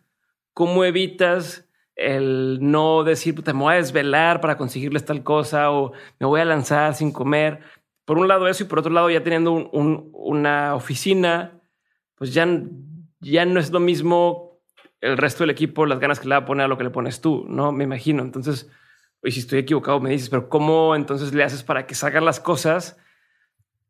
¿cómo 0.53 0.85
evitas 0.85 1.67
el 1.95 2.59
no 2.61 3.03
decir, 3.03 3.35
puta, 3.35 3.53
me 3.53 3.61
voy 3.61 3.73
a 3.73 3.77
desvelar 3.77 4.41
para 4.41 4.57
conseguirles 4.57 5.05
tal 5.05 5.23
cosa 5.23 5.71
o 5.71 5.93
me 6.19 6.27
voy 6.27 6.41
a 6.41 6.45
lanzar 6.45 6.95
sin 6.95 7.11
comer. 7.11 7.59
Por 8.05 8.17
un 8.17 8.27
lado 8.27 8.47
eso 8.47 8.63
y 8.63 8.67
por 8.67 8.79
otro 8.79 8.91
lado 8.91 9.09
ya 9.09 9.23
teniendo 9.23 9.51
una 9.53 10.75
oficina, 10.75 11.61
pues 12.15 12.33
ya, 12.33 12.47
ya 13.19 13.45
no 13.45 13.59
es 13.59 13.71
lo 13.71 13.79
mismo 13.79 14.59
el 15.01 15.17
resto 15.17 15.43
del 15.43 15.51
equipo, 15.51 15.85
las 15.85 15.99
ganas 15.99 16.19
que 16.19 16.27
le 16.27 16.35
va 16.35 16.41
a 16.41 16.45
poner 16.45 16.65
a 16.65 16.67
lo 16.67 16.77
que 16.77 16.85
le 16.85 16.89
pones 16.89 17.21
tú, 17.21 17.45
¿no? 17.47 17.71
Me 17.71 17.83
imagino. 17.83 18.23
Entonces, 18.23 18.69
y 19.21 19.31
si 19.31 19.41
estoy 19.41 19.59
equivocado 19.59 19.99
me 19.99 20.09
dices, 20.09 20.29
pero 20.29 20.49
¿cómo 20.49 20.95
entonces 20.95 21.33
le 21.33 21.43
haces 21.43 21.63
para 21.63 21.85
que 21.85 21.95
salgan 21.95 22.25
las 22.25 22.39
cosas 22.39 22.97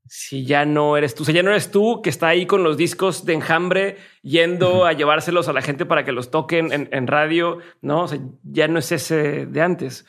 si 0.08 0.45
ya 0.45 0.66
no 0.66 0.97
eres 0.97 1.16
tú, 1.16 1.24
o 1.24 1.26
sea, 1.26 1.36
ya 1.36 1.43
no 1.43 1.51
eres 1.51 1.72
tú 1.72 2.01
que 2.01 2.10
está 2.10 2.28
ahí 2.28 2.45
con 2.45 2.64
los 2.64 2.78
discos 2.78 3.26
de 3.26 3.34
enjambre 3.34 3.97
yendo 4.22 4.86
a 4.86 4.93
llevárselos 4.93 5.47
a 5.47 5.54
la 5.54 5.62
gente 5.62 5.86
para 5.86 6.06
que 6.06 6.12
los 6.12 6.32
toquen 6.32 6.70
en, 6.72 7.08
radio, 7.08 7.60
no? 7.82 8.04
O 8.04 8.08
sea, 8.08 8.20
ya 8.43 8.68
no 8.68 8.80
es 8.80 8.91
ese 8.91 9.45
de 9.45 9.62
antes. 9.62 10.06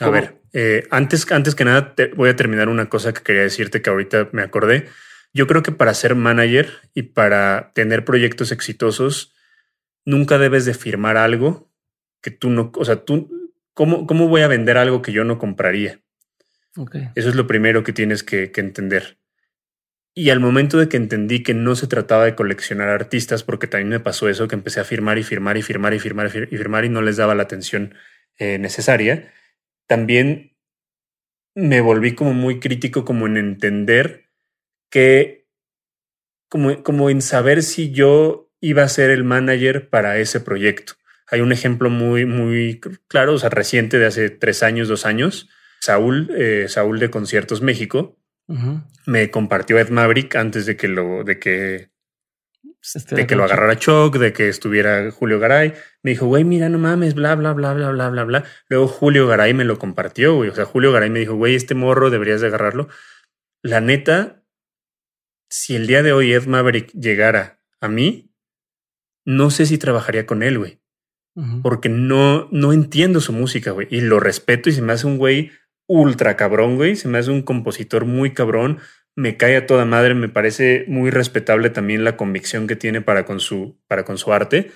A 0.00 0.08
ver, 0.08 0.40
eh, 0.52 0.86
antes, 0.90 1.30
antes 1.30 1.54
que 1.54 1.64
nada, 1.64 1.94
voy 2.16 2.30
a 2.30 2.36
terminar 2.36 2.68
una 2.68 2.88
cosa 2.88 3.12
que 3.12 3.22
quería 3.22 3.42
decirte 3.42 3.82
que 3.82 3.90
ahorita 3.90 4.30
me 4.32 4.42
acordé. 4.42 4.88
Yo 5.32 5.46
creo 5.46 5.62
que 5.62 5.72
para 5.72 5.94
ser 5.94 6.14
manager 6.14 6.70
y 6.94 7.02
para 7.02 7.72
tener 7.74 8.04
proyectos 8.04 8.50
exitosos, 8.50 9.34
nunca 10.04 10.38
debes 10.38 10.64
de 10.64 10.74
firmar 10.74 11.16
algo 11.16 11.70
que 12.20 12.30
tú 12.30 12.50
no, 12.50 12.72
o 12.74 12.84
sea, 12.84 13.04
tú, 13.04 13.50
¿cómo, 13.74 14.06
cómo 14.06 14.28
voy 14.28 14.42
a 14.42 14.48
vender 14.48 14.76
algo 14.76 15.02
que 15.02 15.12
yo 15.12 15.24
no 15.24 15.38
compraría? 15.38 16.00
Eso 17.14 17.28
es 17.28 17.34
lo 17.34 17.46
primero 17.46 17.82
que 17.82 17.92
tienes 17.92 18.22
que, 18.22 18.50
entender. 18.56 19.18
Y 20.20 20.28
al 20.28 20.38
momento 20.38 20.76
de 20.76 20.86
que 20.86 20.98
entendí 20.98 21.42
que 21.42 21.54
no 21.54 21.74
se 21.74 21.86
trataba 21.86 22.26
de 22.26 22.34
coleccionar 22.34 22.90
artistas, 22.90 23.42
porque 23.42 23.66
también 23.66 23.88
me 23.88 24.00
pasó 24.00 24.28
eso, 24.28 24.48
que 24.48 24.54
empecé 24.54 24.78
a 24.78 24.84
firmar 24.84 25.16
y 25.16 25.22
firmar 25.22 25.56
y 25.56 25.62
firmar 25.62 25.94
y 25.94 25.98
firmar 25.98 26.26
y 26.26 26.58
firmar 26.58 26.84
y 26.84 26.90
no 26.90 27.00
les 27.00 27.16
daba 27.16 27.34
la 27.34 27.44
atención 27.44 27.94
eh, 28.36 28.58
necesaria, 28.58 29.32
también 29.86 30.58
me 31.54 31.80
volví 31.80 32.14
como 32.14 32.34
muy 32.34 32.60
crítico 32.60 33.06
como 33.06 33.26
en 33.28 33.38
entender 33.38 34.26
que, 34.90 35.48
como, 36.50 36.82
como 36.82 37.08
en 37.08 37.22
saber 37.22 37.62
si 37.62 37.90
yo 37.90 38.52
iba 38.60 38.82
a 38.82 38.88
ser 38.90 39.08
el 39.08 39.24
manager 39.24 39.88
para 39.88 40.18
ese 40.18 40.38
proyecto. 40.38 40.96
Hay 41.28 41.40
un 41.40 41.50
ejemplo 41.50 41.88
muy, 41.88 42.26
muy 42.26 42.78
claro, 43.08 43.32
o 43.32 43.38
sea, 43.38 43.48
reciente 43.48 43.98
de 43.98 44.04
hace 44.04 44.28
tres 44.28 44.62
años, 44.62 44.86
dos 44.86 45.06
años, 45.06 45.48
Saúl, 45.80 46.30
eh, 46.36 46.66
Saúl 46.68 46.98
de 47.00 47.08
Conciertos 47.08 47.62
México, 47.62 48.19
me 49.06 49.30
compartió 49.30 49.78
Ed 49.78 49.90
Maverick 49.90 50.34
antes 50.36 50.66
de 50.66 50.76
que 50.76 50.88
lo, 50.88 51.24
de 51.24 51.38
que, 51.38 51.90
este 52.82 53.14
de 53.14 53.26
que 53.26 53.36
lo 53.36 53.44
agarrara 53.44 53.78
Choc, 53.78 54.16
de 54.16 54.32
que 54.32 54.48
estuviera 54.48 55.10
Julio 55.10 55.38
Garay. 55.38 55.74
Me 56.02 56.12
dijo, 56.12 56.26
güey, 56.26 56.44
mira, 56.44 56.68
no 56.68 56.78
mames, 56.78 57.14
bla, 57.14 57.34
bla, 57.34 57.52
bla, 57.52 57.74
bla, 57.74 57.90
bla, 57.90 58.08
bla, 58.10 58.24
bla. 58.24 58.44
Luego 58.68 58.88
Julio 58.88 59.26
Garay 59.26 59.54
me 59.54 59.64
lo 59.64 59.78
compartió, 59.78 60.34
güey. 60.34 60.50
O 60.50 60.54
sea, 60.54 60.64
Julio 60.64 60.92
Garay 60.92 61.10
me 61.10 61.20
dijo, 61.20 61.34
güey, 61.34 61.54
este 61.54 61.74
morro 61.74 62.10
deberías 62.10 62.40
de 62.40 62.48
agarrarlo. 62.48 62.88
La 63.62 63.80
neta, 63.80 64.44
si 65.48 65.76
el 65.76 65.86
día 65.86 66.02
de 66.02 66.12
hoy 66.12 66.32
Ed 66.32 66.46
Maverick 66.46 66.92
llegara 66.92 67.62
a 67.80 67.88
mí, 67.88 68.34
no 69.24 69.50
sé 69.50 69.66
si 69.66 69.78
trabajaría 69.78 70.26
con 70.26 70.42
él, 70.42 70.58
güey. 70.58 70.80
Porque 71.62 71.88
no, 71.88 72.48
no 72.50 72.72
entiendo 72.74 73.20
su 73.20 73.32
música, 73.32 73.70
güey. 73.70 73.86
Y 73.90 74.02
lo 74.02 74.20
respeto 74.20 74.68
y 74.68 74.72
se 74.72 74.82
me 74.82 74.92
hace 74.92 75.06
un 75.06 75.16
güey 75.16 75.52
ultra 75.90 76.36
cabrón, 76.36 76.76
güey. 76.76 76.94
Se 76.94 77.08
me 77.08 77.18
hace 77.18 77.30
un 77.30 77.42
compositor 77.42 78.04
muy 78.04 78.32
cabrón. 78.32 78.78
Me 79.16 79.36
cae 79.36 79.56
a 79.56 79.66
toda 79.66 79.84
madre. 79.84 80.14
Me 80.14 80.28
parece 80.28 80.84
muy 80.86 81.10
respetable 81.10 81.68
también 81.68 82.04
la 82.04 82.16
convicción 82.16 82.68
que 82.68 82.76
tiene 82.76 83.00
para 83.00 83.24
con 83.24 83.40
su, 83.40 83.76
para 83.88 84.04
con 84.04 84.16
su 84.16 84.32
arte. 84.32 84.70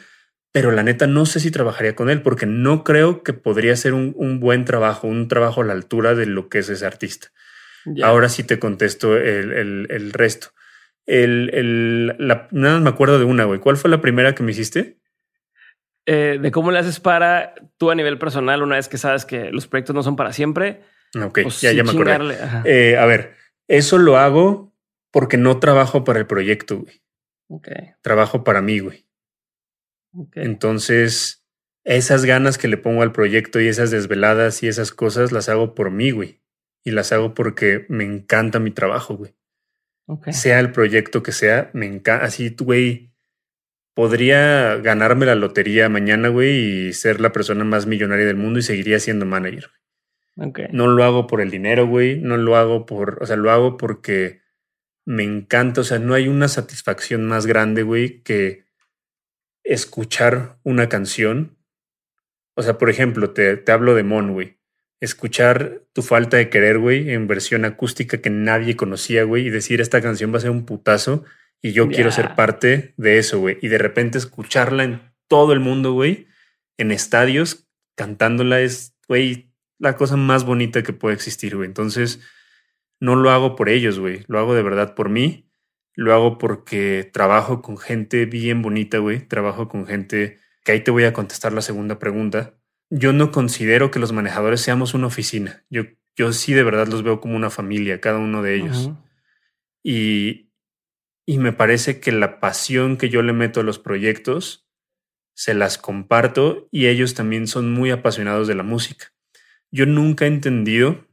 Pero 0.53 0.73
la 0.73 0.83
neta 0.83 1.07
no 1.07 1.25
sé 1.25 1.39
si 1.39 1.53
trabajaría 1.53 1.95
con 1.95 2.11
él 2.11 2.21
porque 2.21 2.47
no 2.47 2.83
creo 2.83 3.23
que 3.23 3.33
podría 3.33 3.77
ser 3.77 3.95
un, 3.95 4.41
buen 4.41 4.65
trabajo, 4.65 5.07
un 5.07 5.29
trabajo 5.29 5.63
a 5.63 5.65
la 5.65 5.73
altura 5.73 6.15
de 6.15 6.27
lo 6.27 6.49
que 6.49 6.59
es 6.59 6.69
ese 6.69 6.85
artista. 6.85 7.29
Ahora 8.03 8.29
sí 8.29 8.45
te 8.45 8.59
contesto 8.59 9.17
el, 9.17 10.13
resto. 10.13 10.49
El, 11.07 12.15
nada 12.19 12.49
más 12.51 12.81
me 12.81 12.89
acuerdo 12.89 13.19
de 13.19 13.25
una, 13.25 13.45
güey. 13.45 13.61
¿Cuál 13.61 13.77
fue 13.77 13.91
la 13.91 14.01
primera 14.01 14.35
que 14.35 14.43
me 14.43 14.53
hiciste? 14.53 14.99
Eh, 16.07 16.39
de 16.41 16.51
cómo 16.51 16.71
le 16.71 16.79
haces 16.79 17.01
para 17.01 17.55
tú 17.79 17.91
a 17.91 17.95
nivel 17.95 18.19
personal, 18.19 18.63
una 18.63 18.77
vez 18.77 18.89
que 18.89 18.99
sabes 18.99 19.25
que 19.25 19.51
los 19.51 19.67
proyectos 19.67 19.95
no 19.95 20.03
son 20.03 20.17
para 20.17 20.33
siempre, 20.33 20.83
Ok, 21.15 21.41
pues 21.43 21.61
ya, 21.61 21.73
ya 21.73 21.85
me 21.85 21.91
acordé. 21.91 22.37
Eh, 22.65 22.97
a 22.97 23.07
ver, 23.07 23.35
eso 23.69 23.99
lo 23.99 24.17
hago 24.17 24.75
porque 25.11 25.37
no 25.37 25.61
trabajo 25.61 26.05
para 26.05 26.19
el 26.19 26.27
proyecto, 26.27 26.81
güey. 26.81 27.03
Ok. 27.49 27.69
Trabajo 28.03 28.45
para 28.45 28.61
mí, 28.63 28.81
güey. 28.81 29.07
Entonces, 30.35 31.45
esas 31.85 32.25
ganas 32.25 32.59
que 32.59 32.69
le 32.69 32.77
pongo 32.77 33.03
al 33.03 33.13
proyecto 33.13 33.61
y 33.61 33.69
esas 33.69 33.91
desveladas 33.91 34.63
y 34.63 34.69
esas 34.69 34.91
cosas 34.91 35.33
las 35.33 35.49
hago 35.49 35.75
por 35.75 35.91
mí, 35.91 36.11
güey. 36.11 36.41
Y 36.85 36.91
las 36.91 37.13
hago 37.13 37.35
porque 37.35 37.87
me 37.89 38.05
encanta 38.05 38.59
mi 38.59 38.71
trabajo, 38.71 39.17
güey. 39.17 39.35
Sea 40.33 40.61
el 40.61 40.73
proyecto 40.73 41.23
que 41.23 41.33
sea, 41.33 41.71
me 41.73 41.87
encanta. 41.87 42.27
Así, 42.27 42.55
güey, 42.59 43.15
podría 43.95 44.77
ganarme 44.77 45.27
la 45.27 45.35
lotería 45.35 45.89
mañana, 45.89 46.29
güey, 46.29 46.89
y 46.89 46.93
ser 46.93 47.21
la 47.21 47.33
persona 47.33 47.65
más 47.65 47.87
millonaria 47.87 48.27
del 48.27 48.37
mundo 48.37 48.59
y 48.59 48.63
seguiría 48.63 49.01
siendo 49.01 49.25
manager. 49.25 49.71
No 50.37 50.89
lo 50.89 51.05
hago 51.05 51.27
por 51.27 51.41
el 51.41 51.51
dinero, 51.51 51.87
güey. 51.87 52.21
No 52.21 52.37
lo 52.37 52.57
hago 52.57 52.87
por, 52.87 53.23
o 53.23 53.27
sea, 53.27 53.37
lo 53.37 53.51
hago 53.51 53.77
porque 53.77 54.43
me 55.05 55.23
encanta. 55.23 55.81
O 55.81 55.85
sea, 55.85 55.99
no 55.99 56.15
hay 56.15 56.29
una 56.29 56.49
satisfacción 56.49 57.27
más 57.27 57.47
grande, 57.47 57.83
güey, 57.83 58.23
que 58.23 58.65
escuchar 59.63 60.59
una 60.63 60.89
canción. 60.89 61.57
O 62.57 62.63
sea, 62.63 62.79
por 62.79 62.91
ejemplo, 62.91 63.31
te, 63.31 63.57
te 63.57 63.73
hablo 63.73 63.95
de 63.95 64.03
Mon, 64.03 64.33
güey. 64.33 64.59
Escuchar 65.01 65.83
tu 65.93 66.03
falta 66.03 66.37
de 66.37 66.51
querer, 66.51 66.79
güey, 66.79 67.11
en 67.11 67.27
versión 67.27 67.65
acústica 67.65 68.19
que 68.19 68.31
nadie 68.31 68.77
conocía, 68.77 69.25
güey, 69.25 69.47
y 69.47 69.51
decir 69.51 69.81
esta 69.81 70.01
canción 70.01 70.33
va 70.33 70.39
a 70.39 70.41
ser 70.41 70.51
un 70.51 70.65
putazo 70.65 71.25
y 71.65 71.73
yo 71.73 71.89
quiero 71.89 72.11
ser 72.11 72.35
parte 72.35 72.93
de 72.99 73.17
eso, 73.19 73.41
güey. 73.41 73.59
Y 73.63 73.69
de 73.69 73.79
repente 73.79 74.19
escucharla 74.19 74.85
en 74.85 75.01
todo 75.29 75.55
el 75.55 75.61
mundo, 75.61 75.93
güey, 75.93 76.27
en 76.77 76.93
estadios, 76.93 77.69
cantándola 77.97 78.61
es, 78.61 78.95
güey, 79.09 79.54
la 79.79 79.97
cosa 79.97 80.17
más 80.17 80.45
bonita 80.45 80.83
que 80.83 80.93
puede 80.93 81.15
existir, 81.15 81.57
güey. 81.57 81.67
Entonces, 81.67 82.21
no 83.01 83.17
lo 83.17 83.31
hago 83.31 83.57
por 83.57 83.69
ellos, 83.69 83.99
güey. 83.99 84.25
Lo 84.29 84.39
hago 84.39 84.55
de 84.55 84.63
verdad 84.63 84.95
por 84.95 85.09
mí. 85.09 85.51
Lo 85.95 86.13
hago 86.13 86.39
porque 86.39 87.09
trabajo 87.13 87.63
con 87.63 87.77
gente 87.79 88.27
bien 88.27 88.63
bonita, 88.63 88.99
güey. 88.99 89.27
Trabajo 89.27 89.69
con 89.69 89.87
gente 89.87 90.39
que 90.65 90.73
ahí 90.73 90.81
te 90.81 90.91
voy 90.91 91.05
a 91.05 91.13
contestar 91.13 91.53
la 91.53 91.63
segunda 91.63 91.99
pregunta. 91.99 92.55
Yo 92.91 93.13
no 93.13 93.31
considero 93.31 93.91
que 93.91 93.99
los 93.99 94.13
manejadores 94.13 94.61
seamos 94.61 94.95
una 94.95 95.07
oficina. 95.07 95.65
Yo, 95.71 95.85
yo 96.17 96.33
sí 96.33 96.55
de 96.55 96.63
verdad 96.65 96.89
los 96.89 97.03
veo 97.03 97.21
como 97.21 97.37
una 97.37 97.51
familia, 97.51 98.01
cada 98.01 98.19
uno 98.19 98.43
de 98.43 98.57
ellos. 98.57 98.91
y, 99.83 100.51
y 101.27 101.39
me 101.39 101.53
parece 101.53 102.01
que 102.01 102.13
la 102.13 102.41
pasión 102.41 102.97
que 102.97 103.09
yo 103.09 103.23
le 103.23 103.33
meto 103.33 103.61
a 103.61 103.65
los 103.65 103.79
proyectos 103.79 104.69
se 105.35 105.55
las 105.55 105.79
comparto 105.79 106.69
y 106.71 106.87
ellos 106.87 107.15
también 107.15 107.47
son 107.47 107.73
muy 107.73 107.91
apasionados 107.91 108.47
de 108.47 108.55
la 108.55 108.63
música. 108.63 109.14
Yo 109.75 109.87
nunca 109.87 110.25
he 110.25 110.29
entendido 110.29 111.05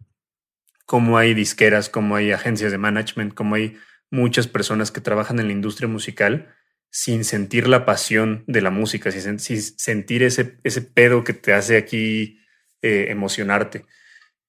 cómo 0.86 1.18
hay 1.18 1.34
disqueras, 1.34 1.90
cómo 1.90 2.16
hay 2.16 2.32
agencias 2.32 2.72
de 2.72 2.78
management, 2.78 3.34
cómo 3.34 3.56
hay 3.56 3.76
muchas 4.12 4.46
personas 4.48 4.92
que 4.92 5.02
trabajan 5.02 5.40
en 5.40 5.48
la 5.48 5.54
industria 5.54 5.88
musical 5.88 6.54
sin 6.92 7.24
sentir 7.24 7.68
la 7.68 7.86
pasión 7.86 8.44
de 8.46 8.62
la 8.62 8.70
música, 8.70 9.10
sin, 9.10 9.40
sentir 9.40 10.22
ese, 10.22 10.60
ese 10.64 10.84
pedo 10.84 11.24
que 11.24 11.34
te 11.34 11.54
hace 11.54 11.76
aquí 11.76 12.40
eh, 12.84 13.08
emocionarte. 13.10 13.88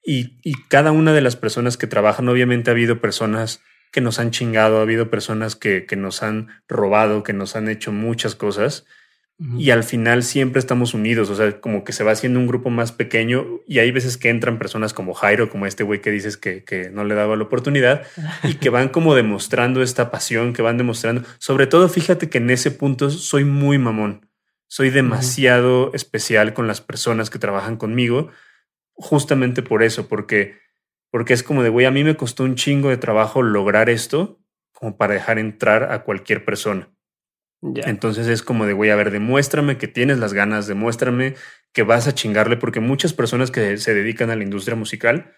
Y, 0.04 0.42
cada 0.68 0.92
una 0.92 1.14
de 1.14 1.22
las 1.22 1.36
personas 1.36 1.78
que 1.78 1.86
trabajan, 1.86 2.28
obviamente 2.28 2.68
ha 2.68 2.74
habido 2.74 3.00
personas 3.00 3.62
que 3.92 4.02
nos 4.02 4.18
han 4.18 4.30
chingado, 4.30 4.80
ha 4.80 4.82
habido 4.82 5.08
personas 5.08 5.56
que, 5.56 5.86
que 5.86 5.96
nos 5.96 6.22
han 6.22 6.48
robado, 6.68 7.22
que 7.22 7.32
nos 7.32 7.56
han 7.56 7.66
hecho 7.66 7.92
muchas 7.92 8.34
cosas, 8.34 8.84
y 9.58 9.70
al 9.70 9.82
final 9.82 10.22
siempre 10.22 10.58
estamos 10.58 10.94
unidos, 10.94 11.28
o 11.30 11.34
sea, 11.34 11.60
como 11.60 11.84
que 11.84 11.92
se 11.92 12.04
va 12.04 12.12
haciendo 12.12 12.38
un 12.38 12.46
grupo 12.46 12.70
más 12.70 12.92
pequeño 12.92 13.60
y 13.66 13.78
hay 13.80 13.90
veces 13.90 14.16
que 14.16 14.28
entran 14.28 14.58
personas 14.58 14.92
como 14.92 15.14
Jairo, 15.14 15.48
como 15.48 15.66
este 15.66 15.82
güey 15.82 16.00
que 16.00 16.10
dices 16.10 16.36
que, 16.36 16.64
que, 16.64 16.90
no 16.90 17.04
le 17.04 17.14
daba 17.14 17.34
la 17.36 17.44
oportunidad 17.44 18.02
y 18.44 18.54
que 18.54 18.70
van 18.70 18.88
como 18.88 19.14
demostrando 19.14 19.82
esta 19.82 20.10
pasión, 20.10 20.52
que 20.52 20.62
van 20.62 20.78
demostrando, 20.78 21.22
sobre 21.38 21.66
todo 21.66 21.88
fíjate 21.88 22.28
que 22.28 22.38
en 22.38 22.50
ese 22.50 22.70
punto 22.70 23.10
soy 23.10 23.44
muy 23.44 23.78
mamón, 23.78 24.28
soy 24.68 24.90
demasiado 24.90 25.92
especial 25.94 26.54
con 26.54 26.66
las 26.66 26.80
personas 26.80 27.28
que 27.28 27.38
trabajan 27.38 27.76
conmigo, 27.76 28.28
justamente 28.94 29.62
por 29.62 29.82
eso, 29.82 30.08
porque, 30.08 30.58
porque 31.10 31.34
es 31.34 31.42
como 31.42 31.62
de, 31.62 31.68
güey, 31.68 31.86
a 31.86 31.90
mí 31.90 32.04
me 32.04 32.16
costó 32.16 32.44
un 32.44 32.54
chingo 32.54 32.90
de 32.90 32.96
trabajo 32.96 33.42
lograr 33.42 33.90
esto 33.90 34.40
como 34.72 34.96
para 34.96 35.14
dejar 35.14 35.38
entrar 35.38 35.92
a 35.92 36.04
cualquier 36.04 36.44
persona. 36.44 36.90
Entonces 37.62 38.26
es 38.26 38.42
como 38.42 38.66
de, 38.66 38.72
güey, 38.72 38.90
a 38.90 38.96
ver, 38.96 39.12
demuéstrame 39.12 39.78
que 39.78 39.86
tienes 39.86 40.18
las 40.18 40.32
ganas, 40.32 40.66
demuéstrame 40.66 41.36
que 41.72 41.84
vas 41.84 42.08
a 42.08 42.14
chingarle, 42.14 42.56
porque 42.56 42.80
muchas 42.80 43.12
personas 43.12 43.50
que 43.52 43.76
se 43.76 43.94
dedican 43.94 44.30
a 44.30 44.36
la 44.36 44.42
industria 44.42 44.76
musical 44.76 45.32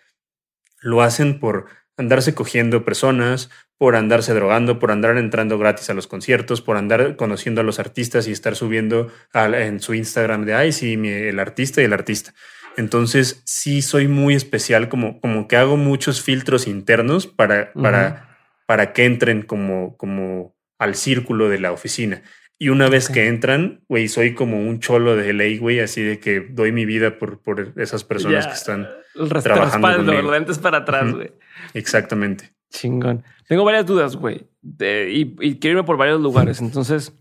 lo 0.81 1.03
hacen 1.03 1.39
por 1.39 1.67
andarse 1.97 2.35
cogiendo 2.35 2.85
personas, 2.85 3.51
por 3.77 3.95
andarse 3.95 4.33
drogando, 4.33 4.79
por 4.79 4.91
andar 4.91 5.17
entrando 5.19 5.59
gratis 5.59 5.91
a 5.91 5.95
los 5.95 6.07
conciertos, 6.07 6.63
por 6.63 6.77
andar 6.77 7.17
conociendo 7.17 7.61
a 7.61 7.65
los 7.65 7.79
artistas 7.79 8.27
y 8.27 8.33
estar 8.33 8.57
subiendo 8.57 9.13
en 9.35 9.81
su 9.81 9.95
Instagram 9.95 10.45
de, 10.45 10.55
ay, 10.55 10.73
sí, 10.73 10.95
el 10.95 11.39
artista 11.39 11.83
y 11.83 11.85
el 11.85 11.93
artista. 11.93 12.35
Entonces 12.77 13.43
sí 13.45 13.83
soy 13.83 14.09
muy 14.09 14.35
especial, 14.35 14.89
como, 14.89 15.21
como 15.21 15.47
que 15.47 15.57
hago 15.57 15.77
muchos 15.77 16.23
filtros 16.23 16.67
internos 16.67 17.27
para, 17.27 17.73
para, 17.75 18.39
para 18.67 18.93
que 18.93 19.05
entren 19.05 19.43
como, 19.43 19.97
como 19.97 20.54
al 20.79 20.95
círculo 20.95 21.49
de 21.49 21.59
la 21.59 21.73
oficina. 21.73 22.23
Y 22.59 22.69
una 22.69 22.89
vez 22.89 23.09
que 23.09 23.27
entran, 23.27 23.83
güey, 23.89 24.09
soy 24.09 24.35
como 24.35 24.59
un 24.59 24.79
cholo 24.81 25.17
de 25.17 25.33
ley, 25.33 25.59
güey, 25.59 25.81
así 25.81 26.03
de 26.03 26.21
que 26.21 26.41
doy 26.41 26.73
mi 26.73 26.87
vida 26.87 27.19
por, 27.19 27.41
por 27.41 27.73
esas 27.77 28.05
personas 28.05 28.47
que 28.47 28.53
están 28.53 28.89
el 29.15 29.29
trabajando 29.29 29.89
conmigo. 29.97 30.31
para 30.63 30.79
atrás, 30.79 31.13
güey. 31.13 31.33
Exactamente. 31.75 32.55
Chingón. 32.71 33.25
Tengo 33.49 33.65
varias 33.65 33.87
dudas, 33.87 34.17
güey. 34.17 34.47
Y, 34.81 35.37
y, 35.41 35.59
quiero 35.59 35.79
irme 35.79 35.85
por 35.85 35.97
varios 35.97 36.21
lugares. 36.21 36.61
Entonces, 36.61 37.13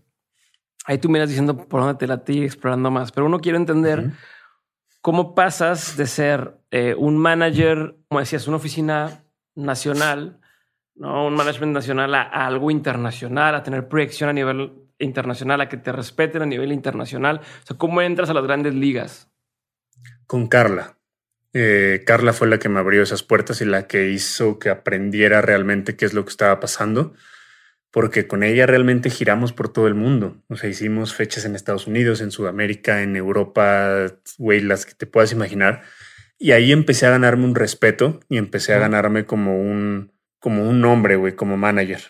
ahí 0.84 0.98
tú 0.98 1.08
miras 1.08 1.28
diciendo 1.28 1.56
por 1.56 1.80
dónde 1.80 1.98
te 1.98 2.06
la 2.06 2.24
ti 2.24 2.42
explorando 2.42 2.90
más. 2.90 3.12
Pero 3.12 3.26
uno 3.26 3.40
quiere 3.40 3.58
entender 3.58 4.12
cómo 5.00 5.34
pasas 5.34 5.96
de 5.96 6.06
ser 6.06 6.58
eh, 6.70 6.94
un 6.96 7.18
manager, 7.18 7.96
como 8.08 8.20
decías, 8.20 8.48
una 8.48 8.56
oficina 8.56 9.24
nacional, 9.54 10.40
no 10.94 11.26
un 11.26 11.34
management 11.34 11.72
nacional 11.72 12.14
a, 12.14 12.22
algo 12.22 12.70
internacional, 12.70 13.54
a 13.54 13.62
tener 13.62 13.88
proyección 13.88 14.30
a 14.30 14.32
nivel 14.32 14.72
internacional, 14.98 15.60
a 15.60 15.68
que 15.68 15.76
te 15.76 15.92
respeten 15.92 16.42
a 16.42 16.46
nivel 16.46 16.72
internacional. 16.72 17.40
O 17.40 17.66
sea, 17.66 17.76
¿cómo 17.76 18.00
entras 18.00 18.30
a 18.30 18.34
las 18.34 18.44
grandes 18.44 18.74
ligas? 18.74 19.30
Con 20.26 20.46
Carla. 20.46 20.96
Eh, 21.52 22.02
Carla 22.04 22.32
fue 22.32 22.48
la 22.48 22.58
que 22.58 22.68
me 22.68 22.80
abrió 22.80 23.02
esas 23.02 23.22
puertas 23.22 23.60
y 23.60 23.64
la 23.64 23.86
que 23.86 24.10
hizo 24.10 24.58
que 24.58 24.70
aprendiera 24.70 25.40
realmente 25.40 25.96
qué 25.96 26.04
es 26.04 26.14
lo 26.14 26.24
que 26.24 26.30
estaba 26.30 26.58
pasando, 26.58 27.14
porque 27.92 28.26
con 28.26 28.42
ella 28.42 28.66
realmente 28.66 29.08
giramos 29.10 29.52
por 29.52 29.68
todo 29.68 29.86
el 29.86 29.94
mundo. 29.94 30.42
O 30.48 30.56
sea, 30.56 30.68
hicimos 30.68 31.14
fechas 31.14 31.44
en 31.44 31.54
Estados 31.54 31.86
Unidos, 31.86 32.20
en 32.20 32.32
Sudamérica, 32.32 33.02
en 33.02 33.14
Europa, 33.14 34.06
güey, 34.38 34.60
las 34.60 34.84
que 34.84 34.94
te 34.94 35.06
puedas 35.06 35.30
imaginar. 35.32 35.82
Y 36.38 36.50
ahí 36.52 36.72
empecé 36.72 37.06
a 37.06 37.10
ganarme 37.10 37.44
un 37.44 37.54
respeto 37.54 38.18
y 38.28 38.36
empecé 38.38 38.74
a 38.74 38.80
ganarme 38.80 39.24
como 39.24 39.60
un, 39.60 40.13
como 40.44 40.68
un 40.68 40.82
nombre, 40.82 41.16
güey, 41.16 41.32
como 41.32 41.56
manager. 41.56 42.02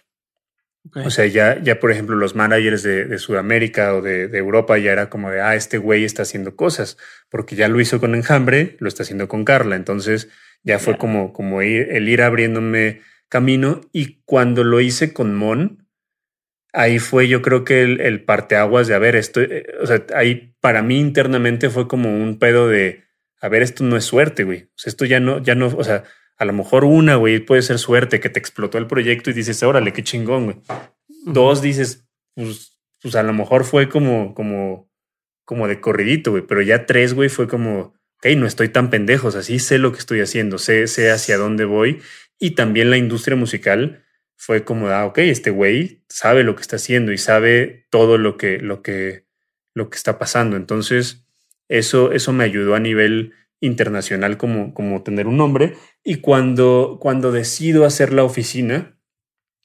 O 1.05 1.11
sea, 1.11 1.25
ya, 1.27 1.63
ya 1.63 1.79
por 1.79 1.93
ejemplo, 1.93 2.17
los 2.17 2.35
managers 2.35 2.83
de, 2.83 3.17
Sudamérica 3.21 3.95
o 3.95 4.03
de, 4.03 4.25
Europa 4.37 4.77
ya 4.77 4.91
era 4.91 5.09
como 5.09 5.31
de, 5.31 5.41
ah, 5.41 5.55
este 5.55 5.79
güey 5.79 6.05
está 6.05 6.23
haciendo 6.23 6.57
cosas, 6.57 6.99
porque 7.29 7.55
ya 7.55 7.69
lo 7.69 7.81
hizo 7.81 8.01
con 8.01 8.17
Enjambre, 8.17 8.75
lo 8.81 8.89
está 8.89 9.05
haciendo 9.05 9.29
con 9.29 9.45
Carla. 9.45 9.77
Entonces 9.77 10.31
ya 10.65 10.81
fue 10.81 10.99
como, 10.99 11.33
como 11.33 11.63
ir, 11.63 11.87
el 11.93 12.09
ir 12.09 12.23
abriéndome 12.23 13.03
camino. 13.29 13.83
Y 13.93 14.21
cuando 14.25 14.65
lo 14.65 14.81
hice 14.81 15.13
con 15.13 15.37
Mon, 15.37 15.87
ahí 16.73 16.99
fue 16.99 17.29
yo 17.29 17.41
creo 17.41 17.63
que 17.63 17.83
el, 17.85 18.01
el 18.01 18.25
parteaguas 18.25 18.89
de, 18.89 18.97
a 18.97 18.99
ver, 18.99 19.15
esto, 19.15 19.43
eh, 19.43 19.65
o 19.81 19.87
sea, 19.87 20.05
ahí 20.13 20.57
para 20.61 20.83
mí 20.83 20.99
internamente 20.99 21.71
fue 21.71 21.87
como 21.87 22.13
un 22.13 22.41
pedo 22.41 22.69
de, 22.69 23.05
a 23.41 23.49
ver, 23.49 23.63
esto 23.63 23.85
no 23.85 23.97
es 23.97 24.05
suerte, 24.05 24.43
güey. 24.43 24.65
O 24.65 24.79
sea, 24.79 24.91
esto 24.91 25.05
ya 25.05 25.21
no, 25.21 25.41
ya 25.41 25.55
no, 25.55 25.69
o 25.69 25.85
sea, 25.85 26.03
a 26.37 26.45
lo 26.45 26.53
mejor 26.53 26.85
una, 26.85 27.17
güey, 27.17 27.39
puede 27.39 27.63
ser 27.63 27.79
suerte 27.79 28.21
que 28.21 28.29
te 28.29 28.39
explotó 28.39 28.79
el 28.79 28.87
proyecto 28.87 29.31
y 29.31 29.35
dices, 29.35 29.63
órale, 29.63 29.93
qué 29.93 30.03
chingón, 30.03 30.45
güey. 30.45 30.57
Dos, 31.25 31.63
dices, 31.63 32.07
pues, 32.35 32.79
pues 33.01 33.15
a 33.15 33.23
lo 33.23 33.33
mejor 33.33 33.65
fue 33.65 33.89
como, 33.89 34.35
como, 34.35 34.91
como 35.45 35.69
de 35.69 35.81
corridito, 35.81 36.33
güey. 36.33 36.43
Pero 36.47 36.63
ya 36.63 36.87
tres, 36.87 37.15
güey, 37.15 37.29
fue 37.29 37.47
como, 37.47 37.95
ok, 38.19 38.27
no 38.37 38.47
estoy 38.47 38.69
tan 38.69 38.91
pendejo, 38.91 39.29
o 39.29 39.31
sea, 39.31 39.43
sí 39.43 39.59
sé 39.59 39.79
lo 39.79 39.93
que 39.93 39.99
estoy 39.99 40.21
haciendo, 40.21 40.59
sé, 40.59 40.87
sé 40.89 41.11
hacia 41.11 41.37
dónde 41.37 41.65
voy. 41.65 42.01
Y 42.39 42.53
también 42.53 42.91
la 42.91 42.97
industria 42.97 43.37
musical 43.37 44.05
fue 44.37 44.65
como, 44.65 44.89
ah, 44.89 45.07
ok, 45.07 45.19
este 45.19 45.51
güey 45.51 46.05
sabe 46.09 46.43
lo 46.43 46.57
que 46.57 46.63
está 46.63 46.77
haciendo 46.77 47.13
y 47.13 47.19
sabe 47.19 47.87
todo 47.91 48.19
lo 48.19 48.37
que, 48.37 48.59
lo 48.59 48.83
que, 48.83 49.25
lo 49.73 49.89
que 49.89 49.97
está 49.97 50.19
pasando. 50.19 50.57
Entonces, 50.57 51.25
eso, 51.69 52.13
eso 52.13 52.33
me 52.33 52.45
ayudó 52.45 52.75
a 52.75 52.81
nivel 52.81 53.33
internacional 53.65 54.37
como, 54.37 54.75
como 54.75 55.03
tener 55.03 55.27
un 55.27 55.37
nombre. 55.37 55.77
Y 56.03 56.17
cuando, 56.17 56.99
cuando 57.01 57.33
decido 57.33 57.85
hacer 57.85 58.13
la 58.13 58.25
oficina, 58.25 58.99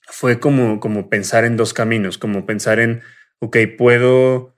fue 0.08 0.39
como, 0.39 0.80
como 0.80 1.10
pensar 1.10 1.45
en 1.45 1.58
dos 1.58 1.74
caminos, 1.74 2.18
como 2.18 2.45
pensar 2.45 2.80
en, 2.80 3.02
ok, 3.39 3.58
puedo 3.78 4.58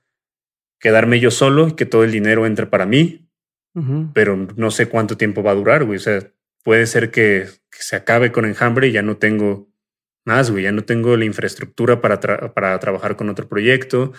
quedarme 0.79 1.19
yo 1.19 1.31
solo 1.31 1.67
y 1.67 1.73
que 1.73 1.85
todo 1.85 2.03
el 2.03 2.11
dinero 2.11 2.45
entre 2.45 2.65
para 2.65 2.85
mí, 2.85 3.29
pero 4.13 4.35
no 4.35 4.69
sé 4.69 4.89
cuánto 4.89 5.15
tiempo 5.15 5.43
va 5.43 5.51
a 5.51 5.55
durar, 5.55 5.85
güey. 5.85 5.95
O 5.95 6.01
sea, 6.01 6.29
puede 6.63 6.87
ser 6.87 7.11
que, 7.11 7.47
se 7.69 7.95
acabe 7.95 8.31
con 8.31 8.45
enjambre 8.45 8.89
y 8.89 8.91
ya 8.91 9.01
no 9.01 9.17
tengo 9.17 9.69
más, 10.25 10.51
güey. 10.51 10.65
Ya 10.65 10.71
no 10.71 10.83
tengo 10.83 11.15
la 11.15 11.25
infraestructura 11.25 12.01
para, 12.01 12.19
para 12.53 12.77
trabajar 12.79 13.15
con 13.15 13.29
otro 13.29 13.47
proyecto. 13.47 14.11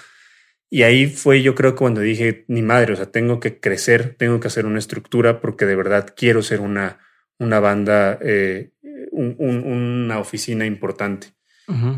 Y 0.73 0.85
ahí 0.85 1.07
fue 1.07 1.43
yo 1.43 1.55
creo 1.55 1.77
cuando 1.77 2.01
dije, 2.01 2.47
ni 2.49 2.63
madre, 2.63 2.95
o 2.95 2.97
sea, 2.97 3.05
tengo 3.05 3.41
que 3.41 3.61
crecer, 3.61 4.15
tengo 4.17 4.41
que 4.41 4.47
hacer 4.47 4.65
una 4.65 4.79
estructura 4.79 5.39
porque 5.39 5.67
de 5.67 5.77
verdad 5.77 6.15
quiero 6.17 6.41
ser 6.41 6.63
una, 6.63 6.99
una 7.39 7.61
banda, 7.61 8.19
eh, 8.23 8.71
una 9.13 10.19
oficina 10.19 10.65
importante. 10.65 11.35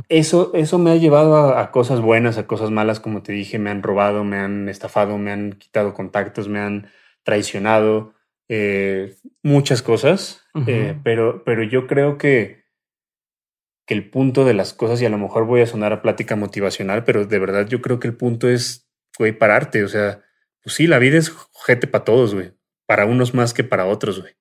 eso, 0.09 0.51
eso 0.55 0.79
me 0.81 0.91
ha 0.91 0.97
llevado 0.97 1.57
a, 1.57 1.71
cosas 1.71 2.01
buenas, 2.01 2.37
a 2.37 2.49
cosas 2.49 2.73
malas, 2.73 2.99
como 2.99 3.23
te 3.23 3.33
dije, 3.33 3.61
me 3.61 3.71
han 3.71 3.81
robado, 3.81 4.25
me 4.25 4.39
han 4.39 4.69
estafado, 4.69 5.19
me 5.19 5.31
han 5.31 5.53
quitado 5.53 5.95
contactos, 5.95 6.49
me 6.49 6.59
han 6.59 6.89
traicionado, 7.23 8.15
eh, 8.49 9.15
muchas 9.45 9.83
cosas, 9.83 10.43
eh, 10.67 10.97
pero, 11.05 11.45
pero 11.45 11.63
yo 11.63 11.87
creo 11.87 12.19
que 12.19 12.64
que 13.87 13.95
el 13.95 14.09
punto 14.09 14.45
de 14.45 14.55
las 14.55 14.73
cosas, 14.73 15.01
y 15.01 15.07
a 15.07 15.11
lo 15.11 15.19
mejor 15.19 15.47
voy 15.47 15.61
a 15.61 15.67
sonar 15.67 15.93
a 15.93 16.03
plática 16.03 16.37
motivacional, 16.37 17.05
pero 17.05 17.27
de 17.27 17.39
verdad 17.39 17.67
yo 17.67 17.83
creo 17.83 18.01
que 18.01 18.09
el 18.09 18.17
punto 18.17 18.49
es, 18.49 18.89
güey, 19.19 19.33
pararte. 19.33 19.85
O 19.85 19.89
sea, 19.89 20.23
pues 20.63 20.77
sí, 20.77 20.87
la 20.87 20.99
vida 20.99 21.19
es 21.19 21.33
jete 21.67 21.87
para 21.87 22.05
todos, 22.05 22.35
güey. 22.35 22.53
Para 22.87 23.05
unos 23.05 23.35
más 23.35 23.55
que 23.55 23.65
para 23.65 23.87
otros, 23.87 24.21
güey. 24.21 24.35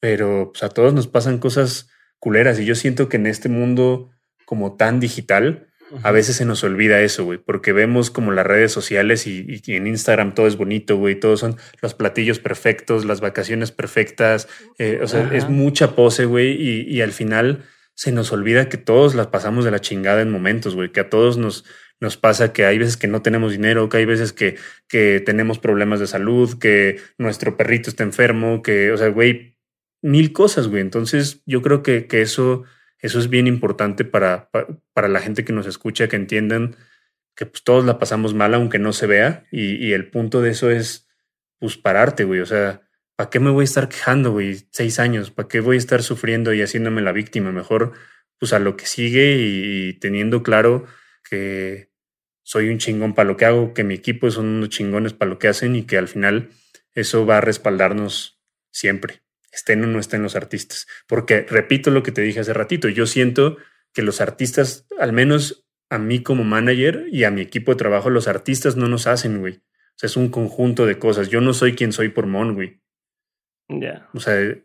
Pero 0.00 0.52
pues 0.52 0.62
a 0.62 0.68
todos 0.68 0.94
nos 0.94 1.08
pasan 1.08 1.38
cosas 1.38 1.88
culeras 2.18 2.58
y 2.58 2.64
yo 2.64 2.74
siento 2.74 3.08
que 3.08 3.16
en 3.16 3.26
este 3.26 3.48
mundo 3.48 4.10
como 4.44 4.76
tan 4.76 5.00
digital, 5.00 5.68
a 6.02 6.10
veces 6.10 6.36
se 6.36 6.44
nos 6.44 6.64
olvida 6.64 7.00
eso, 7.00 7.24
güey, 7.24 7.38
porque 7.38 7.72
vemos 7.72 8.10
como 8.10 8.32
las 8.32 8.46
redes 8.46 8.72
sociales 8.72 9.26
y, 9.26 9.62
en 9.66 9.86
Instagram 9.86 10.34
todo 10.34 10.46
es 10.46 10.56
bonito, 10.56 10.96
güey, 10.96 11.18
todos 11.18 11.40
son 11.40 11.56
los 11.82 11.94
platillos 11.94 12.38
perfectos, 12.38 13.04
las 13.04 13.20
vacaciones 13.20 13.70
perfectas, 13.70 14.48
eh, 14.78 15.00
o 15.02 15.06
sea, 15.06 15.30
es 15.32 15.48
mucha 15.48 15.94
pose, 15.94 16.24
güey, 16.24 16.52
y, 16.60 16.82
y 16.82 17.00
al 17.00 17.12
final 17.12 17.64
se 17.94 18.12
nos 18.12 18.32
olvida 18.32 18.68
que 18.68 18.76
todos 18.76 19.14
las 19.14 19.28
pasamos 19.28 19.64
de 19.64 19.70
la 19.70 19.80
chingada 19.80 20.22
en 20.22 20.30
momentos, 20.30 20.74
güey, 20.74 20.90
que 20.90 21.00
a 21.00 21.10
todos 21.10 21.36
nos, 21.38 21.64
nos 22.00 22.16
pasa 22.16 22.52
que 22.52 22.66
hay 22.66 22.78
veces 22.78 22.96
que 22.96 23.06
no 23.06 23.22
tenemos 23.22 23.52
dinero, 23.52 23.88
que 23.88 23.98
hay 23.98 24.04
veces 24.04 24.32
que, 24.32 24.56
que 24.88 25.20
tenemos 25.24 25.58
problemas 25.58 26.00
de 26.00 26.06
salud, 26.06 26.58
que 26.58 27.00
nuestro 27.18 27.56
perrito 27.56 27.90
está 27.90 28.02
enfermo, 28.02 28.62
que, 28.62 28.90
o 28.90 28.96
sea, 28.96 29.08
güey, 29.08 29.56
mil 30.02 30.32
cosas, 30.32 30.68
güey. 30.68 30.82
Entonces 30.82 31.42
yo 31.46 31.62
creo 31.62 31.82
que, 31.82 32.06
que 32.06 32.20
eso, 32.20 32.64
eso 32.98 33.18
es 33.18 33.30
bien 33.30 33.46
importante 33.46 34.04
para, 34.04 34.50
para, 34.92 35.08
la 35.08 35.20
gente 35.20 35.44
que 35.44 35.52
nos 35.52 35.66
escucha, 35.66 36.08
que 36.08 36.16
entiendan 36.16 36.76
que 37.36 37.46
pues, 37.46 37.64
todos 37.64 37.84
la 37.84 37.98
pasamos 37.98 38.34
mal 38.34 38.54
aunque 38.54 38.78
no 38.78 38.92
se 38.92 39.06
vea 39.06 39.44
y, 39.50 39.76
y 39.76 39.92
el 39.92 40.10
punto 40.10 40.42
de 40.42 40.50
eso 40.50 40.70
es 40.70 41.08
pues 41.58 41.76
pararte, 41.76 42.24
güey. 42.24 42.40
O 42.40 42.46
sea, 42.46 42.83
¿para 43.16 43.30
qué 43.30 43.40
me 43.40 43.50
voy 43.50 43.62
a 43.62 43.64
estar 43.64 43.88
quejando, 43.88 44.32
güey? 44.32 44.66
Seis 44.70 44.98
años, 44.98 45.30
¿para 45.30 45.48
qué 45.48 45.60
voy 45.60 45.76
a 45.76 45.78
estar 45.78 46.02
sufriendo 46.02 46.52
y 46.52 46.62
haciéndome 46.62 47.02
la 47.02 47.12
víctima? 47.12 47.52
Mejor, 47.52 47.92
pues 48.38 48.52
a 48.52 48.58
lo 48.58 48.76
que 48.76 48.86
sigue 48.86 49.36
y, 49.38 49.94
teniendo 49.94 50.42
claro 50.42 50.86
que 51.28 51.90
soy 52.42 52.68
un 52.68 52.78
chingón 52.78 53.14
para 53.14 53.28
lo 53.28 53.36
que 53.36 53.46
hago, 53.46 53.72
que 53.72 53.84
mi 53.84 53.94
equipo 53.94 54.30
son 54.30 54.46
unos 54.46 54.68
chingones 54.68 55.12
para 55.12 55.30
lo 55.30 55.38
que 55.38 55.48
hacen 55.48 55.76
y 55.76 55.84
que 55.84 55.96
al 55.96 56.08
final 56.08 56.50
eso 56.92 57.24
va 57.26 57.38
a 57.38 57.40
respaldarnos 57.40 58.40
siempre, 58.70 59.22
estén 59.50 59.82
o 59.84 59.86
no 59.86 59.98
estén 59.98 60.22
los 60.22 60.36
artistas. 60.36 60.86
Porque 61.06 61.42
repito 61.42 61.90
lo 61.90 62.02
que 62.02 62.12
te 62.12 62.22
dije 62.22 62.40
hace 62.40 62.52
ratito, 62.52 62.88
yo 62.88 63.06
siento 63.06 63.56
que 63.92 64.02
los 64.02 64.20
artistas, 64.20 64.86
al 64.98 65.12
menos 65.12 65.66
a 65.88 65.98
mí 65.98 66.22
como 66.22 66.44
manager 66.44 67.06
y 67.10 67.24
a 67.24 67.30
mi 67.30 67.40
equipo 67.40 67.72
de 67.72 67.78
trabajo, 67.78 68.10
los 68.10 68.28
artistas 68.28 68.76
no 68.76 68.88
nos 68.88 69.06
hacen, 69.06 69.38
güey. 69.38 69.54
O 69.54 69.98
sea, 69.98 70.08
es 70.08 70.16
un 70.16 70.28
conjunto 70.28 70.86
de 70.86 70.98
cosas. 70.98 71.28
Yo 71.28 71.40
no 71.40 71.54
soy 71.54 71.74
quien 71.74 71.92
soy 71.92 72.08
por 72.08 72.26
Mon, 72.26 72.54
güey. 72.54 72.80
Ya. 73.68 74.08
O 74.14 74.20
sea, 74.20 74.56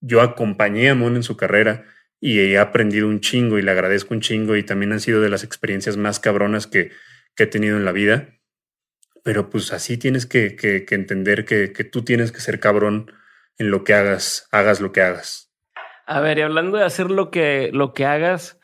yo 0.00 0.20
acompañé 0.20 0.90
a 0.90 0.94
Mon 0.94 1.16
en 1.16 1.22
su 1.22 1.36
carrera 1.36 1.84
y 2.20 2.40
he 2.40 2.58
aprendido 2.58 3.08
un 3.08 3.20
chingo 3.20 3.58
y 3.58 3.62
le 3.62 3.70
agradezco 3.70 4.14
un 4.14 4.20
chingo 4.20 4.56
y 4.56 4.64
también 4.64 4.92
han 4.92 5.00
sido 5.00 5.20
de 5.20 5.28
las 5.28 5.44
experiencias 5.44 5.96
más 5.96 6.20
cabronas 6.20 6.66
que, 6.66 6.90
he 7.36 7.46
tenido 7.46 7.76
en 7.76 7.84
la 7.84 7.92
vida. 7.92 8.30
Pero 9.22 9.48
pues 9.48 9.72
así 9.72 9.96
tienes 9.96 10.26
que, 10.26 10.56
que, 10.56 10.84
entender 10.90 11.44
que, 11.44 11.72
que, 11.72 11.84
tú 11.84 12.02
tienes 12.02 12.32
que 12.32 12.40
ser 12.40 12.58
cabrón 12.58 13.12
en 13.58 13.70
lo 13.70 13.84
que 13.84 13.94
hagas, 13.94 14.48
hagas 14.50 14.80
lo 14.80 14.90
que 14.90 15.02
hagas. 15.02 15.52
A 16.06 16.20
ver, 16.20 16.38
y 16.38 16.42
hablando 16.42 16.78
de 16.78 16.84
hacer 16.84 17.10
lo 17.10 17.30
que, 17.30 17.70
lo 17.72 17.92
que 17.92 18.06
hagas, 18.06 18.58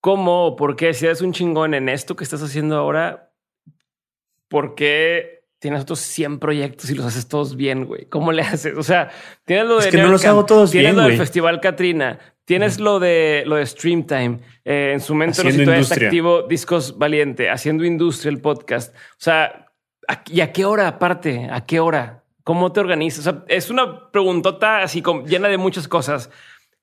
¿cómo 0.00 0.46
o 0.46 0.56
por 0.56 0.74
qué 0.74 0.94
si 0.94 1.06
eres 1.06 1.20
un 1.20 1.32
chingón 1.32 1.74
en 1.74 1.88
esto 1.88 2.16
que 2.16 2.24
estás 2.24 2.42
haciendo 2.42 2.76
ahora? 2.76 3.32
¿Por 4.48 4.74
qué 4.74 5.35
tienes 5.58 5.82
otros 5.82 6.00
100 6.00 6.38
proyectos 6.38 6.90
y 6.90 6.94
los 6.94 7.06
haces 7.06 7.28
todos 7.28 7.56
bien, 7.56 7.86
güey. 7.86 8.06
¿Cómo 8.06 8.32
le 8.32 8.42
haces? 8.42 8.76
O 8.76 8.82
sea, 8.82 9.10
tienes 9.44 9.66
lo 9.66 9.78
de... 9.78 9.86
Es 9.86 9.86
que 9.88 10.02
no 10.02 10.08
los 10.08 10.24
hago 10.24 10.44
todos 10.44 10.70
tienes 10.70 10.94
lo 10.94 11.02
del 11.02 11.16
Festival 11.16 11.60
Katrina, 11.60 12.18
tienes 12.44 12.78
lo 12.78 12.98
de 12.98 13.42
lo 13.46 13.56
de 13.56 13.66
Streamtime, 13.66 14.40
eh, 14.64 14.92
en 14.94 15.00
su 15.00 15.14
momento 15.14 15.42
no 15.44 15.84
sé 15.84 16.04
activo 16.04 16.42
Discos 16.42 16.98
Valiente, 16.98 17.50
haciendo 17.50 17.84
industria 17.84 18.30
el 18.30 18.40
podcast. 18.40 18.94
O 18.94 19.18
sea, 19.18 19.66
¿y 20.26 20.40
a 20.40 20.52
qué 20.52 20.64
hora 20.64 20.88
aparte? 20.88 21.48
¿A 21.50 21.64
qué 21.64 21.80
hora? 21.80 22.22
¿Cómo 22.44 22.70
te 22.70 22.80
organizas? 22.80 23.26
O 23.26 23.30
sea, 23.30 23.44
es 23.48 23.70
una 23.70 24.10
preguntota 24.10 24.82
así 24.82 25.02
llena 25.26 25.48
de 25.48 25.58
muchas 25.58 25.88
cosas. 25.88 26.30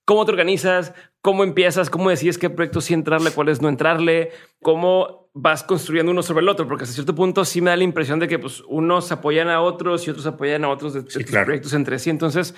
¿Cómo 0.06 0.26
te 0.26 0.32
organizas? 0.32 0.94
¿Cómo 1.22 1.44
empiezas? 1.44 1.90
¿Cómo 1.90 2.10
decides 2.10 2.38
qué 2.38 2.50
proyectos 2.50 2.86
sí 2.86 2.94
entrarle, 2.94 3.32
cuáles 3.32 3.62
no 3.62 3.70
entrarle? 3.70 4.32
¿Cómo 4.62 5.24
vas 5.34 5.64
construyendo 5.64 6.12
uno 6.12 6.22
sobre 6.22 6.42
el 6.42 6.50
otro, 6.50 6.68
porque 6.68 6.84
hasta 6.84 6.94
cierto 6.94 7.16
punto 7.16 7.44
sí 7.44 7.62
me 7.62 7.72
da 7.72 7.76
la 7.76 7.84
impresión 7.84 8.20
de 8.20 8.28
que 8.28 8.40
pues, 8.40 8.62
unos 8.68 9.12
apoyan 9.12 9.50
a 9.50 9.62
otros 9.62 10.08
y 10.08 10.12
otros 10.12 10.26
apoyan 10.26 10.64
a 10.64 10.70
otros 10.70 10.94
de, 10.94 11.02
proyectos 11.02 11.74
entre 11.74 12.00
sí. 12.00 12.10
Entonces, 12.10 12.54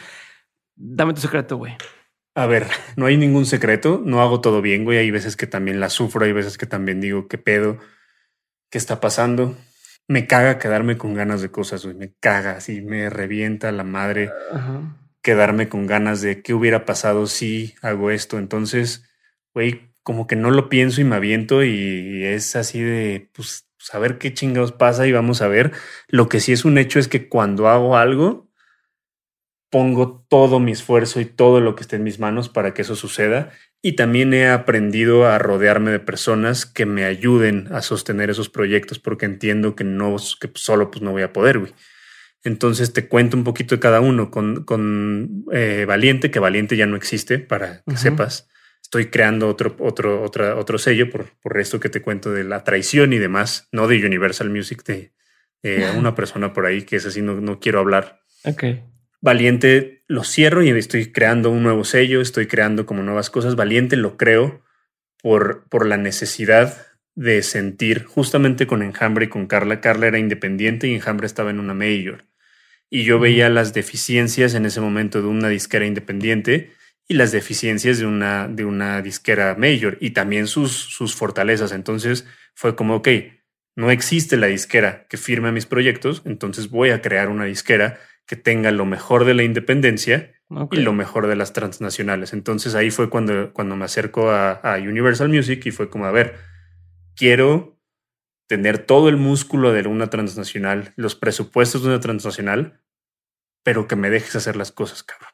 dame 0.76 1.14
tu 1.14 1.22
secreto, 1.22 1.58
güey. 1.58 1.74
A 2.36 2.48
ver, 2.48 2.68
no 2.98 3.06
hay 3.06 3.16
ningún 3.16 3.46
secreto, 3.46 4.02
no 4.04 4.22
hago 4.22 4.42
todo 4.42 4.62
bien, 4.62 4.84
güey. 4.84 4.98
Hay 4.98 5.10
veces 5.10 5.38
que 5.38 5.48
también 5.48 5.80
la 5.80 5.90
sufro, 5.90 6.26
hay 6.26 6.34
veces 6.34 6.58
que 6.58 6.66
también 6.66 7.00
digo, 7.00 7.30
¿qué 7.30 7.38
pedo? 7.38 7.80
¿Qué 8.70 8.78
está 8.78 9.00
pasando? 9.00 9.56
Me 10.08 10.28
caga 10.28 10.60
quedarme 10.60 10.98
con 10.98 11.14
ganas 11.14 11.42
de 11.42 11.50
cosas, 11.50 11.86
güey. 11.86 11.96
Me 11.96 12.14
caga, 12.20 12.58
así 12.58 12.82
me 12.82 13.10
revienta 13.10 13.72
la 13.72 13.86
madre 13.86 14.32
quedarme 15.26 15.70
con 15.70 15.88
ganas 15.88 16.22
de 16.22 16.44
qué 16.44 16.54
hubiera 16.54 16.86
pasado 16.86 17.26
si 17.26 17.74
hago 17.82 18.12
esto. 18.12 18.38
Entonces, 18.38 19.10
güey, 19.56 19.90
como 20.04 20.28
que 20.28 20.36
no 20.36 20.52
lo 20.52 20.70
pienso 20.70 21.02
y 21.02 21.04
me 21.04 21.16
aviento 21.16 21.64
y 21.64 22.24
es 22.24 22.56
así 22.56 22.80
de, 22.80 23.32
pues, 23.34 23.68
saber 23.80 24.12
pues, 24.12 24.20
qué 24.20 24.34
chingados 24.36 24.72
pasa 24.72 25.08
y 25.08 25.12
vamos 25.12 25.42
a 25.42 25.48
ver. 25.48 25.72
Lo 26.08 26.30
que 26.30 26.40
sí 26.40 26.52
es 26.52 26.64
un 26.64 26.78
hecho 26.78 27.00
es 27.00 27.08
que 27.08 27.28
cuando 27.28 27.68
hago 27.68 27.98
algo, 27.98 28.48
pongo 29.72 30.24
todo 30.30 30.60
mi 30.60 30.74
esfuerzo 30.74 31.20
y 31.20 31.26
todo 31.26 31.60
lo 31.60 31.74
que 31.74 31.82
esté 31.82 31.96
en 31.96 32.04
mis 32.04 32.20
manos 32.20 32.48
para 32.48 32.76
que 32.76 32.84
eso 32.84 32.96
suceda. 32.96 33.50
Y 33.82 33.94
también 33.94 34.32
he 34.32 34.48
aprendido 34.48 35.26
a 35.26 35.40
rodearme 35.40 35.90
de 35.90 36.00
personas 36.00 36.68
que 36.68 36.86
me 36.86 37.04
ayuden 37.04 37.68
a 37.72 37.82
sostener 37.82 38.30
esos 38.30 38.50
proyectos 38.50 39.00
porque 39.00 39.26
entiendo 39.26 39.76
que 39.76 39.86
no, 39.86 40.18
que 40.40 40.52
solo 40.54 40.92
pues 40.92 41.02
no 41.02 41.14
voy 41.14 41.24
a 41.24 41.34
poder, 41.34 41.58
güey. 41.58 41.74
Entonces 42.46 42.94
te 42.94 43.08
cuento 43.08 43.36
un 43.36 43.44
poquito 43.44 43.76
de 43.76 43.80
cada 43.80 44.00
uno 44.02 44.30
con, 44.30 44.66
con 44.66 45.46
eh, 45.52 45.86
Valiente, 45.88 46.30
que 46.30 46.38
Valiente 46.38 46.78
ya 46.78 46.86
no 46.86 46.96
existe 46.96 47.40
para 47.40 47.82
que 47.88 47.98
sepas. 47.98 48.48
Estoy 48.84 49.08
creando 49.08 49.50
otro, 49.50 49.76
otro, 49.80 50.22
otra, 50.22 50.56
otro 50.56 50.78
sello 50.78 51.10
por, 51.10 51.26
por 51.42 51.60
esto 51.60 51.80
que 51.80 51.90
te 51.90 52.04
cuento 52.04 52.32
de 52.32 52.44
la 52.44 52.64
traición 52.64 53.14
y 53.14 53.18
demás, 53.18 53.68
no 53.72 53.88
de 53.88 54.06
Universal 54.06 54.52
Music, 54.52 54.84
de, 54.86 55.12
una 55.98 56.14
persona 56.14 56.54
por 56.54 56.68
ahí 56.68 56.84
que 56.84 56.98
es 56.98 57.08
así, 57.08 57.24
no, 57.24 57.42
no 57.42 57.60
quiero 57.60 57.80
hablar. 57.80 58.22
Ok. 58.44 58.64
Valiente 59.22 60.04
lo 60.06 60.24
cierro 60.24 60.62
y 60.62 60.70
estoy 60.70 61.12
creando 61.12 61.50
un 61.50 61.64
nuevo 61.64 61.84
sello, 61.84 62.22
estoy 62.22 62.46
creando 62.46 62.86
como 62.86 63.02
nuevas 63.02 63.32
cosas. 63.32 63.56
Valiente 63.56 63.96
lo 63.96 64.18
creo 64.18 64.62
por, 65.24 65.68
por 65.68 65.88
la 65.88 65.98
necesidad 65.98 66.86
de 67.16 67.42
sentir 67.42 68.06
justamente 68.06 68.68
con 68.68 68.84
Enjambre 68.84 69.26
y 69.26 69.30
con 69.30 69.48
Carla. 69.48 69.82
Carla 69.82 70.06
era 70.06 70.20
independiente 70.20 70.88
y 70.88 70.94
Enjambre 70.94 71.26
estaba 71.26 71.50
en 71.50 71.60
una 71.60 71.74
mayor. 71.74 72.26
Y 72.90 73.04
yo 73.04 73.20
veía 73.20 73.50
las 73.50 73.74
deficiencias 73.74 74.54
en 74.54 74.66
ese 74.66 74.82
momento 74.82 75.22
de 75.22 75.28
una 75.28 75.50
disquera 75.50 75.86
independiente 75.86 76.72
y 77.08 77.16
las 77.16 77.32
deficiencias 77.32 78.00
de 78.00 78.06
una, 78.06 78.48
de 78.48 78.66
una 78.66 79.02
disquera 79.02 79.56
mayor 79.56 79.98
y 80.00 80.12
también 80.12 80.48
sus, 80.48 80.72
sus 80.72 81.16
fortalezas. 81.16 81.72
Entonces 81.72 82.26
fue 82.54 82.76
como, 82.76 82.96
ok, 82.96 83.10
no 83.76 83.92
existe 83.92 84.38
la 84.38 84.48
disquera 84.48 85.06
que 85.10 85.18
firme 85.18 85.52
mis 85.52 85.66
proyectos, 85.66 86.22
entonces 86.26 86.70
voy 86.70 86.92
a 86.92 87.02
crear 87.02 87.30
una 87.30 87.46
disquera 87.46 88.00
que 88.26 88.36
tenga 88.36 88.72
lo 88.72 88.86
mejor 88.86 89.26
de 89.26 89.34
la 89.34 89.44
independencia 89.44 90.34
y 90.72 90.78
lo 90.78 90.94
mejor 90.94 91.28
de 91.28 91.36
las 91.36 91.54
transnacionales. 91.54 92.34
Entonces 92.34 92.76
ahí 92.76 92.90
fue 92.90 93.10
cuando, 93.10 93.52
cuando 93.54 93.76
me 93.76 93.86
acerco 93.86 94.32
a, 94.32 94.78
Universal 94.78 95.30
Music 95.30 95.66
y 95.66 95.72
fue 95.72 95.90
como, 95.90 96.06
a 96.06 96.12
ver, 96.12 96.36
quiero 97.16 97.75
tener 98.48 98.80
todo 98.80 99.10
el 99.10 99.18
músculo 99.18 99.72
de 99.74 99.88
una 99.88 100.10
transnacional, 100.10 100.94
los 100.96 101.16
presupuestos 101.16 101.84
de 101.84 101.90
una 101.90 102.00
transnacional, 102.00 102.82
pero 103.64 103.88
que 103.88 103.96
me 103.96 104.10
dejes 104.10 104.36
hacer 104.36 104.56
las 104.56 104.72
cosas, 104.72 105.04
cabrón. 105.04 105.32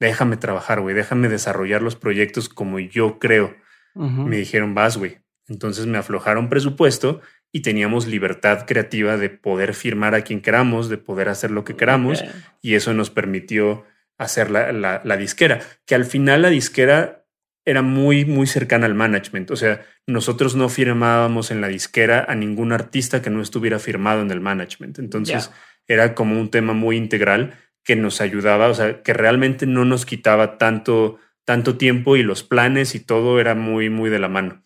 Déjame 0.00 0.36
trabajar, 0.36 0.80
güey, 0.80 0.94
déjame 0.94 1.28
desarrollar 1.28 1.82
los 1.82 1.94
proyectos 1.94 2.48
como 2.48 2.78
yo 2.78 3.18
creo. 3.18 3.54
Me 3.94 4.36
dijeron, 4.36 4.74
vas, 4.74 4.96
güey. 4.96 5.18
Entonces 5.48 5.86
me 5.86 5.98
aflojaron 5.98 6.48
presupuesto 6.48 7.20
y 7.52 7.60
teníamos 7.60 8.06
libertad 8.06 8.64
creativa 8.66 9.16
de 9.16 9.30
poder 9.30 9.74
firmar 9.74 10.14
a 10.14 10.22
quien 10.22 10.40
queramos, 10.40 10.88
de 10.88 10.98
poder 10.98 11.28
hacer 11.28 11.50
lo 11.50 11.64
que 11.64 11.76
queramos 11.76 12.24
y 12.62 12.74
eso 12.74 12.94
nos 12.94 13.10
permitió 13.10 13.84
hacer 14.16 14.50
la, 14.50 14.72
la, 14.72 15.16
disquera, 15.16 15.60
que 15.86 15.94
al 15.94 16.04
final 16.04 16.42
la 16.42 16.50
disquera 16.50 17.19
era 17.64 17.82
muy, 17.82 18.24
muy 18.24 18.46
cercana 18.46 18.86
al 18.86 18.94
management. 18.94 19.50
O 19.50 19.56
sea, 19.56 19.82
nosotros 20.06 20.56
no 20.56 20.68
firmábamos 20.68 21.50
en 21.50 21.60
la 21.60 21.68
disquera 21.68 22.24
a 22.28 22.34
ningún 22.34 22.72
artista 22.72 23.22
que 23.22 23.30
no 23.30 23.42
estuviera 23.42 23.78
firmado 23.78 24.22
en 24.22 24.30
el 24.30 24.40
management. 24.40 24.98
Entonces 24.98 25.50
era 25.86 26.14
como 26.14 26.40
un 26.40 26.50
tema 26.50 26.72
muy 26.72 26.96
integral 26.96 27.54
que 27.84 27.96
nos 27.96 28.20
ayudaba, 28.20 28.68
o 28.68 28.74
sea, 28.74 29.02
que 29.02 29.12
realmente 29.12 29.66
no 29.66 29.84
nos 29.84 30.06
quitaba 30.06 30.58
tanto, 30.58 31.18
tanto 31.44 31.76
tiempo 31.76 32.16
y 32.16 32.22
los 32.22 32.42
planes 32.42 32.94
y 32.94 33.00
todo 33.00 33.40
era 33.40 33.54
muy, 33.54 33.90
muy 33.90 34.10
de 34.10 34.18
la 34.18 34.28
mano. 34.28 34.62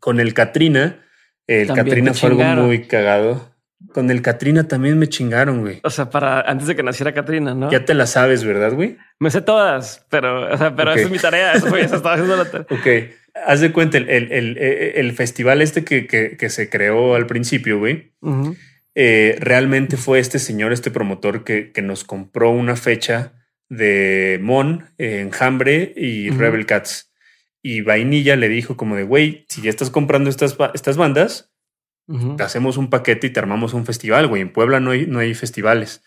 Con 0.00 0.20
el 0.20 0.34
Katrina, 0.34 1.04
el 1.46 1.68
Katrina 1.68 2.14
fue 2.14 2.30
algo 2.30 2.44
muy 2.44 2.86
cagado. 2.86 3.51
Con 3.92 4.10
el 4.10 4.22
Katrina 4.22 4.66
también 4.66 4.98
me 4.98 5.08
chingaron, 5.08 5.60
güey. 5.60 5.80
O 5.84 5.90
sea, 5.90 6.10
para 6.10 6.40
antes 6.40 6.66
de 6.66 6.74
que 6.76 6.82
naciera 6.82 7.12
Katrina, 7.12 7.54
¿no? 7.54 7.70
Ya 7.70 7.84
te 7.84 7.94
la 7.94 8.06
sabes, 8.06 8.44
¿verdad, 8.44 8.72
güey? 8.72 8.96
Me 9.18 9.30
sé 9.30 9.42
todas, 9.42 10.06
pero, 10.08 10.52
o 10.52 10.56
sea, 10.56 10.74
pero 10.74 10.92
esa 10.92 11.04
es 11.04 11.10
mi 11.10 11.18
tarea. 11.18 11.52
Eso, 11.52 11.66
fue, 11.66 11.82
eso 11.82 11.96
estaba 11.96 12.14
haciendo 12.14 12.36
la 12.36 12.50
tarea. 12.50 12.66
Ok. 12.70 13.12
Haz 13.46 13.60
de 13.60 13.72
cuenta 13.72 13.98
el, 13.98 14.08
el, 14.08 14.58
el, 14.58 15.12
festival 15.12 15.62
este 15.62 15.84
que, 15.84 16.06
que, 16.06 16.36
que, 16.36 16.50
se 16.50 16.68
creó 16.68 17.14
al 17.14 17.26
principio, 17.26 17.78
güey. 17.78 18.12
Eh, 18.94 19.36
realmente 19.40 19.96
fue 19.96 20.18
este 20.18 20.38
señor, 20.38 20.72
este 20.72 20.90
promotor 20.90 21.44
que, 21.44 21.72
que 21.72 21.80
nos 21.80 22.04
compró 22.04 22.50
una 22.50 22.76
fecha 22.76 23.32
de 23.70 24.38
Mon, 24.42 24.84
Enjambre 24.98 25.94
y 25.96 26.28
Rebel 26.30 26.66
Cats. 26.66 27.10
Y 27.62 27.80
Vainilla 27.80 28.36
le 28.36 28.48
dijo 28.48 28.76
como 28.76 28.96
de, 28.96 29.04
güey, 29.04 29.46
si 29.48 29.62
ya 29.62 29.70
estás 29.70 29.88
comprando 29.88 30.28
estas, 30.28 30.56
estas 30.74 30.96
bandas, 30.96 31.51
te 32.36 32.42
hacemos 32.42 32.76
un 32.76 32.90
paquete 32.90 33.28
y 33.28 33.30
te 33.30 33.40
armamos 33.40 33.74
un 33.74 33.86
festival, 33.86 34.26
güey. 34.26 34.42
En 34.42 34.52
Puebla 34.52 34.80
no 34.80 34.90
hay, 34.90 35.06
no 35.06 35.18
hay 35.18 35.34
festivales. 35.34 36.02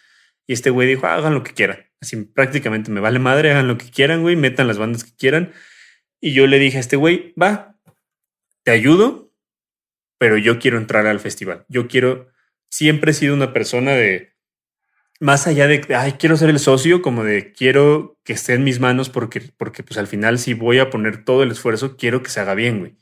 Y 0.48 0.54
este 0.54 0.70
güey 0.70 0.88
dijo, 0.88 1.08
hagan 1.08 1.34
lo 1.34 1.44
que 1.44 1.54
quieran. 1.54 1.86
Así 2.02 2.18
prácticamente 2.18 2.92
me 2.92 3.00
vale 3.00 3.20
madre, 3.20 3.52
hagan 3.52 3.68
lo 3.68 3.78
que 3.78 3.90
quieran, 3.90 4.22
güey, 4.22 4.36
metan 4.36 4.68
las 4.68 4.78
bandas 4.78 5.04
que 5.04 5.16
quieran. 5.16 5.54
Y 6.22 6.34
yo 6.34 6.48
le 6.48 6.60
dije 6.60 6.78
a 6.78 6.82
este 6.82 6.96
güey, 6.96 7.34
va, 7.42 7.80
te 8.64 8.72
ayudo, 8.72 9.34
pero 10.18 10.38
yo 10.38 10.60
quiero 10.60 10.78
entrar 10.78 11.08
al 11.08 11.20
festival. 11.20 11.66
Yo 11.70 11.88
quiero, 11.88 12.30
siempre 12.70 13.12
he 13.12 13.14
sido 13.14 13.34
una 13.34 13.54
persona 13.54 13.92
de, 13.92 14.36
más 15.20 15.48
allá 15.48 15.68
de, 15.68 15.86
ay, 15.96 16.14
quiero 16.14 16.38
ser 16.38 16.50
el 16.50 16.60
socio, 16.60 17.02
como 17.02 17.24
de 17.24 17.54
quiero 17.54 18.20
que 18.24 18.34
esté 18.34 18.54
en 18.54 18.64
mis 18.64 18.80
manos 18.80 19.10
porque, 19.10 19.42
porque 19.58 19.84
pues 19.84 19.98
al 19.98 20.08
final 20.08 20.40
si 20.40 20.54
voy 20.54 20.80
a 20.80 20.90
poner 20.90 21.24
todo 21.24 21.44
el 21.44 21.52
esfuerzo, 21.52 21.96
quiero 21.98 22.22
que 22.22 22.30
se 22.30 22.40
haga 22.40 22.54
bien, 22.54 22.80
güey. 22.80 22.98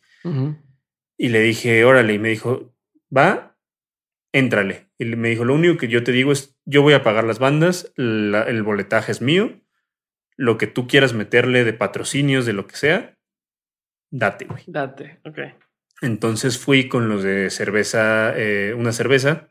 Y 1.18 1.30
le 1.30 1.42
dije, 1.42 1.84
órale, 1.84 2.14
y 2.14 2.20
me 2.20 2.30
dijo, 2.30 2.74
va, 3.16 3.58
éntrale. 4.32 4.90
Y 4.98 5.06
me 5.06 5.30
dijo, 5.30 5.46
lo 5.46 5.56
único 5.56 5.78
que 5.78 5.88
yo 5.88 6.04
te 6.04 6.12
digo 6.12 6.32
es, 6.32 6.58
yo 6.66 6.82
voy 6.82 6.94
a 6.94 7.04
pagar 7.04 7.24
las 7.24 7.40
bandas, 7.40 7.94
el 7.98 8.64
boletaje 8.64 9.12
es 9.12 9.22
mío, 9.22 9.62
lo 10.36 10.58
que 10.58 10.68
tú 10.68 10.88
quieras 10.88 11.14
meterle 11.14 11.64
de 11.64 11.74
patrocinios, 11.74 12.46
de 12.46 12.54
lo 12.54 12.68
que 12.68 12.76
sea, 12.76 13.18
date, 14.10 14.46
güey. 14.46 14.64
Date, 14.68 15.20
ok. 15.26 15.40
Entonces 16.02 16.58
fui 16.58 16.88
con 16.88 17.10
los 17.10 17.24
de 17.24 17.50
cerveza, 17.50 18.34
eh, 18.36 18.74
una 18.76 18.92
cerveza, 18.92 19.48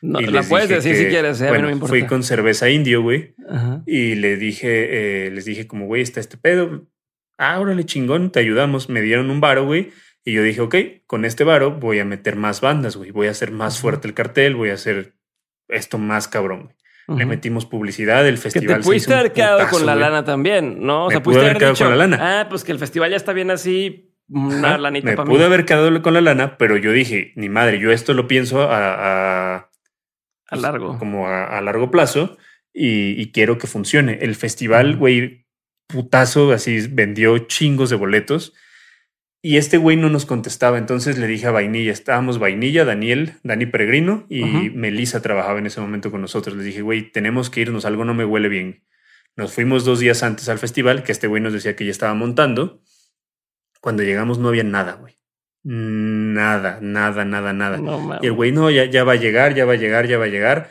no, 0.00 0.20
la 0.20 0.42
puedes 0.42 0.68
decir 0.68 0.96
si 0.96 1.06
quieres, 1.06 1.40
eh, 1.40 1.46
no 1.46 1.66
me 1.66 1.72
importa. 1.72 1.88
Fui 1.88 2.06
con 2.06 2.22
cerveza 2.22 2.70
indio, 2.70 3.02
güey. 3.02 3.34
Y 3.86 4.16
le 4.16 4.36
dije, 4.36 5.26
eh, 5.26 5.30
les 5.30 5.44
dije 5.44 5.66
como, 5.66 5.86
güey, 5.86 6.02
está 6.02 6.20
este 6.20 6.36
pedo. 6.36 6.86
Ah, 7.38 7.60
órale, 7.60 7.84
chingón, 7.84 8.32
te 8.32 8.40
ayudamos. 8.40 8.88
Me 8.88 9.02
dieron 9.02 9.30
un 9.30 9.40
varo, 9.40 9.66
güey. 9.66 9.90
Y 10.26 10.32
yo 10.32 10.42
dije, 10.42 10.60
ok, 10.60 10.76
con 11.06 11.24
este 11.24 11.44
varo 11.44 11.70
voy 11.70 12.00
a 12.00 12.04
meter 12.04 12.36
más 12.36 12.60
bandas, 12.60 12.96
güey. 12.96 13.12
Voy 13.12 13.28
a 13.28 13.30
hacer 13.30 13.50
más 13.50 13.78
fuerte 13.80 14.06
el 14.06 14.12
cartel, 14.12 14.54
voy 14.54 14.68
a 14.68 14.74
hacer 14.74 15.14
esto 15.68 15.96
más 15.96 16.28
cabrón, 16.28 16.74
Le 17.08 17.24
metimos 17.24 17.64
publicidad, 17.64 18.26
el 18.26 18.36
festival. 18.36 18.76
Que 18.76 18.82
te 18.82 18.84
pudiste 18.84 19.14
haber 19.14 19.32
quedado 19.32 19.68
con 19.70 19.86
la 19.86 19.94
lana 19.94 20.24
también, 20.24 20.84
¿no? 20.84 21.06
O 21.06 21.10
sea, 21.10 21.22
pudiste 21.22 21.46
haber 21.46 21.58
quedado 21.58 21.76
con 21.76 21.90
la 21.90 21.96
lana. 21.96 22.18
Ah, 22.20 22.48
pues 22.48 22.64
que 22.64 22.72
el 22.72 22.78
festival 22.78 23.10
ya 23.10 23.16
está 23.16 23.32
bien 23.32 23.50
así, 23.50 24.12
una 24.28 24.76
lanita 24.76 25.10
Me 25.10 25.16
pude 25.16 25.44
haber 25.44 25.64
quedado 25.64 26.02
con 26.02 26.12
la 26.12 26.20
lana, 26.20 26.58
pero 26.58 26.76
yo 26.76 26.92
dije, 26.92 27.32
ni 27.36 27.48
madre, 27.48 27.78
yo 27.78 27.92
esto 27.92 28.12
lo 28.12 28.26
pienso 28.26 28.62
a 28.68 29.70
a 30.46 30.50
pues, 30.50 30.62
largo. 30.62 30.98
Como 30.98 31.28
a, 31.28 31.60
largo 31.60 31.90
plazo 31.90 32.36
y, 32.72 33.32
quiero 33.32 33.58
que 33.58 33.66
funcione. 33.66 34.18
El 34.20 34.34
festival, 34.34 34.96
güey, 34.96 35.46
putazo, 35.86 36.52
así 36.52 36.86
vendió 36.88 37.38
chingos 37.38 37.90
de 37.90 37.96
boletos. 37.96 38.54
Y 39.46 39.58
este 39.58 39.76
güey 39.76 39.96
no 39.96 40.10
nos 40.10 40.26
contestaba. 40.26 40.76
Entonces 40.76 41.18
le 41.18 41.28
dije 41.28 41.46
a 41.46 41.52
Vainilla, 41.52 41.92
estábamos 41.92 42.40
Vainilla, 42.40 42.84
Daniel, 42.84 43.34
Dani 43.44 43.66
Peregrino 43.66 44.26
y 44.28 44.42
Melissa 44.70 45.22
trabajaba 45.22 45.60
en 45.60 45.66
ese 45.66 45.80
momento 45.80 46.10
con 46.10 46.20
nosotros. 46.20 46.56
Les 46.56 46.64
dije, 46.64 46.82
güey, 46.82 47.12
tenemos 47.12 47.48
que 47.48 47.60
irnos, 47.60 47.84
algo 47.84 48.04
no 48.04 48.12
me 48.12 48.24
huele 48.24 48.48
bien. 48.48 48.82
Nos 49.36 49.52
fuimos 49.52 49.84
dos 49.84 50.00
días 50.00 50.24
antes 50.24 50.48
al 50.48 50.58
festival, 50.58 51.04
que 51.04 51.12
este 51.12 51.28
güey 51.28 51.40
nos 51.40 51.52
decía 51.52 51.76
que 51.76 51.84
ya 51.84 51.92
estaba 51.92 52.12
montando. 52.14 52.82
Cuando 53.80 54.02
llegamos 54.02 54.40
no 54.40 54.48
había 54.48 54.64
nada, 54.64 54.94
güey. 54.94 55.14
Nada, 55.62 56.80
nada, 56.82 57.24
nada, 57.24 57.52
nada. 57.52 58.18
y 58.22 58.26
el 58.26 58.32
güey, 58.32 58.50
no, 58.50 58.68
ya, 58.72 58.86
ya 58.86 59.04
va 59.04 59.12
a 59.12 59.14
llegar, 59.14 59.54
ya 59.54 59.64
va 59.64 59.74
a 59.74 59.76
llegar, 59.76 60.08
ya 60.08 60.18
va 60.18 60.24
a 60.24 60.28
llegar. 60.28 60.70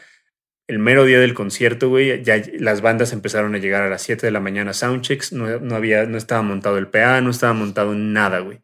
El 0.68 0.80
mero 0.80 1.06
día 1.06 1.20
del 1.20 1.36
concierto, 1.36 1.90
güey, 1.90 2.24
ya 2.24 2.42
las 2.60 2.82
bandas 2.82 3.14
empezaron 3.14 3.54
a 3.54 3.60
llegar 3.60 3.84
a 3.84 3.90
las 3.90 4.02
7 4.02 4.26
de 4.26 4.32
la 4.32 4.40
mañana 4.40 4.74
soundchecks, 4.74 5.32
no, 5.32 5.60
no 5.60 5.76
había, 5.76 6.06
no 6.06 6.18
estaba 6.18 6.42
montado 6.42 6.78
el 6.78 6.88
PA, 6.88 7.22
no 7.22 7.30
estaba 7.30 7.54
montado 7.54 7.94
nada, 7.94 8.40
güey. 8.40 8.62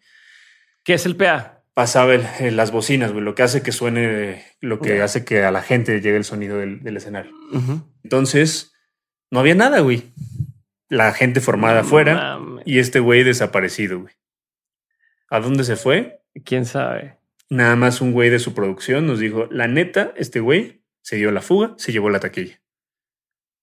¿Qué 0.84 0.95
es 0.95 1.06
el 1.06 1.15
PA? 1.15 1.64
Pasaba 1.73 2.15
las 2.40 2.72
bocinas, 2.72 3.11
güey, 3.11 3.23
lo 3.23 3.36
que 3.36 3.44
hace 3.44 3.61
que 3.61 3.72
suene, 3.72 4.44
lo 4.61 4.80
que 4.80 5.02
hace 5.02 5.23
que 5.23 5.44
a 5.44 5.52
la 5.52 5.61
gente 5.61 6.02
llegue 6.02 6.18
el 6.18 6.23
sonido 6.23 6.57
del, 6.57 6.98
escenario. 6.98 7.32
Entonces, 8.03 8.73
no 9.30 9.40
había 9.40 9.56
nada, 9.56 9.80
güey. 9.80 10.11
la 10.90 11.14
gente 11.14 11.40
formada 11.40 11.82
afuera 11.82 12.40
y 12.65 12.80
este 12.80 12.99
güey 12.99 13.23
desaparecido, 13.23 14.02
güey. 14.02 14.14
¿A 15.30 15.40
dónde 15.40 15.64
se 15.64 15.78
fue? 15.78 16.22
¿Quién 16.44 16.65
sabe? 16.65 17.15
Nada 17.49 17.76
más 17.78 18.02
un 18.02 18.11
güey 18.11 18.30
de 18.30 18.40
su 18.40 18.53
producción 18.53 19.07
nos 19.07 19.19
dijo, 19.19 19.48
la 19.49 19.68
neta, 19.68 20.14
este 20.18 20.41
güey 20.41 20.81
se 21.02 21.15
dio 21.15 21.32
la 21.32 21.41
fuga, 21.41 21.73
se 21.78 21.91
llevó 21.91 22.10
la 22.10 22.19
taquilla. 22.19 22.61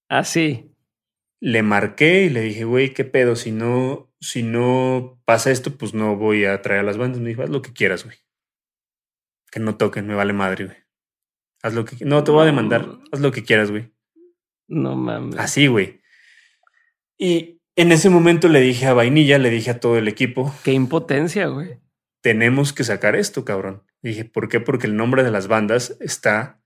Ah, 0.09 0.25
sí. 0.25 0.75
Le 1.41 1.63
marqué 1.63 2.25
y 2.25 2.31
le 2.31 2.41
dije, 2.41 2.65
güey, 2.65 2.93
¿qué 2.93 3.05
pedo? 3.05 3.37
Si 3.37 3.53
no, 3.53 4.13
si 4.21 4.43
no 4.43 5.21
pasa 5.25 5.51
esto, 5.51 5.77
pues 5.77 5.95
no 5.95 6.17
voy 6.17 6.45
a 6.45 6.61
traer 6.63 6.81
a 6.81 6.85
las 6.85 6.97
bandas. 6.97 7.21
Me 7.21 7.29
dijo, 7.29 7.43
haz 7.43 7.51
lo 7.51 7.63
que 7.63 7.73
quieras, 7.73 8.05
güey. 8.05 8.17
Que 9.51 9.61
no 9.61 9.77
toquen, 9.77 10.07
me 10.07 10.15
vale 10.15 10.33
madre, 10.33 10.67
güey. 10.67 10.77
Haz 11.63 11.75
lo 11.75 11.85
que... 11.85 12.05
No, 12.05 12.25
te 12.25 12.31
voy 12.31 12.43
a 12.43 12.47
demandar. 12.47 12.99
Haz 13.13 13.21
lo 13.21 13.33
que 13.33 13.45
quieras, 13.45 13.71
güey. 13.71 13.93
No 14.67 14.97
mames. 14.97 15.39
Así, 15.39 15.67
güey. 15.67 16.01
Y 17.17 17.61
en 17.77 17.93
ese 17.93 18.11
momento 18.11 18.49
le 18.49 18.61
dije 18.61 18.87
a 18.87 18.93
Vainilla, 18.93 19.39
le 19.39 19.51
dije 19.51 19.71
a 19.71 19.81
todo 19.81 19.99
el 19.99 20.09
equipo. 20.09 20.55
Qué 20.65 20.73
impotencia, 20.73 21.47
güey. 21.47 21.79
Tenemos 22.21 22.73
que 22.73 22.85
sacar 22.85 23.17
esto, 23.17 23.45
cabrón. 23.45 23.85
dije, 24.03 24.25
¿por 24.25 24.49
qué? 24.49 24.61
Porque 24.61 24.87
el 24.87 24.97
nombre 24.97 25.23
de 25.23 25.31
las 25.31 25.49
bandas 25.49 25.97
está 26.01 26.61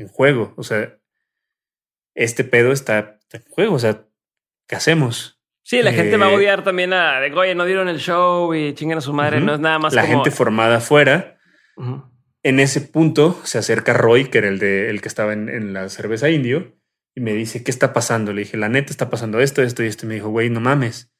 en 0.00 0.08
juego. 0.08 0.54
O 0.56 0.62
sea, 0.62 0.98
este 2.14 2.44
pedo 2.44 2.72
está 2.72 3.18
en 3.32 3.42
juego. 3.50 3.74
O 3.74 3.78
sea, 3.78 4.06
¿qué 4.66 4.76
hacemos? 4.76 5.40
Sí, 5.62 5.82
la 5.82 5.92
gente 5.92 6.16
va 6.16 6.26
a 6.26 6.32
eh, 6.32 6.34
odiar 6.34 6.64
también 6.64 6.92
a 6.92 7.20
de, 7.20 7.32
oye, 7.32 7.54
no 7.54 7.64
dieron 7.64 7.88
el 7.88 7.98
show 7.98 8.52
y 8.54 8.74
chingan 8.74 8.98
a 8.98 9.02
su 9.02 9.12
madre. 9.12 9.40
No 9.40 9.54
es 9.54 9.60
nada 9.60 9.78
más 9.78 9.94
La 9.94 10.06
gente 10.06 10.30
formada 10.30 10.78
afuera. 10.78 11.38
En 12.42 12.58
ese 12.58 12.80
punto 12.80 13.40
se 13.44 13.58
acerca 13.58 13.92
Roy, 13.92 14.26
que 14.26 14.38
era 14.38 14.48
el 14.48 14.58
de 14.58 14.90
el 14.90 15.00
que 15.00 15.08
estaba 15.08 15.32
en, 15.32 15.48
en 15.48 15.72
la 15.72 15.88
cerveza 15.88 16.30
indio, 16.30 16.76
y 17.14 17.20
me 17.20 17.32
dice, 17.34 17.62
¿qué 17.62 17.70
está 17.70 17.92
pasando? 17.92 18.32
Le 18.32 18.42
dije, 18.42 18.56
la 18.56 18.68
neta 18.68 18.90
está 18.90 19.10
pasando 19.10 19.40
esto, 19.40 19.62
esto 19.62 19.82
y 19.82 19.86
esto. 19.86 20.06
Y 20.06 20.08
me 20.08 20.14
dijo, 20.14 20.30
güey, 20.30 20.50
no 20.50 20.60
mames. 20.60 21.12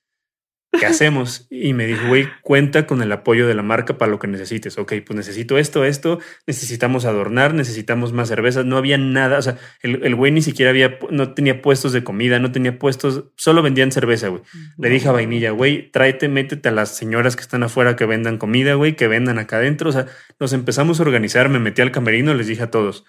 ¿Qué 0.79 0.87
hacemos? 0.87 1.49
Y 1.51 1.73
me 1.73 1.87
dijo, 1.87 2.07
güey, 2.07 2.29
cuenta 2.43 2.87
con 2.87 3.03
el 3.03 3.11
apoyo 3.11 3.49
de 3.49 3.55
la 3.55 3.63
marca 3.63 3.99
para 3.99 4.11
lo 4.11 4.21
que 4.21 4.29
necesites. 4.29 4.79
Ok, 4.79 4.95
pues 5.05 5.17
necesito 5.17 5.59
esto, 5.59 5.85
esto, 5.85 6.21
necesitamos 6.47 7.05
adornar, 7.07 7.55
necesitamos 7.55 8.13
más 8.13 8.29
cervezas. 8.29 8.65
No 8.65 8.77
había 8.77 8.97
nada. 8.97 9.39
O 9.39 9.43
sea, 9.43 9.59
el, 9.83 10.15
güey 10.15 10.31
ni 10.31 10.43
siquiera 10.43 10.71
había, 10.71 10.99
no 11.11 11.35
tenía 11.35 11.61
puestos 11.61 11.93
de 11.93 12.05
comida, 12.05 12.39
no 12.39 12.53
tenía 12.53 12.79
puestos, 12.79 13.25
solo 13.37 13.63
vendían 13.63 13.91
cerveza, 13.91 14.29
güey. 14.29 14.43
Le 14.79 14.89
dije 14.91 15.09
a 15.09 15.13
Vainilla, 15.13 15.51
güey, 15.51 15.91
tráete, 15.91 16.29
métete 16.29 16.69
a 16.69 16.73
las 16.73 16.97
señoras 16.97 17.35
que 17.35 17.43
están 17.43 17.65
afuera 17.65 17.97
que 17.97 18.07
vendan 18.07 18.39
comida, 18.39 18.75
güey, 18.75 18.95
que 18.95 19.09
vendan 19.09 19.39
acá 19.39 19.57
adentro. 19.57 19.91
O 19.91 19.93
sea, 19.93 20.07
nos 20.39 20.53
empezamos 20.53 21.01
a 21.01 21.03
organizar, 21.03 21.49
me 21.49 21.59
metí 21.59 21.83
al 21.83 21.91
camerino, 21.91 22.33
les 22.35 22.47
dije 22.47 22.63
a 22.63 22.71
todos, 22.71 23.05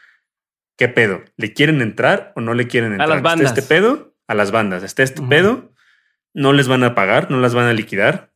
¿qué 0.78 0.88
pedo? 0.88 1.22
¿Le 1.38 1.54
quieren 1.54 1.82
entrar 1.82 2.34
o 2.36 2.42
no 2.42 2.56
le 2.56 2.68
quieren 2.68 2.94
entrar? 2.94 3.12
A 3.12 3.14
las 3.14 3.22
bandas. 3.22 3.48
este 3.50 3.62
pedo? 3.62 4.16
A 4.28 4.34
las 4.34 4.52
bandas. 4.52 4.82
Está 4.82 5.04
este 5.04 5.22
pedo, 5.22 5.71
no 6.34 6.54
les 6.54 6.68
van 6.68 6.84
a 6.84 6.96
pagar, 6.96 7.30
no 7.32 7.40
las 7.40 7.54
van 7.54 7.68
a 7.68 7.74
liquidar. 7.74 8.34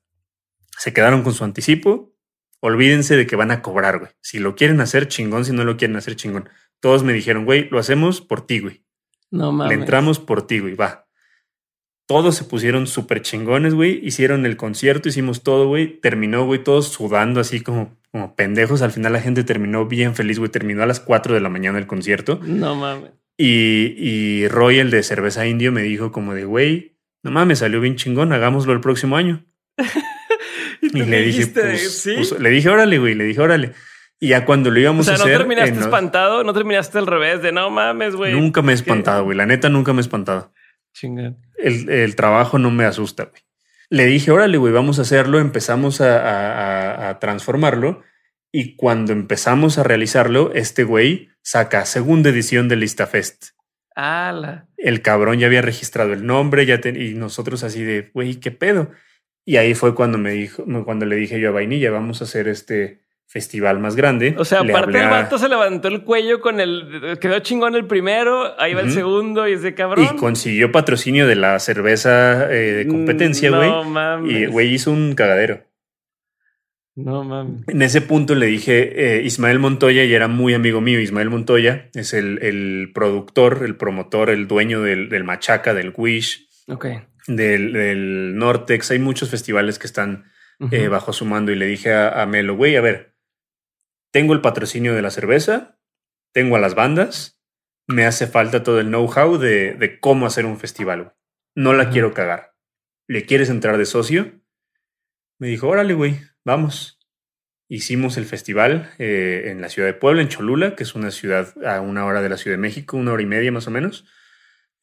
Se 0.78 0.94
quedaron 0.94 1.24
con 1.24 1.34
su 1.34 1.44
anticipo. 1.44 2.14
Olvídense 2.60 3.16
de 3.16 3.28
que 3.28 3.36
van 3.36 3.52
a 3.52 3.62
cobrar, 3.62 4.00
güey. 4.00 4.12
Si 4.22 4.40
lo 4.40 4.56
quieren 4.56 4.82
hacer, 4.82 5.08
chingón. 5.08 5.46
Si 5.46 5.54
no 5.54 5.64
lo 5.64 5.78
quieren 5.78 5.96
hacer, 5.96 6.16
chingón. 6.16 6.50
Todos 6.80 7.04
me 7.04 7.14
dijeron, 7.14 7.46
güey, 7.46 7.70
lo 7.70 7.80
hacemos 7.80 8.22
por 8.22 8.46
ti, 8.46 8.60
güey. 8.60 8.84
No 9.32 9.52
mames. 9.52 9.76
Le 9.76 9.82
entramos 9.82 10.20
por 10.20 10.46
ti, 10.48 10.60
güey. 10.60 10.76
Va. 10.76 11.08
Todos 12.08 12.36
se 12.36 12.44
pusieron 12.44 12.86
súper 12.88 13.22
chingones, 13.22 13.74
güey. 13.74 14.00
Hicieron 14.06 14.46
el 14.46 14.58
concierto, 14.58 15.10
hicimos 15.10 15.42
todo, 15.42 15.68
güey. 15.68 16.00
Terminó, 16.00 16.46
güey, 16.46 16.64
todos 16.64 16.90
sudando 16.90 17.40
así 17.40 17.62
como, 17.62 17.98
como 18.12 18.36
pendejos. 18.36 18.82
Al 18.82 18.92
final 18.92 19.14
la 19.14 19.22
gente 19.22 19.44
terminó 19.44 19.86
bien 19.88 20.16
feliz, 20.16 20.38
güey. 20.38 20.52
Terminó 20.52 20.84
a 20.84 20.86
las 20.86 21.00
4 21.00 21.34
de 21.34 21.42
la 21.42 21.50
mañana 21.50 21.80
el 21.80 21.88
concierto. 21.88 22.40
No 22.44 22.76
mames. 22.76 23.12
Y, 23.38 23.96
y 23.98 24.48
Roy, 24.48 24.80
el 24.80 24.92
de 24.92 25.04
cerveza 25.04 25.48
indio, 25.48 25.72
me 25.72 25.82
dijo 25.82 26.12
como 26.12 26.34
de, 26.34 26.46
güey, 26.46 26.95
no 27.26 27.32
mames, 27.32 27.58
salió 27.58 27.82
bien 27.82 27.96
chingón, 27.96 28.32
hagámoslo 28.34 28.72
el 28.72 28.82
próximo 28.82 29.18
año. 29.18 29.44
y, 30.82 31.04
le 31.04 31.24
dije, 31.24 31.48
pues, 31.48 32.04
¿sí? 32.04 32.14
pues, 32.18 32.40
le 32.40 32.52
dije, 32.52 32.70
órale, 32.70 33.00
güey, 33.00 33.16
le 33.16 33.24
dije, 33.24 33.42
órale. 33.42 33.74
Y 34.20 34.28
ya 34.28 34.46
cuando 34.46 34.70
lo 34.70 34.80
íbamos 34.80 35.10
a 35.10 35.16
hacer. 35.16 35.32
¿No 35.32 35.38
terminaste 35.40 35.80
espantado? 35.80 36.44
¿No 36.44 36.54
terminaste 36.54 37.00
al 37.00 37.08
revés 37.08 37.42
de 37.42 37.52
no 37.52 37.72
mames, 37.72 38.16
güey? 38.16 38.32
Nunca 38.32 38.62
me 38.62 38.74
he 38.74 38.76
espantado, 38.76 39.24
güey. 39.24 39.36
La 39.36 39.48
neta, 39.48 39.70
nunca 39.70 39.92
me 39.92 40.00
he 40.00 40.02
espantado. 40.02 40.54
Chingón. 40.94 41.40
El, 41.58 41.90
el, 41.90 42.16
trabajo 42.16 42.60
no 42.60 42.70
me 42.70 42.86
asusta, 42.86 43.24
güey. 43.24 43.42
Le 43.90 44.06
dije, 44.06 44.30
órale, 44.30 44.60
güey, 44.60 44.72
vamos 44.72 45.00
a 45.00 45.02
hacerlo. 45.02 45.40
Empezamos 45.40 46.02
a, 46.02 46.20
a, 46.20 47.10
a, 47.10 47.20
transformarlo. 47.20 48.04
Y 48.52 48.76
cuando 48.76 49.14
empezamos 49.14 49.80
a 49.80 49.84
realizarlo, 49.84 50.54
este 50.54 50.84
güey 50.84 51.30
saca 51.42 51.86
segunda 51.86 52.30
edición 52.30 52.68
de 52.68 52.76
ListaFest. 52.76 53.55
El 54.78 55.02
cabrón 55.02 55.40
ya 55.40 55.48
había 55.48 55.62
registrado 55.62 56.14
el 56.14 56.26
nombre 56.26 56.66
ya 56.66 56.80
y 56.84 57.14
nosotros 57.14 57.64
así 57.64 57.84
de, 57.84 58.12
güey, 58.14 58.36
¿qué 58.36 58.52
pedo? 58.52 58.92
Y 59.46 59.58
ahí 59.58 59.74
fue 59.74 59.96
cuando 59.96 60.18
me 60.18 60.32
dijo, 60.32 60.64
cuando 60.86 61.06
le 61.06 61.16
dije 61.16 61.40
yo 61.40 61.50
a 61.50 61.52
Vainilla, 61.52 61.92
vamos 61.92 62.22
a 62.22 62.26
hacer 62.26 62.48
este 62.48 63.06
festival 63.28 63.80
más 63.80 63.96
grande. 63.96 64.36
O 64.38 64.46
sea, 64.46 64.62
aparte 64.62 64.98
el 64.98 65.10
vato 65.10 65.38
se 65.38 65.50
levantó 65.50 65.88
el 65.88 66.04
cuello 66.04 66.40
con 66.42 66.60
el, 66.60 67.18
quedó 67.20 67.40
chingón 67.40 67.76
el 67.76 67.86
primero, 67.86 68.60
ahí 68.60 68.74
va 68.74 68.82
el 68.82 68.92
segundo 68.92 69.48
y 69.48 69.54
ese 69.54 69.74
cabrón. 69.74 70.06
Y 70.06 70.16
consiguió 70.16 70.72
patrocinio 70.72 71.28
de 71.28 71.36
la 71.36 71.60
cerveza 71.60 72.52
eh, 72.52 72.72
de 72.72 72.88
competencia, 72.88 73.50
güey. 73.50 73.70
No 73.70 73.84
mames. 73.84 74.32
Y 74.32 74.46
güey 74.46 74.74
hizo 74.74 74.92
un 74.92 75.16
cagadero. 75.16 75.65
No 76.96 77.24
mames. 77.26 77.68
En 77.68 77.82
ese 77.82 78.02
punto 78.02 78.36
le 78.36 78.46
dije, 78.46 79.18
eh, 79.18 79.24
Ismael 79.24 79.60
Montoya, 79.60 80.06
y 80.06 80.14
era 80.14 80.30
muy 80.30 80.54
amigo 80.54 80.80
mío, 80.80 81.00
Ismael 81.00 81.30
Montoya 81.30 81.90
es 81.94 82.14
el, 82.14 82.40
el 82.42 82.92
productor, 82.94 83.64
el 83.66 83.76
promotor, 83.76 84.30
el 84.30 84.48
dueño 84.48 84.82
del, 84.82 85.10
del 85.10 85.26
Machaca, 85.26 85.74
del 85.74 85.94
Wish, 85.96 86.48
del, 87.28 87.74
del, 87.74 88.38
Nortex. 88.38 88.92
Hay 88.92 89.00
muchos 89.00 89.30
festivales 89.30 89.78
que 89.78 89.88
están 89.88 90.32
eh, 90.72 90.88
bajo 90.88 91.12
su 91.12 91.26
mando 91.26 91.52
y 91.52 91.56
le 91.56 91.66
dije 91.66 91.92
a, 91.92 92.22
a 92.22 92.26
Melo, 92.26 92.56
güey, 92.56 92.78
a 92.78 92.82
ver, 92.82 93.16
tengo 94.12 94.34
el 94.34 94.40
patrocinio 94.40 94.96
de 94.96 95.02
la 95.02 95.12
cerveza, 95.12 95.78
tengo 96.32 96.56
a 96.56 96.60
las 96.60 96.76
bandas, 96.76 97.42
me 97.88 98.06
hace 98.06 98.28
falta 98.28 98.64
todo 98.64 98.80
el 98.80 98.88
know-how 98.88 99.38
de, 99.38 99.74
de, 99.74 100.00
cómo 100.00 100.26
hacer 100.26 100.46
un 100.46 100.58
festival. 100.58 101.14
No 101.56 101.74
la 101.74 101.90
quiero 101.90 102.14
cagar. 102.14 102.56
¿Le 103.08 103.26
quieres 103.26 103.50
entrar 103.50 103.78
de 103.78 103.86
socio? 103.86 104.42
Me 105.40 105.48
dijo, 105.48 105.68
órale, 105.68 105.94
güey 105.94 106.20
vamos. 106.46 107.00
Hicimos 107.68 108.16
el 108.18 108.26
festival 108.26 108.92
eh, 109.00 109.46
en 109.48 109.60
la 109.60 109.70
ciudad 109.70 109.88
de 109.88 109.96
Puebla, 109.96 110.22
en 110.22 110.30
Cholula, 110.30 110.76
que 110.76 110.84
es 110.84 110.94
una 110.94 111.10
ciudad 111.10 111.54
a 111.66 111.82
una 111.82 112.06
hora 112.06 112.22
de 112.22 112.30
la 112.30 112.38
Ciudad 112.38 112.56
de 112.56 112.62
México, 112.62 112.96
una 112.96 113.12
hora 113.12 113.24
y 113.24 113.26
media 113.26 113.52
más 113.52 113.68
o 113.68 113.72
menos. 113.72 114.06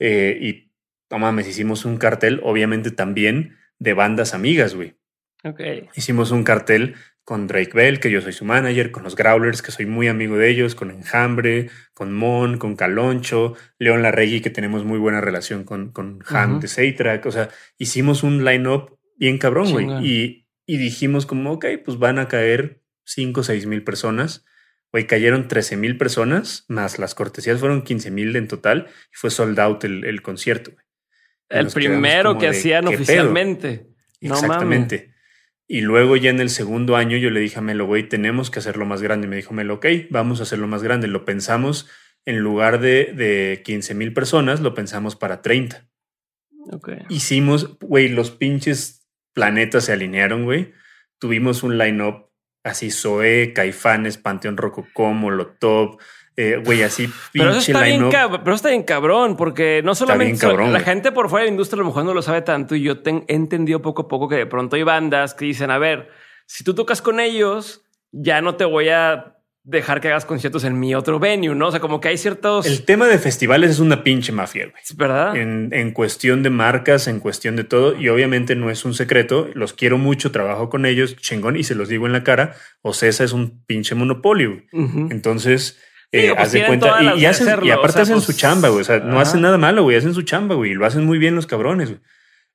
Eh, 0.01 0.37
y, 0.41 0.73
no 1.09 1.21
mames, 1.21 1.47
hicimos 1.47 1.85
un 1.85 1.97
cartel, 1.97 2.41
obviamente 2.43 2.91
también 2.91 3.57
de 3.79 3.95
bandas 3.95 4.35
amigas, 4.35 4.75
güey. 4.75 4.97
Ok. 5.45 5.61
Hicimos 5.95 6.33
un 6.33 6.43
cartel 6.43 6.97
con 7.25 7.47
Drake 7.47 7.73
Bell, 7.73 8.01
que 8.01 8.11
yo 8.11 8.21
soy 8.21 8.33
su 8.33 8.45
manager, 8.45 8.91
con 8.91 9.05
los 9.05 9.15
Growlers, 9.15 9.63
que 9.63 9.71
soy 9.71 9.87
muy 9.87 10.09
amigo 10.09 10.37
de 10.37 10.49
ellos, 10.49 10.75
con 10.75 10.91
Enjambre, 10.91 11.71
con 11.95 12.13
Mon, 12.13 12.59
con 12.59 12.75
Caloncho, 12.75 13.55
León 13.79 14.03
Larregui, 14.03 14.41
que 14.41 14.51
tenemos 14.51 14.85
muy 14.85 14.99
buena 14.99 15.21
relación 15.21 15.63
con, 15.63 15.93
con 15.93 16.21
Han 16.29 16.59
de 16.59 16.67
Seitrack. 16.67 17.27
O 17.27 17.31
sea, 17.31 17.49
hicimos 17.79 18.25
un 18.25 18.45
line-up 18.45 18.99
bien 19.17 19.39
cabrón, 19.39 19.71
güey. 19.71 19.87
Y 20.05 20.42
y 20.67 20.77
dijimos 20.77 21.27
como, 21.27 21.53
ok, 21.53 21.67
pues 21.85 21.99
van 21.99 22.19
a 22.19 22.29
caer 22.29 22.83
5 23.05 23.41
o 23.41 23.45
6 23.45 23.67
mil 23.67 23.83
personas. 23.85 24.45
Hoy 24.93 25.05
cayeron 25.05 25.49
13 25.49 25.77
mil 25.77 25.97
personas, 25.97 26.67
más 26.69 26.99
las 26.99 27.15
cortesías 27.15 27.59
fueron 27.59 27.83
15 27.83 28.11
mil 28.11 28.37
en 28.37 28.47
total 28.47 28.89
y 29.11 29.15
fue 29.15 29.31
sold 29.31 29.59
out 29.59 29.85
el, 29.85 30.23
concierto. 30.23 30.73
El 31.49 31.69
primero 31.69 32.39
que 32.39 32.49
hacían 32.49 32.87
oficialmente. 32.87 33.87
Exactamente. 34.21 35.13
Y 35.67 35.81
luego 35.81 36.17
ya 36.17 36.29
en 36.29 36.41
el 36.41 36.51
segundo 36.51 36.97
año 36.97 37.17
yo 37.17 37.31
le 37.31 37.41
dije 37.41 37.59
a 37.59 37.63
Melo, 37.63 37.87
güey, 37.87 38.07
tenemos 38.07 38.51
que 38.51 38.59
hacerlo 38.59 38.85
más 38.85 39.01
grande. 39.01 39.27
Me 39.27 39.37
dijo 39.37 39.55
Melo, 39.55 39.75
ok, 39.75 39.87
vamos 40.11 40.41
a 40.41 40.43
hacerlo 40.43 40.69
más 40.69 40.83
grande. 40.83 41.09
Lo 41.09 41.25
pensamos 41.25 41.89
en 42.27 42.41
lugar 42.41 42.79
de, 42.81 43.13
de 43.15 43.63
15 43.65 43.95
mil 43.95 44.13
personas, 44.13 44.61
lo 44.61 44.75
pensamos 44.75 45.17
para 45.17 45.41
30. 45.41 45.89
Okay. 46.71 46.99
Hicimos, 47.09 47.79
güey, 47.79 48.09
los 48.09 48.31
pinches 48.31 49.02
planetas 49.33 49.85
se 49.85 49.93
alinearon, 49.93 50.45
güey. 50.45 50.73
Tuvimos 51.19 51.63
un 51.63 51.79
line-up 51.79 52.31
así, 52.65 52.91
Zoe, 52.91 53.53
Caifanes, 53.53 54.19
Panteón 54.19 54.57
Rococó, 54.57 55.13
Molotov, 55.13 55.99
eh, 56.37 56.61
güey, 56.65 56.83
así 56.83 57.11
pinche 57.33 57.75
line-up. 57.75 58.41
Pero 58.43 58.55
está 58.55 58.71
bien 58.71 58.85
cabrón, 58.85 59.37
porque 59.37 59.83
no 59.85 59.95
solamente 59.95 60.47
la 60.57 60.81
gente 60.81 61.13
por 61.13 61.29
fuera 61.29 61.43
de 61.45 61.51
la 61.51 61.53
industria 61.53 61.81
a 61.81 61.85
lo 61.85 61.89
mejor 61.89 62.05
no 62.05 62.15
lo 62.15 62.23
sabe 62.23 62.43
tanto 62.43 62.75
y 62.75 62.83
yo 62.83 62.95
he 63.05 63.35
entendido 63.35 63.83
poco 63.83 64.03
a 64.03 64.09
poco 64.09 64.29
que 64.29 64.37
de 64.37 64.47
pronto 64.47 64.77
hay 64.77 64.83
bandas 64.83 65.35
que 65.35 65.45
dicen, 65.45 65.71
a 65.71 65.79
ver, 65.79 66.09
si 66.47 66.65
tú 66.65 66.75
tocas 66.75 67.03
con 67.03 67.21
ellos, 67.21 67.83
ya 68.13 68.41
no 68.41 68.57
te 68.57 68.65
voy 68.65 68.89
a 68.89 69.37
dejar 69.65 70.01
que 70.01 70.09
hagas 70.09 70.25
conciertos 70.25 70.65
en 70.65 70.79
mi 70.79 70.95
otro 70.95 71.21
venue, 71.21 71.55
¿no? 71.55 71.69
O 71.69 71.71
sea, 71.71 71.81
como 71.81 72.01
que 72.01 72.09
hay 72.09 72.19
ciertos... 72.19 72.67
El 72.67 72.85
tema 72.85 73.07
de 73.07 73.19
festivales 73.19 73.71
es 73.71 73.79
una 73.79 74.03
pinche 74.03 74.33
mafia, 74.33 74.65
güey. 74.65 74.83
¿Verdad? 74.97 75.37
En, 75.37 75.69
en, 75.73 75.93
cuestión 75.93 76.43
de 76.43 76.51
marcas, 76.51 77.07
en 77.07 77.21
cuestión 77.21 77.55
de 77.55 77.65
todo, 77.65 77.97
y 77.97 78.09
obviamente 78.09 78.57
no 78.57 78.71
es 78.71 78.85
un 78.85 78.95
secreto, 78.95 79.49
los 79.55 79.73
quiero 79.73 79.99
mucho, 79.99 80.33
trabajo 80.33 80.69
con 80.69 80.85
ellos, 80.85 81.17
chingón, 81.17 81.57
y 81.57 81.63
se 81.63 81.75
los 81.75 81.89
digo 81.89 82.07
en 82.07 82.13
la 82.13 82.25
cara, 82.25 82.55
o 82.81 82.93
sea, 82.93 83.09
esa 83.09 83.23
es 83.25 83.33
un 83.33 83.65
pinche 83.65 83.95
monopolio. 83.95 84.63
Entonces... 84.73 85.81
Eh, 86.15 86.29
pues 86.29 86.47
haz 86.47 86.53
de 86.53 86.67
cuenta 86.67 87.03
y, 87.17 87.25
hacen, 87.25 87.65
y 87.65 87.71
aparte 87.71 88.03
hacen 88.03 88.21
su 88.21 88.27
pues, 88.27 88.37
chamba, 88.37 88.69
güey. 88.69 88.83
O 88.83 88.85
sea, 88.85 88.99
no 88.99 89.19
hacen 89.19 89.41
nada 89.41 89.57
malo, 89.57 89.85
güey. 89.85 89.97
Hacen 89.97 90.13
su 90.13 90.21
chamba, 90.21 90.55
güey. 90.55 90.73
Y 90.73 90.75
lo 90.75 90.85
hacen 90.85 91.07
muy 91.07 91.17
bien 91.17 91.35
los 91.35 91.47
cabrones, 91.47 91.89
güey. 91.89 92.03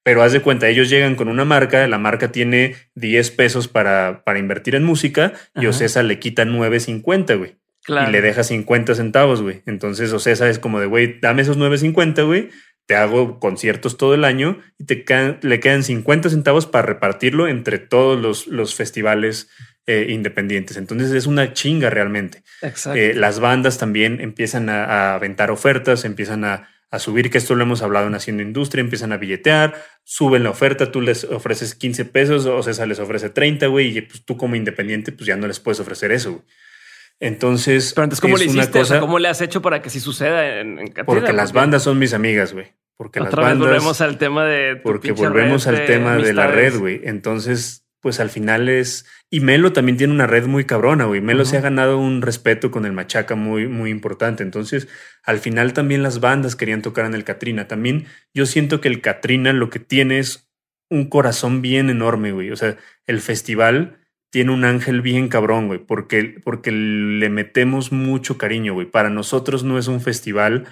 Pero 0.08 0.24
haz 0.24 0.32
de 0.32 0.40
cuenta, 0.40 0.70
ellos 0.70 0.90
llegan 0.90 1.16
con 1.16 1.28
una 1.28 1.44
marca, 1.44 1.86
la 1.86 1.98
marca 1.98 2.32
tiene 2.32 2.78
10 2.96 3.30
pesos 3.32 3.68
para, 3.68 4.24
para 4.24 4.40
invertir 4.40 4.74
en 4.76 4.86
música 4.86 5.34
y 5.54 5.66
Ocesa 5.66 6.02
le 6.02 6.18
quita 6.18 6.46
9.50, 6.46 7.38
güey. 7.38 7.58
Y 7.90 8.12
le 8.12 8.22
deja 8.22 8.46
50 8.46 8.96
centavos, 8.96 9.42
güey. 9.42 9.64
Entonces 9.66 10.14
Ocesa 10.14 10.50
es 10.50 10.60
como 10.60 10.80
de, 10.80 10.86
güey, 10.86 11.20
dame 11.20 11.42
esos 11.42 11.58
9.50, 11.58 12.26
güey. 12.26 12.48
Te 12.86 12.96
hago 12.96 13.42
conciertos 13.42 13.98
todo 13.98 14.14
el 14.14 14.24
año 14.24 14.62
y 14.78 14.86
te 14.86 15.04
le 15.42 15.60
quedan 15.60 15.84
50 15.84 16.30
centavos 16.30 16.68
para 16.68 16.86
repartirlo 16.86 17.50
entre 17.50 17.78
todos 17.78 18.18
los, 18.18 18.48
los 18.48 18.76
festivales 18.76 19.50
eh, 19.88 20.06
independientes. 20.08 20.78
Entonces 20.78 21.12
es 21.12 21.28
una 21.28 21.52
chinga 21.52 21.90
realmente. 21.90 22.44
Exacto. 22.62 22.98
Eh, 22.98 23.14
las 23.14 23.42
bandas 23.42 23.78
también 23.78 24.22
empiezan 24.22 24.70
a, 24.70 24.86
a 24.86 25.16
aventar 25.16 25.52
ofertas, 25.52 26.06
empiezan 26.06 26.46
a, 26.46 26.70
a 26.90 27.00
subir, 27.00 27.30
que 27.30 27.38
esto 27.38 27.56
lo 27.56 27.64
hemos 27.64 27.82
hablado 27.82 28.08
en 28.08 28.16
Haciendo 28.16 28.44
Industria, 28.44 28.82
empiezan 28.82 29.12
a 29.12 29.18
billetear, 29.18 29.76
suben 30.04 30.44
la 30.44 30.52
oferta, 30.52 30.92
tú 30.92 31.02
les 31.02 31.26
ofreces 31.26 31.76
15 31.76 32.06
pesos, 32.06 32.46
o 32.46 32.64
César 32.64 32.88
les 32.88 33.00
ofrece 33.00 33.30
30, 33.30 33.68
güey, 33.68 33.98
y 33.98 34.02
pues 34.02 34.24
tú 34.24 34.38
como 34.38 34.56
independiente, 34.56 35.12
pues 35.12 35.28
ya 35.28 35.36
no 35.36 35.48
les 35.48 35.60
puedes 35.60 35.80
ofrecer 35.80 36.12
eso, 36.12 36.32
güey. 36.32 36.44
Entonces, 37.20 37.94
Pero 37.94 38.04
antes, 38.04 38.22
¿cómo 38.22 38.38
le 38.38 38.46
hiciste? 38.46 38.82
¿Cómo 39.00 39.18
le 39.18 39.28
has 39.28 39.42
hecho 39.42 39.62
para 39.62 39.82
que 39.82 39.90
sí 39.90 40.00
suceda 40.00 40.60
en, 40.60 40.80
en 40.80 40.94
Porque 41.06 41.34
las 41.34 41.52
bandas 41.52 41.84
son 41.84 41.98
mis 41.98 42.14
amigas, 42.14 42.54
güey. 42.54 42.74
Porque 42.96 43.20
las 43.20 43.34
bandas. 43.34 43.60
volvemos 43.60 44.02
al 44.02 44.18
tema 44.18 44.46
de. 44.46 44.76
porque 44.76 45.12
volvemos 45.14 45.68
al 45.68 45.86
tema 45.86 46.18
de 46.18 46.34
la 46.34 46.48
red, 46.48 46.78
güey. 46.78 47.02
Entonces, 47.04 47.87
pues 48.02 48.20
al 48.20 48.30
final 48.30 48.70
es. 48.70 49.06
Y 49.30 49.40
Melo 49.40 49.74
también 49.74 49.98
tiene 49.98 50.14
una 50.14 50.28
red 50.28 50.46
muy 50.46 50.66
cabrona, 50.66 51.06
güey. 51.06 51.22
Melo 51.22 51.46
se 51.46 51.58
ha 51.58 51.62
ganado 51.62 51.98
un 51.98 52.22
respeto 52.22 52.72
con 52.72 52.86
el 52.86 52.94
Machaca 52.94 53.36
muy, 53.36 53.68
muy 53.68 53.90
importante. 53.90 54.44
Entonces, 54.44 54.88
al 55.24 55.40
final 55.40 55.74
también 55.74 56.04
las 56.04 56.20
bandas 56.20 56.56
querían 56.56 56.82
tocar 56.82 57.06
en 57.06 57.14
el 57.14 57.24
Katrina. 57.24 57.68
También 57.68 58.06
yo 58.34 58.46
siento 58.46 58.82
que 58.82 58.88
el 58.88 59.02
Katrina 59.02 59.54
lo 59.54 59.70
que 59.70 59.80
tiene 59.80 60.20
es 60.20 60.50
un 60.90 61.10
corazón 61.10 61.62
bien 61.62 61.90
enorme, 61.90 62.32
güey. 62.32 62.52
O 62.52 62.56
sea, 62.56 62.78
el 63.06 63.20
festival 63.20 63.98
tiene 64.30 64.52
un 64.52 64.66
ángel 64.66 65.02
bien 65.02 65.30
cabrón, 65.30 65.68
güey, 65.68 65.80
porque, 65.80 66.40
porque 66.44 66.72
le 66.72 67.30
metemos 67.30 67.92
mucho 67.92 68.38
cariño, 68.38 68.74
güey. 68.74 68.90
Para 68.90 69.10
nosotros 69.10 69.64
no 69.64 69.78
es 69.78 69.88
un 69.88 70.02
festival 70.02 70.66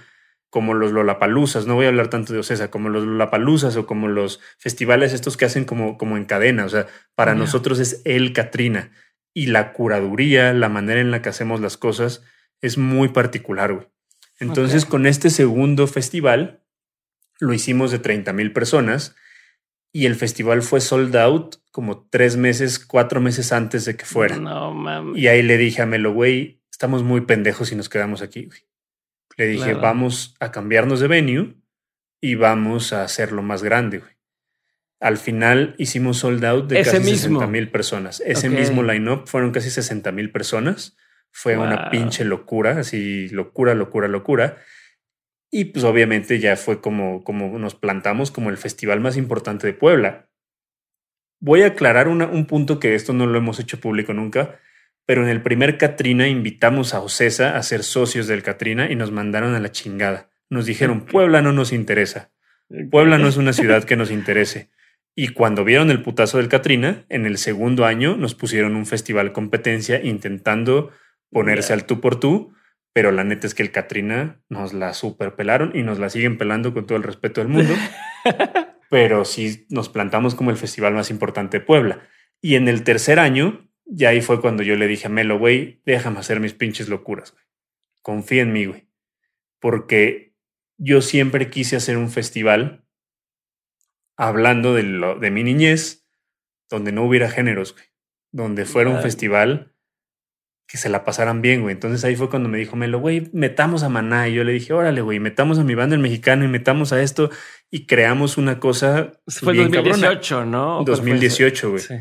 como 0.55 0.73
los 0.73 0.93
Lollapaloozas, 0.93 1.67
no 1.67 1.75
voy 1.75 1.83
a 1.83 1.89
hablar 1.89 2.09
tanto 2.09 2.31
de 2.31 2.39
Ocesa, 2.39 2.71
como 2.71 2.87
los 2.87 3.03
Lollapaloozas 3.03 3.75
o 3.75 3.85
como 3.85 4.07
los 4.07 4.39
festivales 4.57 5.11
estos 5.11 5.35
que 5.35 5.43
hacen 5.43 5.65
como, 5.65 5.97
como 5.97 6.15
en 6.15 6.23
cadena, 6.23 6.63
o 6.63 6.69
sea, 6.69 6.87
para 7.13 7.35
nosotros 7.35 7.77
es 7.79 8.01
el 8.05 8.31
Katrina 8.31 8.93
y 9.33 9.47
la 9.47 9.73
curaduría, 9.73 10.53
la 10.53 10.69
manera 10.69 11.01
en 11.01 11.11
la 11.11 11.21
que 11.21 11.27
hacemos 11.27 11.59
las 11.59 11.75
cosas 11.75 12.23
es 12.61 12.77
muy 12.77 13.09
particular, 13.09 13.73
güey. 13.73 13.87
Entonces, 14.39 14.85
con 14.85 15.07
este 15.07 15.29
segundo 15.29 15.87
festival, 15.87 16.63
lo 17.41 17.51
hicimos 17.51 17.91
de 17.91 17.99
30 17.99 18.31
mil 18.31 18.53
personas 18.53 19.13
y 19.91 20.05
el 20.05 20.15
festival 20.15 20.61
fue 20.61 20.79
sold 20.79 21.17
out 21.17 21.57
como 21.69 22.07
tres 22.07 22.37
meses, 22.37 22.79
cuatro 22.79 23.19
meses 23.19 23.51
antes 23.51 23.83
de 23.83 23.97
que 23.97 24.05
fuera. 24.05 24.37
No. 24.37 25.17
Y 25.17 25.27
ahí 25.27 25.41
le 25.41 25.57
dije 25.57 25.81
a 25.81 25.85
Melo, 25.85 26.13
güey, 26.13 26.61
estamos 26.71 27.03
muy 27.03 27.19
pendejos 27.19 27.67
si 27.67 27.75
nos 27.75 27.89
quedamos 27.89 28.21
aquí, 28.21 28.45
güey. 28.45 28.61
Le 29.37 29.47
dije, 29.47 29.73
vamos 29.73 30.35
a 30.39 30.51
cambiarnos 30.51 30.99
de 30.99 31.07
venue 31.07 31.55
y 32.21 32.35
vamos 32.35 32.93
a 32.93 33.03
hacerlo 33.03 33.41
más 33.41 33.63
grande, 33.63 33.99
güey. 33.99 34.11
Al 35.01 35.17
final 35.17 35.75
hicimos 35.77 36.17
sold 36.19 36.43
out 36.45 36.67
de 36.67 36.81
casi 36.81 37.03
60 37.03 37.47
mil 37.47 37.69
personas. 37.69 38.21
Ese 38.25 38.49
mismo 38.49 38.81
line-up 38.81 39.27
fueron 39.27 39.51
casi 39.51 39.69
60 39.69 40.11
mil 40.13 40.31
personas. 40.31 40.95
Fue 41.31 41.57
una 41.57 41.89
pinche 41.89 42.23
locura, 42.23 42.79
así 42.79 43.27
locura, 43.29 43.75
locura, 43.75 44.07
locura. 44.07 44.57
Y 45.51 45.65
pues 45.65 45.83
obviamente 45.83 46.39
ya 46.39 46.55
fue 46.55 46.79
como, 46.79 47.23
como 47.23 47.59
nos 47.59 47.75
plantamos 47.75 48.31
como 48.31 48.49
el 48.49 48.57
festival 48.57 49.01
más 49.01 49.17
importante 49.17 49.67
de 49.67 49.73
Puebla. 49.73 50.29
Voy 51.41 51.61
a 51.63 51.67
aclarar 51.67 52.07
un 52.07 52.45
punto 52.47 52.79
que 52.79 52.95
esto 52.95 53.11
no 53.11 53.27
lo 53.27 53.37
hemos 53.37 53.59
hecho 53.59 53.81
público 53.81 54.13
nunca 54.13 54.59
pero 55.05 55.23
en 55.23 55.29
el 55.29 55.41
primer 55.41 55.77
Katrina 55.77 56.27
invitamos 56.27 56.93
a 56.93 57.01
Ocesa 57.01 57.57
a 57.57 57.63
ser 57.63 57.83
socios 57.83 58.27
del 58.27 58.43
Katrina 58.43 58.91
y 58.91 58.95
nos 58.95 59.11
mandaron 59.11 59.53
a 59.55 59.59
la 59.59 59.71
chingada. 59.71 60.29
Nos 60.49 60.65
dijeron, 60.65 61.05
Puebla 61.05 61.41
no 61.41 61.53
nos 61.53 61.71
interesa. 61.73 62.31
Puebla 62.89 63.17
no 63.17 63.27
es 63.27 63.37
una 63.37 63.53
ciudad 63.53 63.83
que 63.83 63.95
nos 63.95 64.11
interese. 64.11 64.71
Y 65.15 65.29
cuando 65.29 65.63
vieron 65.63 65.91
el 65.91 66.01
putazo 66.01 66.37
del 66.37 66.49
Katrina, 66.49 67.05
en 67.09 67.25
el 67.25 67.37
segundo 67.37 67.85
año 67.85 68.17
nos 68.17 68.35
pusieron 68.35 68.75
un 68.75 68.85
festival 68.85 69.31
competencia 69.31 70.03
intentando 70.03 70.91
ponerse 71.31 71.73
al 71.73 71.85
tú 71.85 72.01
por 72.01 72.19
tú, 72.19 72.53
pero 72.91 73.11
la 73.11 73.23
neta 73.23 73.47
es 73.47 73.53
que 73.53 73.63
el 73.63 73.71
Katrina 73.71 74.41
nos 74.49 74.73
la 74.73 74.93
superpelaron 74.93 75.71
y 75.73 75.83
nos 75.83 75.99
la 75.99 76.09
siguen 76.09 76.37
pelando 76.37 76.73
con 76.73 76.85
todo 76.85 76.97
el 76.97 77.03
respeto 77.03 77.41
del 77.41 77.49
mundo. 77.49 77.73
pero 78.89 79.25
sí 79.25 79.65
nos 79.69 79.89
plantamos 79.89 80.35
como 80.35 80.51
el 80.51 80.57
festival 80.57 80.93
más 80.93 81.09
importante 81.09 81.59
de 81.59 81.65
Puebla. 81.65 82.07
Y 82.41 82.55
en 82.55 82.67
el 82.67 82.83
tercer 82.83 83.19
año 83.19 83.69
y 83.85 84.05
ahí 84.05 84.21
fue 84.21 84.41
cuando 84.41 84.63
yo 84.63 84.75
le 84.75 84.87
dije 84.87 85.07
a 85.07 85.09
Melo, 85.09 85.37
güey, 85.37 85.81
déjame 85.85 86.19
hacer 86.19 86.39
mis 86.39 86.53
pinches 86.53 86.89
locuras, 86.89 87.31
güey. 87.31 87.43
Confía 88.01 88.41
en 88.41 88.53
mí, 88.53 88.65
güey. 88.65 88.87
Porque 89.59 90.33
yo 90.77 91.01
siempre 91.01 91.49
quise 91.49 91.75
hacer 91.75 91.97
un 91.97 92.09
festival 92.09 92.85
hablando 94.17 94.73
de, 94.73 94.83
lo, 94.83 95.19
de 95.19 95.31
mi 95.31 95.43
niñez, 95.43 96.07
donde 96.69 96.91
no 96.91 97.03
hubiera 97.03 97.29
géneros, 97.29 97.73
güey. 97.73 97.85
Donde 98.31 98.65
fuera 98.65 98.89
un 98.89 99.01
festival 99.01 99.73
que 100.67 100.77
se 100.77 100.89
la 100.89 101.05
pasaran 101.05 101.41
bien, 101.41 101.61
güey. 101.61 101.73
Entonces 101.73 102.03
ahí 102.03 102.15
fue 102.15 102.29
cuando 102.29 102.49
me 102.49 102.57
dijo 102.57 102.75
Melo, 102.75 102.99
güey, 102.99 103.29
metamos 103.33 103.83
a 103.83 103.89
Maná. 103.89 104.27
Y 104.27 104.33
yo 104.33 104.43
le 104.43 104.51
dije, 104.51 104.73
órale, 104.73 105.01
güey, 105.01 105.19
metamos 105.19 105.57
a 105.57 105.63
mi 105.63 105.75
banda 105.75 105.95
el 105.95 106.01
mexicano 106.01 106.43
y 106.43 106.47
metamos 106.47 106.91
a 106.91 107.01
esto 107.01 107.29
y 107.69 107.85
creamos 107.85 108.37
una 108.37 108.59
cosa. 108.59 109.13
Fue 109.27 109.53
bien 109.53 109.71
2018, 109.71 110.45
¿no? 110.45 110.83
2018, 110.83 111.69
güey. 111.69 111.81
Sí 111.81 111.95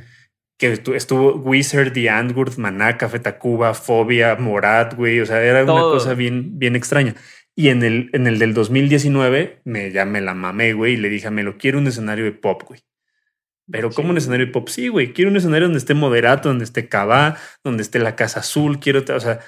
que 0.59 0.73
estuvo 0.73 1.35
Wizard, 1.35 1.93
The 1.93 2.11
Antwoord, 2.11 2.59
Maná, 2.59 2.97
Café 2.97 3.19
Tacuba, 3.19 3.75
Fobia, 3.75 4.37
Morat, 4.37 4.95
güey. 4.95 5.21
O 5.21 5.27
sea, 5.27 5.43
era 5.43 5.65
una 5.65 5.83
cosa 5.83 6.15
bien, 6.15 6.59
bien 6.59 6.77
extraña. 6.77 7.15
Y 7.57 7.69
en 7.69 7.83
el, 7.83 8.11
en 8.13 8.27
el 8.27 8.39
del 8.39 8.55
2019 8.55 9.61
me, 9.65 9.91
ya 9.91 10.05
me 10.05 10.21
la 10.21 10.35
mamé, 10.35 10.73
güey, 10.73 10.95
y 10.95 10.97
le 10.97 11.09
dije, 11.09 11.31
me 11.31 11.43
lo 11.43 11.57
quiero 11.57 11.79
un 11.79 11.87
escenario 11.87 12.25
de 12.25 12.33
pop, 12.33 12.63
güey. 12.67 12.81
Pero 13.71 13.91
como 13.91 14.11
un 14.11 14.19
escenario 14.19 14.47
de 14.47 14.53
pop, 14.53 14.69
sí, 14.69 14.89
güey. 14.89 15.13
Quiero 15.13 15.31
un 15.31 15.37
escenario 15.37 15.67
donde 15.67 15.79
esté 15.79 15.95
moderato, 15.95 16.49
donde 16.49 16.65
esté 16.65 16.89
Cabá, 16.89 17.39
donde 17.63 17.83
esté 17.83 17.99
la 17.99 18.15
Casa 18.15 18.41
Azul. 18.41 18.79
Quiero, 18.79 19.03
o 19.09 19.21
sea, 19.21 19.41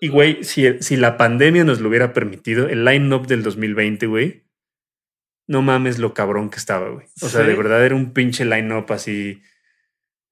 y 0.00 0.08
güey, 0.08 0.44
si, 0.44 0.80
si 0.82 0.96
la 0.96 1.16
pandemia 1.16 1.64
nos 1.64 1.80
lo 1.80 1.88
hubiera 1.88 2.12
permitido, 2.12 2.68
el 2.68 2.84
line-up 2.84 3.26
del 3.26 3.42
2020, 3.42 4.06
güey, 4.06 4.44
no 5.46 5.62
mames 5.62 5.98
lo 5.98 6.14
cabrón 6.14 6.50
que 6.50 6.58
estaba, 6.58 6.88
güey. 6.90 7.06
O 7.22 7.28
sea, 7.28 7.42
de 7.42 7.54
verdad 7.54 7.84
era 7.84 7.94
un 7.94 8.12
pinche 8.12 8.44
line-up 8.44 8.92
así 8.92 9.42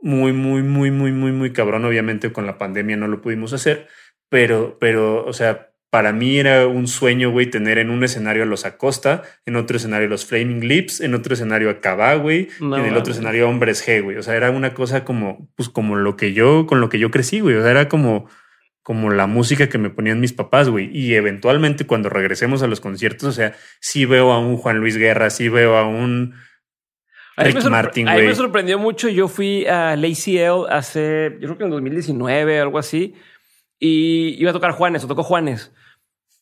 muy, 0.01 0.33
muy, 0.33 0.63
muy, 0.63 0.91
muy, 0.91 1.13
muy, 1.13 1.33
muy 1.33 1.53
cabrón. 1.53 1.85
Obviamente 1.85 2.33
con 2.33 2.47
la 2.47 2.59
pandemia 2.59 2.97
no 2.97 3.09
lo 3.09 3.21
pudimos 3.21 3.53
hacer, 3.53 3.89
pero, 4.29 4.79
pero, 4.81 5.25
o 5.25 5.33
sea, 5.33 5.69
para 5.91 6.13
mí 6.13 6.39
era 6.39 6.67
un 6.67 6.87
sueño, 6.87 7.31
güey, 7.31 7.47
tener 7.47 7.79
en 7.79 7.91
un 7.91 8.05
escenario 8.05 8.43
a 8.43 8.47
los 8.47 8.67
Acosta, 8.67 9.23
en 9.47 9.57
otro 9.57 9.79
escenario 9.79 10.07
a 10.07 10.11
los 10.11 10.27
Flaming 10.27 10.69
Lips, 10.69 11.01
en 11.01 11.15
otro 11.15 11.33
escenario 11.33 11.71
a 11.71 11.81
Cabá, 11.81 12.15
güey, 12.15 12.49
en 12.61 12.85
el 12.85 12.97
otro 12.97 13.13
escenario 13.13 13.49
Hombres 13.49 13.87
G, 13.87 14.03
güey. 14.03 14.19
O 14.19 14.23
sea, 14.23 14.37
era 14.37 14.51
una 14.51 14.75
cosa 14.75 15.05
como, 15.05 15.49
pues 15.57 15.71
como 15.71 15.97
lo 15.97 16.17
que 16.17 16.35
yo, 16.35 16.67
con 16.67 16.81
lo 16.81 16.91
que 16.91 16.99
yo 16.99 17.11
crecí, 17.11 17.41
güey. 17.41 17.57
O 17.57 17.63
sea, 17.63 17.71
era 17.71 17.89
como, 17.89 18.29
como 18.83 19.11
la 19.11 19.27
música 19.27 19.71
que 19.71 19.79
me 19.79 19.89
ponían 19.89 20.21
mis 20.21 20.35
papás, 20.35 20.69
güey. 20.69 20.91
Y 20.93 21.15
eventualmente 21.15 21.87
cuando 21.87 22.11
regresemos 22.11 22.63
a 22.63 22.67
los 22.67 22.81
conciertos, 22.81 23.27
o 23.27 23.33
sea, 23.33 23.55
sí 23.81 24.05
veo 24.05 24.33
a 24.33 24.39
un 24.39 24.59
Juan 24.59 24.79
Luis 24.79 24.99
Guerra, 24.99 25.31
sí 25.31 25.49
veo 25.49 25.77
a 25.77 25.89
un 25.89 26.35
a 27.39 27.45
mí, 27.45 27.53
me, 28.05 28.23
me 28.23 28.35
sorprendió 28.35 28.79
mucho. 28.79 29.09
Yo 29.09 29.29
fui 29.29 29.65
a 29.67 29.95
Lazy 29.95 30.39
L 30.39 30.65
hace, 30.69 31.37
yo 31.41 31.49
creo 31.49 31.59
que 31.59 31.65
en 31.65 31.71
2019, 31.71 32.61
algo 32.61 32.79
así, 32.79 33.15
y 33.79 34.37
iba 34.41 34.51
a 34.51 34.53
tocar 34.53 34.73
Juanes, 34.73 35.05
o 35.05 35.07
tocó 35.07 35.23
Juanes. 35.23 35.73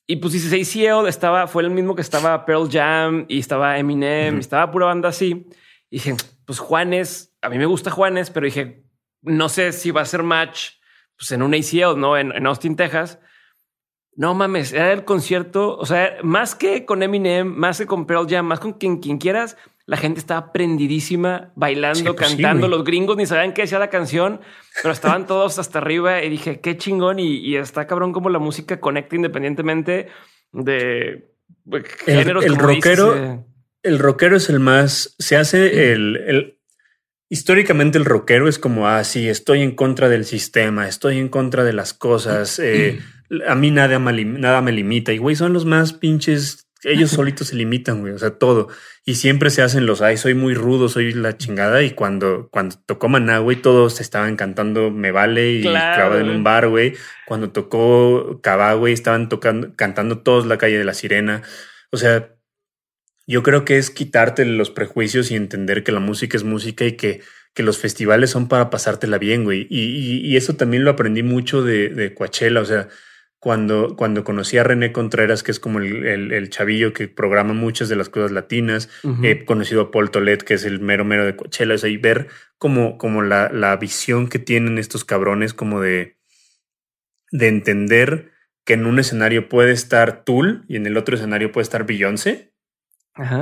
Y 0.07 0.17
pues 0.17 0.33
dice 0.33 0.89
ACL 0.89 1.07
estaba, 1.09 1.49
fue 1.49 1.65
el 1.65 1.71
mismo 1.71 1.95
que 1.95 2.01
estaba 2.01 2.47
Pearl 2.47 2.71
Jam 2.71 3.27
y 3.29 3.41
estaba 3.41 3.79
Eminem, 3.79 4.37
y 4.37 4.41
estaba 4.41 4.71
pura 4.71 4.87
banda 4.87 5.11
así. 5.11 5.47
Y 5.91 5.97
dije, 5.97 6.17
pues 6.47 6.61
Juanes, 6.61 7.37
a 7.43 7.51
mí 7.51 7.59
me 7.59 7.67
gusta 7.67 7.91
Juanes, 7.91 8.31
pero 8.31 8.47
dije, 8.47 8.85
no 9.23 9.49
sé 9.49 9.73
si 9.73 9.91
va 9.91 10.01
a 10.01 10.07
ser 10.07 10.23
match 10.23 10.77
pues 11.17 11.33
en 11.33 11.43
un 11.43 11.55
ACL, 11.55 11.99
no 11.99 12.17
en, 12.17 12.33
en 12.33 12.47
Austin, 12.47 12.77
Texas. 12.77 13.19
No 14.15 14.33
mames, 14.33 14.73
era 14.73 14.93
el 14.93 15.05
concierto, 15.05 15.77
o 15.77 15.85
sea, 15.85 16.17
más 16.23 16.55
que 16.55 16.87
con 16.87 17.03
Eminem, 17.03 17.47
más 17.47 17.79
que 17.79 17.87
con 17.87 18.07
Pearl 18.07 18.27
Jam, 18.27 18.47
más 18.47 18.61
con 18.61 18.73
quien, 18.75 18.99
quien 18.99 19.19
quieras, 19.19 19.59
la 19.87 19.97
gente 19.97 20.19
estaba 20.19 20.53
prendidísima, 20.53 21.53
bailando, 21.55 22.17
pues 22.17 22.31
cantando. 22.31 22.67
los 22.67 22.83
gringos 22.83 23.17
ni 23.17 23.25
sabían 23.25 23.55
qué 23.55 23.63
decía 23.63 23.79
la 23.79 23.89
canción, 23.89 24.41
pero 24.83 24.93
estaban 24.93 25.27
todos 25.29 25.61
hasta 25.61 25.79
arriba 25.79 26.23
y 26.25 26.29
dije, 26.29 26.61
qué 26.61 26.77
chingón. 26.77 27.21
Y, 27.21 27.57
está 27.57 27.87
cabrón 27.87 28.13
como 28.13 28.29
la 28.29 28.41
música 28.41 28.81
conecta 28.81 29.15
independientemente 29.15 30.09
de 30.53 31.31
géneros. 32.05 32.45
El, 32.45 32.57
rockero, 32.57 33.45
el 33.83 33.99
rockero 34.01 34.37
es 34.37 34.51
el 34.51 34.59
más, 34.59 35.15
se 35.21 35.37
hace 35.37 35.93
el, 35.93 36.59
históricamente 37.29 37.97
el 37.97 38.05
rockero 38.05 38.49
es 38.49 38.59
como, 38.59 38.89
ah, 38.89 39.05
sí, 39.05 39.29
estoy 39.29 39.63
en 39.63 39.77
contra 39.77 40.09
del 40.09 40.25
sistema, 40.25 40.89
estoy 40.89 41.19
en 41.19 41.29
contra 41.29 41.63
de 41.63 41.73
las 41.73 41.95
cosas. 41.95 42.59
Eh, 42.59 42.99
a 43.47 43.55
mí 43.55 43.71
nada 43.71 44.01
me, 44.01 44.25
nada 44.25 44.61
me 44.63 44.73
limita. 44.73 45.13
Y 45.13 45.19
güey, 45.19 45.37
son 45.37 45.53
los 45.53 45.65
más 45.65 45.93
pinches 45.93 46.66
ellos 46.85 47.11
solitos 47.11 47.49
se 47.49 47.57
limitan, 47.57 48.01
güey, 48.01 48.13
o 48.13 48.19
sea, 48.19 48.31
todo. 48.39 48.69
Y 49.05 49.15
siempre 49.15 49.51
se 49.51 49.63
hacen 49.63 49.87
los, 49.87 50.03
ay, 50.03 50.17
soy 50.17 50.35
muy 50.35 50.55
rudo, 50.55 50.89
soy 50.89 51.13
la 51.13 51.37
chingada. 51.37 51.83
Y 51.83 51.91
cuando, 51.93 52.49
cuando 52.51 52.77
tocó 52.87 53.09
Maná, 53.09 53.39
güey, 53.39 53.57
todos 53.57 54.01
estaban 54.01 54.37
cantando 54.37 54.91
Me 54.91 55.11
Vale 55.11 55.53
y 55.53 55.63
claro, 55.63 56.19
en 56.19 56.29
un 56.29 56.45
bar, 56.45 56.69
güey. 56.69 56.95
Cuando 57.27 57.51
tocó 57.51 58.41
Cabá, 58.43 58.75
güey, 58.75 58.93
estaban 58.93 59.29
tocando, 59.29 59.75
cantando 59.75 60.19
todos 60.19 60.47
La 60.47 60.59
Calle 60.59 60.79
de 60.79 60.85
la 60.85 60.95
Sirena. 60.95 61.43
O 61.91 61.97
sea, 61.97 62.35
yo 63.27 63.43
creo 63.43 63.65
que 63.65 63.79
es 63.79 63.91
quitarte 63.91 64.45
los 64.45 64.71
prejuicios 64.71 65.31
y 65.31 65.37
entender 65.37 65.83
que 65.83 65.93
la 65.93 66.01
música 66.01 66.37
es 66.37 66.45
música 66.45 66.85
y 66.85 66.93
que, 66.93 67.23
que 67.55 67.63
los 67.63 67.79
festivales 67.79 68.31
son 68.31 68.49
para 68.49 68.71
pasártela 68.71 69.19
bien, 69.19 69.45
güey. 69.45 69.67
Y, 69.71 70.21
y, 70.25 70.37
eso 70.37 70.57
también 70.57 70.85
lo 70.85 70.91
aprendí 70.91 71.23
mucho 71.23 71.63
de, 71.63 71.89
de 71.89 72.15
Coachella, 72.15 72.61
o 72.61 72.65
sea, 72.65 72.89
cuando, 73.39 73.97
cuando 73.97 74.25
conocí 74.25 74.59
a 74.59 74.65
René 74.65 74.93
Contreras, 74.93 75.43
que 75.43 75.51
es 75.51 75.61
como 75.61 75.79
el, 75.79 76.33
el, 76.33 76.51
chavillo 76.51 76.93
que 76.93 77.07
programa 77.07 77.53
muchas 77.53 77.89
de 77.89 77.97
las 77.97 78.09
cosas 78.09 78.33
latinas, 78.33 78.89
he 79.23 79.45
conocido 79.45 79.83
a 79.83 79.91
Paul 79.91 80.11
Tolet, 80.11 80.43
que 80.43 80.55
es 80.55 80.65
el 80.65 80.81
mero 80.81 81.05
mero 81.05 81.25
de 81.25 81.37
Coachella, 81.37 81.75
o 81.75 81.79
sea, 81.79 81.91
y 81.91 81.97
ver 81.97 82.29
como, 82.59 82.99
como 82.99 83.23
la, 83.23 83.51
la 83.51 83.77
visión 83.77 84.29
que 84.29 84.39
tienen 84.39 84.79
estos 84.79 85.05
cabrones, 85.05 85.53
como 85.55 85.81
de, 85.81 86.19
de 87.31 87.49
entender 87.49 88.33
que 88.65 88.75
en 88.75 88.87
un 88.87 88.99
escenario 88.99 89.49
puede 89.49 89.73
estar 89.73 90.25
Tool 90.25 90.65
y 90.67 90.77
en 90.77 90.87
el 90.87 90.97
otro 90.97 91.15
escenario 91.15 91.53
puede 91.53 91.63
estar 91.63 91.87
Beyoncé. 91.87 92.53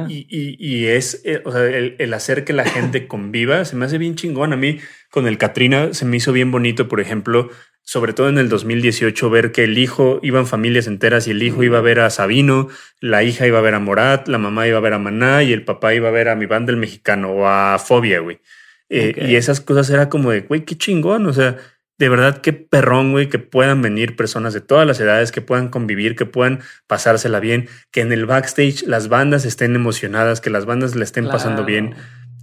Y, 0.08 0.28
y, 0.30 0.56
y, 0.60 0.86
es, 0.86 1.20
eh, 1.24 1.42
o 1.44 1.50
sea, 1.50 1.64
el, 1.64 1.96
el, 1.98 2.14
hacer 2.14 2.44
que 2.44 2.52
la 2.52 2.64
gente 2.64 3.08
conviva 3.08 3.64
se 3.64 3.74
me 3.74 3.86
hace 3.86 3.98
bien 3.98 4.14
chingón. 4.14 4.52
A 4.52 4.56
mí 4.56 4.78
con 5.10 5.26
el 5.26 5.36
Katrina 5.36 5.94
se 5.94 6.04
me 6.04 6.18
hizo 6.18 6.30
bien 6.30 6.52
bonito, 6.52 6.86
por 6.86 7.00
ejemplo, 7.00 7.50
sobre 7.84 8.14
todo 8.14 8.28
en 8.28 8.38
el 8.38 8.48
2018, 8.48 9.30
ver 9.30 9.52
que 9.52 9.64
el 9.64 9.78
hijo 9.78 10.18
iban 10.22 10.46
familias 10.46 10.86
enteras 10.86 11.28
y 11.28 11.30
el 11.30 11.42
hijo 11.42 11.62
iba 11.62 11.78
a 11.78 11.82
ver 11.82 12.00
a 12.00 12.10
Sabino, 12.10 12.68
la 13.00 13.22
hija 13.22 13.46
iba 13.46 13.58
a 13.58 13.62
ver 13.62 13.74
a 13.74 13.78
Morat, 13.78 14.26
la 14.26 14.38
mamá 14.38 14.66
iba 14.66 14.78
a 14.78 14.80
ver 14.80 14.94
a 14.94 14.98
Maná 14.98 15.42
y 15.42 15.52
el 15.52 15.64
papá 15.64 15.94
iba 15.94 16.08
a 16.08 16.12
ver 16.12 16.28
a 16.28 16.34
mi 16.34 16.46
banda 16.46 16.72
el 16.72 16.78
mexicano 16.78 17.30
o 17.30 17.46
a 17.46 17.78
Fobia, 17.78 18.20
güey. 18.20 18.40
Eh, 18.88 19.14
y 19.28 19.36
esas 19.36 19.60
cosas 19.60 19.90
era 19.90 20.08
como 20.08 20.30
de, 20.30 20.40
güey, 20.40 20.64
qué 20.64 20.76
chingón. 20.76 21.26
O 21.26 21.32
sea, 21.32 21.58
de 21.98 22.08
verdad 22.08 22.40
qué 22.40 22.52
perrón, 22.52 23.12
güey, 23.12 23.28
que 23.28 23.38
puedan 23.38 23.82
venir 23.82 24.16
personas 24.16 24.54
de 24.54 24.60
todas 24.60 24.86
las 24.86 24.98
edades, 25.00 25.30
que 25.30 25.40
puedan 25.40 25.68
convivir, 25.68 26.16
que 26.16 26.26
puedan 26.26 26.60
pasársela 26.86 27.40
bien, 27.40 27.68
que 27.90 28.00
en 28.00 28.12
el 28.12 28.26
backstage 28.26 28.82
las 28.86 29.08
bandas 29.08 29.44
estén 29.44 29.74
emocionadas, 29.74 30.40
que 30.40 30.50
las 30.50 30.66
bandas 30.66 30.94
le 30.94 31.04
estén 31.04 31.28
pasando 31.28 31.64
bien. 31.64 31.94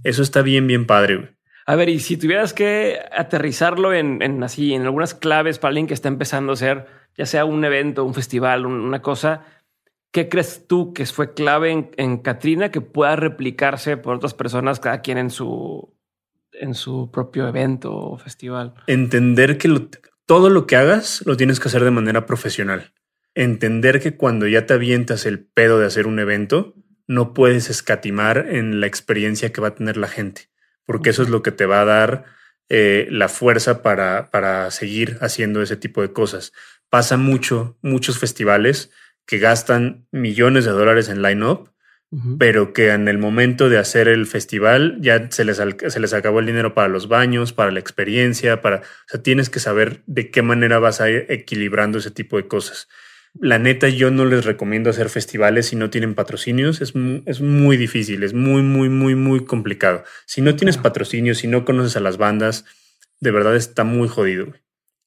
Eso 0.04 0.22
está 0.22 0.42
bien, 0.42 0.66
bien 0.66 0.86
padre, 0.86 1.16
güey. 1.16 1.28
A 1.72 1.74
ver, 1.74 1.88
y 1.88 2.00
si 2.00 2.18
tuvieras 2.18 2.52
que 2.52 2.98
aterrizarlo 3.16 3.94
en, 3.94 4.42
así, 4.42 4.74
en 4.74 4.82
algunas 4.82 5.14
claves 5.14 5.58
para 5.58 5.70
alguien 5.70 5.86
que 5.86 5.94
está 5.94 6.08
empezando 6.08 6.52
a 6.52 6.52
hacer, 6.52 6.84
ya 7.16 7.24
sea 7.24 7.46
un 7.46 7.64
evento, 7.64 8.04
un 8.04 8.12
festival, 8.12 8.66
una 8.66 9.00
cosa, 9.00 9.46
¿qué 10.10 10.28
crees 10.28 10.66
tú 10.66 10.92
que 10.92 11.06
fue 11.06 11.32
clave 11.32 11.88
en, 11.96 12.18
Katrina 12.18 12.70
que 12.70 12.82
pueda 12.82 13.16
replicarse 13.16 13.96
por 13.96 14.16
otras 14.16 14.34
personas, 14.34 14.80
cada 14.80 15.00
quien 15.00 15.16
en 15.16 15.30
su, 15.30 15.96
en 16.52 16.74
su 16.74 17.10
propio 17.10 17.48
evento 17.48 17.96
o 17.96 18.18
festival. 18.18 18.74
Entender 18.86 19.56
que 19.56 19.74
todo 20.26 20.50
lo 20.50 20.66
que 20.66 20.76
hagas 20.76 21.22
lo 21.24 21.38
tienes 21.38 21.58
que 21.58 21.68
hacer 21.68 21.84
de 21.84 21.90
manera 21.90 22.26
profesional. 22.26 22.92
Entender 23.34 24.02
que 24.02 24.18
cuando 24.18 24.46
ya 24.46 24.66
te 24.66 24.74
avientas 24.74 25.24
el 25.24 25.42
pedo 25.42 25.78
de 25.78 25.86
hacer 25.86 26.06
un 26.06 26.18
evento, 26.18 26.74
no 27.06 27.32
puedes 27.32 27.70
escatimar 27.70 28.48
en 28.50 28.82
la 28.82 28.86
experiencia 28.86 29.54
que 29.54 29.62
va 29.62 29.68
a 29.68 29.74
tener 29.74 29.96
la 29.96 30.08
gente, 30.08 30.51
porque 30.84 31.10
eso 31.10 31.22
es 31.22 31.28
lo 31.28 31.42
que 31.42 31.52
te 31.52 31.66
va 31.66 31.82
a 31.82 31.84
dar 31.84 32.24
eh, 32.68 33.06
la 33.10 33.28
fuerza 33.28 33.82
para, 33.82 34.30
para 34.30 34.70
seguir 34.70 35.18
haciendo 35.20 35.62
ese 35.62 35.76
tipo 35.76 36.02
de 36.02 36.12
cosas. 36.12 36.52
Pasa 36.90 37.16
mucho, 37.16 37.78
muchos 37.82 38.18
festivales 38.18 38.90
que 39.26 39.38
gastan 39.38 40.06
millones 40.10 40.64
de 40.64 40.72
dólares 40.72 41.08
en 41.08 41.22
line-up 41.22 41.72
pero 42.38 42.74
que 42.74 42.90
en 42.90 43.08
el 43.08 43.16
momento 43.16 43.70
de 43.70 43.78
hacer 43.78 44.06
el 44.06 44.26
festival 44.26 44.98
ya 45.00 45.30
se 45.30 45.46
les, 45.46 45.56
se 45.56 46.00
les 46.00 46.12
acabó 46.12 46.40
el 46.40 46.46
dinero 46.46 46.74
para 46.74 46.88
los 46.88 47.08
baños, 47.08 47.54
para 47.54 47.70
la 47.70 47.80
experiencia, 47.80 48.60
para, 48.60 48.78
o 48.80 49.08
sea, 49.08 49.22
tienes 49.22 49.48
que 49.48 49.60
saber 49.60 50.02
de 50.06 50.30
qué 50.30 50.42
manera 50.42 50.78
vas 50.78 51.00
a 51.00 51.08
ir 51.08 51.24
equilibrando 51.30 51.98
ese 51.98 52.10
tipo 52.10 52.36
de 52.36 52.46
cosas. 52.46 52.88
La 53.34 53.58
neta, 53.58 53.88
yo 53.88 54.10
no 54.10 54.24
les 54.26 54.44
recomiendo 54.44 54.90
hacer 54.90 55.08
festivales 55.08 55.66
si 55.66 55.76
no 55.76 55.90
tienen 55.90 56.14
patrocinios. 56.14 56.80
Es, 56.80 56.92
es 57.26 57.40
muy 57.40 57.76
difícil, 57.76 58.22
es 58.22 58.34
muy, 58.34 58.62
muy, 58.62 58.88
muy, 58.88 59.14
muy 59.14 59.44
complicado. 59.44 60.04
Si 60.26 60.42
no 60.42 60.54
tienes 60.54 60.76
patrocinios, 60.76 61.38
si 61.38 61.48
no 61.48 61.64
conoces 61.64 61.96
a 61.96 62.00
las 62.00 62.18
bandas, 62.18 62.64
de 63.20 63.30
verdad 63.30 63.56
está 63.56 63.84
muy 63.84 64.08
jodido. 64.08 64.52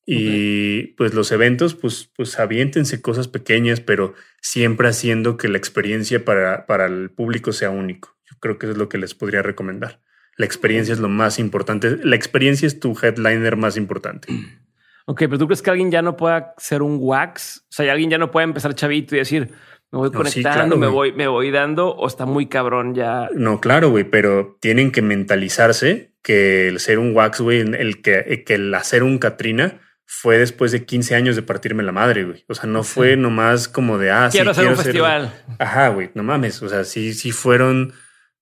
Y 0.08 0.94
pues 0.98 1.14
los 1.16 1.32
eventos, 1.32 1.74
pues, 1.74 2.12
pues 2.16 2.40
aviéntense 2.40 3.02
cosas 3.02 3.28
pequeñas, 3.28 3.82
pero 3.82 4.14
siempre 4.40 4.88
haciendo 4.88 5.38
que 5.38 5.48
la 5.48 5.58
experiencia 5.58 6.24
para, 6.24 6.68
para 6.68 6.86
el 6.86 7.10
público 7.10 7.52
sea 7.54 7.72
único. 7.72 8.16
Yo 8.30 8.38
creo 8.40 8.60
que 8.60 8.70
es 8.70 8.78
lo 8.78 8.88
que 8.88 9.00
les 9.00 9.16
podría 9.16 9.42
recomendar. 9.42 10.02
La 10.38 10.46
experiencia 10.46 10.94
es 10.94 11.00
lo 11.00 11.10
más 11.10 11.40
importante. 11.40 11.98
La 12.04 12.16
experiencia 12.16 12.68
es 12.68 12.80
tu 12.80 12.98
headliner 13.02 13.56
más 13.56 13.78
importante. 13.78 14.28
Ok, 15.06 15.20
pero 15.20 15.38
¿tú 15.38 15.48
crees 15.48 15.62
que 15.62 15.70
alguien 15.70 15.92
ya 15.92 16.02
no 16.02 16.18
pueda 16.18 16.54
ser 16.58 16.82
un 16.82 16.98
wax? 17.00 17.66
O 17.70 17.74
sea, 17.74 17.92
alguien 17.92 18.10
ya 18.10 18.18
no 18.18 18.32
puede 18.32 18.46
empezar 18.46 18.74
chavito 18.74 19.16
y 19.16 19.20
decir, 19.20 19.52
me 19.92 20.00
voy 20.00 20.12
conectando, 20.12 20.78
me, 20.78 20.88
voy, 20.88 21.12
me 21.14 21.28
voy 21.28 21.52
dando, 21.52 21.90
o 21.90 22.08
está 22.08 22.26
muy 22.26 22.48
cabrón 22.48 22.96
ya. 22.96 23.30
No, 23.34 23.62
claro, 23.62 23.92
güey, 23.92 24.04
pero 24.04 24.58
tienen 24.60 24.92
que 24.92 25.02
mentalizarse 25.02 26.16
que 26.24 26.68
el 26.68 26.80
ser 26.80 26.98
un 26.98 27.16
wax, 27.16 27.40
güey, 27.40 27.60
el 27.60 28.02
que, 28.02 28.44
que 28.46 28.56
el 28.56 28.74
hacer 28.74 29.04
un 29.04 29.20
Katrina 29.20 29.80
fue 30.06 30.40
después 30.40 30.72
de 30.72 30.86
15 30.86 31.16
años 31.16 31.36
de 31.36 31.44
partirme 31.44 31.84
la 31.84 31.92
madre, 31.92 32.24
güey. 32.24 32.46
O 32.48 32.56
sea, 32.56 32.68
no 32.68 32.84
fue 32.84 33.16
nomás 33.16 33.68
como 33.68 33.98
de, 34.00 34.12
ah, 34.12 34.30
quiero 34.32 34.52
hacer 34.52 34.68
un 34.68 34.76
festival. 34.76 35.34
Ajá, 35.60 35.90
güey, 35.90 36.10
no 36.16 36.24
mames. 36.24 36.62
O 36.64 36.70
sea, 36.70 36.84
sí, 36.84 37.14
sí 37.14 37.32
fueron 37.32 37.94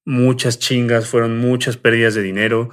muchas 0.06 0.60
chingas, 0.60 1.07
fueron 1.07 1.38
muchas 1.38 1.77
pérdidas 1.77 2.15
de 2.15 2.22
dinero, 2.22 2.69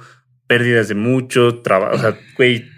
pérdidas 0.47 0.87
de 0.87 0.95
mucho 0.95 1.61
trabajo. 1.61 1.95
O 1.95 1.99
sea, 1.99 2.17
güey, 2.37 2.70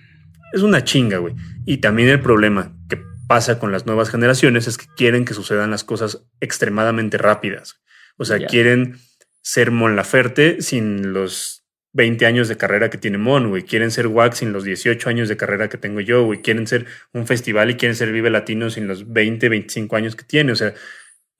es 0.53 0.61
una 0.61 0.83
chinga, 0.83 1.17
güey. 1.17 1.33
Y 1.65 1.77
también 1.77 2.09
el 2.09 2.21
problema 2.21 2.73
que 2.87 3.01
pasa 3.27 3.59
con 3.59 3.71
las 3.71 3.85
nuevas 3.85 4.09
generaciones 4.09 4.67
es 4.67 4.77
que 4.77 4.85
quieren 4.95 5.25
que 5.25 5.33
sucedan 5.33 5.71
las 5.71 5.83
cosas 5.83 6.25
extremadamente 6.39 7.17
rápidas. 7.17 7.81
O 8.17 8.25
sea, 8.25 8.45
quieren 8.45 8.97
ser 9.41 9.71
Mon 9.71 9.95
Laferte 9.95 10.61
sin 10.61 11.13
los 11.13 11.65
20 11.93 12.25
años 12.25 12.47
de 12.47 12.57
carrera 12.57 12.89
que 12.89 12.99
tiene 12.99 13.17
Mon, 13.17 13.49
güey. 13.49 13.63
Quieren 13.63 13.89
ser 13.89 14.07
Wax 14.07 14.37
sin 14.39 14.53
los 14.53 14.63
18 14.63 15.09
años 15.09 15.29
de 15.29 15.37
carrera 15.37 15.69
que 15.69 15.77
tengo 15.77 15.99
yo, 15.99 16.23
güey. 16.23 16.41
Quieren 16.41 16.67
ser 16.67 16.85
un 17.13 17.25
festival 17.25 17.71
y 17.71 17.75
quieren 17.75 17.95
ser 17.95 18.11
Vive 18.11 18.29
Latino 18.29 18.69
sin 18.69 18.87
los 18.87 19.11
20, 19.11 19.49
25 19.49 19.95
años 19.95 20.15
que 20.15 20.23
tiene. 20.23 20.51
O 20.51 20.55
sea, 20.55 20.73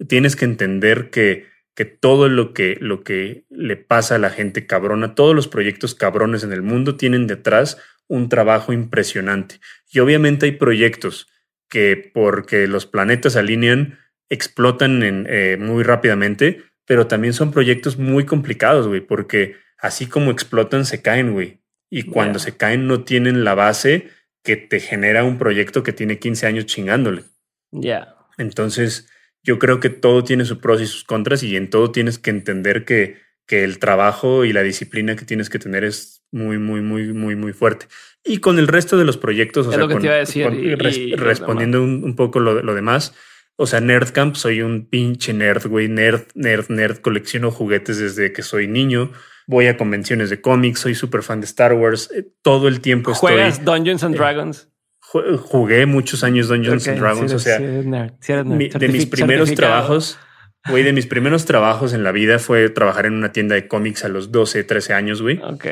tienes 0.08 0.36
que 0.36 0.46
entender 0.46 1.12
que, 1.12 1.48
que 1.76 1.86
todo 1.86 2.30
lo 2.30 2.54
que, 2.54 2.78
lo 2.80 3.04
que 3.04 3.46
le 3.50 3.78
pasa 3.78 4.16
a 4.16 4.20
la 4.20 4.32
gente 4.32 4.66
cabrona, 4.66 5.16
todos 5.16 5.36
los 5.36 5.48
proyectos 5.48 5.94
cabrones 5.96 6.44
en 6.44 6.54
el 6.54 6.64
mundo 6.64 6.96
tienen 6.96 7.28
detrás 7.28 7.78
un 8.08 8.30
trabajo 8.30 8.74
impresionante. 8.74 9.60
Y 9.92 10.00
obviamente 10.00 10.46
hay 10.46 10.54
proyectos 10.54 11.28
que 11.70 12.12
porque 12.14 12.68
los 12.68 12.86
planetas 12.86 13.36
alinean, 13.36 14.00
explotan 14.30 15.04
en, 15.04 15.26
eh, 15.30 15.58
muy 15.60 15.84
rápidamente, 15.84 16.64
pero 16.86 17.08
también 17.08 17.34
son 17.34 17.52
proyectos 17.52 17.98
muy 17.98 18.26
complicados, 18.26 18.88
güey, 18.88 19.02
porque 19.02 19.56
así 19.78 20.08
como 20.08 20.32
explotan, 20.32 20.86
se 20.86 21.02
caen, 21.02 21.34
güey. 21.34 21.62
Y 21.90 22.04
cuando 22.04 22.40
se 22.40 22.58
caen 22.58 22.88
no 22.88 23.04
tienen 23.04 23.44
la 23.44 23.54
base 23.54 24.10
que 24.44 24.56
te 24.56 24.80
genera 24.80 25.24
un 25.24 25.38
proyecto 25.38 25.84
que 25.84 25.94
tiene 25.94 26.20
15 26.20 26.48
años 26.48 26.66
chingándole. 26.66 27.24
Ya. 27.72 28.16
Entonces, 28.38 29.08
yo 29.44 29.60
creo 29.60 29.80
que 29.80 29.90
todo 29.90 30.24
tiene 30.24 30.46
sus 30.46 30.58
pros 30.58 30.82
y 30.82 30.88
sus 30.88 31.04
contras 31.04 31.44
y 31.44 31.56
en 31.56 31.70
todo 31.70 31.92
tienes 31.92 32.18
que 32.18 32.30
entender 32.30 32.86
que, 32.86 33.18
que 33.46 33.64
el 33.64 33.80
trabajo 33.80 34.46
y 34.46 34.54
la 34.54 34.64
disciplina 34.64 35.16
que 35.16 35.26
tienes 35.26 35.50
que 35.50 35.60
tener 35.60 35.84
es 35.84 36.24
muy, 36.32 36.58
muy, 36.58 36.82
muy, 36.82 37.14
muy, 37.14 37.36
muy 37.36 37.54
fuerte. 37.54 37.88
Y 38.24 38.38
con 38.38 38.58
el 38.58 38.68
resto 38.68 38.98
de 38.98 39.06
los 39.06 39.18
proyectos, 39.18 39.68
o 39.68 39.72
sea, 39.72 39.86
respondiendo 41.18 41.84
un, 41.84 42.16
poco 42.16 42.40
lo, 42.40 42.62
lo 42.62 42.74
demás, 42.74 43.14
o 43.56 43.68
sea, 43.68 43.82
Nerdcamp, 43.82 44.36
soy 44.36 44.62
un 44.62 44.88
pinche 44.88 45.34
nerd, 45.34 45.68
güey, 45.68 45.90
nerd, 45.90 46.24
nerd, 46.34 46.70
nerd, 46.70 46.98
colecciono 47.00 47.52
juguetes 47.52 48.00
desde 48.00 48.32
que 48.34 48.42
soy 48.42 48.68
niño 48.68 49.12
voy 49.48 49.68
a 49.68 49.78
convenciones 49.78 50.30
de 50.30 50.42
cómics, 50.42 50.80
soy 50.82 50.96
súper 50.96 51.24
fan 51.24 51.42
de 51.42 51.46
Star 51.46 51.74
Wars, 51.74 52.10
eh, 52.14 52.26
todo 52.42 52.68
el 52.68 52.82
tiempo 52.82 53.14
¿Juegas 53.14 53.64
Dungeons 53.64 54.04
and 54.04 54.16
eh, 54.16 54.18
Dragons? 54.18 54.70
jugué 55.02 55.86
muchos 55.86 56.24
años 56.24 56.48
Dungeons 56.48 56.88
and 56.88 57.00
Dragons, 57.00 57.34
o 57.34 57.40
sea, 57.40 57.60
de 57.60 58.88
mis 58.90 59.06
primeros 59.06 59.54
trabajos, 59.54 60.18
güey, 60.70 60.84
de 60.84 60.94
mis 60.94 61.08
primeros 61.08 61.46
trabajos 61.46 61.94
en 61.94 62.04
la 62.04 62.12
vida 62.12 62.40
fue 62.40 62.70
trabajar 62.70 63.06
en 63.06 63.14
una 63.14 63.32
tienda 63.32 63.56
de 63.56 63.68
cómics 63.68 64.06
a 64.06 64.10
los 64.10 64.32
12, 64.32 64.64
13 64.64 64.94
años, 64.94 65.22
güey. 65.22 65.40
Ok. 65.44 65.66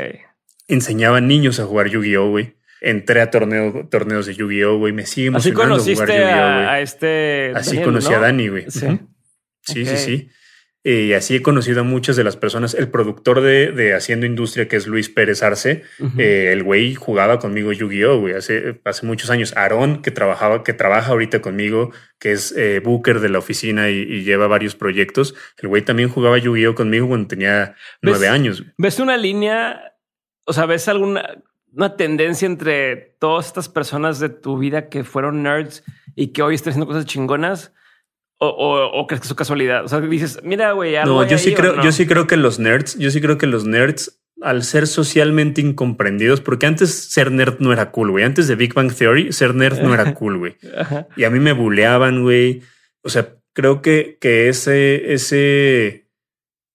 Enseñaba 0.68 1.22
niños 1.22 1.60
a 1.60 1.66
jugar 1.66 1.88
Yu-Gi-Oh, 1.88 2.30
güey. 2.30 2.56
Entré 2.82 3.22
a 3.22 3.30
torneos 3.30 4.26
de 4.26 4.34
Yu-Gi-Oh, 4.34 4.78
güey. 4.78 4.94
Me 4.94 5.06
sigue 5.06 5.28
emocionando 5.28 5.76
Así 5.76 5.94
conociste 5.94 6.06
jugar 6.06 6.20
Yu-Gi-Oh, 6.20 6.70
a, 6.70 6.82
este 6.82 7.52
Así 7.56 7.82
conocí 7.82 8.14
a 8.14 8.20
Dani, 8.20 8.48
güey. 8.48 8.66
Sí. 8.70 9.00
Sí, 9.62 9.86
sí, 9.86 9.98
sí. 9.98 10.30
Eh, 10.84 11.06
y 11.10 11.14
así 11.14 11.36
he 11.36 11.42
conocido 11.44 11.82
a 11.82 11.84
muchas 11.84 12.16
de 12.16 12.24
las 12.24 12.38
personas. 12.38 12.74
El 12.74 12.90
productor 12.90 13.42
de, 13.42 13.94
Haciendo 13.94 14.26
Industria, 14.26 14.68
que 14.68 14.78
es 14.78 14.88
Luis 14.88 15.10
Pérez 15.10 15.44
Arce, 15.44 15.84
eh, 16.18 16.50
el 16.52 16.64
güey 16.64 16.96
jugaba 16.96 17.38
conmigo 17.38 17.72
Yu-Gi-Oh, 17.72 18.20
güey, 18.20 18.34
hace, 18.34 18.82
hace 18.84 19.06
muchos 19.06 19.30
años. 19.30 19.56
Aarón, 19.56 20.02
que 20.02 20.10
trabajaba, 20.10 20.64
que 20.64 20.74
trabaja 20.74 21.12
ahorita 21.12 21.42
conmigo, 21.42 21.92
que 22.20 22.32
es 22.32 22.52
eh, 22.58 22.82
Booker 22.84 23.20
de 23.20 23.30
la 23.30 23.40
oficina 23.40 23.90
y, 23.90 24.24
lleva 24.24 24.48
varios 24.48 24.76
proyectos. 24.76 25.36
El 25.60 25.70
güey 25.70 25.84
también 25.84 26.10
jugaba 26.10 26.38
Yu-Gi-Oh 26.38 26.74
conmigo 26.74 27.08
cuando 27.08 27.28
tenía 27.28 27.76
nueve 28.02 28.28
años. 28.28 28.64
¿Ves 28.78 29.00
una 29.00 29.18
línea? 29.18 29.94
O 30.46 30.54
sea, 30.54 30.66
¿ves 30.66 30.88
alguna 30.88 31.44
una 31.74 31.96
tendencia 31.96 32.46
entre 32.46 33.16
todas 33.20 33.48
estas 33.48 33.70
personas 33.70 34.20
de 34.20 34.30
tu 34.30 34.58
vida 34.58 34.90
que 34.90 35.04
fueron 35.04 35.44
nerds 35.44 35.84
y 36.16 36.34
que 36.34 36.42
hoy 36.42 36.56
están 36.56 36.72
haciendo 36.72 36.88
cosas 36.88 37.06
chingonas? 37.06 37.74
O, 38.44 39.06
crees 39.08 39.22
que 39.22 39.28
es 39.28 39.34
casualidad? 39.36 39.86
O 39.86 39.88
sea, 39.88 40.02
dices, 40.02 40.40
mira, 40.44 40.72
güey, 40.72 40.96
No, 41.06 41.28
yo 41.28 41.38
sí 41.38 41.54
creo, 41.54 41.84
yo 41.84 41.92
sí 41.92 42.08
creo 42.08 42.26
que 42.26 42.38
los 42.38 42.58
nerds, 42.58 42.98
yo 42.98 43.12
sí 43.12 43.22
creo 43.22 43.38
que 43.38 43.46
los 43.46 43.66
nerds, 43.66 44.20
al 44.42 44.64
ser 44.64 44.88
socialmente 44.88 45.62
incomprendidos, 45.62 46.42
porque 46.42 46.66
antes 46.66 46.92
ser 46.92 47.32
nerd 47.32 47.60
no 47.60 47.72
era 47.72 47.92
cool, 47.92 48.10
güey. 48.10 48.24
Antes 48.24 48.48
de 48.48 48.56
Big 48.56 48.74
Bang 48.74 48.92
Theory, 48.92 49.32
ser 49.32 49.54
nerd 49.54 49.82
no 49.82 49.94
era 49.94 50.14
cool, 50.16 50.40
güey. 50.40 50.58
Y 51.16 51.24
a 51.24 51.30
mí 51.30 51.40
me 51.40 51.54
buleaban, 51.54 52.24
güey. 52.24 52.64
O 53.04 53.10
sea, 53.10 53.36
creo 53.54 53.84
que, 53.84 54.18
que 54.20 54.50
ese, 54.50 55.14
ese 55.14 56.10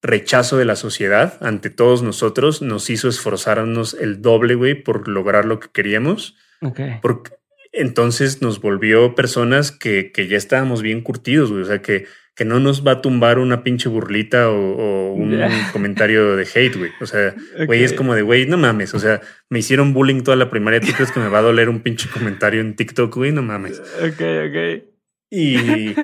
rechazo 0.02 0.58
de 0.58 0.66
la 0.66 0.76
sociedad 0.76 1.36
ante 1.40 1.70
todos 1.70 2.04
nosotros 2.04 2.62
nos 2.62 2.90
hizo 2.90 3.08
esforzarnos 3.08 3.94
el 3.94 4.22
doble, 4.22 4.54
güey, 4.54 4.80
por 4.80 5.08
lograr 5.08 5.44
lo 5.44 5.58
que 5.58 5.68
queríamos. 5.72 6.36
Okay. 6.62 7.00
Porque 7.02 7.32
entonces 7.76 8.40
nos 8.40 8.60
volvió 8.60 9.14
personas 9.14 9.70
que, 9.70 10.10
que 10.10 10.28
ya 10.28 10.36
estábamos 10.36 10.82
bien 10.82 11.02
curtidos, 11.02 11.50
güey. 11.50 11.62
O 11.62 11.66
sea, 11.66 11.82
que, 11.82 12.06
que 12.34 12.44
no 12.46 12.58
nos 12.58 12.86
va 12.86 12.92
a 12.92 13.02
tumbar 13.02 13.38
una 13.38 13.62
pinche 13.62 13.88
burlita 13.88 14.50
o, 14.50 15.12
un 15.12 15.38
comentario 15.72 16.36
de 16.36 16.48
hate, 16.54 16.76
güey. 16.76 16.90
O 17.00 17.06
sea, 17.06 17.34
güey, 17.66 17.84
es 17.84 17.92
como 17.92 18.14
de, 18.14 18.22
güey, 18.22 18.46
no 18.46 18.56
mames. 18.56 18.94
O 18.94 18.98
sea, 18.98 19.20
me 19.50 19.58
hicieron 19.58 19.92
bullying 19.92 20.22
toda 20.22 20.36
la 20.36 20.48
primaria. 20.48 20.80
¿Tú 20.80 20.92
crees 20.92 21.12
que 21.12 21.20
me 21.20 21.28
va 21.28 21.38
a 21.38 21.42
doler 21.42 21.68
un 21.68 21.80
pinche 21.80 22.08
comentario 22.08 22.62
en 22.62 22.76
TikTok, 22.76 23.14
güey? 23.14 23.32
No 23.32 23.42
mames. 23.42 23.78
Ok, 24.00 24.22
ok. 24.48 24.84
Y, 25.30 25.94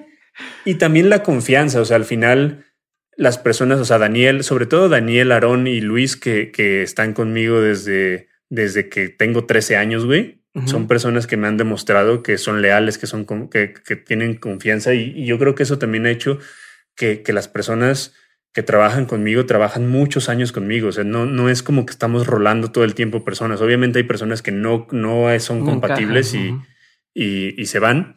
y 0.67 0.75
también 0.75 1.09
la 1.09 1.23
confianza. 1.23 1.81
O 1.81 1.87
sea, 1.87 1.97
al 1.97 2.05
final, 2.05 2.67
las 3.17 3.39
personas, 3.39 3.81
o 3.81 3.87
sea, 3.87 3.97
Daniel, 3.97 4.45
sobre 4.45 4.67
todo 4.67 4.91
Daniel, 4.91 5.33
Aarón 5.33 5.67
y 5.67 5.81
Luis, 5.81 6.17
que, 6.17 6.51
que 6.51 6.83
están 6.83 7.15
conmigo 7.15 7.63
desde, 7.63 8.29
desde 8.51 8.91
que 8.91 9.09
tengo 9.09 9.47
13 9.47 9.77
años, 9.77 10.05
güey 10.05 10.42
son 10.67 10.87
personas 10.87 11.27
que 11.27 11.39
me 11.39 11.49
han 11.49 11.57
demostrado 11.57 12.23
que 12.23 12.37
son 12.37 12.61
leales, 12.61 12.99
que, 12.99 13.07
son, 13.07 13.27
que, 13.49 13.73
que 13.73 13.97
tienen 13.97 14.37
confianza 14.37 14.93
y, 14.93 15.25
yo 15.25 15.39
creo 15.39 15.55
que 15.55 15.63
eso 15.63 15.79
también 15.79 16.05
ha 16.07 16.11
hecho 16.11 16.39
que, 16.95 17.23
que, 17.23 17.33
las 17.33 17.49
personas 17.49 18.15
que 18.53 18.63
trabajan 18.63 19.07
conmigo 19.07 19.47
trabajan 19.47 19.89
muchos 19.89 20.29
años 20.29 20.53
conmigo. 20.53 20.89
O 20.89 20.93
sea, 20.93 21.05
no, 21.05 21.25
no 21.25 21.49
es 21.49 21.63
como 21.63 21.87
que 21.87 21.93
estamos 21.93 22.27
rolando 22.27 22.71
todo 22.71 22.85
el 22.85 22.95
tiempo 22.95 23.25
personas. 23.25 23.63
Obviamente 23.63 23.99
hay 23.99 24.05
personas 24.05 24.43
que 24.43 24.53
no, 24.53 24.87
no 24.91 25.29
son 25.41 25.65
compatibles 25.65 26.35
y, 26.35 26.55
y, 27.15 27.61
y, 27.61 27.67
se 27.67 27.79
van, 27.79 28.15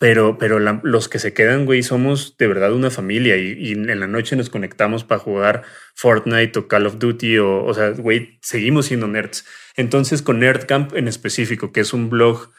pero, 0.00 0.38
pero 0.38 0.58
los 0.58 1.10
que 1.10 1.18
se 1.18 1.34
quedan, 1.34 1.66
güey, 1.66 1.82
somos 1.82 2.38
de 2.38 2.46
verdad 2.46 2.72
una 2.72 2.88
familia 2.88 3.36
y, 3.36 3.52
y, 3.52 3.72
en 3.72 4.00
la 4.00 4.06
noche 4.06 4.34
nos 4.34 4.48
conectamos 4.48 5.04
para 5.04 5.18
jugar 5.18 5.62
Fortnite 5.94 6.58
o 6.58 6.68
Call 6.68 6.86
of 6.86 6.98
Duty 6.98 7.36
o, 7.36 7.64
o 7.64 7.74
sea, 7.74 7.90
güey, 7.90 8.38
seguimos 8.40 8.86
siendo 8.86 9.08
nerds. 9.08 9.44
Entonces, 9.76 10.22
con 10.22 10.40
Nerdcamp 10.40 10.94
en 10.94 11.06
específico, 11.06 11.70
que 11.70 11.80
es 11.80 11.92
un 11.92 12.08
blog 12.08 12.50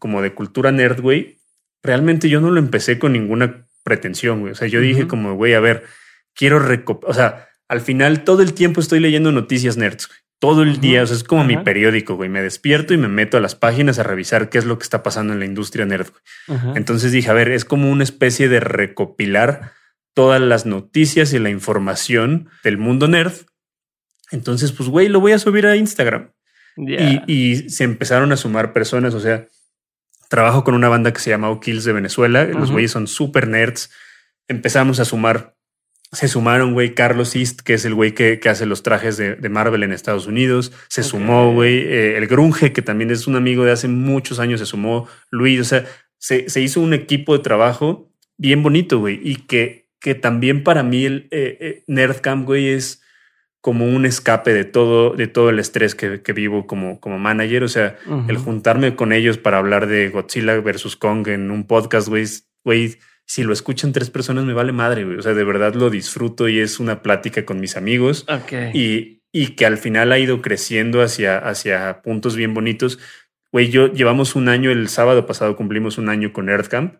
como 0.00 0.20
de 0.20 0.34
cultura 0.34 0.72
nerd, 0.72 1.00
güey, 1.00 1.38
realmente 1.80 2.28
yo 2.28 2.40
no 2.40 2.50
lo 2.50 2.58
empecé 2.58 2.98
con 2.98 3.12
ninguna 3.12 3.68
pretensión, 3.84 4.40
güey. 4.40 4.50
O 4.50 4.56
sea, 4.56 4.66
yo 4.66 4.80
dije 4.80 5.06
como, 5.06 5.36
güey, 5.36 5.54
a 5.54 5.60
ver, 5.60 5.84
quiero 6.34 6.60
o 7.04 7.14
sea, 7.14 7.50
al 7.68 7.82
final 7.82 8.24
todo 8.24 8.42
el 8.42 8.52
tiempo 8.52 8.80
estoy 8.80 8.98
leyendo 8.98 9.30
noticias 9.30 9.76
nerds, 9.76 10.08
güey. 10.08 10.19
Todo 10.40 10.62
el 10.62 10.80
día, 10.80 11.02
o 11.02 11.06
sea, 11.06 11.16
es 11.16 11.22
como 11.22 11.44
mi 11.44 11.58
periódico, 11.58 12.16
güey. 12.16 12.30
Me 12.30 12.40
despierto 12.40 12.94
y 12.94 12.96
me 12.96 13.08
meto 13.08 13.36
a 13.36 13.40
las 13.40 13.54
páginas 13.54 13.98
a 13.98 14.02
revisar 14.02 14.48
qué 14.48 14.56
es 14.56 14.64
lo 14.64 14.78
que 14.78 14.84
está 14.84 15.02
pasando 15.02 15.34
en 15.34 15.38
la 15.38 15.44
industria 15.44 15.84
nerd. 15.84 16.08
Entonces 16.74 17.12
dije, 17.12 17.30
a 17.30 17.34
ver, 17.34 17.50
es 17.50 17.66
como 17.66 17.90
una 17.90 18.04
especie 18.04 18.48
de 18.48 18.58
recopilar 18.58 19.72
todas 20.14 20.40
las 20.40 20.64
noticias 20.64 21.34
y 21.34 21.38
la 21.38 21.50
información 21.50 22.48
del 22.64 22.78
mundo 22.78 23.06
nerd. 23.06 23.34
Entonces, 24.30 24.72
pues, 24.72 24.88
güey, 24.88 25.08
lo 25.08 25.20
voy 25.20 25.32
a 25.32 25.38
subir 25.38 25.66
a 25.66 25.76
Instagram. 25.76 26.32
Y, 26.76 27.68
se 27.68 27.84
empezaron 27.84 28.32
a 28.32 28.36
sumar 28.36 28.72
personas. 28.72 29.14
O 29.14 29.20
sea, 29.20 29.46
trabajo 30.28 30.64
con 30.64 30.74
una 30.74 30.88
banda 30.88 31.12
que 31.12 31.20
se 31.20 31.30
llama 31.30 31.50
O'Kills 31.50 31.84
de 31.84 31.92
Venezuela. 31.92 32.44
Los 32.44 32.70
güeyes 32.70 32.92
son 32.92 33.06
super 33.06 33.46
nerds. 33.46 33.90
Empezamos 34.48 35.00
a 35.00 35.04
sumar. 35.04 35.56
Se 36.12 36.26
sumaron, 36.26 36.72
güey, 36.72 36.94
Carlos 36.94 37.36
East, 37.36 37.60
que 37.60 37.74
es 37.74 37.84
el 37.84 37.94
güey 37.94 38.12
que, 38.12 38.40
hace 38.48 38.66
los 38.66 38.82
trajes 38.82 39.16
de, 39.16 39.48
Marvel 39.48 39.84
en 39.84 39.92
Estados 39.92 40.26
Unidos. 40.26 40.72
Se 40.88 41.04
sumó, 41.04 41.52
güey, 41.52 41.78
eh, 41.78 42.18
el 42.18 42.26
Grunge, 42.26 42.72
que 42.72 42.82
también 42.82 43.10
es 43.10 43.28
un 43.28 43.36
amigo 43.36 43.64
de 43.64 43.70
hace 43.70 43.86
muchos 43.86 44.40
años, 44.40 44.58
se 44.58 44.66
sumó 44.66 45.08
Luis. 45.30 45.60
O 45.60 45.64
sea, 45.64 45.84
se, 46.18 46.60
hizo 46.60 46.80
un 46.80 46.94
equipo 46.94 47.36
de 47.36 47.44
trabajo 47.44 48.12
bien 48.36 48.62
bonito, 48.62 48.98
güey. 48.98 49.20
Y 49.22 49.36
que, 49.36 49.88
que 50.00 50.16
también 50.16 50.64
para 50.64 50.82
mí 50.82 51.04
el 51.04 51.28
eh, 51.30 51.56
eh, 51.60 51.84
Nerdcamp, 51.86 52.44
güey, 52.44 52.70
es 52.70 53.02
como 53.60 53.86
un 53.86 54.06
escape 54.06 54.52
de 54.52 54.64
todo, 54.64 55.14
de 55.14 55.26
todo 55.26 55.50
el 55.50 55.58
estrés 55.58 55.94
que, 55.94 56.32
vivo 56.32 56.66
como, 56.66 56.98
como 56.98 57.18
manager. 57.18 57.62
O 57.62 57.68
sea, 57.68 57.96
el 58.28 58.38
juntarme 58.38 58.96
con 58.96 59.12
ellos 59.12 59.38
para 59.38 59.58
hablar 59.58 59.86
de 59.86 60.08
Godzilla 60.08 60.58
versus 60.60 60.96
Kong 60.96 61.28
en 61.28 61.50
un 61.50 61.66
podcast, 61.66 62.08
güey, 62.08 62.24
güey, 62.64 62.98
si 63.30 63.44
lo 63.44 63.52
escuchan 63.52 63.92
tres 63.92 64.10
personas 64.10 64.44
me 64.44 64.52
vale 64.52 64.72
madre, 64.72 65.04
güey. 65.04 65.18
O 65.18 65.22
sea, 65.22 65.34
de 65.34 65.44
verdad 65.44 65.74
lo 65.74 65.90
disfruto 65.90 66.48
y 66.48 66.58
es 66.58 66.80
una 66.80 67.02
plática 67.02 67.44
con 67.44 67.60
mis 67.60 67.76
amigos. 67.76 68.26
Y, 68.74 69.22
y 69.32 69.54
que 69.54 69.66
al 69.66 69.78
final 69.78 70.10
ha 70.10 70.18
ido 70.18 70.42
creciendo 70.42 71.02
hacia, 71.02 71.38
hacia 71.38 72.02
puntos 72.02 72.34
bien 72.34 72.54
bonitos. 72.54 72.98
Güey, 73.52 73.70
yo 73.70 73.92
llevamos 73.92 74.34
un 74.34 74.48
año, 74.48 74.70
el 74.70 74.88
sábado 74.88 75.26
pasado 75.26 75.54
cumplimos 75.56 75.98
un 75.98 76.08
año 76.08 76.32
con 76.32 76.48
Earthcamp. 76.48 76.96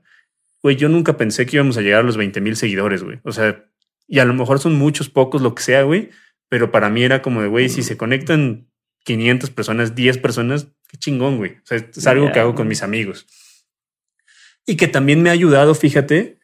Güey, 0.62 0.76
yo 0.76 0.88
nunca 0.88 1.16
pensé 1.16 1.46
que 1.46 1.56
íbamos 1.56 1.76
a 1.78 1.80
llegar 1.80 2.00
a 2.00 2.04
los 2.04 2.16
20 2.16 2.40
mil 2.40 2.56
seguidores, 2.56 3.02
güey. 3.02 3.18
O 3.24 3.32
sea, 3.32 3.64
y 4.06 4.18
a 4.18 4.24
lo 4.24 4.34
mejor 4.34 4.60
son 4.60 4.74
muchos, 4.74 5.08
pocos, 5.08 5.42
lo 5.42 5.54
que 5.54 5.62
sea, 5.62 5.82
güey 5.82 6.10
pero 6.50 6.72
para 6.72 6.90
mí 6.90 7.04
era 7.04 7.22
como 7.22 7.40
de, 7.40 7.48
güey, 7.48 7.68
si 7.68 7.82
se 7.82 7.96
conectan 7.96 8.68
500 9.04 9.50
personas, 9.50 9.94
10 9.94 10.18
personas, 10.18 10.66
qué 10.88 10.98
chingón, 10.98 11.38
güey. 11.38 11.52
O 11.52 11.62
sea, 11.64 11.78
es 11.78 12.06
algo 12.08 12.32
que 12.32 12.40
hago 12.40 12.56
con 12.56 12.66
mis 12.66 12.82
amigos. 12.82 13.26
Y 14.70 14.76
que 14.76 14.86
también 14.86 15.20
me 15.20 15.30
ha 15.30 15.32
ayudado, 15.32 15.74
fíjate, 15.74 16.38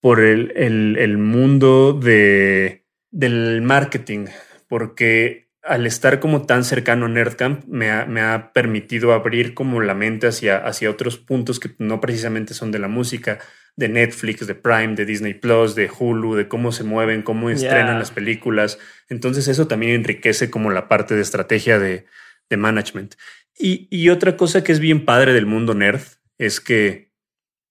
por 0.00 0.20
el, 0.20 0.52
el, 0.56 1.18
mundo 1.18 1.92
de, 1.92 2.84
del 3.10 3.60
marketing, 3.60 4.26
porque 4.68 5.48
al 5.64 5.84
estar 5.84 6.20
como 6.20 6.46
tan 6.46 6.62
cercano 6.62 7.06
a 7.06 7.08
Nerdcamp, 7.08 7.64
me 7.66 7.90
ha, 7.90 8.06
me 8.06 8.20
ha 8.20 8.52
permitido 8.52 9.12
abrir 9.12 9.54
como 9.54 9.80
la 9.80 9.94
mente 9.94 10.28
hacia, 10.28 10.58
hacia 10.58 10.90
otros 10.90 11.18
puntos 11.18 11.58
que 11.58 11.74
no 11.78 12.00
precisamente 12.00 12.54
son 12.54 12.70
de 12.70 12.78
la 12.78 12.86
música 12.86 13.40
de 13.74 13.88
Netflix, 13.88 14.46
de 14.46 14.54
Prime, 14.54 14.94
de 14.94 15.04
Disney 15.04 15.34
Plus, 15.34 15.74
de 15.74 15.90
Hulu, 15.90 16.36
de 16.36 16.46
cómo 16.46 16.70
se 16.70 16.84
mueven, 16.84 17.22
cómo 17.22 17.50
estrenan 17.50 17.98
las 17.98 18.12
películas. 18.12 18.78
Entonces 19.08 19.48
eso 19.48 19.66
también 19.66 19.94
enriquece 19.94 20.50
como 20.50 20.70
la 20.70 20.86
parte 20.86 21.16
de 21.16 21.22
estrategia 21.22 21.80
de, 21.80 22.06
de 22.48 22.56
management. 22.56 23.16
Y, 23.58 23.88
y, 23.90 24.08
otra 24.10 24.36
cosa 24.36 24.62
que 24.62 24.70
es 24.70 24.78
bien 24.78 25.04
padre 25.04 25.32
del 25.32 25.46
mundo 25.46 25.74
nerd 25.74 26.02
es 26.38 26.60
que, 26.60 27.11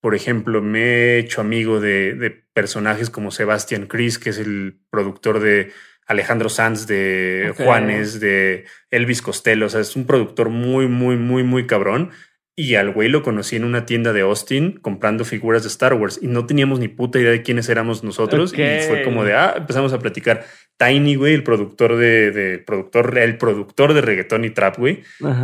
por 0.02 0.15
ejemplo, 0.15 0.61
me 0.61 0.82
he 0.82 1.19
hecho 1.19 1.41
amigo 1.41 1.80
de, 1.80 2.15
de 2.15 2.32
personajes 2.32 3.10
como 3.10 3.32
Sebastian 3.32 3.86
Chris, 3.86 4.19
que 4.19 4.32
es 4.32 4.40
el 4.40 4.80
productor 4.90 5.40
de 5.40 5.72
Alejandro 6.07 6.49
Sanz, 6.49 6.88
de 6.88 7.53
Juanes, 7.57 8.19
de 8.19 8.65
Elvis 8.90 9.22
Costello. 9.22 9.65
O 9.65 9.69
sea, 9.69 9.80
es 9.80 9.95
un 9.95 10.06
productor 10.06 10.49
muy, 10.49 10.88
muy, 10.88 11.15
muy, 11.18 11.44
muy 11.44 11.68
cabrón. 11.68 12.11
Y 12.56 12.76
al 12.76 12.91
güey 12.91 13.07
lo 13.10 13.23
conocí 13.23 13.56
en 13.56 13.64
una 13.64 13.86
tienda 13.86 14.11
de 14.11 14.22
Austin 14.22 14.78
comprando 14.82 15.23
figuras 15.23 15.64
de 15.64 15.69
Star 15.69 15.94
Wars 15.94 16.19
y 16.22 16.28
no 16.28 16.45
teníamos 16.45 16.80
ni 16.80 16.90
puta 16.90 17.18
idea 17.18 17.32
de 17.32 17.44
quiénes 17.44 17.69
éramos 17.69 18.03
nosotros. 18.03 18.53
Y 18.53 18.88
fue 18.88 19.03
como 19.03 19.23
de, 19.23 19.34
ah, 19.34 19.56
empezamos 19.57 19.94
a 19.94 19.99
platicar. 19.99 20.45
Tiny, 20.78 21.15
güey, 21.15 21.34
el 21.34 21.44
productor 21.44 21.95
de, 21.95 22.61
productor, 22.65 23.18
el 23.18 23.38
productor 23.38 23.94
de 23.94 24.02
reggaetón 24.02 24.45
y 24.45 24.49
trap, 24.49 24.78
güey, 24.80 25.03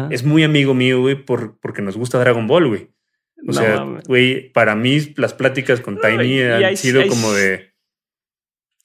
es 0.10 0.24
muy 0.24 0.44
amigo 0.44 0.74
mío, 0.74 1.00
güey, 1.00 1.16
por, 1.16 1.60
porque 1.60 1.82
nos 1.82 1.96
gusta 1.96 2.20
Dragon 2.20 2.48
Ball, 2.48 2.68
güey. 2.68 2.90
O 3.46 3.54
sea, 3.54 3.86
güey, 4.08 4.52
para 4.52 4.76
mí 4.76 5.14
las 5.18 5.34
pláticas 5.34 5.82
con 5.82 6.00
Tiny 6.00 6.42
han 6.42 6.78
sido 6.78 7.06
como 7.08 7.34
de 7.34 7.74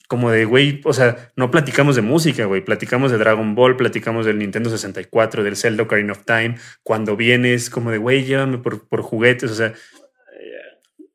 como 0.08 0.30
de, 0.30 0.44
güey, 0.44 0.82
o 0.84 0.92
sea, 0.92 1.32
no 1.36 1.50
platicamos 1.50 1.96
de 1.96 2.02
música, 2.02 2.44
güey, 2.44 2.62
platicamos 2.62 3.10
de 3.10 3.16
Dragon 3.16 3.54
Ball, 3.54 3.78
platicamos 3.78 4.26
del 4.26 4.38
Nintendo 4.38 4.68
64, 4.68 5.42
del 5.42 5.56
Zelda 5.56 5.84
Ocarina 5.84 6.12
of 6.12 6.26
Time, 6.26 6.56
cuando 6.82 7.16
vienes 7.16 7.70
como 7.70 7.90
de, 7.90 7.96
güey, 7.96 8.24
llévame 8.24 8.58
por, 8.58 8.86
por 8.88 9.00
juguetes, 9.00 9.50
o 9.50 9.54
sea, 9.54 9.72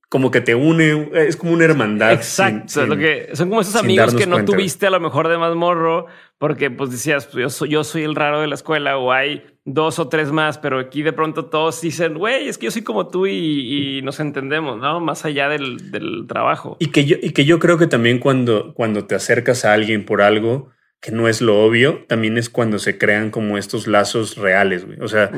como 0.10 0.32
que 0.32 0.42
te 0.42 0.56
une, 0.56 1.10
es 1.14 1.36
como 1.36 1.52
una 1.54 1.66
hermandad. 1.66 2.14
Exacto, 2.14 2.86
lo 2.86 2.98
que 2.98 3.30
son 3.34 3.50
como 3.50 3.62
esos 3.62 3.76
amigos 3.76 4.16
que 4.16 4.26
no 4.26 4.46
tuviste 4.46 4.88
a 4.88 4.90
lo 4.90 5.00
mejor 5.00 5.28
de 5.28 5.38
más 5.38 5.54
morro, 5.54 6.08
porque 6.38 6.70
pues 6.70 6.92
decías, 6.92 7.26
pues, 7.26 7.42
yo 7.42 7.50
soy, 7.50 7.70
yo 7.70 7.84
soy 7.84 8.04
el 8.04 8.16
raro 8.16 8.42
de 8.42 8.48
la 8.48 8.56
escuela, 8.56 8.98
o 8.98 9.12
hay 9.12 9.44
dos 9.66 10.00
o 10.00 10.08
tres 10.08 10.32
más, 10.32 10.58
pero 10.58 10.80
aquí 10.80 11.02
de 11.02 11.14
pronto 11.14 11.46
todos 11.46 11.82
dicen, 11.82 12.18
güey, 12.18 12.48
es 12.48 12.58
que 12.58 12.66
yo 12.66 12.72
soy 12.72 12.84
como 12.84 13.08
tú 13.08 13.28
y, 13.28 14.02
nos 14.04 14.20
entendemos, 14.20 14.78
¿no? 14.80 15.00
Más 15.00 15.26
allá 15.26 15.50
del, 15.50 15.92
del, 15.92 16.26
trabajo. 16.28 16.78
Y 16.80 16.88
que, 16.88 17.06
yo, 17.06 17.18
y 17.22 17.32
que 17.32 17.46
yo 17.46 17.60
creo 17.60 17.78
que 17.78 17.88
también 17.88 18.20
cuando, 18.20 18.74
cuando 18.74 19.06
te 19.06 19.16
acercas 19.16 19.66
a 19.66 19.74
alguien 19.74 20.06
por 20.06 20.22
algo 20.22 20.70
que 21.02 21.12
no 21.12 21.28
es 21.28 21.42
lo 21.42 21.64
obvio, 21.64 22.06
también 22.08 22.38
es 22.38 22.50
cuando 22.50 22.80
se 22.80 22.98
crean 22.98 23.30
como 23.30 23.58
estos 23.58 23.88
lazos 23.88 24.38
reales, 24.38 24.86
güey. 24.86 25.00
O 25.02 25.08
sea, 25.08 25.32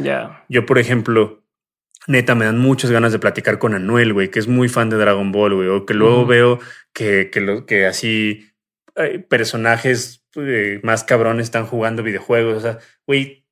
yo, 0.48 0.66
por 0.66 0.80
ejemplo, 0.80 1.44
neta, 2.08 2.36
me 2.36 2.46
dan 2.46 2.60
muchas 2.60 2.92
ganas 2.92 3.12
de 3.12 3.20
platicar 3.20 3.58
con 3.60 3.74
Anuel, 3.74 4.14
güey, 4.14 4.30
que 4.30 4.40
es 4.40 4.48
muy 4.48 4.70
fan 4.70 4.90
de 4.90 4.98
Dragon 4.98 5.32
Ball, 5.32 5.56
güey, 5.56 5.68
o 5.68 5.86
que 5.86 5.94
luego 5.94 6.26
veo 6.26 6.60
que, 6.94 7.30
que, 7.30 7.42
lo, 7.42 7.66
que 7.66 7.86
así 7.86 8.46
personajes 9.28 10.19
eh, 10.36 10.80
más 10.84 11.04
cabrones 11.04 11.46
están 11.46 11.66
jugando 11.66 12.04
videojuegos, 12.04 12.58
o 12.58 12.62
sea, 12.62 12.80
güey, 13.08 13.46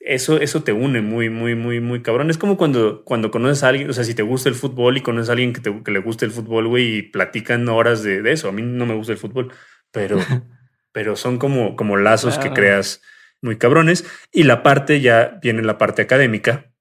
eso, 0.00 0.40
eso 0.40 0.62
te 0.62 0.72
une 0.72 1.00
muy, 1.00 1.28
muy, 1.28 1.54
muy, 1.54 1.80
muy 1.80 2.02
cabrón. 2.02 2.30
Es 2.30 2.38
como 2.38 2.56
cuando, 2.56 3.04
cuando 3.04 3.30
conoces 3.30 3.62
a 3.62 3.68
alguien, 3.68 3.90
o 3.90 3.92
sea, 3.92 4.04
si 4.04 4.14
te 4.14 4.22
gusta 4.22 4.48
el 4.48 4.54
fútbol 4.54 4.96
y 4.96 5.02
conoces 5.02 5.28
a 5.28 5.32
alguien 5.32 5.52
que, 5.52 5.60
te, 5.60 5.82
que 5.82 5.90
le 5.90 5.98
gusta 5.98 6.24
el 6.24 6.30
fútbol, 6.30 6.68
güey, 6.68 6.98
y 6.98 7.02
platican 7.02 7.68
horas 7.68 8.02
de, 8.02 8.22
de, 8.22 8.32
eso. 8.32 8.48
A 8.48 8.52
mí 8.52 8.62
no 8.62 8.86
me 8.86 8.94
gusta 8.94 9.12
el 9.12 9.18
fútbol, 9.18 9.52
pero, 9.90 10.18
pero 10.92 11.16
son 11.16 11.38
como, 11.38 11.76
como 11.76 11.96
lazos 11.96 12.38
que 12.38 12.52
creas 12.52 13.02
muy 13.42 13.58
cabrones. 13.58 14.04
Y 14.32 14.44
la 14.44 14.62
parte 14.62 15.00
ya 15.00 15.38
viene 15.42 15.62
la 15.62 15.78
parte 15.78 16.02
académica, 16.02 16.72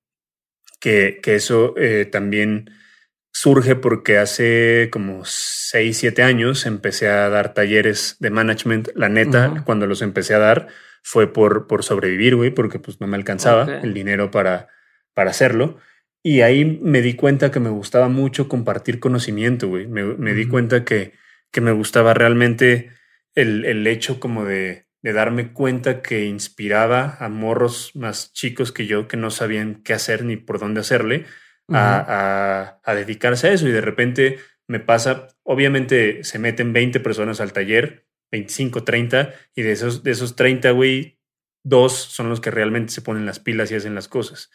que, 0.79 1.19
que 1.21 1.35
eso 1.35 1.73
eh, 1.77 2.05
también 2.05 2.69
surge 3.39 3.76
porque 3.76 4.18
hace 4.18 4.89
como 4.91 5.22
6, 5.23 5.95
7 5.95 6.23
años 6.23 6.65
empecé 6.65 7.07
a 7.07 7.30
dar 7.30 7.53
talleres 7.53 8.18
de 8.19 8.31
management. 8.31 8.89
La 8.95 9.09
neta, 9.09 9.61
cuando 9.64 9.85
los 9.85 10.01
empecé 10.01 10.34
a 10.34 10.39
dar, 10.39 10.69
fue 11.03 11.31
por, 11.31 11.68
por 11.68 11.84
sobrevivir, 11.84 12.35
güey, 12.35 12.49
porque 12.49 12.80
pues 12.80 12.99
no 12.99 13.05
me 13.05 13.15
alcanzaba 13.15 13.80
el 13.84 13.93
dinero 13.93 14.31
para, 14.31 14.69
para 15.14 15.30
hacerlo. 15.30 15.77
Y 16.23 16.41
ahí 16.41 16.80
me 16.81 17.03
di 17.03 17.14
cuenta 17.14 17.51
que 17.51 17.59
me 17.59 17.69
gustaba 17.69 18.09
mucho 18.09 18.49
compartir 18.49 18.99
conocimiento, 18.99 19.68
güey. 19.68 19.85
Me, 19.85 20.34
di 20.34 20.47
cuenta 20.47 20.84
que, 20.84 21.14
que 21.51 21.61
me 21.61 21.72
gustaba 21.72 22.15
realmente 22.15 22.89
el, 23.35 23.65
el 23.65 23.85
hecho 23.85 24.19
como 24.19 24.45
de, 24.45 24.88
de, 25.03 25.14
darme 25.14 25.53
cuenta 25.53 26.01
que 26.01 26.26
inspiraba 26.26 27.18
a 27.19 27.30
morros 27.30 27.91
más 27.93 28.34
chicos 28.34 28.72
que 28.72 28.88
yo 28.88 29.07
que 29.07 29.15
no 29.15 29.30
sabían 29.30 29.84
qué 29.84 29.93
hacer 29.93 30.26
ni 30.26 30.38
por 30.38 30.57
dónde 30.57 30.80
hacerle 30.80 31.27
a, 31.69 31.99
a, 32.07 32.81
a 32.84 32.95
dedicarse 32.95 33.48
a 33.48 33.53
eso. 33.53 33.68
Y 33.68 33.72
de 33.72 33.81
repente 33.81 34.39
me 34.68 34.80
pasa, 34.80 35.27
obviamente 35.44 36.23
se 36.23 36.39
meten 36.39 36.73
20 36.73 36.99
personas 36.99 37.39
al 37.39 37.53
taller 37.53 38.07
25, 38.31 38.84
30, 38.84 39.34
y 39.56 39.61
de 39.61 39.72
esos, 39.72 40.03
de 40.03 40.11
esos 40.11 40.35
30, 40.35 40.72
güey, 40.72 41.18
dos 41.64 41.94
son 41.94 42.30
los 42.30 42.41
que 42.41 42.52
realmente 42.52 42.94
se 42.94 43.02
ponen 43.02 43.26
las 43.26 43.39
pilas 43.39 43.72
y 43.72 43.76
hacen 43.76 43.95
las 43.95 44.07
cosas. 44.07 44.49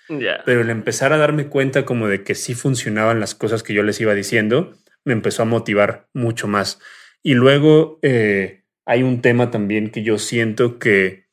Pero 0.45 0.61
el 0.61 0.71
empezar 0.71 1.13
a 1.13 1.19
darme 1.19 1.49
cuenta 1.49 1.85
como 1.85 2.09
de 2.09 2.23
que 2.23 2.35
sí 2.35 2.55
funcionaban 2.55 3.21
las 3.21 3.35
cosas 3.35 3.63
que 3.63 3.75
yo 3.75 3.83
les 3.83 4.01
iba 4.01 4.15
diciendo, 4.15 4.73
me 5.05 5.13
empezó 5.13 5.43
a 5.43 5.47
motivar 5.47 6.09
mucho 6.13 6.49
más. 6.49 6.79
Y 7.23 7.35
luego 7.35 7.99
eh, 8.03 8.65
hay 8.85 9.03
un 9.03 9.21
tema 9.21 9.51
también 9.51 9.91
que 9.91 10.03
yo 10.03 10.19
siento 10.19 10.79
que, 10.79 11.27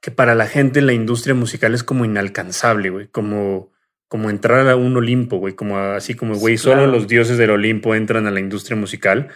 que 0.00 0.10
para 0.10 0.34
la 0.34 0.46
gente 0.46 0.78
en 0.78 0.86
la 0.86 0.92
industria 0.92 1.34
musical 1.34 1.74
es 1.74 1.82
como 1.82 2.04
inalcanzable, 2.04 2.90
güey, 2.90 3.08
como, 3.08 3.72
como 4.10 4.28
entrar 4.28 4.68
a 4.68 4.74
un 4.74 4.96
Olimpo, 4.96 5.36
güey, 5.36 5.54
como 5.54 5.78
así 5.78 6.14
como, 6.14 6.34
güey, 6.34 6.58
solo 6.58 6.88
los 6.88 7.06
dioses 7.06 7.38
del 7.38 7.50
Olimpo 7.50 7.94
entran 7.94 8.26
a 8.26 8.32
la 8.32 8.40
industria 8.40 8.76
musical. 8.76 9.28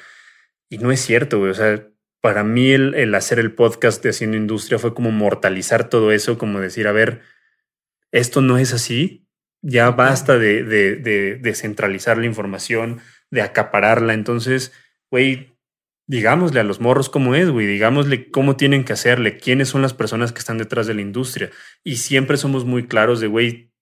Y 0.69 0.79
no 0.79 0.91
es 0.91 0.99
cierto, 0.99 1.39
güey. 1.39 1.53
O 1.53 1.55
sea, 1.55 1.87
para 2.21 2.43
mí 2.43 2.73
el, 2.73 3.15
hacer 3.15 3.39
el 3.39 3.53
podcast 3.53 4.03
de 4.03 4.11
Haciendo 4.11 4.37
Industria 4.37 4.81
fue 4.81 4.93
como 4.93 5.13
mortalizar 5.13 5.89
todo 5.89 6.11
eso, 6.11 6.39
como 6.39 6.59
decir, 6.59 6.89
a 6.89 6.93
ver, 6.93 7.21
esto 8.11 8.41
no 8.41 8.59
es 8.59 8.73
así, 8.73 9.29
ya 9.63 9.93
basta 9.93 10.39
de, 10.39 10.65
de, 10.65 10.97
de, 10.97 11.55
centralizar 11.55 12.19
la 12.19 12.27
información, 12.27 12.99
de 13.31 13.43
acapararla. 13.43 14.13
Entonces, 14.13 14.73
güey, 15.09 15.57
digámosle 16.09 16.59
a 16.59 16.65
los 16.65 16.81
morros 16.81 17.11
cómo 17.11 17.37
es, 17.37 17.49
güey, 17.49 17.69
digámosle 17.69 18.29
cómo 18.33 18.57
tienen 18.57 18.83
que 18.83 18.95
hacerle, 18.95 19.39
quiénes 19.39 19.69
son 19.69 19.83
las 19.83 19.95
personas 19.95 20.33
que 20.33 20.41
están 20.41 20.59
detrás 20.59 20.89
de 20.89 20.95
la 20.95 21.01
industria. 21.01 21.51
Y 21.85 21.99
siempre 21.99 22.39
somos 22.39 22.65
muy 22.65 22.89
claros 22.89 23.21
de, 23.21 23.29
güey, 23.29 23.74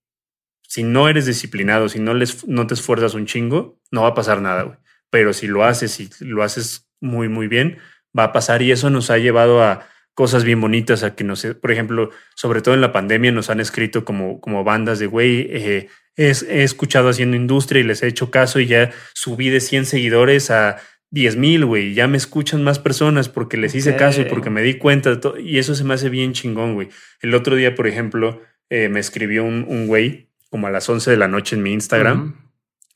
si 0.73 0.85
no 0.85 1.07
eres 1.07 1.27
disciplinado, 1.27 1.91
si 1.91 1.99
no, 1.99 2.15
les, 2.15 2.49
no 2.49 2.67
te 2.67 2.73
esfuerzas 2.73 3.13
un 3.13 3.27
chingo, 3.27 3.79
no 3.91 4.05
va 4.05 4.09
a 4.09 4.15
pasar 4.15 4.41
nada, 4.41 4.63
güey. 4.63 4.79
Pero 5.11 5.35
si 5.35 5.47
lo 5.47 5.65
haces 5.65 6.01
y 6.01 6.09
lo 6.21 6.43
haces 6.43 6.89
muy, 6.99 7.29
muy 7.29 7.47
bien, 7.47 7.77
va 8.19 8.25
a 8.25 8.33
pasar. 8.33 8.63
Y 8.63 8.73
eso 8.73 8.89
nos 8.89 9.11
ha 9.11 9.19
llevado 9.19 9.63
a 9.63 9.87
cosas 10.15 10.45
bien 10.45 10.63
bonitas, 10.63 11.03
a 11.03 11.15
que 11.15 11.25
nos, 11.25 11.45
por 11.61 11.73
ejemplo, 11.73 12.09
sobre 12.35 12.63
todo 12.63 12.75
en 12.75 12.81
la 12.81 12.91
pandemia 12.91 13.33
nos 13.33 13.51
han 13.51 13.61
escrito 13.61 14.07
como, 14.07 14.41
como 14.41 14.65
bandas 14.65 14.99
de, 14.99 15.09
güey, 15.09 15.47
eh, 15.51 15.89
he, 16.17 16.63
escuchado 16.63 17.11
haciendo 17.11 17.37
industria 17.37 17.83
y 17.83 17.85
les 17.85 18.03
he 18.03 18.07
hecho 18.07 18.31
caso 18.31 18.59
y 18.59 18.67
ya 18.67 18.93
subí 19.13 19.51
de 19.51 19.61
100 19.61 19.85
seguidores 19.85 20.51
a 20.51 20.79
10 21.11 21.37
mil, 21.37 21.67
güey, 21.67 21.93
ya 21.93 22.09
me 22.09 22.17
escuchan 22.17 22.65
más 22.65 22.79
personas 22.79 23.29
porque 23.29 23.59
les 23.59 23.75
hice 23.75 23.95
caso 23.97 24.23
y 24.23 24.25
porque 24.25 24.49
me 24.49 24.63
di 24.63 24.79
cuenta 24.79 25.11
de 25.11 25.17
todo, 25.19 25.39
y 25.39 25.59
eso 25.59 25.75
se 25.75 25.85
me 25.85 25.93
hace 25.93 26.09
bien 26.09 26.33
chingón, 26.33 26.73
güey. 26.73 26.89
El 27.21 27.35
otro 27.35 27.57
día, 27.57 27.75
por 27.75 27.87
ejemplo, 27.87 28.41
eh, 28.71 28.89
me 28.89 29.01
escribió 29.01 29.45
un, 29.45 29.87
güey 29.87 30.32
como 30.53 30.67
a 30.67 30.71
las 30.71 30.87
11 30.87 31.11
de 31.11 31.17
la 31.17 31.29
noche 31.29 31.57
en 31.57 31.63
mi 31.63 31.73
Instagram 31.73 32.37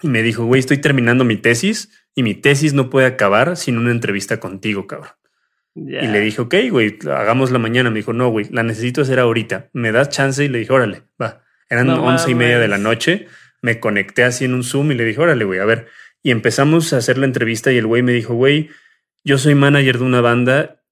y 0.02 0.08
me 0.08 0.22
dijo, 0.22 0.44
güey, 0.44 0.60
estoy 0.60 0.76
terminando 0.76 1.24
mi 1.24 1.38
tesis 1.38 1.90
y 2.14 2.22
mi 2.22 2.34
tesis 2.34 2.74
no 2.74 2.90
puede 2.90 3.06
acabar 3.06 3.56
sin 3.56 3.78
una 3.78 3.92
entrevista 3.92 4.38
contigo, 4.38 4.86
cabrón. 4.86 5.12
Y 5.74 6.06
le 6.06 6.20
dije, 6.20 6.42
ok, 6.42 6.54
güey, 6.70 6.98
hagamos 7.06 7.50
la 7.50 7.58
mañana. 7.58 7.88
Me 7.88 8.00
dijo, 8.00 8.12
no, 8.12 8.28
güey, 8.28 8.46
la 8.50 8.62
necesito 8.62 9.00
hacer 9.00 9.18
ahorita. 9.18 9.70
¿Me 9.72 9.90
das 9.90 10.10
chance? 10.10 10.44
Y 10.44 10.48
le 10.48 10.58
dije, 10.58 10.72
órale, 10.72 11.04
va. 11.20 11.44
Eran 11.70 11.88
once 11.88 12.30
y 12.30 12.34
media 12.34 12.58
de 12.58 12.68
la 12.68 12.76
noche. 12.76 13.26
Me 13.62 13.80
conecté 13.80 14.24
así 14.24 14.44
en 14.44 14.52
un 14.52 14.62
Zoom 14.62 14.92
y 14.92 14.94
le 14.94 15.04
dije, 15.04 15.20
órale, 15.22 15.46
güey, 15.46 15.58
a 15.58 15.64
ver. 15.64 15.86
Y 16.22 16.32
empezamos 16.32 16.92
a 16.92 16.98
hacer 16.98 17.16
la 17.16 17.24
entrevista 17.24 17.72
y 17.72 17.78
el 17.78 17.86
güey 17.86 18.02
me 18.02 18.12
dijo, 18.12 18.34
güey, 18.34 18.68
yo 19.24 19.38
soy 19.38 19.54
manager 19.54 19.98
de 19.98 20.04
una 20.04 20.20
banda 20.20 20.82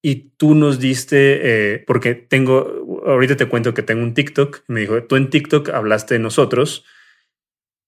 y 0.00 0.32
tú 0.36 0.54
nos 0.54 0.80
diste, 0.80 1.74
eh, 1.74 1.84
porque 1.86 2.14
tengo, 2.14 2.81
ahorita 3.04 3.36
te 3.36 3.46
cuento 3.46 3.74
que 3.74 3.82
tengo 3.82 4.02
un 4.02 4.14
TikTok. 4.14 4.62
me 4.68 4.80
dijo, 4.80 5.02
tú 5.04 5.16
en 5.16 5.30
TikTok 5.30 5.70
hablaste 5.70 6.14
de 6.14 6.20
nosotros 6.20 6.84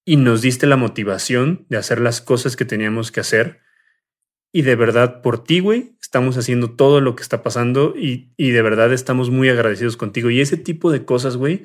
y 0.05 0.17
nos 0.17 0.43
diste 0.43 0.67
la 0.67 0.77
motivación 0.77 1.67
de 1.69 1.79
hacer 1.79 2.01
las 2.01 2.21
cosas 2.21 2.57
que 2.57 2.65
teníamos 2.65 3.11
que 3.11 3.21
hacer. 3.21 3.61
Y 4.53 4.63
de 4.63 4.77
verdad, 4.77 5.21
por 5.23 5.43
ti, 5.43 5.61
güey, 5.61 5.97
estamos 6.01 6.37
haciendo 6.37 6.71
todo 6.71 7.01
lo 7.01 7.17
que 7.17 7.23
está 7.23 7.43
pasando 7.43 7.95
y, 7.97 8.33
y 8.37 8.51
de 8.51 8.63
verdad 8.63 8.93
estamos 8.93 9.31
muy 9.31 9.49
agradecidos 9.49 9.97
contigo. 9.97 10.31
Y 10.31 10.41
ese 10.41 10.57
tipo 10.57 10.93
de 10.93 11.05
cosas, 11.05 11.37
güey, 11.37 11.65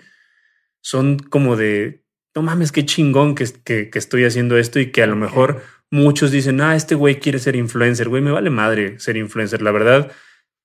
son 0.82 1.20
como 1.20 1.56
de, 1.56 2.04
no 2.34 2.42
mames, 2.42 2.72
qué 2.72 2.86
chingón 2.86 3.36
que, 3.36 3.46
que, 3.64 3.90
que 3.90 4.00
estoy 4.00 4.24
haciendo 4.24 4.58
esto 4.58 4.80
y 4.80 4.92
que 4.92 5.04
a 5.04 5.08
lo 5.08 5.16
mejor 5.16 5.62
muchos 5.92 6.32
dicen, 6.32 6.62
ah, 6.62 6.76
este 6.76 6.96
güey 6.96 7.20
quiere 7.20 7.40
ser 7.40 7.56
influencer, 7.56 8.10
güey, 8.10 8.22
me 8.22 8.32
vale 8.32 8.50
madre 8.50 9.00
ser 9.00 9.18
influencer. 9.18 9.62
La 9.62 9.72
verdad, 9.72 10.12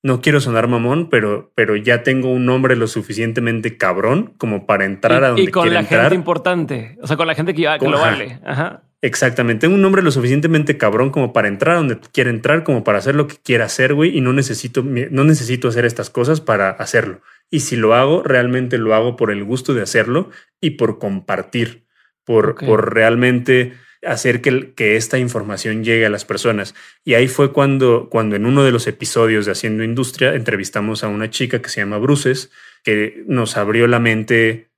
no 0.04 0.20
quiero 0.20 0.38
sonar 0.38 0.68
mamón, 0.68 1.08
pero, 1.08 1.50
pero 1.54 1.76
ya 1.76 2.02
tengo 2.02 2.30
un 2.30 2.44
nombre 2.44 2.76
lo 2.76 2.86
suficientemente 2.88 3.78
cabrón 3.78 4.34
como 4.36 4.66
para 4.66 4.84
entrar 4.84 5.24
a 5.24 5.28
donde 5.28 5.50
quiero 5.50 5.62
entrar. 5.62 5.82
Y 5.82 5.86
con 5.86 5.96
la 5.96 6.00
gente 6.02 6.14
importante, 6.14 6.98
o 7.00 7.06
sea, 7.06 7.16
con 7.16 7.26
la 7.26 7.34
gente 7.34 7.54
que, 7.54 7.62
ya, 7.62 7.78
lo 7.78 7.98
vale. 7.98 8.38
Ajá. 8.44 8.82
Exactamente, 9.00 9.62
tengo 9.62 9.74
un 9.74 9.80
nombre 9.80 10.02
lo 10.02 10.10
suficientemente 10.10 10.76
cabrón 10.76 11.08
como 11.08 11.32
para 11.32 11.48
entrar 11.48 11.76
a 11.76 11.78
donde 11.78 11.98
quiera 12.12 12.28
entrar, 12.28 12.64
como 12.64 12.84
para 12.84 12.98
hacer 12.98 13.14
lo 13.14 13.26
que 13.26 13.36
quiera 13.42 13.64
hacer, 13.64 13.94
güey, 13.94 14.14
y 14.14 14.20
no 14.20 14.34
necesito, 14.34 14.82
no 14.82 15.24
necesito 15.24 15.68
hacer 15.68 15.86
estas 15.86 16.10
cosas 16.10 16.42
para 16.42 16.68
hacerlo. 16.68 17.22
Y 17.50 17.60
si 17.60 17.74
lo 17.74 17.94
hago, 17.94 18.22
realmente 18.22 18.76
lo 18.76 18.94
hago 18.94 19.16
por 19.16 19.30
el 19.30 19.42
gusto 19.42 19.72
de 19.72 19.80
hacerlo 19.80 20.28
y 20.60 20.72
por 20.72 20.98
compartir, 20.98 21.86
por, 22.24 22.56
por 22.56 22.92
realmente 22.92 23.72
hacer 24.06 24.40
que, 24.40 24.72
que, 24.74 24.96
esta 24.96 25.18
información 25.18 25.84
llegue 25.84 26.06
a 26.06 26.10
las 26.10 26.24
personas. 26.24 26.74
Y 27.04 27.14
ahí 27.14 27.28
fue 27.28 27.52
cuando, 27.52 28.08
cuando 28.10 28.36
en 28.36 28.46
uno 28.46 28.64
de 28.64 28.72
los 28.72 28.86
episodios 28.86 29.46
de 29.46 29.52
Haciendo 29.52 29.84
Industria 29.84 30.34
entrevistamos 30.34 31.04
a 31.04 31.08
una 31.08 31.30
chica 31.30 31.60
que 31.60 31.68
se 31.68 31.80
llama 31.80 31.98
Bruces, 31.98 32.50
que 32.82 33.24
nos 33.26 33.56
abrió 33.56 33.86
la 33.86 33.98
mente 34.00 34.70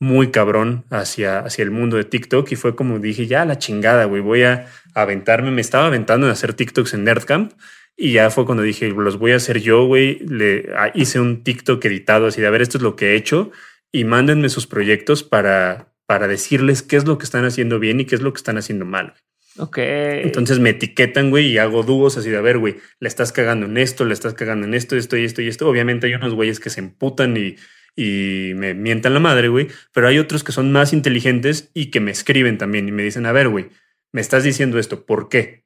muy 0.00 0.30
cabrón 0.30 0.84
hacia, 0.90 1.40
hacia 1.40 1.62
el 1.62 1.70
mundo 1.70 1.96
de 1.96 2.04
TikTok. 2.04 2.50
Y 2.52 2.56
fue 2.56 2.76
como 2.76 2.98
dije, 2.98 3.26
ya 3.26 3.44
la 3.44 3.58
chingada, 3.58 4.04
güey, 4.04 4.22
voy 4.22 4.42
a 4.42 4.66
aventarme, 4.94 5.50
me 5.50 5.60
estaba 5.60 5.86
aventando 5.86 6.26
en 6.26 6.32
hacer 6.32 6.54
TikToks 6.54 6.94
en 6.94 7.04
Nerdcamp 7.04 7.52
y 8.00 8.12
ya 8.12 8.30
fue 8.30 8.46
cuando 8.46 8.62
dije, 8.62 8.88
los 8.90 9.18
voy 9.18 9.32
a 9.32 9.36
hacer 9.36 9.60
yo, 9.60 9.84
güey, 9.84 10.20
le 10.20 10.70
ah, 10.76 10.92
hice 10.94 11.18
un 11.18 11.42
TikTok 11.42 11.84
editado 11.84 12.28
así 12.28 12.40
de, 12.40 12.46
a 12.46 12.50
ver, 12.50 12.62
esto 12.62 12.78
es 12.78 12.82
lo 12.82 12.94
que 12.94 13.08
he 13.08 13.16
hecho 13.16 13.50
y 13.90 14.04
mándenme 14.04 14.48
sus 14.48 14.68
proyectos 14.68 15.24
para, 15.24 15.92
para 16.08 16.26
decirles 16.26 16.82
qué 16.82 16.96
es 16.96 17.06
lo 17.06 17.18
que 17.18 17.24
están 17.24 17.44
haciendo 17.44 17.78
bien 17.78 18.00
y 18.00 18.06
qué 18.06 18.14
es 18.14 18.22
lo 18.22 18.32
que 18.32 18.38
están 18.38 18.56
haciendo 18.56 18.86
mal. 18.86 19.12
Ok. 19.58 19.76
Entonces 19.78 20.58
me 20.58 20.70
etiquetan, 20.70 21.28
güey, 21.28 21.48
y 21.48 21.58
hago 21.58 21.82
dúos 21.82 22.16
así 22.16 22.30
de, 22.30 22.38
a 22.38 22.40
ver, 22.40 22.56
güey, 22.56 22.76
le 22.98 23.08
estás 23.08 23.30
cagando 23.30 23.66
en 23.66 23.76
esto, 23.76 24.06
le 24.06 24.14
estás 24.14 24.32
cagando 24.32 24.66
en 24.66 24.72
esto, 24.72 24.96
esto 24.96 25.18
y 25.18 25.24
esto 25.24 25.42
y 25.42 25.48
esto. 25.48 25.68
Obviamente 25.68 26.06
hay 26.06 26.14
unos 26.14 26.32
güeyes 26.32 26.60
que 26.60 26.70
se 26.70 26.80
emputan 26.80 27.36
y, 27.36 27.56
y 27.94 28.54
me 28.54 28.72
mientan 28.72 29.12
la 29.12 29.20
madre, 29.20 29.48
güey, 29.48 29.68
pero 29.92 30.08
hay 30.08 30.18
otros 30.18 30.44
que 30.44 30.52
son 30.52 30.72
más 30.72 30.94
inteligentes 30.94 31.70
y 31.74 31.90
que 31.90 32.00
me 32.00 32.10
escriben 32.10 32.56
también 32.56 32.88
y 32.88 32.92
me 32.92 33.02
dicen, 33.02 33.26
a 33.26 33.32
ver, 33.32 33.50
güey, 33.50 33.68
me 34.10 34.22
estás 34.22 34.44
diciendo 34.44 34.78
esto, 34.78 35.04
¿por 35.04 35.28
qué? 35.28 35.64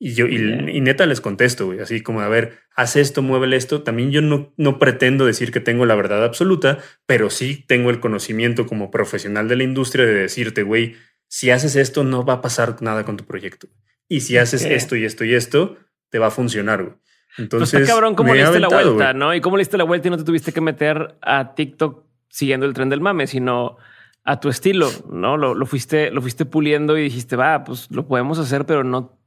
Y 0.00 0.14
yo, 0.14 0.28
y, 0.28 0.80
neta 0.80 1.06
les 1.06 1.20
contesto, 1.20 1.66
güey, 1.66 1.80
así 1.80 2.02
como, 2.02 2.20
a 2.20 2.28
ver, 2.28 2.60
haz 2.76 2.94
esto, 2.94 3.20
muévele 3.20 3.56
esto. 3.56 3.82
También 3.82 4.12
yo 4.12 4.22
no, 4.22 4.52
no 4.56 4.78
pretendo 4.78 5.26
decir 5.26 5.50
que 5.50 5.58
tengo 5.58 5.86
la 5.86 5.96
verdad 5.96 6.24
absoluta, 6.24 6.78
pero 7.04 7.30
sí 7.30 7.64
tengo 7.66 7.90
el 7.90 7.98
conocimiento 7.98 8.66
como 8.66 8.92
profesional 8.92 9.48
de 9.48 9.56
la 9.56 9.64
industria 9.64 10.06
de 10.06 10.14
decirte, 10.14 10.62
güey, 10.62 10.94
si 11.26 11.50
haces 11.50 11.74
esto, 11.74 12.04
no 12.04 12.24
va 12.24 12.34
a 12.34 12.40
pasar 12.40 12.80
nada 12.80 13.04
con 13.04 13.16
tu 13.16 13.24
proyecto. 13.24 13.66
Y 14.06 14.20
si 14.20 14.38
haces 14.38 14.64
esto 14.64 14.94
y 14.94 15.04
esto 15.04 15.24
y 15.24 15.34
esto, 15.34 15.76
te 16.10 16.18
va 16.18 16.28
a 16.28 16.30
funcionar, 16.30 16.82
güey. 16.82 16.94
Pues 17.36 17.44
Entonces, 17.44 17.88
cabrón, 17.88 18.14
¿cómo 18.14 18.34
le 18.34 18.40
diste 18.40 18.58
la 18.58 18.68
vuelta, 18.68 19.12
no? 19.12 19.34
Y 19.34 19.40
cómo 19.40 19.56
le 19.56 19.60
diste 19.62 19.76
la 19.76 19.84
vuelta 19.84 20.08
y 20.08 20.10
no 20.10 20.16
te 20.16 20.24
tuviste 20.24 20.52
que 20.52 20.60
meter 20.60 21.16
a 21.20 21.54
TikTok 21.54 22.04
siguiendo 22.28 22.66
el 22.66 22.72
tren 22.72 22.88
del 22.88 23.00
mame, 23.00 23.26
sino 23.26 23.76
a 24.24 24.40
tu 24.40 24.48
estilo, 24.48 24.90
¿no? 25.10 25.36
Lo, 25.36 25.54
lo, 25.54 25.66
fuiste, 25.66 26.10
lo 26.10 26.20
fuiste 26.20 26.44
puliendo 26.44 26.98
y 26.98 27.02
dijiste, 27.02 27.36
va, 27.36 27.64
pues 27.64 27.90
lo 27.90 28.06
podemos 28.06 28.38
hacer, 28.38 28.66
pero 28.66 28.84
no 28.84 29.17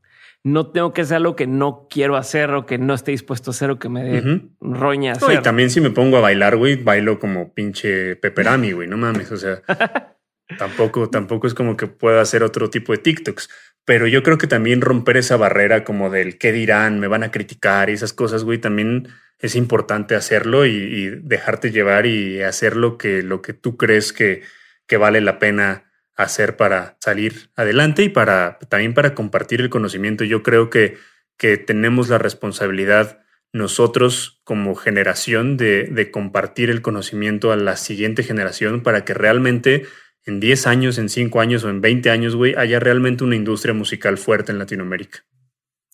no 0.44 0.72
tengo 0.72 0.94
que 0.94 1.02
hacer 1.02 1.22
lo 1.22 1.36
que 1.36 1.48
no 1.48 1.88
quiero 1.90 2.16
hacer 2.16 2.52
o 2.52 2.66
que 2.66 2.78
no 2.78 2.94
esté 2.94 3.12
dispuesto 3.12 3.52
a 3.52 3.54
hacer 3.54 3.70
o 3.70 3.80
que 3.80 3.90
me 3.90 4.04
dé 4.04 4.42
roña 4.60 5.14
hacer. 5.14 5.40
y 5.40 5.42
también 5.42 5.70
si 5.70 5.82
me 5.82 5.92
pongo 5.92 6.18
a 6.18 6.22
bailar, 6.22 6.58
güey, 6.58 6.76
bailo 6.76 7.20
como 7.20 7.54
pinche 7.54 8.16
peperami, 8.16 8.72
güey, 8.72 8.88
no 8.88 8.98
mames, 8.98 9.32
o 9.32 9.38
sea, 9.38 9.62
tampoco, 10.58 11.10
tampoco 11.10 11.48
es 11.48 11.54
como 11.54 11.78
que 11.78 11.88
pueda 11.88 12.22
hacer 12.22 12.44
otro 12.44 12.70
tipo 12.70 12.92
de 12.92 13.00
TikToks. 13.00 13.50
Pero 13.84 14.06
yo 14.06 14.22
creo 14.22 14.38
que 14.38 14.48
también 14.48 14.82
romper 14.82 15.18
esa 15.18 15.38
barrera 15.38 15.84
como 15.84 16.12
del 16.12 16.38
qué 16.38 16.52
dirán, 16.52 17.00
me 17.00 17.08
van 17.08 17.24
a 17.24 17.32
criticar 17.32 17.90
y 17.90 17.94
esas 17.94 18.14
cosas, 18.14 18.44
güey, 18.44 18.60
también 18.60 19.08
es 19.40 19.56
importante 19.56 20.16
hacerlo 20.16 20.68
y, 20.68 21.20
dejarte 21.24 21.72
llevar 21.72 22.06
y 22.06 22.42
hacer 22.44 22.76
lo 22.76 22.98
que, 22.98 23.24
lo 23.24 23.42
que 23.42 23.54
tú 23.54 23.78
crees 23.78 24.14
que, 24.14 24.44
que 24.88 24.98
vale 24.98 25.20
la 25.20 25.40
pena 25.40 25.91
hacer 26.24 26.58
para 26.58 26.98
salir 27.00 27.50
adelante 27.56 28.04
y 28.04 28.10
para 28.10 28.60
también 28.70 28.94
para 28.94 29.16
compartir 29.16 29.62
el 29.62 29.70
conocimiento. 29.70 30.24
Yo 30.24 30.44
creo 30.44 30.70
que, 30.70 30.98
que 31.38 31.58
tenemos 31.58 32.10
la 32.10 32.18
responsabilidad 32.18 33.20
nosotros 33.54 34.42
como 34.44 34.76
generación 34.76 35.58
de, 35.58 35.84
de, 35.84 36.10
compartir 36.10 36.70
el 36.70 36.82
conocimiento 36.82 37.52
a 37.52 37.58
la 37.58 37.76
siguiente 37.76 38.24
generación 38.24 38.82
para 38.82 39.04
que 39.04 39.14
realmente 39.14 39.86
en 40.26 40.40
10 40.40 40.68
años, 40.68 40.98
en 40.98 41.10
5 41.10 41.42
años 41.42 41.64
o 41.64 41.70
en 41.70 41.82
20 41.82 42.10
años, 42.10 42.36
güey, 42.36 42.56
haya 42.56 42.80
realmente 42.80 43.24
una 43.24 43.36
industria 43.36 43.74
musical 43.74 44.18
fuerte 44.18 44.52
en 44.52 44.60
Latinoamérica. 44.60 45.26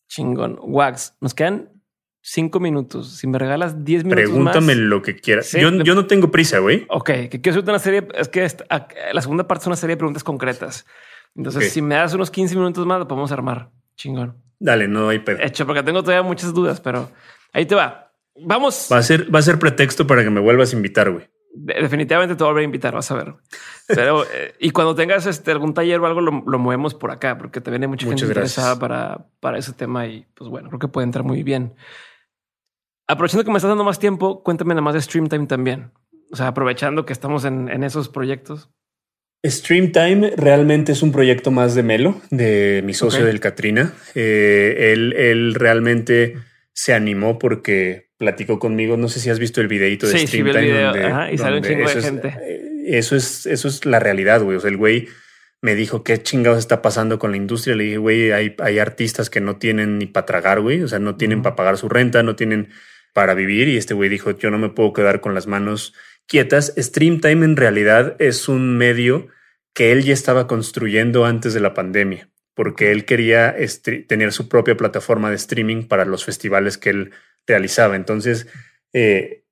Chingón. 0.08 0.58
Wax, 0.62 1.16
nos 1.20 1.34
quedan 1.34 1.77
cinco 2.28 2.60
minutos. 2.60 3.18
Si 3.18 3.26
me 3.26 3.40
regalas 3.40 3.86
diez 3.86 4.04
minutos. 4.04 4.26
Pregúntame 4.26 4.76
lo 4.76 5.02
que 5.02 5.16
quieras. 5.16 5.52
yo, 5.54 5.72
yo, 5.72 5.96
no 5.96 6.08
tengo 6.08 6.30
prisa, 6.30 6.60
güey. 6.60 6.86
Ok, 6.90 7.06
que 7.06 7.42
quiero 7.42 7.52
hacerte 7.52 7.72
una 7.72 7.80
serie. 7.80 8.08
Es 8.16 8.28
que 8.28 8.46
la 9.14 9.22
segunda 9.22 9.48
parte 9.48 9.64
es 9.64 9.68
una 9.68 9.76
serie 9.78 9.96
de 9.96 9.98
preguntas 9.98 10.24
concretas. 10.24 10.86
Entonces, 11.36 11.72
si 11.72 11.82
me 11.82 11.96
das 11.96 12.14
unos 12.14 12.30
15 12.30 12.56
minutos 12.56 12.86
más, 12.86 13.00
lo 13.00 13.08
podemos 13.08 13.32
armar. 13.32 13.70
Chingón. 13.96 14.36
Dale, 14.60 14.88
no 14.88 15.10
hay 15.10 15.20
pedo. 15.20 15.38
Hecho, 15.42 15.66
porque 15.66 15.84
tengo 15.84 16.02
todavía 16.02 16.24
muchas 16.24 16.54
dudas, 16.54 16.82
pero 16.82 17.10
ahí 17.54 17.66
te 17.66 17.76
va. 17.76 18.12
Vamos. 18.36 18.90
Va 18.92 18.98
a 18.98 19.04
ser, 19.04 19.34
va 19.34 19.40
a 19.40 19.44
ser 19.44 19.58
pretexto 19.58 20.06
para 20.06 20.24
que 20.24 20.30
me 20.30 20.42
vuelvas 20.42 20.74
a 20.74 20.76
invitar, 20.76 21.12
güey. 21.12 21.30
Definitivamente 21.54 22.36
te 22.36 22.44
voy 22.44 22.62
a 22.62 22.66
invitar, 22.66 22.94
vas 22.94 23.10
a 23.10 23.16
ver. 23.16 23.34
Pero, 23.88 24.24
eh, 24.34 24.54
y 24.60 24.72
cuando 24.72 24.96
tengas 24.96 25.26
este, 25.26 25.52
algún 25.52 25.74
taller 25.74 26.00
o 26.00 26.06
algo, 26.06 26.22
lo, 26.22 26.60
movemos 26.60 26.94
por 26.94 27.10
acá, 27.10 27.38
porque 27.38 27.62
te 27.62 27.72
viene 27.72 27.88
mucha 27.88 28.06
gente 28.06 28.26
interesada 28.26 28.78
para, 28.78 29.28
para 29.40 29.58
ese 29.58 29.74
tema 29.74 30.06
y 30.08 30.26
pues 30.36 30.50
bueno, 30.50 30.70
creo 30.70 30.80
que 30.80 30.88
puede 30.88 31.06
entrar 31.06 31.24
muy 31.24 31.42
bien. 31.44 31.74
Aprovechando 33.08 33.46
que 33.46 33.52
me 33.52 33.58
estás 33.58 33.70
dando 33.70 33.86
más 33.86 34.00
tiempo, 34.00 34.44
cuéntame 34.44 34.74
nada 34.74 34.82
más 34.82 34.94
de 34.94 35.02
Streamtime 35.02 35.48
también. 35.48 35.92
O 36.32 36.36
sea, 36.36 36.48
aprovechando 36.48 37.06
que 37.06 37.14
estamos 37.14 37.46
en, 37.46 37.84
esos 37.84 38.10
proyectos. 38.10 38.70
Streamtime 39.46 40.34
realmente 40.36 40.92
es 40.92 41.02
un 41.02 41.14
proyecto 41.14 41.52
más 41.52 41.74
de 41.74 41.84
Melo, 41.84 42.22
de 42.32 42.82
mi 42.84 42.94
socio 42.94 43.26
del 43.26 43.40
Katrina. 43.40 43.94
Eh, 44.14 44.92
él, 44.94 45.14
él, 45.14 45.56
realmente 45.56 46.36
se 46.74 46.94
animó 46.94 47.40
porque 47.40 48.10
platicó 48.18 48.60
conmigo. 48.60 48.98
No 48.98 49.08
sé 49.08 49.22
si 49.22 49.30
has 49.30 49.40
visto 49.40 49.62
el 49.62 49.70
videito 49.70 50.06
de 50.08 50.18
sí, 50.18 50.28
Streamtime. 50.28 50.94
Sí, 50.94 51.00
Ajá, 51.00 51.32
y 51.32 51.38
sale 51.38 51.58
un 51.58 51.64
chingo 51.64 51.90
de 51.90 52.02
gente. 52.02 52.28
Eh, 52.42 52.98
eso 52.98 53.16
es, 53.16 53.46
eso 53.46 53.70
es 53.70 53.86
la 53.86 54.00
realidad, 54.00 54.42
güey. 54.42 54.58
O 54.58 54.60
sea, 54.60 54.70
el 54.70 54.78
güey 54.78 55.08
me 55.62 55.76
dijo 55.76 56.04
qué 56.04 56.22
chingados 56.22 56.60
está 56.60 56.82
pasando 56.82 57.20
con 57.20 57.32
la 57.32 57.38
industria. 57.38 57.76
Le 57.76 57.86
dije, 57.86 57.98
güey, 57.98 58.32
hay, 58.34 58.54
hay 58.60 58.80
artistas 58.80 59.30
que 59.30 59.40
no 59.40 59.56
tienen 59.56 59.98
ni 59.98 60.08
para 60.08 60.26
tragar, 60.26 60.60
güey. 60.60 60.84
O 60.84 60.90
sea, 60.90 61.00
no 61.00 61.16
tienen 61.16 61.42
para 61.42 61.56
pagar 61.56 61.78
su 61.78 61.88
renta, 61.88 62.22
no 62.22 62.36
tienen 62.36 62.70
para 63.14 63.34
vivir 63.34 63.68
y 63.68 63.78
este 63.78 63.94
güey 63.94 64.10
dijo, 64.10 64.32
yo 64.38 64.52
no 64.52 64.58
me 64.58 64.70
puedo 64.70 64.94
quedar 64.94 65.22
con 65.22 65.34
las 65.34 65.48
manos 65.48 65.94
quietas. 66.28 66.74
Streamtime 66.78 67.46
en 67.46 67.56
realidad 67.56 68.16
es 68.20 68.48
un 68.48 68.78
medio 68.78 69.28
que 69.74 69.92
él 69.92 70.04
ya 70.04 70.14
estaba 70.14 70.48
construyendo 70.48 71.26
antes 71.26 71.54
de 71.54 71.60
la 71.60 71.74
pandemia, 71.74 72.30
porque 72.54 72.92
él 72.92 73.06
quería 73.06 73.56
tener 74.08 74.34
su 74.34 74.50
propia 74.50 74.76
plataforma 74.76 75.30
de 75.30 75.36
streaming 75.36 75.84
para 75.84 76.06
los 76.06 76.26
festivales 76.26 76.78
que 76.78 76.90
él 76.90 77.12
realizaba. 77.46 77.96
Entonces, 77.96 78.48
eh, 78.94 79.44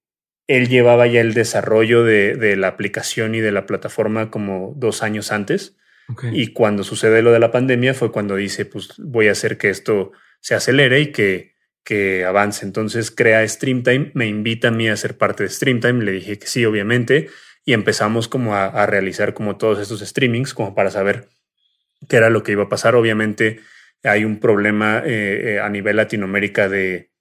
él 0.47 0.69
llevaba 0.69 1.07
ya 1.07 1.21
el 1.21 1.33
desarrollo 1.33 2.03
de, 2.03 2.55
la 2.55 2.67
aplicación 2.67 3.35
y 3.35 3.39
de 3.39 3.51
la 3.51 3.65
plataforma 3.65 4.29
como 4.29 4.73
dos 4.75 5.01
años 5.01 5.31
antes. 5.31 5.75
Y 6.31 6.53
cuando 6.53 6.83
sucede 6.83 7.23
lo 7.23 7.31
de 7.31 7.39
la 7.39 7.51
pandemia 7.51 7.95
fue 7.95 8.11
cuando 8.11 8.35
dice, 8.35 8.65
pues 8.65 8.93
voy 8.99 9.27
a 9.27 9.31
hacer 9.31 9.57
que 9.57 9.69
esto 9.69 10.11
se 10.39 10.53
acelere 10.53 10.99
y 10.99 11.11
que 11.11 11.54
que 11.85 12.25
avance. 12.25 12.65
Entonces 12.65 13.11
crea 13.11 13.47
Streamtime, 13.47 14.11
me 14.13 14.27
invita 14.27 14.67
a 14.67 14.71
mí 14.71 14.89
a 14.89 14.97
ser 14.97 15.17
parte 15.17 15.43
de 15.43 15.49
Streamtime, 15.49 16.03
le 16.03 16.11
dije 16.11 16.37
que 16.37 16.47
sí, 16.47 16.65
obviamente, 16.65 17.29
y 17.63 17.73
empezamos 17.73 18.27
como 18.27 18.55
a, 18.55 18.85
realizar 18.85 19.33
como 19.33 19.55
todos 19.55 19.79
estos 19.79 20.01
streamings, 20.01 20.53
como 20.53 20.75
para 20.75 20.91
saber 20.91 21.29
qué 22.09 22.17
era 22.17 22.29
lo 22.29 22.43
que 22.43 22.51
iba 22.51 22.63
a 22.63 22.69
pasar. 22.69 22.95
Obviamente 22.95 23.61
hay 24.03 24.25
un 24.25 24.39
problema 24.39 25.01
eh, 25.05 25.53
eh, 25.55 25.59
a 25.59 25.69
nivel 25.69 25.95
Latinoamérica 25.95 26.67
de, 26.69 27.11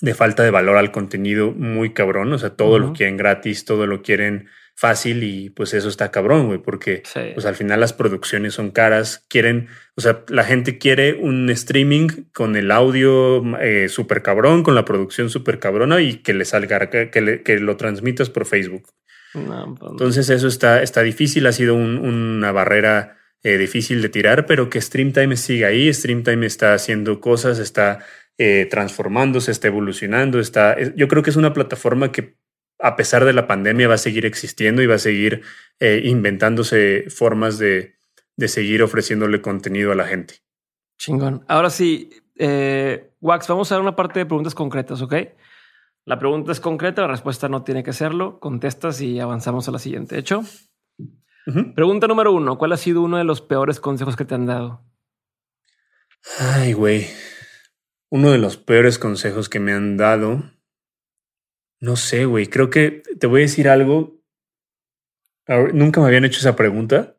de, 0.00 0.14
falta 0.14 0.42
de 0.42 0.50
valor 0.50 0.76
al 0.76 0.90
contenido 0.90 1.52
muy 1.52 1.92
cabrón, 1.92 2.32
o 2.32 2.38
sea, 2.38 2.50
todo 2.50 2.78
lo 2.78 2.92
quieren 2.92 3.16
gratis, 3.16 3.64
todo 3.64 3.86
lo 3.86 4.02
quieren 4.02 4.48
fácil 4.78 5.24
y 5.24 5.50
pues 5.50 5.74
eso 5.74 5.88
está 5.88 6.12
cabrón, 6.12 6.46
güey, 6.46 6.60
porque 6.60 7.02
pues 7.34 7.44
al 7.46 7.56
final 7.56 7.80
las 7.80 7.92
producciones 7.92 8.54
son 8.54 8.70
caras, 8.70 9.24
quieren, 9.28 9.66
o 9.96 10.00
sea, 10.00 10.22
la 10.28 10.44
gente 10.44 10.78
quiere 10.78 11.14
un 11.14 11.50
streaming 11.50 12.06
con 12.32 12.54
el 12.54 12.70
audio 12.70 13.42
eh, 13.58 13.88
súper 13.88 14.22
cabrón, 14.22 14.62
con 14.62 14.76
la 14.76 14.84
producción 14.84 15.30
súper 15.30 15.58
cabrona 15.58 16.00
y 16.00 16.18
que 16.18 16.32
le 16.32 16.44
salga, 16.44 16.90
que, 16.90 17.10
que, 17.10 17.58
lo 17.58 17.76
transmitas 17.76 18.30
por 18.30 18.46
Facebook. 18.46 18.84
Pues, 19.32 19.44
Entonces 19.90 20.30
eso 20.30 20.46
está, 20.46 20.80
está 20.80 21.02
difícil, 21.02 21.48
ha 21.48 21.52
sido 21.52 21.74
una 21.74 22.52
barrera 22.52 23.16
eh, 23.42 23.58
difícil 23.58 24.00
de 24.00 24.10
tirar, 24.10 24.46
pero 24.46 24.70
que 24.70 24.80
Streamtime 24.80 25.36
sigue 25.36 25.64
ahí, 25.64 25.92
Streamtime 25.92 26.46
está 26.46 26.74
haciendo 26.74 27.20
cosas, 27.20 27.58
está 27.58 27.98
eh, 28.38 28.68
transformándose, 28.70 29.50
está 29.50 29.66
evolucionando, 29.66 30.38
está, 30.38 30.76
yo 30.94 31.08
creo 31.08 31.24
que 31.24 31.30
es 31.30 31.36
una 31.36 31.52
plataforma 31.52 32.12
que 32.12 32.36
a 32.78 32.96
pesar 32.96 33.24
de 33.24 33.32
la 33.32 33.46
pandemia, 33.46 33.88
va 33.88 33.94
a 33.94 33.98
seguir 33.98 34.26
existiendo 34.26 34.82
y 34.82 34.86
va 34.86 34.96
a 34.96 34.98
seguir 34.98 35.42
eh, 35.80 36.02
inventándose 36.04 37.06
formas 37.08 37.58
de, 37.58 37.96
seguir 38.46 38.82
ofreciéndole 38.82 39.42
contenido 39.42 39.92
a 39.92 39.96
la 39.96 40.06
gente. 40.06 40.36
Chingón. 40.96 41.44
Ahora 41.48 41.70
sí, 41.70 42.10
eh, 42.36 43.10
Wax, 43.20 43.48
vamos 43.48 43.70
a 43.70 43.76
dar 43.76 43.82
una 43.82 43.96
parte 43.96 44.20
de 44.20 44.26
preguntas 44.26 44.54
concretas, 44.54 45.02
¿ok? 45.02 45.14
La 46.04 46.18
pregunta 46.18 46.52
es 46.52 46.60
concreta, 46.60 47.02
la 47.02 47.08
respuesta 47.08 47.48
no 47.48 47.64
tiene 47.64 47.82
que 47.82 47.92
serlo. 47.92 48.40
Contestas 48.40 49.00
y 49.00 49.20
avanzamos 49.20 49.68
a 49.68 49.72
la 49.72 49.78
siguiente. 49.78 50.18
¿Hecho? 50.18 50.42
Pregunta 51.74 52.06
número 52.06 52.32
uno. 52.32 52.58
¿Cuál 52.58 52.72
ha 52.72 52.76
sido 52.76 53.02
uno 53.02 53.18
de 53.18 53.24
los 53.24 53.40
peores 53.40 53.80
consejos 53.80 54.16
que 54.16 54.24
te 54.24 54.34
han 54.34 54.46
dado? 54.46 54.84
Ay, 56.38 56.72
güey. 56.72 57.08
Uno 58.10 58.30
de 58.30 58.38
los 58.38 58.56
peores 58.56 58.98
consejos 58.98 59.48
que 59.48 59.60
me 59.60 59.72
han 59.72 59.96
dado 59.96 60.44
no 61.80 61.96
sé, 61.96 62.24
güey. 62.24 62.46
Creo 62.46 62.70
que 62.70 63.02
te 63.18 63.26
voy 63.26 63.40
a 63.40 63.42
decir 63.42 63.68
algo. 63.68 64.20
Nunca 65.72 66.00
me 66.00 66.08
habían 66.08 66.24
hecho 66.24 66.40
esa 66.40 66.56
pregunta. 66.56 67.16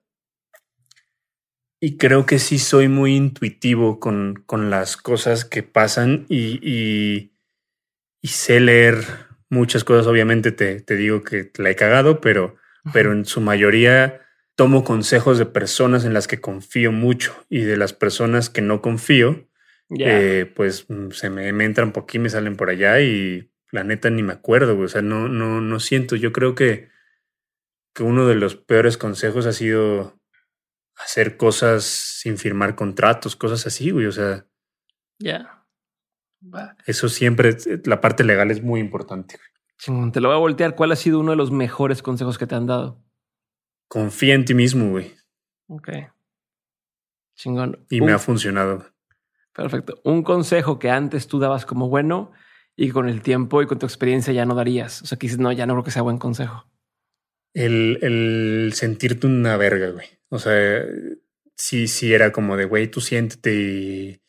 Y 1.82 1.98
creo 1.98 2.26
que 2.26 2.40
sí 2.40 2.60
soy 2.60 2.90
muy 2.90 3.16
intuitivo 3.16 4.00
con, 4.00 4.44
con 4.46 4.70
las 4.70 4.98
cosas 4.98 5.46
que 5.46 5.64
pasan 5.64 6.26
y, 6.28 6.60
y, 6.62 7.32
sé 8.28 8.60
leer 8.60 8.98
muchas 9.50 9.86
cosas. 9.86 10.06
Obviamente 10.06 10.52
te, 10.52 10.82
te, 10.82 10.98
digo 10.98 11.24
que 11.24 11.52
la 11.58 11.70
he 11.70 11.76
cagado, 11.76 12.20
pero, 12.20 12.58
pero 12.92 13.14
en 13.14 13.26
su 13.26 13.40
mayoría 13.40 14.22
tomo 14.56 14.84
consejos 14.84 15.38
de 15.38 15.46
personas 15.46 16.04
en 16.04 16.14
las 16.14 16.28
que 16.28 16.42
confío 16.42 16.92
mucho 16.92 17.34
y 17.48 17.62
de 17.62 17.78
las 17.78 17.94
personas 17.94 18.50
que 18.50 18.62
no 18.62 18.82
confío, 18.82 19.48
eh, 19.98 20.52
pues 20.54 20.86
mm, 20.90 21.12
se 21.12 21.30
me, 21.30 21.54
me 21.54 21.64
entran 21.64 21.94
por 21.94 22.04
aquí, 22.04 22.20
me 22.20 22.30
salen 22.30 22.58
por 22.58 22.70
allá 22.70 23.00
y 23.00 23.49
la 23.72 23.84
neta 23.84 24.10
ni 24.10 24.24
me 24.24 24.34
acuerdo, 24.34 24.76
güey. 24.76 24.86
O 24.86 24.90
sea, 24.90 25.02
no, 25.02 25.28
no, 25.28 25.62
no 25.62 25.80
siento. 25.80 26.16
Yo 26.16 26.32
creo 26.32 26.56
que, 26.56 26.90
que 27.94 28.04
uno 28.04 28.28
de 28.28 28.36
los 28.36 28.56
peores 28.56 28.98
consejos 28.98 29.46
ha 29.46 29.54
sido 29.54 30.20
hacer 30.96 31.38
cosas 31.38 31.84
sin 31.84 32.38
firmar 32.38 32.76
contratos, 32.76 33.36
cosas 33.36 33.66
así, 33.68 33.92
güey. 33.92 34.06
O 34.06 34.12
sea. 34.12 34.46
Ya. 35.20 35.66
Eso 36.86 37.10
siempre, 37.10 37.58
la 37.84 38.00
parte 38.00 38.24
legal 38.24 38.50
es 38.50 38.64
muy 38.64 38.80
importante. 38.80 39.38
te 40.14 40.22
lo 40.22 40.30
voy 40.30 40.38
a 40.38 40.40
voltear. 40.40 40.76
¿Cuál 40.76 40.92
ha 40.92 40.96
sido 40.96 41.20
uno 41.20 41.32
de 41.32 41.38
los 41.38 41.52
mejores 41.52 42.02
consejos 42.02 42.38
que 42.38 42.48
te 42.48 42.56
han 42.56 42.66
dado? 42.66 43.04
Confía 43.88 44.36
en 44.36 44.46
ti 44.46 44.54
mismo, 44.54 44.90
güey. 44.92 45.16
Ok. 45.68 45.90
Chingón. 47.36 47.86
Y 47.90 48.02
me 48.02 48.14
ha 48.14 48.20
funcionado. 48.20 48.86
Perfecto. 49.54 50.00
Un 50.04 50.24
consejo 50.24 50.80
que 50.80 50.90
antes 50.90 51.28
tú 51.28 51.40
dabas 51.40 51.66
como 51.66 51.90
bueno 51.90 52.32
y 52.82 52.92
con 52.92 53.10
el 53.10 53.22
tiempo 53.22 53.62
y 53.62 53.68
con 53.68 53.78
tu 53.78 53.86
experiencia 53.86 54.32
ya 54.32 54.46
no 54.46 54.56
darías. 54.56 55.02
O 55.02 55.06
sea, 55.06 55.18
que 55.18 55.28
dices, 55.28 55.38
no, 55.38 55.52
ya 55.52 55.66
no 55.66 55.74
creo 55.74 55.84
que 55.84 55.92
sea 55.92 56.02
buen 56.02 56.18
consejo. 56.18 56.66
El, 57.54 58.00
el 58.02 58.72
sentirte 58.74 59.28
una 59.28 59.58
verga, 59.58 59.90
güey. 59.90 60.08
O 60.30 60.40
sea, 60.40 60.86
sí, 61.56 61.90
sí 61.90 62.14
era 62.14 62.32
como 62.32 62.56
de, 62.56 62.64
güey, 62.64 62.88
tú 62.88 63.02
siéntete 63.02 63.54
y, 63.54 64.22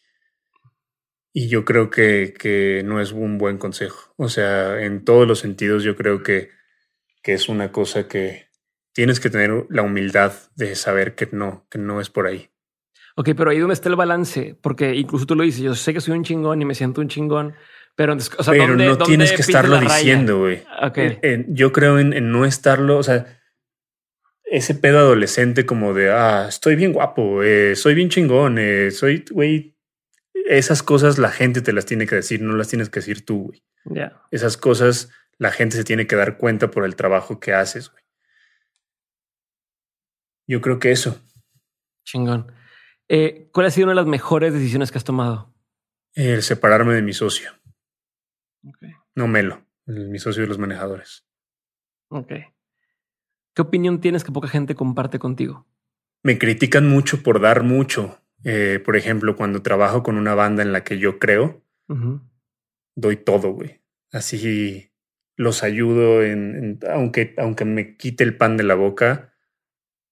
y 1.32 1.46
yo 1.46 1.64
creo 1.64 1.90
que, 1.90 2.34
que 2.36 2.82
no 2.84 3.00
es 3.00 3.12
un 3.12 3.38
buen 3.38 3.56
consejo. 3.56 4.14
O 4.16 4.28
sea, 4.28 4.82
en 4.82 5.04
todos 5.04 5.28
los 5.28 5.38
sentidos 5.38 5.84
yo 5.84 5.94
creo 5.94 6.24
que, 6.24 6.50
que 7.22 7.34
es 7.34 7.48
una 7.48 7.70
cosa 7.70 8.08
que 8.08 8.48
tienes 8.92 9.20
que 9.20 9.30
tener 9.30 9.66
la 9.68 9.82
humildad 9.82 10.32
de 10.56 10.74
saber 10.74 11.14
que 11.14 11.28
no, 11.30 11.68
que 11.70 11.78
no 11.78 12.00
es 12.00 12.10
por 12.10 12.26
ahí. 12.26 12.50
Ok, 13.14 13.30
pero 13.36 13.50
ahí 13.50 13.58
donde 13.58 13.74
está 13.74 13.88
el 13.88 13.96
balance, 13.96 14.56
porque 14.60 14.94
incluso 14.94 15.26
tú 15.26 15.36
lo 15.36 15.44
dices, 15.44 15.60
yo 15.60 15.74
sé 15.76 15.92
que 15.92 16.00
soy 16.00 16.16
un 16.16 16.24
chingón 16.24 16.62
y 16.62 16.64
me 16.64 16.74
siento 16.74 17.00
un 17.00 17.08
chingón, 17.08 17.54
pero, 17.96 18.14
o 18.14 18.20
sea, 18.20 18.52
pero 18.52 18.76
no 18.76 18.98
tienes 18.98 19.32
que 19.32 19.42
estarlo 19.42 19.78
diciendo, 19.78 20.38
güey. 20.38 20.62
Okay. 20.82 21.44
yo 21.48 21.72
creo 21.72 21.98
en, 21.98 22.32
no 22.32 22.44
estarlo, 22.44 22.98
o 22.98 23.02
sea, 23.02 23.40
ese 24.44 24.74
pedo 24.74 24.98
adolescente 24.98 25.66
como 25.66 25.94
de, 25.94 26.10
ah, 26.10 26.46
estoy 26.48 26.76
bien 26.76 26.92
guapo, 26.92 27.42
eh, 27.42 27.76
soy 27.76 27.94
bien 27.94 28.08
chingón, 28.08 28.58
eh, 28.58 28.90
soy, 28.90 29.24
güey, 29.30 29.76
esas 30.48 30.82
cosas 30.82 31.18
la 31.18 31.30
gente 31.30 31.60
te 31.60 31.72
las 31.72 31.86
tiene 31.86 32.06
que 32.06 32.16
decir, 32.16 32.42
no 32.42 32.56
las 32.56 32.68
tienes 32.68 32.88
que 32.88 33.00
decir 33.00 33.24
tú, 33.24 33.44
güey. 33.44 33.62
Esas 34.30 34.56
cosas 34.56 35.10
la 35.38 35.50
gente 35.50 35.76
se 35.76 35.84
tiene 35.84 36.06
que 36.06 36.16
dar 36.16 36.36
cuenta 36.36 36.70
por 36.70 36.84
el 36.84 36.96
trabajo 36.96 37.40
que 37.40 37.54
haces, 37.54 37.90
güey. 37.90 38.02
Yo 40.46 40.60
creo 40.60 40.78
que 40.78 40.90
eso. 40.90 41.20
Chingón. 42.04 42.52
Eh, 43.08 43.48
¿Cuál 43.52 43.66
ha 43.66 43.70
sido 43.70 43.84
una 43.84 43.92
de 43.92 43.96
las 44.02 44.06
mejores 44.06 44.52
decisiones 44.52 44.90
que 44.90 44.98
has 44.98 45.04
tomado? 45.04 45.54
El 46.14 46.42
separarme 46.42 46.94
de 46.94 47.02
mi 47.02 47.12
socio. 47.12 47.52
No 49.14 49.28
Melo, 49.28 49.66
mi 49.86 50.18
socio 50.18 50.42
de 50.42 50.48
los 50.48 50.58
manejadores. 50.58 51.26
Ok. 52.08 52.32
¿Qué 53.54 53.62
opinión 53.62 54.00
tienes 54.00 54.24
que 54.24 54.32
poca 54.32 54.48
gente 54.48 54.74
comparte 54.74 55.18
contigo? 55.18 55.66
Me 56.22 56.38
critican 56.38 56.88
mucho 56.88 57.22
por 57.22 57.40
dar 57.40 57.62
mucho. 57.62 58.20
Eh, 58.44 58.80
por 58.84 58.96
ejemplo, 58.96 59.36
cuando 59.36 59.62
trabajo 59.62 60.02
con 60.02 60.16
una 60.16 60.34
banda 60.34 60.62
en 60.62 60.72
la 60.72 60.84
que 60.84 60.98
yo 60.98 61.18
creo, 61.18 61.62
doy 62.94 63.16
todo, 63.16 63.52
güey. 63.52 63.80
Así 64.12 64.92
los 65.36 65.62
ayudo 65.62 66.22
en, 66.22 66.78
aunque, 66.88 67.34
aunque 67.38 67.64
me 67.64 67.96
quite 67.96 68.24
el 68.24 68.36
pan 68.36 68.56
de 68.56 68.64
la 68.64 68.74
boca, 68.74 69.29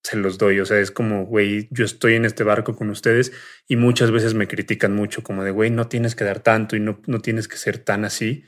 se 0.03 0.17
los 0.17 0.37
doy. 0.37 0.59
O 0.59 0.65
sea, 0.65 0.79
es 0.79 0.91
como, 0.91 1.25
güey, 1.25 1.67
yo 1.71 1.85
estoy 1.85 2.15
en 2.15 2.25
este 2.25 2.43
barco 2.43 2.75
con 2.75 2.89
ustedes 2.89 3.31
y 3.67 3.75
muchas 3.75 4.11
veces 4.11 4.33
me 4.33 4.47
critican 4.47 4.95
mucho, 4.95 5.23
como 5.23 5.43
de, 5.43 5.51
güey, 5.51 5.71
no 5.71 5.87
tienes 5.87 6.15
que 6.15 6.23
dar 6.23 6.39
tanto 6.39 6.75
y 6.75 6.79
no, 6.79 7.01
no 7.07 7.19
tienes 7.19 7.47
que 7.47 7.57
ser 7.57 7.79
tan 7.79 8.05
así. 8.05 8.43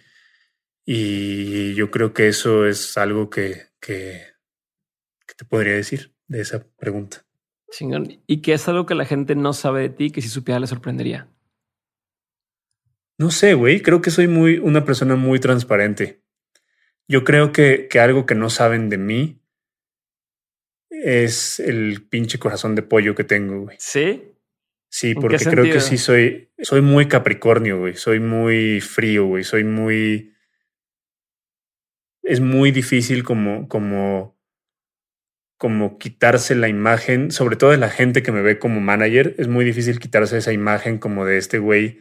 Y 0.85 1.73
yo 1.75 1.91
creo 1.91 2.13
que 2.13 2.27
eso 2.27 2.65
es 2.65 2.97
algo 2.97 3.29
que, 3.29 3.67
que, 3.79 4.21
te 5.37 5.45
podría 5.45 5.73
decir 5.73 6.13
de 6.27 6.41
esa 6.41 6.65
pregunta. 6.77 7.25
Chingón. 7.71 8.21
¿Y 8.27 8.41
qué 8.41 8.53
es 8.53 8.67
algo 8.67 8.85
que 8.85 8.95
la 8.95 9.05
gente 9.05 9.35
no 9.35 9.53
sabe 9.53 9.81
de 9.81 9.89
ti 9.89 10.11
que 10.11 10.21
si 10.21 10.27
supiera 10.27 10.59
le 10.59 10.67
sorprendería? 10.67 11.29
No 13.17 13.31
sé, 13.31 13.53
güey. 13.53 13.81
Creo 13.81 14.01
que 14.01 14.11
soy 14.11 14.27
muy 14.27 14.57
una 14.57 14.83
persona 14.83 15.15
muy 15.15 15.39
transparente. 15.39 16.21
Yo 17.07 17.23
creo 17.23 17.51
que, 17.51 17.87
que 17.89 17.99
algo 17.99 18.25
que 18.25 18.35
no 18.35 18.49
saben 18.49 18.89
de 18.89 18.97
mí 18.97 19.40
es 21.01 21.59
el 21.59 22.03
pinche 22.09 22.39
corazón 22.39 22.75
de 22.75 22.83
pollo 22.83 23.15
que 23.15 23.23
tengo, 23.23 23.61
güey. 23.61 23.77
¿Sí? 23.79 24.23
Sí, 24.89 25.15
porque 25.15 25.45
creo 25.45 25.63
que 25.63 25.79
sí 25.79 25.97
soy, 25.97 26.49
soy 26.61 26.81
muy 26.81 27.07
capricornio, 27.07 27.79
güey. 27.79 27.95
Soy 27.95 28.19
muy 28.19 28.81
frío, 28.81 29.25
güey. 29.25 29.43
Soy 29.43 29.63
muy. 29.63 30.33
Es 32.23 32.39
muy 32.39 32.71
difícil 32.71 33.23
como, 33.23 33.67
como, 33.67 34.37
como 35.57 35.97
quitarse 35.97 36.55
la 36.55 36.67
imagen, 36.67 37.31
sobre 37.31 37.55
todo 37.55 37.71
de 37.71 37.77
la 37.77 37.89
gente 37.89 38.21
que 38.21 38.31
me 38.31 38.41
ve 38.41 38.59
como 38.59 38.81
manager. 38.81 39.33
Es 39.37 39.47
muy 39.47 39.65
difícil 39.65 39.99
quitarse 39.99 40.37
esa 40.37 40.53
imagen 40.53 40.97
como 40.97 41.25
de 41.25 41.37
este 41.37 41.57
güey 41.57 41.99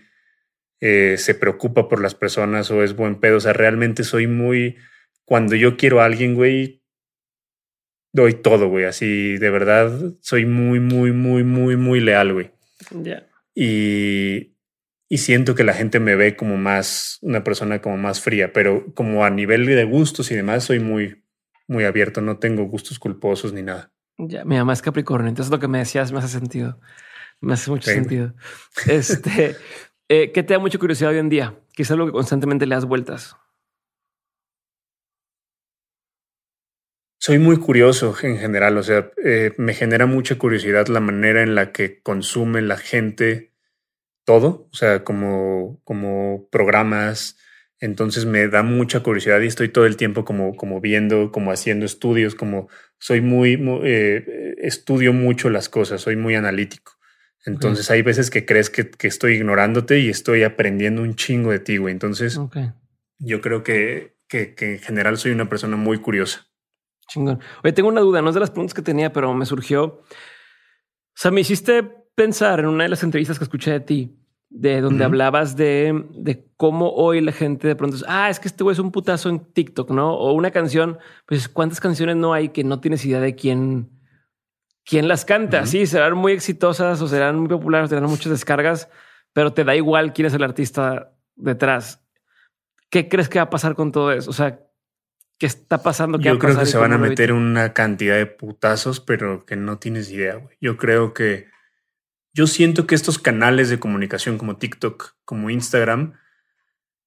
eh, 0.81 1.17
se 1.19 1.35
preocupa 1.35 1.89
por 1.89 2.01
las 2.01 2.15
personas 2.15 2.71
o 2.71 2.83
es 2.83 2.97
buen 2.97 3.21
pedo. 3.21 3.37
O 3.37 3.41
sea, 3.41 3.53
realmente 3.53 4.03
soy 4.03 4.27
muy. 4.27 4.77
Cuando 5.25 5.55
yo 5.55 5.77
quiero 5.77 6.01
a 6.01 6.07
alguien, 6.07 6.35
güey, 6.35 6.80
doy 8.13 8.35
todo, 8.35 8.69
güey. 8.69 8.85
Así, 8.85 9.39
de 9.39 9.51
verdad, 9.51 9.91
soy 10.21 10.47
muy, 10.47 10.81
muy, 10.81 11.13
muy, 11.13 11.45
muy, 11.45 11.77
muy 11.77 12.01
leal, 12.01 12.33
güey. 12.33 12.51
Y, 13.55 14.55
y 15.09 15.19
siento 15.19 15.55
que 15.55 15.65
la 15.65 15.75
gente 15.75 16.01
me 16.01 16.17
ve 16.17 16.37
como 16.37 16.57
más, 16.57 17.19
una 17.23 17.45
persona 17.45 17.81
como 17.81 17.97
más 17.97 18.21
fría, 18.21 18.53
pero 18.53 18.93
como 18.95 19.25
a 19.25 19.31
nivel 19.31 19.67
de 19.67 19.85
gustos 19.85 20.31
y 20.31 20.35
demás, 20.35 20.65
soy 20.65 20.81
muy, 20.81 21.25
muy 21.67 21.85
abierto. 21.85 22.21
No 22.21 22.39
tengo 22.39 22.65
gustos 22.65 22.99
culposos 22.99 23.53
ni 23.53 23.63
nada. 23.63 23.93
Ya, 24.19 24.45
mi 24.45 24.57
mamá 24.57 24.73
es 24.73 24.83
Capricornio, 24.83 25.29
entonces 25.29 25.51
lo 25.51 25.59
que 25.59 25.69
me 25.69 25.79
decías 25.79 26.13
me 26.13 26.19
hace 26.19 26.29
sentido. 26.29 26.79
Me 27.41 27.55
hace 27.55 27.71
mucho 27.71 27.91
sentido. 27.91 28.35
Este, 28.87 29.57
eh, 30.09 30.31
¿qué 30.33 30.43
te 30.43 30.53
da 30.53 30.61
mucha 30.61 30.79
curiosidad 30.79 31.11
hoy 31.11 31.19
en 31.19 31.31
día? 31.31 31.55
¿Qué 31.73 31.83
es 31.83 31.91
algo 31.91 32.07
que 32.07 32.13
constantemente 32.13 32.67
le 32.67 32.75
das 32.75 32.85
vueltas? 32.85 33.37
Soy 37.23 37.39
muy 37.39 37.59
curioso 37.59 38.17
en 38.23 38.39
general, 38.39 38.79
o 38.79 38.83
sea, 38.83 39.11
eh, 39.23 39.53
me 39.59 39.75
genera 39.75 40.07
mucha 40.07 40.39
curiosidad 40.39 40.87
la 40.87 41.01
manera 41.01 41.43
en 41.43 41.55
la 41.55 41.71
que 41.71 42.01
consume 42.01 42.63
la 42.63 42.79
gente 42.79 43.53
todo, 44.25 44.71
o 44.73 44.75
sea, 44.75 45.05
como, 45.05 45.83
como 45.85 46.49
programas. 46.51 47.37
Entonces 47.79 48.25
me 48.25 48.49
da 48.49 48.63
mucha 48.63 49.01
curiosidad 49.01 49.39
y 49.43 49.49
estoy 49.49 49.69
todo 49.69 49.85
el 49.85 49.99
tiempo 49.99 50.25
como, 50.25 50.57
como 50.57 50.81
viendo, 50.81 51.31
como 51.31 51.53
haciendo 51.53 51.85
estudios, 51.85 52.35
como 52.35 52.71
soy 52.99 53.21
muy, 53.21 53.63
eh, 53.85 54.55
estudio 54.57 55.13
mucho 55.13 55.51
las 55.51 55.69
cosas, 55.69 56.01
soy 56.01 56.17
muy 56.17 56.37
analítico. 56.37 56.93
Entonces 57.45 57.91
hay 57.91 58.01
veces 58.01 58.31
que 58.31 58.47
crees 58.47 58.71
que, 58.71 58.91
que, 58.91 59.09
estoy 59.09 59.35
ignorándote 59.35 59.99
y 59.99 60.09
estoy 60.09 60.43
aprendiendo 60.43 61.03
un 61.03 61.17
chingo 61.17 61.51
de 61.53 61.59
ti, 61.59 61.77
güey. 61.77 61.93
Entonces 61.93 62.41
yo 63.19 63.43
creo 63.43 63.63
que, 63.63 64.17
que, 64.27 64.55
que 64.55 64.73
en 64.73 64.79
general 64.79 65.19
soy 65.19 65.33
una 65.33 65.51
persona 65.51 65.77
muy 65.77 65.99
curiosa. 65.99 66.50
Chingón. 67.11 67.41
Oye, 67.63 67.73
tengo 67.73 67.89
una 67.89 68.01
duda, 68.01 68.23
no 68.23 68.29
es 68.29 68.35
de 68.35 68.41
las 68.41 68.51
preguntas 68.51 68.73
que 68.73 68.83
tenía, 68.83 69.13
pero 69.13 69.35
me 69.35 69.45
surgió. 69.45 69.85
O 69.85 70.03
sea, 71.15 71.31
me 71.31 71.41
hiciste 71.41 71.83
pensar 72.15 72.61
en 72.61 72.67
una 72.67 72.85
de 72.85 72.91
las 72.91 73.03
entrevistas 73.03 73.39
que 73.39 73.45
escuché 73.45 73.73
de 73.73 73.81
ti, 73.81 74.17
de 74.49 74.81
donde 74.81 75.05
hablabas 75.05 75.57
de, 75.57 76.05
de, 76.11 76.49
cómo 76.57 76.93
hoy 76.93 77.21
la 77.21 77.33
gente 77.33 77.69
de 77.69 77.77
pronto 77.77 77.97
es, 77.97 78.05
ah, 78.09 78.31
es 78.31 78.41
que 78.41 78.49
este 78.49 78.65
güey 78.65 78.75
es 78.75 78.79
un 78.79 78.91
putazo 78.91 79.29
en 79.29 79.41
TikTok, 79.41 79.91
¿no? 79.91 80.15
O 80.15 80.33
una 80.33 80.51
canción, 80.51 80.99
pues 81.27 81.49
cuántas 81.49 81.81
canciones 81.81 82.17
no 82.17 82.33
hay 82.33 82.51
que 82.51 82.65
no 82.65 82.81
tienes 82.81 83.05
idea 83.05 83.21
de 83.21 83.35
quién, 83.35 83.91
quién 84.85 85.09
las 85.09 85.25
canta. 85.25 85.67
Sí, 85.67 85.87
serán 85.87 86.15
muy 86.17 86.33
exitosas 86.33 87.01
o 87.01 87.09
serán 87.09 87.39
muy 87.39 87.49
populares, 87.49 87.91
tendrán 87.91 88.11
muchas 88.11 88.31
descargas, 88.31 88.89
pero 89.33 89.53
te 89.53 89.65
da 89.65 89.75
igual 89.75 90.13
quién 90.13 90.27
es 90.27 90.35
el 90.35 90.43
artista 90.43 91.13
detrás. 91.37 92.05
¿Qué 92.89 93.09
crees 93.09 93.29
que 93.29 93.39
va 93.39 93.45
a 93.45 93.51
pasar 93.51 93.75
con 93.75 93.93
todo 93.93 94.13
eso? 94.13 94.31
O 94.31 94.35
sea, 94.35 94.61
¿Qué 95.41 95.47
está 95.47 95.83
pasando? 95.83 96.21
Yo 96.21 96.39
creo 96.39 96.59
que 96.59 96.67
se 96.67 96.77
van 96.77 96.93
a 96.93 96.99
meter 96.99 97.33
una 97.33 97.73
cantidad 97.73 98.15
de 98.15 98.27
putazos, 98.27 99.01
pero 99.01 99.47
que 99.47 99.57
no 99.57 99.79
tienes 99.79 100.11
idea, 100.11 100.35
güey. 100.35 100.55
Yo 100.61 100.77
creo 100.77 101.15
que 101.15 101.47
yo 102.35 102.47
siento 102.47 102.87
que 102.87 102.95
estos 102.95 103.19
canales 103.19 103.71
de 103.71 103.81
comunicación 103.81 104.37
como 104.37 104.59
TikTok, 104.59 105.15
como 105.25 105.49
Instagram, 105.49 106.13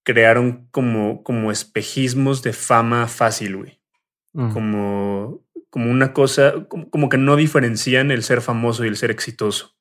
crearon 0.01 0.67
como, 0.71 1.21
como 1.21 1.51
espejismos 1.51 2.41
de 2.41 2.53
fama 2.53 3.07
fácil, 3.07 3.57
güey. 3.57 3.79
Mm. 4.31 4.51
Como, 4.51 5.45
como 5.69 5.91
una 5.91 6.11
cosa, 6.13 6.65
como, 6.67 7.09
que 7.09 7.19
no 7.19 7.35
diferencian 7.35 8.09
el 8.09 8.23
ser 8.23 8.41
famoso 8.41 8.83
y 8.83 8.87
el 8.87 8.97
ser 8.97 9.11
exitoso. 9.11 9.77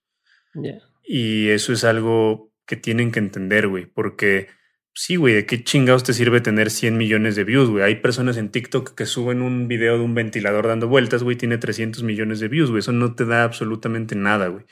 Y 1.02 1.48
eso 1.48 1.72
es 1.72 1.84
algo 1.84 2.52
que 2.66 2.76
tienen 2.76 3.12
que 3.12 3.18
entender, 3.18 3.66
güey, 3.66 3.86
porque 3.86 4.48
Sí, 4.94 5.16
güey, 5.16 5.34
¿de 5.34 5.46
qué 5.46 5.64
chingados 5.64 6.04
te 6.04 6.12
sirve 6.12 6.42
tener 6.42 6.70
100 6.70 6.98
millones 6.98 7.34
de 7.34 7.44
views, 7.44 7.70
güey? 7.70 7.82
Hay 7.82 7.96
personas 7.96 8.36
en 8.36 8.50
TikTok 8.50 8.94
que 8.94 9.06
suben 9.06 9.40
un 9.40 9.66
video 9.66 9.96
de 9.96 10.04
un 10.04 10.14
ventilador 10.14 10.66
dando 10.68 10.86
vueltas, 10.86 11.22
güey, 11.22 11.36
tiene 11.36 11.56
300 11.56 12.02
millones 12.02 12.40
de 12.40 12.48
views, 12.48 12.68
güey. 12.68 12.80
Eso 12.80 12.92
no 12.92 13.14
te 13.14 13.24
da 13.24 13.44
absolutamente 13.44 14.14
nada, 14.16 14.48
güey. 14.48 14.66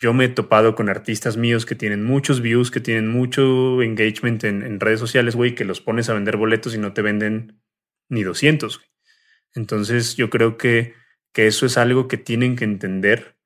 Yo 0.00 0.14
me 0.14 0.26
he 0.26 0.28
topado 0.28 0.74
con 0.74 0.88
artistas 0.88 1.36
míos 1.36 1.66
que 1.66 1.74
tienen 1.74 2.04
muchos 2.04 2.40
views, 2.40 2.70
que 2.70 2.80
tienen 2.80 3.08
mucho 3.08 3.82
engagement 3.82 4.44
en, 4.44 4.80
redes 4.80 5.00
sociales, 5.00 5.36
güey, 5.36 5.54
que 5.54 5.64
los 5.64 5.80
pones 5.82 6.08
a 6.08 6.14
vender 6.14 6.38
boletos 6.38 6.74
y 6.74 6.78
no 6.78 6.94
te 6.94 7.02
venden 7.02 7.62
ni 8.08 8.22
200, 8.22 8.78
güey. 8.78 8.88
Entonces 9.54 10.16
yo 10.16 10.30
creo 10.30 10.56
que, 10.56 10.94
que 11.32 11.46
eso 11.46 11.66
es 11.66 11.78
algo 11.78 12.08
que 12.08 12.18
tienen 12.18 12.56
que 12.56 12.64
entender, 12.64 13.36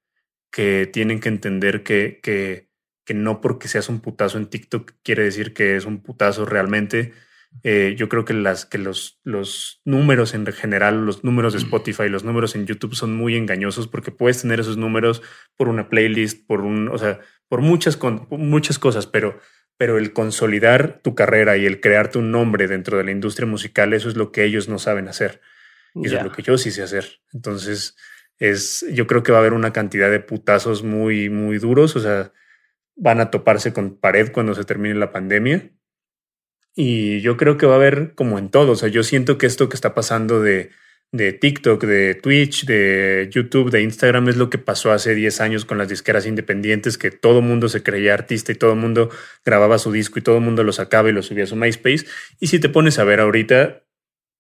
que 0.53 0.89
tienen 0.93 1.21
que 1.21 1.29
entender 1.29 1.83
que, 1.83 2.21
que 2.23 2.70
que 3.11 3.15
no 3.15 3.41
porque 3.41 3.67
seas 3.67 3.89
un 3.89 3.99
putazo 3.99 4.39
en 4.39 4.47
TikTok 4.47 4.93
quiere 5.03 5.25
decir 5.25 5.53
que 5.53 5.75
es 5.75 5.85
un 5.85 6.01
putazo 6.01 6.47
realmente 6.47 7.13
Eh, 7.65 7.97
yo 7.99 8.09
creo 8.09 8.25
que, 8.25 8.33
las, 8.33 8.65
que 8.65 8.79
los, 8.79 9.19
los 9.25 9.81
números 9.85 10.35
en 10.35 10.47
general, 10.47 11.05
los 11.05 11.25
números 11.25 11.53
de 11.53 11.59
Spotify, 11.59 12.09
los 12.09 12.23
números 12.23 12.55
en 12.55 12.65
YouTube 12.65 12.95
son 12.95 13.15
muy 13.17 13.35
engañosos 13.35 13.89
porque 13.89 14.13
puedes 14.13 14.41
tener 14.43 14.61
esos 14.61 14.77
números 14.77 15.21
por 15.57 15.69
una 15.69 15.89
playlist, 15.89 16.47
por 16.47 16.61
un, 16.61 16.89
o 16.89 16.97
sea, 16.97 17.19
por 17.49 17.61
muchas, 17.61 17.99
muchas 18.31 18.79
cosas, 18.79 19.09
pero, 19.09 19.41
pero 19.77 19.99
el 19.99 20.13
consolidar 20.13 21.01
tu 21.03 21.17
carrera 21.17 21.57
y 21.57 21.67
el 21.67 21.81
crearte 21.81 22.19
un 22.19 22.31
nombre 22.31 22.69
dentro 22.69 22.97
de 22.97 23.05
la 23.05 23.11
industria 23.11 23.47
musical, 23.49 23.93
eso 23.93 24.09
es 24.09 24.17
lo 24.17 24.31
que 24.31 24.45
ellos 24.45 24.69
no 24.69 24.79
saben 24.79 25.09
hacer. 25.09 25.41
Y 25.97 26.07
eso 26.07 26.19
es 26.19 26.23
lo 26.23 26.31
que 26.31 26.43
yo 26.43 26.57
sí 26.57 26.71
sé 26.71 26.85
hacer. 26.85 27.21
Entonces, 27.33 27.97
es, 28.39 28.87
yo 28.93 29.09
creo 29.09 29.25
que 29.25 29.33
va 29.33 29.39
a 29.39 29.41
haber 29.41 29.55
una 29.55 29.73
cantidad 29.73 30.09
de 30.09 30.21
putazos 30.21 30.85
muy, 30.85 31.31
muy 31.31 31.59
duros. 31.59 31.97
O 31.97 32.01
sea, 32.01 32.33
van 33.01 33.21
a 33.21 33.31
toparse 33.31 33.73
con 33.73 33.97
pared 33.97 34.31
cuando 34.31 34.55
se 34.55 34.65
termine 34.65 34.95
la 34.95 35.11
pandemia. 35.11 35.71
Y 36.77 37.21
yo 37.23 37.37
creo 37.37 37.57
que 37.57 37.67
va 37.67 37.73
a 37.73 37.77
haber 37.77 38.15
como 38.15 38.39
en 38.39 38.51
todo. 38.51 38.73
O 38.73 38.77
sea, 38.77 38.89
yo 38.89 39.03
siento 39.03 39.39
que 39.39 39.47
esto 39.47 39.69
que 39.69 39.75
está 39.75 39.95
pasando 39.95 40.41
de, 40.41 40.71
de 41.11 41.33
TikTok, 41.33 41.83
de 41.83 42.15
Twitch, 42.15 42.67
de 42.67 43.29
YouTube, 43.33 43.71
de 43.71 43.83
Instagram 43.83 44.29
es 44.29 44.37
lo 44.37 44.51
que 44.51 44.59
pasó 44.59 44.93
hace 44.93 45.15
10 45.15 45.41
años 45.41 45.65
con 45.65 45.79
las 45.79 45.89
disqueras 45.89 46.27
independientes, 46.27 46.99
que 46.99 47.11
todo 47.11 47.41
mundo 47.41 47.69
se 47.69 47.83
creía 47.83 48.15
artista 48.15 48.53
y 48.53 48.57
todo 48.57 48.77
mundo 48.77 49.09
grababa 49.45 49.79
su 49.79 49.91
disco 49.91 50.19
y 50.19 50.23
todo 50.23 50.41
mundo 50.41 50.63
lo 50.63 50.73
sacaba 50.73 51.09
y 51.09 51.13
lo 51.13 51.23
subía 51.23 51.45
a 51.45 51.49
su 51.49 51.57
MySpace. 51.57 52.07
Y 52.39 52.49
si 52.49 52.61
te 52.61 52.69
pones 52.69 52.99
a 52.99 53.05
ver 53.05 53.21
ahorita, 53.21 53.83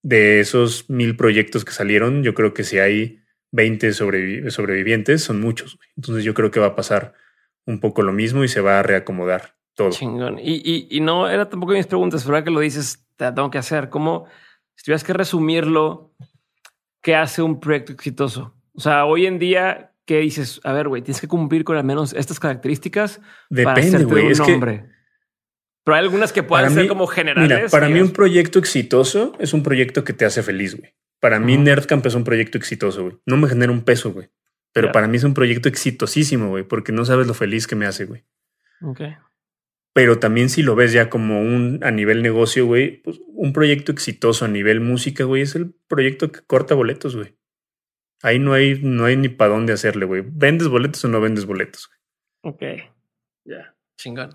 de 0.03 0.41
esos 0.41 0.89
mil 0.89 1.16
proyectos 1.16 1.65
que 1.65 1.73
salieron, 1.73 2.23
yo 2.23 2.35
creo 2.35 2.55
que 2.55 2.65
si 2.65 2.78
hay 2.78 3.20
20 3.53 3.93
sobrevivientes, 3.93 5.23
son 5.23 5.41
muchos. 5.41 5.78
Entonces 5.97 6.24
yo 6.24 6.35
creo 6.35 6.51
que 6.51 6.61
va 6.61 6.69
a 6.69 6.77
pasar 6.77 7.15
un 7.66 7.81
poco 7.81 8.03
lo 8.03 8.12
mismo 8.12 8.45
y 8.45 8.49
se 8.49 8.61
va 8.61 8.78
a 8.78 8.82
reacomodar 8.82 9.57
todo. 9.74 9.91
Chingón. 9.91 10.39
Y, 10.39 10.87
y, 10.91 11.01
no 11.01 11.28
era 11.28 11.49
tampoco 11.49 11.73
mis 11.73 11.87
preguntas, 11.87 12.23
pero 12.24 12.37
ahora 12.37 12.45
que 12.45 12.51
lo 12.51 12.61
dices, 12.61 13.07
te 13.16 13.31
tengo 13.32 13.51
que 13.51 13.59
hacer. 13.59 13.89
¿Cómo, 13.89 14.27
si 14.74 14.85
tuvieras 14.85 15.05
que 15.05 15.12
resumirlo, 15.12 16.12
qué 17.01 17.15
hace 17.16 17.43
un 17.43 17.61
proyecto 17.61 17.93
exitoso? 17.93 18.55
O 18.74 18.81
sea, 18.81 19.05
hoy 19.05 19.27
en 19.27 19.39
día, 19.39 19.93
¿qué 20.05 20.19
dices? 20.19 20.61
A 20.65 20.73
ver, 20.73 20.89
güey, 20.89 21.03
tienes 21.03 21.20
que 21.20 21.28
cumplir 21.28 21.65
con 21.65 21.77
al 21.77 21.85
menos 21.85 22.12
estas 22.12 22.41
características. 22.41 23.20
Depende, 23.49 24.05
güey. 24.05 24.28
Es 24.28 24.41
que 24.41 24.91
pero 25.85 25.97
hay 25.97 26.03
algunas 26.03 26.32
que 26.32 26.43
pueden 26.43 26.70
ser 26.70 26.89
como 26.89 27.07
generales. 27.07 27.49
Mira, 27.49 27.69
para 27.69 27.89
mí 27.89 28.01
un 28.01 28.12
proyecto 28.12 28.59
exitoso 28.59 29.35
es 29.39 29.55
un 29.55 29.62
proyecto 29.62 30.05
que 30.05 30.12
te 30.12 30.24
hace 30.24 30.43
feliz, 30.43 30.77
güey. 30.77 30.95
Para 31.20 31.39
mí 31.39 31.57
Nerdcamp 31.57 32.05
es 32.07 32.15
un 32.15 32.24
proyecto 32.24 32.59
exitoso, 32.59 33.03
güey. 33.03 33.16
No 33.27 33.37
me 33.37 33.49
genera 33.49 33.73
un 33.73 33.82
peso, 33.82 34.12
güey. 34.12 34.28
Pero 34.72 34.92
para 34.92 35.09
mí 35.09 35.16
es 35.16 35.24
un 35.24 35.34
proyecto 35.34 35.68
exitosísimo, 35.68 36.48
güey, 36.48 36.64
porque 36.64 36.92
no 36.92 37.05
sabes 37.05 37.26
lo 37.26 37.34
feliz 37.34 37.66
que 37.66 37.76
me 37.76 37.86
hace, 37.86 38.05
güey. 38.05 38.24
Ok. 38.82 39.01
Pero 39.92 40.20
también 40.20 40.48
si 40.48 40.62
lo 40.62 40.76
ves 40.76 40.92
ya 40.92 41.10
como 41.10 41.40
un 41.40 41.80
a 41.82 41.90
nivel 41.90 42.22
negocio, 42.22 42.66
güey, 42.66 43.02
pues 43.02 43.20
un 43.26 43.52
proyecto 43.52 43.90
exitoso 43.90 44.44
a 44.44 44.48
nivel 44.48 44.80
música, 44.80 45.24
güey, 45.24 45.42
es 45.42 45.56
el 45.56 45.74
proyecto 45.88 46.30
que 46.30 46.40
corta 46.47 46.74
boletos, 46.74 47.16
güey. 47.16 47.36
Ahí 48.22 48.38
no 48.38 48.52
hay, 48.52 48.80
no 48.82 49.06
hay 49.06 49.16
ni 49.16 49.28
para 49.28 49.52
dónde 49.52 49.72
hacerle, 49.72 50.05
güey. 50.05 50.22
¿Vendes 50.24 50.68
boletos 50.68 51.05
o 51.05 51.09
no 51.09 51.20
vendes 51.20 51.47
boletos? 51.47 51.90
Ok. 52.42 52.62
Ya, 53.44 53.74
chingón. 53.97 54.30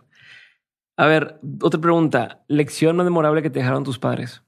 A 0.98 1.07
ver, 1.07 1.40
otra 1.62 1.80
pregunta. 1.80 2.44
¿Lección 2.48 2.95
más 2.95 3.06
memorable 3.06 3.41
que 3.41 3.49
te 3.49 3.60
dejaron 3.60 3.84
tus 3.84 3.99
padres? 3.99 4.45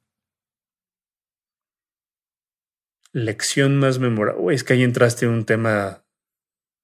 Lección 3.12 3.78
más 3.78 4.00
memorable. 4.00 4.54
es 4.54 4.64
que 4.64 4.74
ahí 4.74 4.84
entraste 4.84 5.26
en 5.26 5.32
un 5.32 5.46
tema 5.46 6.04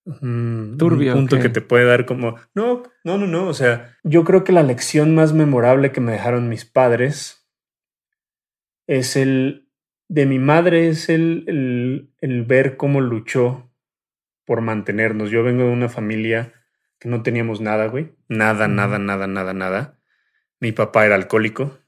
Turbio. 0.05 1.13
Un 1.13 1.19
punto 1.19 1.39
que 1.39 1.49
te 1.49 1.61
puede 1.61 1.85
dar 1.85 2.05
como, 2.05 2.35
no, 2.53 2.83
no, 3.03 3.17
no, 3.17 3.27
no. 3.27 3.47
O 3.47 3.53
sea, 3.53 3.97
yo 4.03 4.23
creo 4.23 4.43
que 4.43 4.51
la 4.51 4.63
lección 4.63 5.15
más 5.15 5.33
memorable 5.33 5.91
que 5.91 6.01
me 6.01 6.11
dejaron 6.11 6.49
mis 6.49 6.65
padres 6.65 7.47
es 8.85 9.15
el, 9.15 9.69
de 10.09 10.25
mi 10.25 10.39
madre, 10.39 10.89
es 10.89 11.09
el, 11.09 11.45
el, 11.47 12.13
el 12.19 12.43
ver 12.43 12.75
cómo 12.75 12.99
luchó 12.99 13.71
por 14.45 14.61
mantenernos. 14.61 15.31
Yo 15.31 15.43
vengo 15.43 15.63
de 15.63 15.71
una 15.71 15.89
familia 15.89 16.53
que 16.99 17.07
no 17.07 17.23
teníamos 17.23 17.61
nada, 17.61 17.87
güey. 17.87 18.13
Nada, 18.27 18.67
nada, 18.67 18.99
nada, 18.99 19.27
nada, 19.27 19.53
nada. 19.53 19.99
Mi 20.59 20.71
papá 20.71 21.05
era 21.05 21.15
alcohólico. 21.15 21.79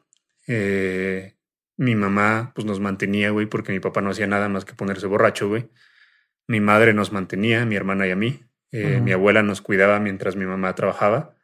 Eh, 0.47 1.34
mi 1.77 1.95
mamá, 1.95 2.51
pues 2.55 2.65
nos 2.65 2.79
mantenía, 2.79 3.29
güey, 3.31 3.45
porque 3.45 3.71
mi 3.71 3.79
papá 3.79 4.01
no 4.01 4.09
hacía 4.09 4.27
nada 4.27 4.49
más 4.49 4.65
que 4.65 4.73
ponerse 4.73 5.07
borracho, 5.07 5.47
güey. 5.47 5.69
Mi 6.47 6.59
madre 6.59 6.93
nos 6.93 7.11
mantenía, 7.11 7.65
mi 7.65 7.75
hermana 7.75 8.07
y 8.07 8.11
a 8.11 8.15
mí. 8.15 8.43
Eh, 8.71 8.99
mi 9.01 9.11
abuela 9.11 9.41
nos 9.41 9.61
cuidaba 9.61 9.99
mientras 9.99 10.35
mi 10.35 10.45
mamá 10.45 10.75
trabajaba. 10.75 11.35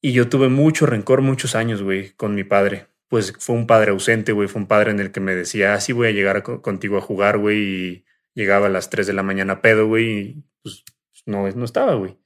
Y 0.00 0.12
yo 0.12 0.28
tuve 0.28 0.48
mucho 0.48 0.86
rencor 0.86 1.22
muchos 1.22 1.54
años, 1.54 1.82
güey, 1.82 2.10
con 2.12 2.34
mi 2.34 2.44
padre. 2.44 2.86
Pues 3.08 3.32
fue 3.38 3.56
un 3.56 3.66
padre 3.66 3.90
ausente, 3.90 4.32
güey. 4.32 4.48
Fue 4.48 4.60
un 4.60 4.68
padre 4.68 4.90
en 4.90 5.00
el 5.00 5.12
que 5.12 5.20
me 5.20 5.34
decía, 5.34 5.74
ah, 5.74 5.80
sí 5.80 5.92
voy 5.92 6.08
a 6.08 6.12
llegar 6.12 6.42
contigo 6.42 6.98
a 6.98 7.00
jugar, 7.00 7.38
güey. 7.38 7.58
Y 7.58 8.04
llegaba 8.34 8.66
a 8.66 8.70
las 8.70 8.90
3 8.90 9.06
de 9.06 9.12
la 9.12 9.22
mañana 9.22 9.60
pedo, 9.60 9.86
güey. 9.86 10.08
Y 10.08 10.44
pues 10.62 10.84
no, 11.26 11.48
no 11.50 11.64
estaba, 11.64 11.94
güey 11.94 12.18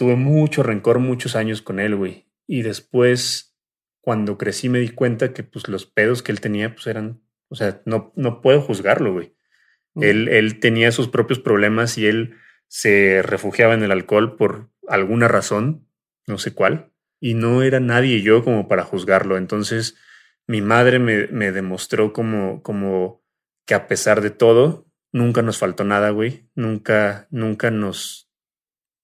tuve 0.00 0.16
mucho 0.16 0.62
rencor 0.62 0.98
muchos 0.98 1.36
años 1.36 1.60
con 1.60 1.78
él, 1.78 1.94
güey. 1.94 2.24
Y 2.46 2.62
después, 2.62 3.49
cuando 4.00 4.38
crecí, 4.38 4.68
me 4.68 4.80
di 4.80 4.90
cuenta 4.90 5.32
que 5.32 5.42
pues 5.42 5.68
los 5.68 5.86
pedos 5.86 6.22
que 6.22 6.32
él 6.32 6.40
tenía, 6.40 6.74
pues 6.74 6.86
eran, 6.86 7.20
o 7.48 7.54
sea, 7.54 7.82
no, 7.84 8.12
no 8.16 8.40
puedo 8.40 8.60
juzgarlo, 8.60 9.12
güey. 9.12 9.34
Él, 9.96 10.28
él 10.28 10.60
tenía 10.60 10.92
sus 10.92 11.08
propios 11.08 11.40
problemas 11.40 11.98
y 11.98 12.06
él 12.06 12.36
se 12.68 13.22
refugiaba 13.22 13.74
en 13.74 13.82
el 13.82 13.90
alcohol 13.90 14.36
por 14.36 14.70
alguna 14.86 15.26
razón, 15.28 15.88
no 16.26 16.38
sé 16.38 16.54
cuál, 16.54 16.92
y 17.18 17.34
no 17.34 17.62
era 17.62 17.80
nadie 17.80 18.22
yo 18.22 18.44
como 18.44 18.68
para 18.68 18.84
juzgarlo. 18.84 19.36
Entonces, 19.36 19.96
mi 20.46 20.62
madre 20.62 20.98
me, 20.98 21.26
me 21.28 21.52
demostró 21.52 22.12
como, 22.12 22.62
como 22.62 23.22
que 23.66 23.74
a 23.74 23.88
pesar 23.88 24.20
de 24.20 24.30
todo, 24.30 24.86
nunca 25.12 25.42
nos 25.42 25.58
faltó 25.58 25.84
nada, 25.84 26.10
güey. 26.10 26.48
Nunca, 26.54 27.26
nunca 27.30 27.70
nos, 27.70 28.30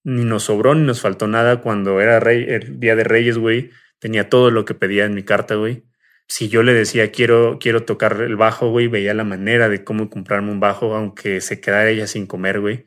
ni 0.05 0.24
nos 0.24 0.44
sobró 0.44 0.74
ni 0.74 0.85
nos 0.85 1.01
faltó 1.01 1.27
nada 1.27 1.60
cuando 1.60 2.01
era 2.01 2.20
rey, 2.20 2.47
el 2.48 2.81
día 2.81 2.97
de 2.97 3.05
Reyes, 3.05 3.39
güey. 3.39 3.70
Tenía 3.98 4.28
todo 4.28 4.51
lo 4.51 4.64
que 4.64 4.74
pedía 4.74 5.05
en 5.05 5.14
mi 5.14 5.23
carta, 5.23 5.55
güey. 5.55 5.85
Si 6.28 6.48
yo 6.48 6.62
le 6.62 6.74
decía 6.74 7.12
quiero, 7.12 7.59
quiero 7.60 7.85
tocar 7.85 8.20
el 8.20 8.36
bajo, 8.36 8.70
güey, 8.70 8.89
veía 8.89 9.14
la 9.14 9.24
manera 9.24 9.68
de 9.68 9.85
cómo 9.85 10.10
comprarme 10.10 10.51
un 10.51 10.60
bajo, 10.60 10.94
aunque 10.94 11.40
se 11.40 11.60
quedara 11.60 11.89
ella 11.89 12.06
sin 12.06 12.27
comer, 12.27 12.60
güey. 12.60 12.86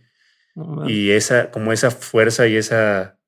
y 0.87 1.11
esa, 1.11 1.51
como 1.51 1.71
esa 1.71 1.89
fuerza 1.89 2.47
y 2.47 2.57
esa 2.57 3.19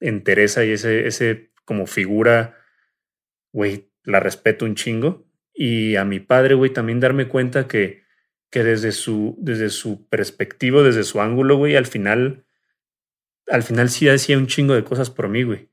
entereza 0.00 0.64
y 0.64 0.72
ese, 0.72 1.06
ese 1.06 1.52
como 1.64 1.86
figura, 1.86 2.58
güey, 3.52 3.90
la 4.04 4.20
respeto 4.20 4.64
un 4.64 4.74
chingo. 4.74 5.26
Y 5.54 5.96
a 5.96 6.04
mi 6.04 6.20
padre, 6.20 6.54
güey, 6.54 6.72
también 6.72 7.00
darme 7.00 7.28
cuenta 7.28 7.66
que, 7.66 8.02
que 8.50 8.62
desde 8.62 8.92
su, 8.92 9.36
desde 9.38 9.70
su 9.70 10.06
perspectiva, 10.08 10.82
desde 10.82 11.02
su 11.02 11.20
ángulo, 11.20 11.56
güey, 11.56 11.76
al 11.76 11.86
final 11.86 12.46
al 13.48 13.62
final 13.62 13.88
sí 13.88 14.08
hacía 14.08 14.38
un 14.38 14.46
chingo 14.46 14.74
de 14.74 14.84
cosas 14.84 15.10
por 15.10 15.28
mí, 15.28 15.42
güey. 15.42 15.70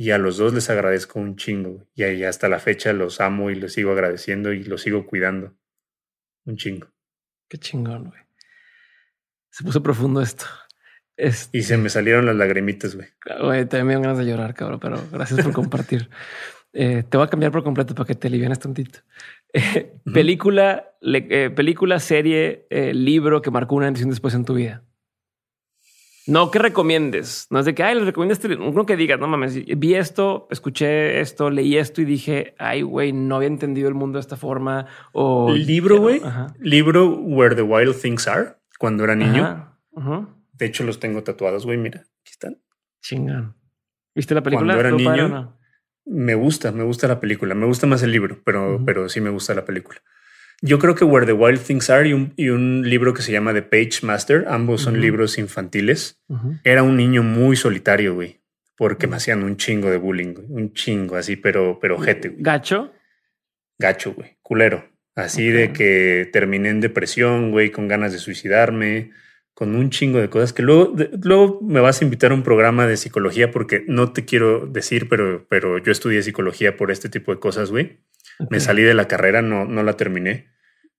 Y 0.00 0.12
a 0.12 0.18
los 0.18 0.36
dos 0.36 0.54
les 0.54 0.70
agradezco 0.70 1.18
un 1.18 1.34
chingo. 1.36 1.84
Y 1.94 2.04
ahí 2.04 2.22
hasta 2.22 2.48
la 2.48 2.60
fecha 2.60 2.92
los 2.92 3.20
amo 3.20 3.50
y 3.50 3.56
los 3.56 3.72
sigo 3.72 3.90
agradeciendo 3.90 4.52
y 4.52 4.62
los 4.62 4.82
sigo 4.82 5.06
cuidando. 5.06 5.56
Un 6.44 6.56
chingo. 6.56 6.86
Qué 7.48 7.58
chingón, 7.58 8.04
güey. 8.04 8.20
Se 9.50 9.64
puso 9.64 9.82
profundo 9.82 10.22
esto. 10.22 10.46
Y 11.50 11.62
se 11.62 11.76
me 11.76 11.88
salieron 11.88 12.26
las 12.26 12.36
lagrimitas, 12.36 12.94
güey. 12.94 13.08
Güey, 13.40 13.66
también 13.66 13.86
me 13.88 13.94
dan 13.94 14.02
ganas 14.02 14.18
de 14.18 14.26
llorar, 14.26 14.54
cabrón, 14.54 14.78
pero 14.78 15.02
gracias 15.10 15.42
por 15.42 15.52
compartir. 15.52 16.08
Eh, 16.74 17.02
te 17.02 17.16
voy 17.16 17.26
a 17.26 17.30
cambiar 17.30 17.50
por 17.50 17.64
completo 17.64 17.94
para 17.94 18.06
que 18.06 18.14
te 18.14 18.28
alivianes 18.28 18.58
tantito. 18.58 19.00
Eh, 19.54 19.94
película, 20.12 20.92
eh, 21.00 21.50
película, 21.50 21.98
serie, 21.98 22.66
libro 22.92 23.40
que 23.40 23.50
marcó 23.50 23.74
una 23.74 23.86
decisión 23.86 24.10
después 24.10 24.34
en 24.34 24.44
tu 24.44 24.54
vida. 24.54 24.84
No 26.28 26.50
que 26.50 26.58
recomiendes, 26.58 27.46
no 27.50 27.58
es 27.58 27.64
de 27.64 27.74
que 27.74 27.82
ay, 27.82 27.94
le 27.94 28.04
recomiendas 28.04 28.44
uno 28.44 28.84
que 28.84 28.96
digas, 28.96 29.18
no 29.18 29.28
mames, 29.28 29.64
vi 29.64 29.94
esto, 29.94 30.46
escuché 30.50 31.20
esto, 31.20 31.48
leí 31.48 31.78
esto 31.78 32.02
y 32.02 32.04
dije, 32.04 32.54
ay, 32.58 32.82
güey, 32.82 33.12
no 33.12 33.36
había 33.36 33.48
entendido 33.48 33.88
el 33.88 33.94
mundo 33.94 34.18
de 34.18 34.20
esta 34.20 34.36
forma. 34.36 34.86
O 35.12 35.50
libro, 35.54 35.98
güey, 35.98 36.20
libro 36.60 37.08
Where 37.18 37.54
the 37.54 37.62
Wild 37.62 37.96
Things 38.00 38.28
Are, 38.28 38.56
cuando 38.78 39.04
era 39.04 39.16
niño. 39.16 39.74
De 40.52 40.66
hecho, 40.66 40.84
los 40.84 41.00
tengo 41.00 41.22
tatuados, 41.22 41.64
güey. 41.64 41.78
Mira, 41.78 42.00
aquí 42.00 42.32
están. 42.32 42.58
Chingan. 43.00 43.54
¿Viste 44.14 44.34
la 44.34 44.42
película? 44.42 44.74
Cuando 44.74 45.04
era 45.06 45.16
niño, 45.16 45.58
me 46.04 46.34
gusta, 46.34 46.72
me 46.72 46.84
gusta 46.84 47.08
la 47.08 47.20
película. 47.20 47.54
Me 47.54 47.64
gusta 47.66 47.86
más 47.86 48.02
el 48.02 48.12
libro, 48.12 48.42
pero, 48.44 48.82
pero 48.84 49.08
sí 49.08 49.20
me 49.20 49.30
gusta 49.30 49.54
la 49.54 49.64
película. 49.64 50.00
Yo 50.60 50.78
creo 50.78 50.94
que 50.94 51.04
Where 51.04 51.26
the 51.26 51.32
Wild 51.32 51.60
Things 51.60 51.88
Are 51.88 52.08
y 52.08 52.48
un, 52.48 52.82
libro 52.88 53.14
que 53.14 53.22
se 53.22 53.30
llama 53.30 53.54
The 53.54 53.62
Page 53.62 54.00
Master, 54.02 54.46
ambos 54.48 54.82
son 54.82 55.00
libros 55.00 55.38
infantiles. 55.38 56.20
Era 56.64 56.82
un 56.82 56.96
niño 56.96 57.22
muy 57.22 57.56
solitario, 57.56 58.14
güey, 58.14 58.40
porque 58.76 59.06
me 59.06 59.16
hacían 59.16 59.44
un 59.44 59.56
chingo 59.56 59.90
de 59.90 59.98
bullying, 59.98 60.34
un 60.48 60.72
chingo 60.72 61.16
así, 61.16 61.36
pero, 61.36 61.78
pero 61.80 61.98
jete. 61.98 62.34
¿Gacho? 62.38 62.92
Gacho, 63.78 64.14
güey, 64.14 64.36
culero. 64.42 64.84
Así 65.14 65.48
de 65.48 65.72
que 65.72 66.28
terminé 66.32 66.70
en 66.70 66.80
depresión, 66.80 67.50
güey, 67.50 67.70
con 67.70 67.88
ganas 67.88 68.12
de 68.12 68.18
suicidarme, 68.18 69.10
con 69.52 69.74
un 69.74 69.90
chingo 69.90 70.20
de 70.20 70.30
cosas 70.30 70.52
que 70.52 70.62
luego, 70.62 70.94
luego 71.22 71.60
me 71.60 71.80
vas 71.80 72.00
a 72.00 72.04
invitar 72.04 72.30
a 72.30 72.34
un 72.34 72.44
programa 72.44 72.86
de 72.86 72.96
psicología 72.96 73.50
porque 73.50 73.84
no 73.88 74.12
te 74.12 74.24
quiero 74.24 74.66
decir, 74.66 75.08
pero, 75.08 75.46
pero 75.48 75.78
yo 75.78 75.90
estudié 75.90 76.22
psicología 76.22 76.76
por 76.76 76.92
este 76.92 77.08
tipo 77.08 77.32
de 77.34 77.40
cosas, 77.40 77.72
güey. 77.72 77.98
Me 78.50 78.60
salí 78.60 78.82
de 78.82 78.94
la 78.94 79.08
carrera, 79.08 79.42
no, 79.42 79.64
no 79.64 79.82
la 79.82 79.96
terminé, 79.96 80.48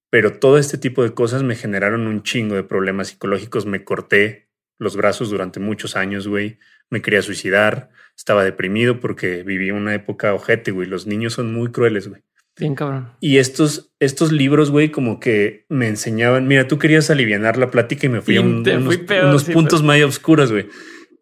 pero 0.10 0.34
todo 0.34 0.57
este 0.57 0.78
tipo 0.78 1.03
de 1.03 1.14
cosas 1.14 1.44
me 1.44 1.56
generaron 1.56 2.07
un 2.07 2.24
chingo 2.24 2.56
de 2.56 2.64
problemas 2.64 3.10
psicológicos. 3.10 3.66
Me 3.66 3.84
corté 3.84 4.49
los 4.80 4.95
brazos 4.95 5.30
durante 5.30 5.60
muchos 5.60 5.95
años, 5.95 6.28
güey. 6.28 6.57
Me 6.90 7.02
quería 7.02 7.22
suicidar, 7.22 7.90
estaba 8.18 8.44
deprimido 8.44 8.99
porque 8.99 9.44
viví 9.44 9.72
una 9.72 9.94
época 9.94 10.34
ojete, 10.34 10.72
güey. 10.72 10.88
Los 10.88 11.06
niños 11.06 11.34
son 11.34 11.53
muy 11.53 11.72
crueles, 11.72 12.07
güey. 12.07 12.24
Bien 12.57 12.76
cabrón. 12.76 13.11
Y 13.22 13.38
estos, 13.38 13.94
estos 13.99 14.32
libros, 14.32 14.72
güey, 14.72 14.90
como 14.90 15.20
que 15.20 15.66
me 15.70 15.88
enseñaban, 15.88 16.48
mira, 16.48 16.68
tú 16.68 16.78
querías 16.78 17.10
aliviar 17.10 17.57
la 17.57 17.72
plática 17.72 18.07
y 18.07 18.10
me 18.10 18.22
fui 18.22 18.38
a 18.38 18.41
unos, 18.41 19.45
puntos 19.45 19.84
más 19.84 20.02
oscuros, 20.02 20.52
güey. 20.52 20.68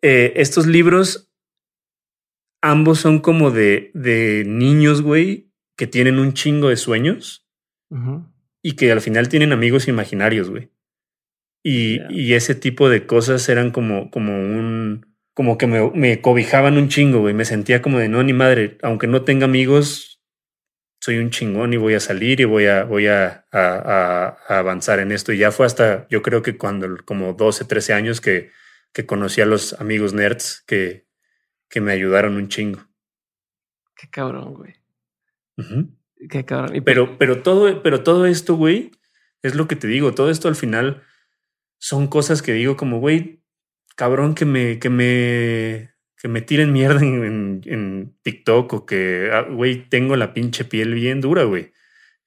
Eh, 0.02 0.34
estos 0.38 0.65
libros, 0.65 1.31
ambos 2.61 2.99
son 2.99 3.19
como 3.19 3.52
de, 3.52 3.91
de 3.94 4.45
niños, 4.48 5.02
güey, 5.02 5.47
que 5.78 5.88
tienen 5.88 6.20
un 6.20 6.34
chingo 6.34 6.68
de 6.70 6.76
sueños 6.76 7.48
y 8.62 8.74
que 8.74 8.91
al 8.91 8.99
final 8.99 9.30
tienen 9.30 9.54
amigos 9.54 9.88
imaginarios, 9.88 10.49
güey. 10.49 10.72
Y, 11.64 12.02
y, 12.10 12.34
ese 12.34 12.56
tipo 12.56 12.90
de 12.90 13.06
cosas 13.06 13.48
eran 13.49 13.72
como, 13.72 14.10
como 14.10 14.34
un, 14.34 15.16
como 15.34 15.58
que 15.58 15.68
me, 15.68 15.90
me 15.91 16.22
cobijaban 16.22 16.78
un 16.78 16.88
chingo, 16.90 17.20
güey. 17.20 17.34
Me 17.34 17.45
sentía 17.45 17.82
como 17.82 17.99
de 17.99 18.10
no, 18.10 18.24
ni 18.24 18.34
madre, 18.34 18.78
aunque 18.82 19.08
no 19.08 19.24
tenga 19.24 19.45
amigos, 19.45 20.22
soy 20.99 21.18
un 21.18 21.30
chingón 21.30 21.74
y 21.74 21.78
voy 21.78 21.94
a 21.94 21.99
salir 21.99 22.40
y 22.40 22.45
voy 22.45 22.66
a, 22.66 22.84
voy 22.84 23.08
a, 23.08 23.45
avanzar 24.48 24.99
en 24.99 25.12
esto. 25.12 25.32
Y 25.34 25.38
ya 25.38 25.52
fue 25.52 25.66
hasta, 25.66 26.08
yo 26.10 26.22
creo 26.22 26.41
que 26.41 26.58
cuando, 26.58 26.98
como 27.06 27.34
12, 27.34 27.66
13 27.66 27.94
años 27.94 28.22
que, 28.22 28.52
que 28.94 29.06
conocí 29.06 29.41
a 29.41 29.45
los 29.45 29.74
amigos 29.74 30.14
nerds 30.14 30.64
que, 30.66 31.06
que 31.70 31.82
me 31.82 31.91
ayudaron 31.91 32.36
un 32.36 32.48
chingo. 32.48 32.80
Qué 33.95 34.10
cabrón, 34.10 34.54
güey. 34.54 34.76
Qué 36.29 36.45
cabrón. 36.45 36.84
pero, 36.84 37.17
pero, 37.17 37.41
todo, 37.41 37.81
pero 37.84 38.03
todo 38.03 38.25
esto, 38.25 38.55
güey, 38.55 38.91
es 39.41 39.55
lo 39.55 39.67
que 39.67 39.75
te 39.75 39.88
digo. 39.88 40.13
Todo 40.13 40.29
esto 40.29 40.47
al 40.47 40.55
final 40.55 41.03
son 41.79 42.07
cosas 42.07 42.41
que 42.41 42.53
digo 42.53 42.75
como, 42.77 42.99
güey, 42.99 43.43
cabrón, 43.95 44.35
que 44.35 44.45
me, 44.45 44.79
que 44.79 44.89
me 44.89 45.97
que 46.17 46.27
me 46.27 46.41
tiren 46.41 46.73
mierda 46.73 47.01
en, 47.01 48.15
TikTok 48.23 48.73
o 48.73 48.85
que, 48.85 49.29
ah, 49.31 49.43
güey, 49.43 49.88
tengo 49.88 50.15
la 50.15 50.34
pinche 50.34 50.65
piel 50.65 50.93
bien 50.93 51.21
dura, 51.21 51.43
güey. 51.43 51.73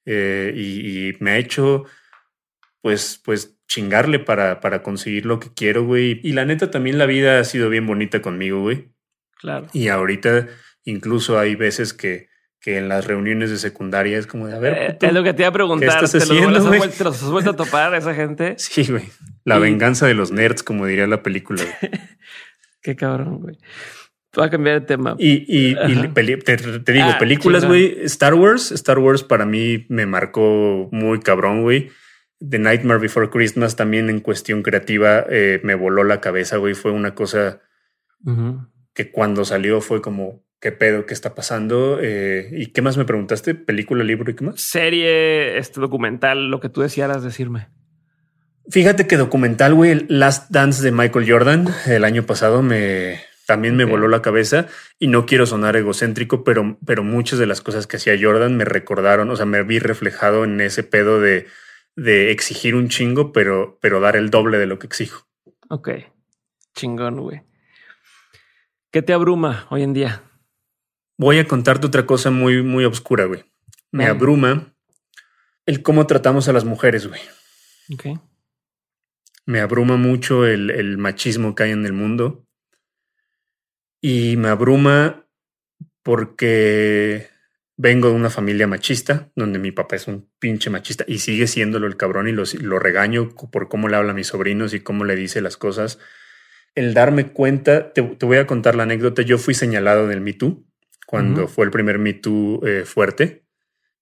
Eh, 0.05 0.53
y, 0.55 1.21
me 1.21 1.31
ha 1.31 1.37
hecho, 1.37 1.85
pues, 2.81 3.21
pues, 3.23 3.59
chingarle 3.67 4.19
para, 4.19 4.59
para 4.61 4.81
conseguir 4.81 5.25
lo 5.25 5.39
que 5.39 5.53
quiero, 5.53 5.85
güey. 5.85 6.21
Y 6.23 6.31
la 6.33 6.45
neta 6.45 6.71
también 6.71 6.97
la 6.97 7.05
vida 7.05 7.39
ha 7.39 7.43
sido 7.43 7.69
bien 7.69 7.85
bonita 7.85 8.21
conmigo, 8.21 8.61
güey. 8.61 8.93
Claro. 9.39 9.67
Y 9.73 9.89
ahorita 9.89 10.47
incluso 10.85 11.37
hay 11.37 11.55
veces 11.55 11.93
que, 11.93 12.30
que 12.61 12.77
en 12.77 12.87
las 12.87 13.05
reuniones 13.05 13.49
de 13.49 13.57
secundaria 13.57 14.19
es 14.19 14.27
como 14.27 14.47
de, 14.47 14.55
a 14.55 14.59
ver, 14.59 14.73
eh, 14.77 14.97
es 15.01 15.13
lo 15.13 15.23
que 15.23 15.33
te 15.33 15.41
iba 15.41 15.49
a 15.49 15.51
preguntar. 15.51 15.95
¿Te, 15.95 16.01
los 16.01 16.15
has, 16.15 17.23
has 17.23 17.29
vuelto 17.29 17.49
a 17.49 17.55
topar 17.55 17.93
a 17.93 17.97
esa 17.97 18.13
gente? 18.13 18.55
Sí, 18.57 18.85
güey. 18.89 19.09
La 19.43 19.57
venganza 19.57 20.05
de 20.05 20.13
los 20.13 20.31
nerds, 20.31 20.61
como 20.61 20.85
diría 20.85 21.07
la 21.07 21.23
película. 21.23 21.63
Qué 22.81 22.95
cabrón, 22.95 23.39
güey. 23.39 23.57
Voy 24.33 24.45
a 24.45 24.49
cambiar 24.49 24.79
de 24.79 24.85
tema. 24.85 25.15
Y, 25.17 25.43
y, 25.47 25.75
te, 26.13 26.93
digo, 26.93 27.09
ah, 27.09 27.17
películas, 27.19 27.65
güey. 27.65 27.97
Star 28.03 28.35
Wars. 28.35 28.71
Star 28.71 28.99
Wars 28.99 29.23
para 29.23 29.45
mí 29.45 29.85
me 29.89 30.05
marcó 30.05 30.87
muy 30.91 31.19
cabrón, 31.19 31.63
güey. 31.63 31.89
The 32.47 32.59
Nightmare 32.59 32.99
Before 32.99 33.29
Christmas 33.29 33.75
también 33.75 34.09
en 34.09 34.19
cuestión 34.19 34.63
creativa 34.63 35.25
eh, 35.29 35.59
me 35.63 35.75
voló 35.75 36.03
la 36.03 36.21
cabeza, 36.21 36.57
güey. 36.57 36.75
Fue 36.75 36.91
una 36.91 37.13
cosa 37.13 37.59
que 38.93 39.11
cuando 39.11 39.43
salió 39.45 39.81
fue 39.81 40.01
como, 40.01 40.43
¿qué 40.61 40.71
pedo? 40.71 41.05
¿Qué 41.05 41.13
está 41.13 41.35
pasando? 41.35 41.99
Eh, 42.01 42.49
¿Y 42.53 42.67
qué 42.67 42.81
más 42.81 42.95
me 42.95 43.03
preguntaste? 43.03 43.55
¿Película, 43.55 44.03
libro 44.03 44.31
y 44.31 44.35
qué 44.35 44.45
más? 44.45 44.61
Serie, 44.61 45.57
este 45.57 45.81
documental, 45.81 46.49
lo 46.49 46.61
que 46.61 46.69
tú 46.69 46.81
decías 46.81 47.21
decirme. 47.23 47.67
Fíjate 48.69 49.07
que 49.07 49.17
documental, 49.17 49.73
güey, 49.73 50.05
Last 50.07 50.51
Dance 50.51 50.83
de 50.83 50.91
Michael 50.91 51.29
Jordan 51.29 51.67
el 51.87 52.05
año 52.05 52.25
pasado 52.25 52.61
me 52.61 53.19
también 53.47 53.75
me 53.75 53.83
voló 53.83 54.07
la 54.07 54.21
cabeza 54.21 54.67
y 54.97 55.07
no 55.07 55.25
quiero 55.25 55.45
sonar 55.45 55.75
egocéntrico, 55.75 56.45
pero, 56.45 56.77
pero 56.85 57.03
muchas 57.03 57.37
de 57.37 57.47
las 57.47 57.59
cosas 57.59 57.85
que 57.85 57.97
hacía 57.97 58.15
Jordan 58.17 58.55
me 58.55 58.63
recordaron, 58.63 59.29
o 59.29 59.35
sea, 59.35 59.45
me 59.45 59.61
vi 59.63 59.79
reflejado 59.79 60.45
en 60.45 60.61
ese 60.61 60.83
pedo 60.83 61.19
de, 61.19 61.47
de 61.97 62.31
exigir 62.31 62.75
un 62.75 62.87
chingo, 62.87 63.33
pero, 63.33 63.77
pero 63.81 63.99
dar 63.99 64.15
el 64.15 64.29
doble 64.29 64.57
de 64.57 64.67
lo 64.67 64.79
que 64.79 64.87
exijo. 64.87 65.27
Ok, 65.67 65.89
chingón, 66.75 67.19
güey. 67.19 67.41
¿Qué 68.89 69.01
te 69.01 69.11
abruma 69.11 69.67
hoy 69.69 69.83
en 69.83 69.93
día? 69.93 70.23
Voy 71.17 71.39
a 71.39 71.47
contarte 71.47 71.87
otra 71.87 72.05
cosa 72.05 72.31
muy, 72.31 72.63
muy 72.63 72.85
oscura, 72.85 73.25
güey. 73.25 73.43
Me 73.91 74.05
abruma 74.05 74.73
el 75.65 75.83
cómo 75.83 76.07
tratamos 76.07 76.47
a 76.47 76.53
las 76.53 76.65
mujeres, 76.65 77.07
güey. 77.07 77.21
Ok 77.93 78.21
me 79.45 79.59
abruma 79.59 79.97
mucho 79.97 80.45
el, 80.45 80.97
machismo 80.97 81.55
que 81.55 81.63
hay 81.63 81.71
en 81.71 81.85
el 81.85 81.93
mundo 81.93 82.47
y 84.01 84.37
me 84.37 84.49
abruma 84.49 85.27
porque 86.03 87.27
vengo 87.77 88.09
de 88.09 88.15
una 88.15 88.29
familia 88.29 88.67
machista, 88.67 89.31
donde 89.35 89.59
mi 89.59 89.71
papá 89.71 89.95
es 89.95 90.07
un 90.07 90.29
pinche 90.39 90.69
machista 90.69 91.03
y 91.07 91.19
sigue 91.19 91.47
siéndolo 91.47 91.87
el 91.87 91.97
cabrón 91.97 92.27
y 92.27 92.31
lo, 92.31 92.43
lo, 92.61 92.79
regaño 92.79 93.29
por 93.29 93.69
cómo 93.69 93.87
le 93.87 93.97
habla 93.97 94.11
a 94.11 94.15
mis 94.15 94.27
sobrinos 94.27 94.73
y 94.73 94.81
cómo 94.81 95.03
le 95.03 95.15
dice 95.15 95.41
las 95.41 95.57
cosas. 95.57 95.99
El 96.73 96.93
darme 96.93 97.33
cuenta, 97.33 97.91
te, 97.91 98.01
voy 98.01 98.37
a 98.37 98.47
contar 98.47 98.75
la 98.75 98.83
anécdota, 98.83 99.21
yo 99.21 99.37
fui 99.37 99.53
señalado 99.53 100.05
en 100.05 100.11
el 100.11 100.21
Me 100.21 100.33
Too, 100.33 100.65
cuando 101.11 101.49
fue 101.49 101.65
el 101.65 101.71
primer 101.71 101.99
Me 101.99 102.13
Too 102.13 102.65
eh, 102.65 102.85
fuerte. 102.85 103.43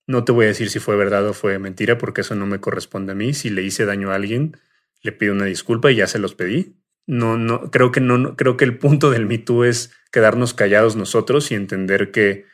No 0.06 0.26
te 0.26 0.32
voy 0.32 0.46
a 0.46 0.50
decir 0.50 0.70
si 0.70 0.78
fue 0.78 0.96
verdad 0.96 1.28
o 1.28 1.34
fue 1.34 1.58
mentira, 1.58 1.98
porque 1.98 2.22
eso 2.22 2.36
no 2.36 2.46
me 2.46 2.60
corresponde 2.60 3.14
a 3.14 3.16
mí. 3.16 3.34
Si 3.34 3.50
le 3.50 3.64
hice 3.64 3.86
daño 3.86 4.12
a 4.12 4.16
alguien, 4.16 4.56
le 5.02 5.12
pido 5.12 5.34
una 5.34 5.46
disculpa 5.46 5.92
y 5.92 5.96
ya 5.96 6.06
se 6.06 6.20
los 6.20 6.36
pedí. 6.36 6.76
No, 7.08 7.36
no, 7.40 7.72
creo 7.72 7.92
que 7.92 8.00
no, 8.00 8.36
creo 8.36 8.58
que 8.58 8.66
el 8.66 8.78
punto 8.78 9.10
del 9.10 9.26
Me 9.26 9.44
es 9.66 9.92
quedarnos 10.12 10.54
callados 10.54 10.96
nosotros 10.96 11.50
y 11.50 11.56
entender 11.56 12.12
que, 12.12 12.46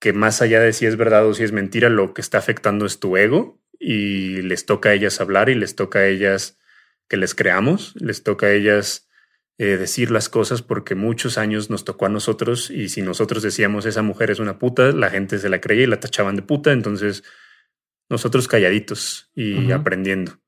que 0.00 0.12
más 0.12 0.42
allá 0.42 0.58
de 0.58 0.72
si 0.72 0.86
es 0.86 0.96
verdad 0.96 1.24
o 1.24 1.32
si 1.32 1.44
es 1.44 1.52
mentira, 1.52 1.88
lo 1.88 2.12
que 2.12 2.22
está 2.22 2.38
afectando 2.38 2.86
es 2.86 2.98
tu 2.98 3.16
ego 3.16 3.62
y 3.78 4.42
les 4.42 4.66
toca 4.66 4.88
a 4.88 4.94
ellas 4.94 5.20
hablar 5.20 5.48
y 5.48 5.54
les 5.54 5.76
toca 5.76 6.00
a 6.00 6.08
ellas 6.08 6.58
que 7.08 7.16
les 7.16 7.36
creamos, 7.36 7.94
les 8.00 8.24
toca 8.24 8.46
a 8.46 8.52
ellas 8.52 9.08
eh, 9.58 9.76
decir 9.76 10.10
las 10.10 10.28
cosas 10.28 10.62
porque 10.62 10.94
muchos 10.94 11.38
años 11.38 11.70
nos 11.70 11.84
tocó 11.84 12.06
a 12.06 12.08
nosotros 12.08 12.70
y 12.70 12.88
si 12.88 13.02
nosotros 13.02 13.42
decíamos 13.42 13.86
esa 13.86 14.02
mujer 14.02 14.30
es 14.30 14.38
una 14.38 14.58
puta, 14.58 14.92
la 14.92 15.10
gente 15.10 15.38
se 15.38 15.48
la 15.48 15.60
creía 15.60 15.84
y 15.84 15.86
la 15.86 16.00
tachaban 16.00 16.36
de 16.36 16.42
puta, 16.42 16.72
entonces 16.72 17.22
nosotros 18.08 18.48
calladitos 18.48 19.30
y 19.34 19.70
aprendiendo. 19.72 20.42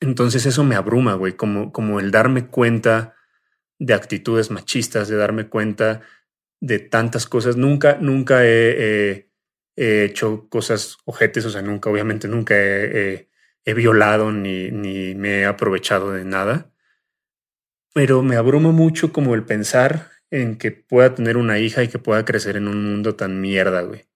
Entonces 0.00 0.46
eso 0.46 0.64
me 0.64 0.76
abruma, 0.76 1.14
güey, 1.14 1.34
como, 1.34 1.72
como 1.72 2.00
el 2.00 2.10
darme 2.10 2.46
cuenta 2.46 3.14
de 3.78 3.94
actitudes 3.94 4.50
machistas, 4.50 5.08
de 5.08 5.16
darme 5.16 5.48
cuenta 5.48 6.02
de 6.60 6.78
tantas 6.78 7.26
cosas. 7.26 7.56
Nunca, 7.56 7.98
nunca 8.00 8.46
he, 8.46 9.28
hecho 9.76 10.46
cosas 10.50 10.98
ojetes, 11.04 11.46
o 11.46 11.50
sea, 11.50 11.62
nunca, 11.62 11.88
obviamente 11.88 12.28
nunca 12.28 12.54
he, 12.56 13.28
violado 13.64 14.32
ni, 14.32 14.70
ni 14.70 15.14
me 15.14 15.40
he 15.40 15.46
aprovechado 15.46 16.12
de 16.12 16.24
nada. 16.24 16.70
Pero 17.92 18.22
me 18.22 18.36
abruma 18.36 18.70
mucho 18.72 19.12
como 19.12 19.34
el 19.34 19.44
pensar 19.44 20.10
en 20.30 20.56
que 20.56 20.70
pueda 20.70 21.14
tener 21.14 21.36
una 21.36 21.58
hija 21.58 21.82
y 21.82 21.88
que 21.88 21.98
pueda 21.98 22.24
crecer 22.24 22.56
en 22.56 22.68
un 22.68 22.84
mundo 22.84 23.16
tan 23.16 23.40
mierda, 23.40 23.82
güey. 23.82 24.06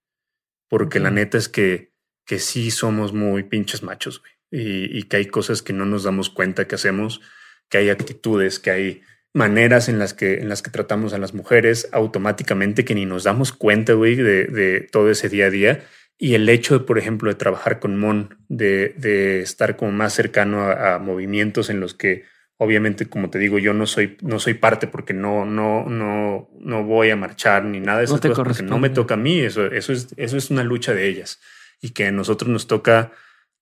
Porque 0.68 1.00
la 1.00 1.10
neta 1.10 1.38
es 1.38 1.48
que, 1.48 1.92
que 2.24 2.38
sí 2.38 2.70
somos 2.70 3.12
muy 3.12 3.42
pinches 3.42 3.82
machos, 3.82 4.20
güey 4.20 4.34
y, 4.56 5.02
que 5.04 5.16
hay 5.16 5.26
cosas 5.26 5.62
que 5.62 5.72
no 5.72 5.84
nos 5.84 6.04
damos 6.04 6.30
cuenta 6.30 6.66
que 6.66 6.76
hacemos, 6.76 7.20
que 7.68 7.78
hay 7.78 7.90
actitudes, 7.90 8.60
que 8.60 8.70
hay 8.70 9.02
maneras 9.32 9.88
en 9.88 9.98
las 9.98 10.14
que, 10.14 10.34
en 10.34 10.48
las 10.48 10.62
que 10.62 10.70
tratamos 10.70 11.12
a 11.12 11.18
las 11.18 11.34
mujeres 11.34 11.88
automáticamente 11.92 12.84
que 12.84 12.94
ni 12.94 13.04
nos 13.04 13.24
damos 13.24 13.52
cuenta, 13.52 13.94
güey, 13.94 14.14
de, 14.14 14.46
de, 14.46 14.80
todo 14.80 15.10
ese 15.10 15.28
día 15.28 15.46
a 15.46 15.50
día. 15.50 15.84
Y 16.16 16.34
el 16.34 16.48
hecho, 16.48 16.78
de, 16.78 16.84
por 16.84 16.98
ejemplo, 16.98 17.28
de 17.28 17.34
trabajar 17.34 17.80
con 17.80 17.98
Mon, 17.98 18.38
de, 18.48 18.94
de 18.96 19.40
estar 19.40 19.76
como 19.76 19.90
más 19.90 20.12
cercano 20.12 20.62
a, 20.70 21.00
movimientos 21.00 21.68
en 21.68 21.80
los 21.80 21.94
que, 21.94 22.24
obviamente, 22.58 23.06
como 23.06 23.30
te 23.30 23.38
digo, 23.38 23.58
yo 23.58 23.74
no 23.74 23.86
soy, 23.86 24.16
no 24.22 24.38
soy 24.38 24.54
parte 24.54 24.86
porque 24.86 25.12
no, 25.12 25.44
no, 25.44 25.84
no, 25.88 26.50
no 26.60 26.84
voy 26.84 27.10
a 27.10 27.16
marchar 27.16 27.64
ni 27.64 27.80
nada 27.80 27.98
de 27.98 28.04
eso, 28.04 28.20
no 28.22 28.34
porque 28.34 28.62
no 28.62 28.78
me 28.78 28.90
toca 28.90 29.14
a 29.14 29.18
mí. 29.18 29.40
Eso, 29.40 29.66
eso, 29.66 29.92
es, 29.92 30.14
eso 30.16 30.36
es 30.36 30.50
una 30.50 30.62
lucha 30.62 30.94
de 30.94 31.08
ellas 31.08 31.40
y 31.80 31.90
que 31.90 32.06
a 32.06 32.12
nosotros 32.12 32.48
nos 32.50 32.66
toca 32.66 33.12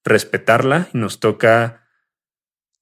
respetarla 0.05 0.89
y 0.93 0.99
nos 0.99 1.21
toca 1.21 1.83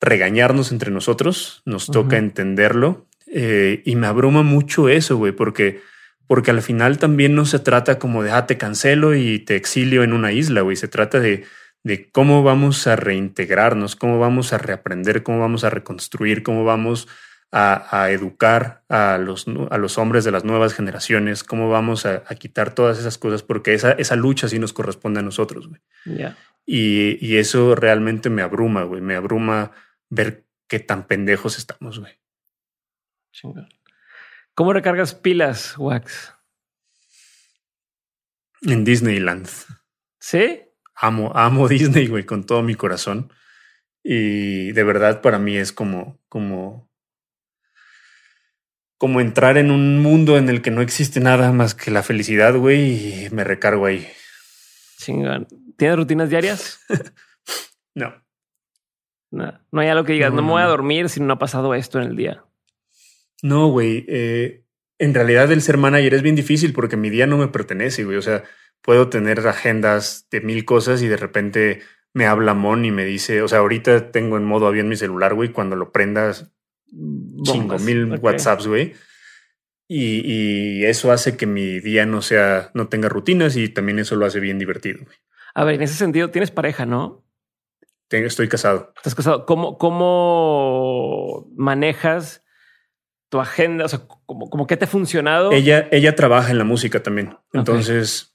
regañarnos 0.00 0.72
entre 0.72 0.90
nosotros, 0.90 1.62
nos 1.64 1.86
toca 1.86 2.16
entenderlo. 2.16 3.06
Eh, 3.26 3.82
y 3.84 3.96
me 3.96 4.06
abruma 4.06 4.42
mucho 4.42 4.88
eso, 4.88 5.16
güey, 5.16 5.32
porque, 5.32 5.80
porque 6.26 6.50
al 6.50 6.62
final 6.62 6.98
también 6.98 7.34
no 7.34 7.44
se 7.44 7.58
trata 7.58 7.98
como 7.98 8.22
de, 8.22 8.32
ah, 8.32 8.46
te 8.46 8.58
cancelo 8.58 9.14
y 9.14 9.38
te 9.38 9.56
exilio 9.56 10.02
en 10.02 10.12
una 10.12 10.32
isla, 10.32 10.62
güey. 10.62 10.76
Se 10.76 10.88
trata 10.88 11.20
de, 11.20 11.44
de 11.82 12.11
cómo 12.11 12.43
vamos 12.43 12.86
a 12.86 12.97
reintegrarnos, 12.97 13.97
cómo 13.97 14.19
vamos 14.19 14.52
a 14.52 14.59
reaprender, 14.59 15.23
cómo 15.23 15.40
vamos 15.40 15.65
a 15.65 15.70
reconstruir, 15.70 16.43
cómo 16.43 16.65
vamos 16.65 17.09
a, 17.52 18.11
educar 18.11 18.85
a 18.89 19.19
los, 19.19 19.47
a 19.70 19.78
los 19.78 19.98
hombres 19.98 20.24
de 20.24 20.31
las 20.31 20.44
nuevas 20.44 20.73
generaciones, 20.73 21.43
cómo 21.43 21.69
vamos 21.69 22.07
a, 22.07 22.23
quitar 22.36 22.74
todas 22.74 22.98
esas 22.98 23.19
cosas, 23.19 23.43
porque 23.43 23.74
esa, 23.74 23.93
esa 23.93 24.15
lucha 24.16 24.48
sí 24.48 24.59
nos 24.59 24.73
corresponde 24.73 25.20
a 25.20 25.24
nosotros, 25.24 25.69
güey. 25.69 25.81
Y, 26.66 27.19
y, 27.20 27.39
eso 27.39 27.74
realmente 27.74 28.31
me 28.31 28.43
abruma, 28.43 28.85
güey. 28.85 29.01
Me 29.01 29.16
abruma 29.16 29.73
ver 30.09 30.44
qué 30.69 30.78
tan 30.78 31.07
pendejos 31.09 31.59
estamos, 31.59 31.98
güey. 31.98 32.12
¿Cómo 34.55 34.73
recargas 34.73 35.15
pilas, 35.15 35.77
Wax? 35.78 36.35
En 38.62 38.85
Disneyland. 38.85 39.48
¿Sí? 40.19 40.62
Amo, 41.01 41.32
amo 41.35 41.68
Disney, 41.68 42.06
güey, 42.06 42.24
con 42.24 42.44
todo 42.44 42.62
mi 42.62 42.74
corazón. 42.74 43.32
Y 44.02 44.72
de 44.72 44.85
verdad 44.85 45.20
para 45.20 45.39
mí 45.39 45.56
es 45.56 45.72
como, 45.72 46.18
como, 46.28 46.90
como 48.97 49.20
entrar 49.20 49.59
en 49.59 49.70
un 49.70 50.01
mundo 50.02 50.39
en 50.39 50.48
el 50.48 50.62
que 50.62 50.70
no 50.70 50.81
existe 50.81 51.20
nada 51.20 51.52
más 51.52 51.74
que 51.74 51.90
la 51.90 52.02
felicidad, 52.02 52.55
güey, 52.56 53.24
y 53.24 53.31
me 53.31 53.44
recargo 53.44 53.86
ahí. 53.86 54.09
Chingón. 54.98 55.48
¿Tienes 55.77 55.97
rutinas 55.97 56.31
diarias? 56.31 56.81
no. 57.94 58.14
no. 59.31 59.60
No 59.70 59.81
hay 59.81 59.89
algo 59.89 60.05
que 60.05 60.12
digas, 60.12 60.32
no, 60.32 60.43
me 60.43 60.51
voy 60.51 60.62
a 60.62 60.66
dormir 60.66 61.09
si 61.09 61.20
no 61.20 61.35
ha 61.35 61.39
pasado 61.39 61.74
esto 61.74 62.01
en 62.01 62.09
el 62.09 62.16
día. 62.16 62.44
No, 63.43 63.68
güey. 63.68 64.05
Eh, 64.09 64.64
en 64.98 65.14
realidad 65.14 65.51
el 65.51 65.62
ser 65.62 65.78
manager 65.78 66.14
es 66.14 66.22
bien 66.22 66.36
difícil 66.36 66.72
porque 66.74 66.97
mi 66.97 67.09
día 67.09 67.27
no 67.27 67.39
me 67.39 67.48
pertenece, 67.48 68.05
güey. 68.05 68.18
O 68.18 68.22
sea, 68.22 68.44
puedo 68.82 69.09
tener 69.09 69.47
agendas 69.47 70.27
de 70.31 70.40
mil 70.40 70.65
cosas 70.65 71.02
y 71.02 71.09
de 71.09 71.16
repente 71.16 71.81
me 72.12 72.27
habla 72.27 72.55
Mon 72.55 72.85
y 72.85 72.90
me 72.90 73.05
dice, 73.05 73.43
o 73.43 73.48
sea, 73.48 73.61
ahorita 73.61 74.11
tengo 74.11 74.36
en 74.36 74.44
modo 74.44 74.66
avión 74.66 74.89
mi 74.89 74.97
celular, 74.97 75.35
güey, 75.35 75.51
cuando 75.51 75.77
lo 75.77 75.93
prendas, 75.93 76.51
chingo 77.43 77.78
mil 77.78 78.19
WhatsApps, 78.20 78.66
güey. 78.66 78.94
Y, 79.86 80.23
y, 80.24 80.85
eso 80.85 81.11
hace 81.11 81.36
que 81.36 81.47
mi 81.47 81.81
día 81.81 82.07
no 82.07 82.23
sea, 82.23 82.70
no 82.74 82.89
tenga 82.89 83.09
rutinas 83.09 83.57
y 83.57 83.69
también 83.69 83.98
eso 83.98 84.15
lo 84.15 84.24
hace 84.24 84.39
bien 84.39 84.59
divertido. 84.59 85.01
Güey. 85.05 85.16
A 85.55 85.65
ver, 85.65 85.74
en 85.74 85.82
ese 85.82 85.94
sentido, 85.94 86.31
tienes 86.31 86.52
pareja, 86.52 86.86
¿no? 86.86 87.24
Tengo, 88.07 88.27
estoy 88.27 88.48
casado. 88.48 88.93
Estás 88.97 89.16
casado. 89.16 89.47
¿Cómo, 89.47 89.78
cómo 89.78 91.48
manejas 91.57 92.44
tu 93.31 93.40
agenda? 93.40 93.85
O 93.85 93.89
sea, 93.89 94.02
¿cómo, 94.27 94.48
cómo 94.48 94.66
qué 94.69 94.77
te 94.77 94.85
ha 94.85 94.89
funcionado? 94.89 95.51
Ella, 95.51 95.89
ella 95.90 96.15
trabaja 96.15 96.51
en 96.51 96.59
la 96.59 96.65
música 96.65 97.02
también. 97.02 97.36
Entonces, 97.52 98.30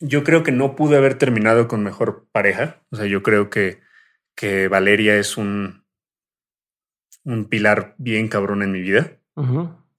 yo 0.00 0.24
creo 0.24 0.42
que 0.42 0.52
no 0.52 0.76
pude 0.76 0.96
haber 0.96 1.16
terminado 1.16 1.68
con 1.68 1.82
mejor 1.82 2.26
pareja. 2.32 2.82
O 2.90 2.96
sea, 2.96 3.06
yo 3.06 3.22
creo 3.22 3.50
que, 3.50 3.80
que 4.34 4.68
Valeria 4.68 5.16
es 5.16 5.36
un, 5.36 5.84
un 7.24 7.46
pilar 7.46 7.94
bien 7.98 8.28
cabrón 8.28 8.62
en 8.62 8.72
mi 8.72 8.80
vida. 8.80 9.18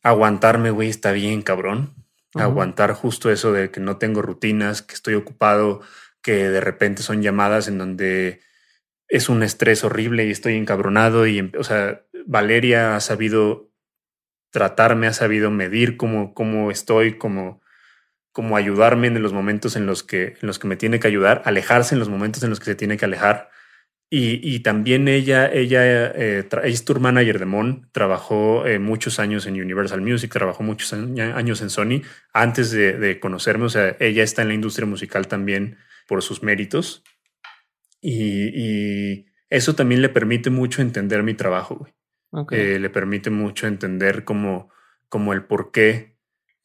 Aguantarme, 0.03 0.71
güey, 0.71 0.89
está 0.89 1.11
bien 1.11 1.41
cabrón. 1.41 1.93
Aguantar 2.33 2.93
justo 2.93 3.31
eso 3.31 3.51
de 3.51 3.71
que 3.71 3.79
no 3.79 3.97
tengo 3.97 4.21
rutinas, 4.21 4.81
que 4.81 4.93
estoy 4.93 5.15
ocupado, 5.15 5.81
que 6.21 6.49
de 6.49 6.61
repente 6.61 7.01
son 7.01 7.21
llamadas 7.23 7.67
en 7.67 7.77
donde 7.77 8.41
es 9.07 9.29
un 9.29 9.41
estrés 9.41 9.83
horrible 9.83 10.25
y 10.25 10.31
estoy 10.31 10.55
encabronado. 10.55 11.25
Y, 11.25 11.51
o 11.57 11.63
sea, 11.63 12.03
Valeria 12.25 12.95
ha 12.95 12.99
sabido 12.99 13.71
tratarme, 14.51 15.07
ha 15.07 15.13
sabido 15.13 15.49
medir 15.49 15.97
cómo, 15.97 16.33
cómo 16.33 16.69
estoy, 16.69 17.17
cómo 17.17 17.61
como 18.37 18.55
ayudarme 18.55 19.07
en 19.07 19.19
los 19.23 19.33
momentos 19.33 19.75
en 19.75 19.87
los 19.87 20.03
que, 20.03 20.35
en 20.39 20.45
los 20.45 20.59
que 20.59 20.67
me 20.67 20.75
tiene 20.75 20.99
que 20.99 21.07
ayudar, 21.07 21.41
alejarse 21.45 21.95
en 21.95 21.99
los 21.99 22.07
momentos 22.07 22.43
en 22.43 22.51
los 22.51 22.59
que 22.59 22.65
se 22.65 22.75
tiene 22.75 22.95
que 22.95 23.05
alejar. 23.05 23.49
Y, 24.11 24.59
también 24.59 25.07
ella, 25.07 25.51
ella, 25.51 25.81
eh, 25.83 26.47
es 26.63 26.85
tour 26.85 26.99
manager 26.99 27.39
de 27.39 27.45
Mon, 27.45 27.89
trabajó 27.91 28.67
eh, 28.67 28.77
muchos 28.77 29.17
años 29.17 29.47
en 29.47 29.59
Universal 29.59 30.01
Music, 30.01 30.31
trabajó 30.31 30.61
muchos 30.61 30.93
años 30.93 31.61
en 31.63 31.71
Sony 31.71 32.03
antes 32.31 32.69
de, 32.69 33.19
conocerme. 33.19 33.65
O 33.65 33.69
sea, 33.69 33.97
ella 33.99 34.21
está 34.21 34.43
en 34.43 34.49
la 34.49 34.53
industria 34.53 34.85
musical 34.85 35.27
también 35.27 35.79
por 36.07 36.21
sus 36.21 36.43
méritos. 36.43 37.03
Y, 38.01 39.25
eso 39.49 39.73
también 39.73 40.03
le 40.03 40.09
permite 40.09 40.51
mucho 40.51 40.83
entender 40.83 41.23
mi 41.23 41.33
trabajo, 41.33 41.89
eh, 42.51 42.77
le 42.79 42.89
permite 42.91 43.31
mucho 43.31 43.65
entender 43.65 44.25
como, 44.25 44.69
como 45.09 45.33
el 45.33 45.43
por 45.45 45.71
qué 45.71 46.16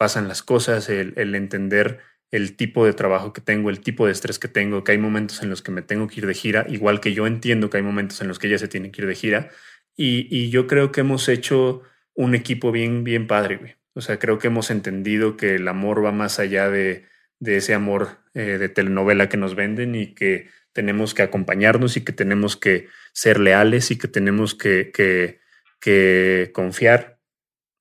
pasan 0.02 0.26
las 0.26 0.42
cosas, 0.42 0.88
el, 0.88 1.14
entender 1.16 2.00
el 2.32 2.56
tipo 2.56 2.84
de 2.84 2.92
trabajo 2.92 3.32
que 3.32 3.40
tengo, 3.40 3.70
el 3.70 3.78
tipo 3.78 4.06
de 4.06 4.10
estrés 4.10 4.40
que 4.40 4.48
tengo, 4.48 4.82
que 4.82 4.90
hay 4.90 4.98
momentos 4.98 5.44
en 5.44 5.48
los 5.48 5.62
que 5.62 5.70
me 5.70 5.80
tengo 5.80 6.08
que 6.08 6.18
ir 6.18 6.26
de 6.26 6.34
gira, 6.34 6.66
igual 6.68 6.98
que 6.98 7.14
yo 7.14 7.24
entiendo 7.24 7.70
que 7.70 7.76
hay 7.76 7.84
momentos 7.84 8.20
en 8.20 8.26
los 8.26 8.40
que 8.40 8.48
ella 8.48 8.58
se 8.58 8.66
tiene 8.66 8.90
que 8.90 9.02
ir 9.02 9.06
de 9.06 9.14
gira. 9.14 9.50
Y, 9.96 10.50
yo 10.50 10.66
creo 10.66 10.90
que 10.90 11.02
hemos 11.02 11.28
hecho 11.28 11.82
un 12.16 12.34
equipo 12.34 12.72
bien, 12.72 13.04
bien 13.04 13.28
padre, 13.28 13.58
güey. 13.58 13.76
O 13.94 14.00
sea, 14.00 14.18
creo 14.18 14.40
que 14.40 14.48
hemos 14.48 14.72
entendido 14.72 15.36
que 15.36 15.54
el 15.54 15.68
amor 15.68 16.04
va 16.04 16.10
más 16.10 16.40
allá 16.40 16.68
de, 16.68 17.06
ese 17.38 17.72
amor 17.72 18.18
eh, 18.34 18.58
de 18.58 18.68
telenovela 18.68 19.28
que 19.28 19.36
nos 19.36 19.54
venden 19.54 19.94
y 19.94 20.14
que 20.14 20.48
tenemos 20.72 21.14
que 21.14 21.22
acompañarnos 21.22 21.96
y 21.96 22.00
que 22.00 22.12
tenemos 22.12 22.56
que 22.56 22.88
ser 23.12 23.38
leales 23.38 23.92
y 23.92 23.98
que 23.98 24.08
tenemos 24.08 24.56
que, 24.56 24.90
que, 24.92 25.38
que 25.80 26.50
confiar 26.52 27.11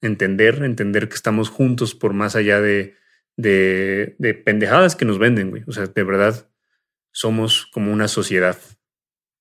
entender, 0.02 0.64
entender 0.64 1.08
que 1.08 1.16
estamos 1.16 1.50
juntos 1.50 1.96
por 1.96 2.14
más 2.14 2.36
allá 2.36 2.60
de, 2.60 2.96
de, 3.38 4.16
de 4.20 4.34
pendejadas 4.34 4.96
que 4.96 5.06
nos 5.06 5.20
venden, 5.20 5.50
güey. 5.52 5.64
O 5.68 5.72
sea, 5.72 5.86
de 5.86 6.04
verdad, 6.04 6.50
somos 7.12 7.68
como 7.68 7.92
una 7.92 8.08
sociedad. 8.08 8.58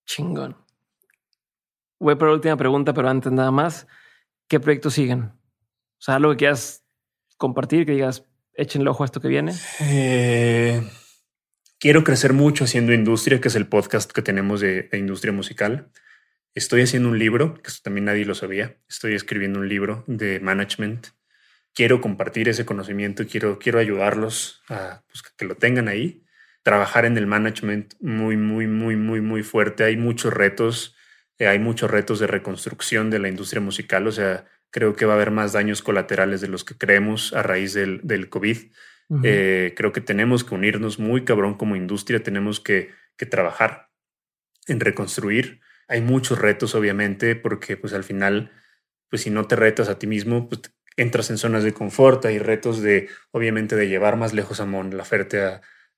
Chingón. 0.07 0.57
Voy 1.99 2.17
por 2.17 2.29
la 2.29 2.35
última 2.35 2.57
pregunta, 2.57 2.95
pero 2.95 3.09
antes 3.09 3.33
nada 3.33 3.51
más, 3.51 3.87
¿qué 4.49 4.61
proyectos 4.61 4.95
siguen? 4.95 5.23
O 5.23 6.03
sea, 6.03 6.17
algo 6.17 6.31
que 6.33 6.39
quieras 6.39 6.85
compartir, 7.37 7.87
que 7.87 7.93
digas, 7.93 8.25
échenle 8.55 8.91
ojo 8.91 9.03
a 9.03 9.07
esto 9.07 9.21
que 9.21 9.29
viene. 9.29 9.53
Eh, 9.81 10.83
quiero 11.79 12.05
crecer 12.05 12.33
mucho 12.33 12.65
haciendo 12.65 12.93
industria, 12.93 13.41
que 13.41 13.49
es 13.49 13.55
el 13.55 13.67
podcast 13.67 14.11
que 14.13 14.23
tenemos 14.23 14.61
de 14.61 14.89
industria 14.93 15.33
musical. 15.33 15.91
Estoy 16.55 16.83
haciendo 16.83 17.09
un 17.09 17.19
libro, 17.19 17.55
que 17.55 17.71
también 17.83 18.07
nadie 18.07 18.25
lo 18.25 18.35
sabía. 18.35 18.77
Estoy 18.89 19.15
escribiendo 19.15 19.61
un 19.61 19.69
libro 19.69 20.05
de 20.09 20.41
management. 20.41 21.09
Quiero 21.75 22.01
compartir 22.01 22.49
ese 22.49 22.67
conocimiento, 22.67 23.25
quiero, 23.27 23.61
quiero 23.61 23.79
ayudarlos 23.79 24.63
a 24.69 25.03
pues, 25.07 25.23
que 25.23 25.45
lo 25.45 25.55
tengan 25.55 25.87
ahí. 25.87 26.25
Trabajar 26.63 27.05
en 27.05 27.17
el 27.17 27.29
management 27.29 27.95
muy, 28.01 28.37
muy, 28.37 28.67
muy, 28.67 28.97
muy, 28.97 29.21
muy 29.21 29.43
fuerte. 29.45 29.85
Hay 29.85 29.97
muchos 29.97 30.35
retos, 30.35 30.97
eh, 31.39 31.47
hay 31.47 31.61
muchos 31.61 31.89
retos 31.89 32.19
de 32.19 32.27
reconstrucción 32.27 33.11
de 33.11 33.21
la 33.21 33.29
industria 33.29 33.61
musical. 33.61 34.09
O 34.09 34.13
sea, 34.13 34.47
creo 34.71 34.97
que 34.97 35.07
va 35.07 35.13
a 35.13 35.17
haber 35.17 35.31
más 35.31 35.53
daños 35.53 35.83
colaterales 35.83 36.41
de 36.41 36.49
los 36.49 36.65
que 36.65 36.77
creemos 36.77 37.33
a 37.33 37.45
raíz 37.45 37.75
del, 37.75 38.01
del 38.03 38.29
COVID. 38.29 38.59
Eh, 39.25 39.75
creo 39.77 39.93
que 39.93 40.01
tenemos 40.01 40.45
que 40.45 40.55
unirnos 40.55 41.01
muy 41.01 41.25
cabrón 41.25 41.55
como 41.55 41.75
industria, 41.75 42.23
tenemos 42.23 42.61
que, 42.61 42.91
que 43.17 43.27
trabajar 43.27 43.91
en 44.69 44.79
reconstruir 44.79 45.61
hay 45.91 46.01
muchos 46.01 46.39
retos, 46.39 46.77
obviamente, 46.77 47.35
porque 47.35 47.77
pues 47.77 47.93
al 47.95 48.05
final, 48.05 48.53
pues 49.09 49.23
si 49.23 49.31
no 49.31 49.49
te 49.49 49.57
retas 49.57 49.89
a 49.89 49.99
ti 49.99 50.07
mismo, 50.07 50.49
pues 50.49 50.63
entras 50.97 51.31
en 51.31 51.39
zonas 51.39 51.65
de 51.65 51.75
confort, 51.75 52.25
hay 52.27 52.39
retos 52.39 52.81
de, 52.81 53.09
obviamente, 53.33 53.75
de 53.75 53.89
llevar 53.89 54.17
más 54.17 54.33
lejos 54.33 54.61
a 54.61 54.67
Mon 54.67 54.97
Laferte 54.97 55.43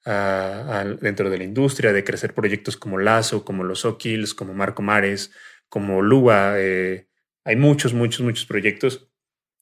a, 0.06 0.84
dentro 1.02 1.28
de 1.28 1.36
la 1.36 1.44
industria, 1.44 1.92
de 1.92 2.04
crecer 2.04 2.32
proyectos 2.32 2.78
como 2.78 2.98
Lazo, 2.98 3.44
como 3.44 3.64
Los 3.64 3.84
O'Kills, 3.84 4.32
como 4.32 4.54
Marco 4.54 4.80
Mares, 4.80 5.30
como 5.68 6.00
Lua. 6.00 6.54
Eh, 6.56 7.06
hay 7.44 7.56
muchos, 7.56 7.92
muchos, 7.92 8.22
muchos 8.22 8.46
proyectos. 8.46 9.10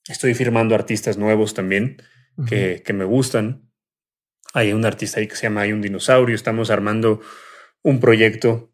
Estoy 0.07 0.33
firmando 0.33 0.75
artistas 0.75 1.17
nuevos 1.17 1.53
también 1.53 2.01
que, 2.47 2.83
que, 2.85 2.93
me 2.93 3.03
gustan. 3.03 3.69
Hay 4.53 4.71
un 4.71 4.85
artista 4.85 5.19
ahí 5.19 5.27
que 5.27 5.35
se 5.35 5.43
llama 5.43 5.61
Hay 5.61 5.73
un 5.73 5.81
dinosaurio. 5.81 6.35
Estamos 6.35 6.71
armando 6.71 7.19
un 7.83 7.99
proyecto 7.99 8.70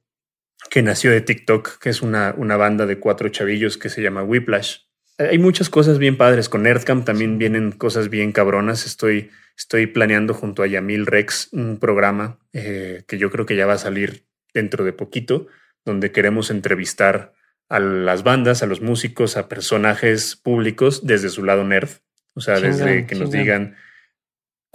que 0.70 0.82
nació 0.82 1.12
de 1.12 1.22
TikTok, 1.22 1.80
que 1.80 1.90
es 1.90 2.02
una, 2.02 2.34
una 2.38 2.58
banda 2.58 2.86
de 2.86 3.00
cuatro 3.00 3.30
chavillos 3.30 3.78
que 3.78 3.90
se 3.90 4.02
llama 4.02 4.24
Whiplash. 4.24 4.80
Hay 5.18 5.40
muchas 5.40 5.70
cosas 5.70 5.98
bien 5.98 6.18
padres. 6.18 6.50
Con 6.50 6.64
Nerdcamp 6.64 7.06
también 7.06 7.38
vienen 7.38 7.72
cosas 7.72 8.10
bien 8.10 8.32
cabronas. 8.32 8.86
Estoy, 8.86 9.32
estoy 9.58 9.88
planeando 9.88 10.34
junto 10.34 10.62
a 10.62 10.68
Yamil 10.68 11.06
Rex 11.06 11.50
un 11.54 11.80
programa 11.80 12.38
eh, 12.54 13.04
que 13.08 13.18
yo 13.18 13.32
creo 13.32 13.46
que 13.46 13.56
ya 13.56 13.66
va 13.66 13.74
a 13.74 13.80
salir 13.80 14.26
dentro 14.54 14.84
de 14.86 14.94
poquito, 14.94 15.48
donde 15.86 16.12
queremos 16.12 16.52
entrevistar 16.52 17.34
a 17.70 17.80
las 17.80 18.24
bandas, 18.24 18.64
a 18.64 18.68
los 18.68 18.82
músicos, 18.82 19.38
a 19.38 19.50
personajes 19.50 20.36
públicos 20.36 21.06
desde 21.06 21.30
su 21.30 21.44
lado 21.44 21.64
nerd. 21.64 21.90
O 22.34 22.42
sea, 22.42 22.60
desde 22.60 23.08
que 23.08 23.16
nos 23.16 23.32
digan 23.32 23.76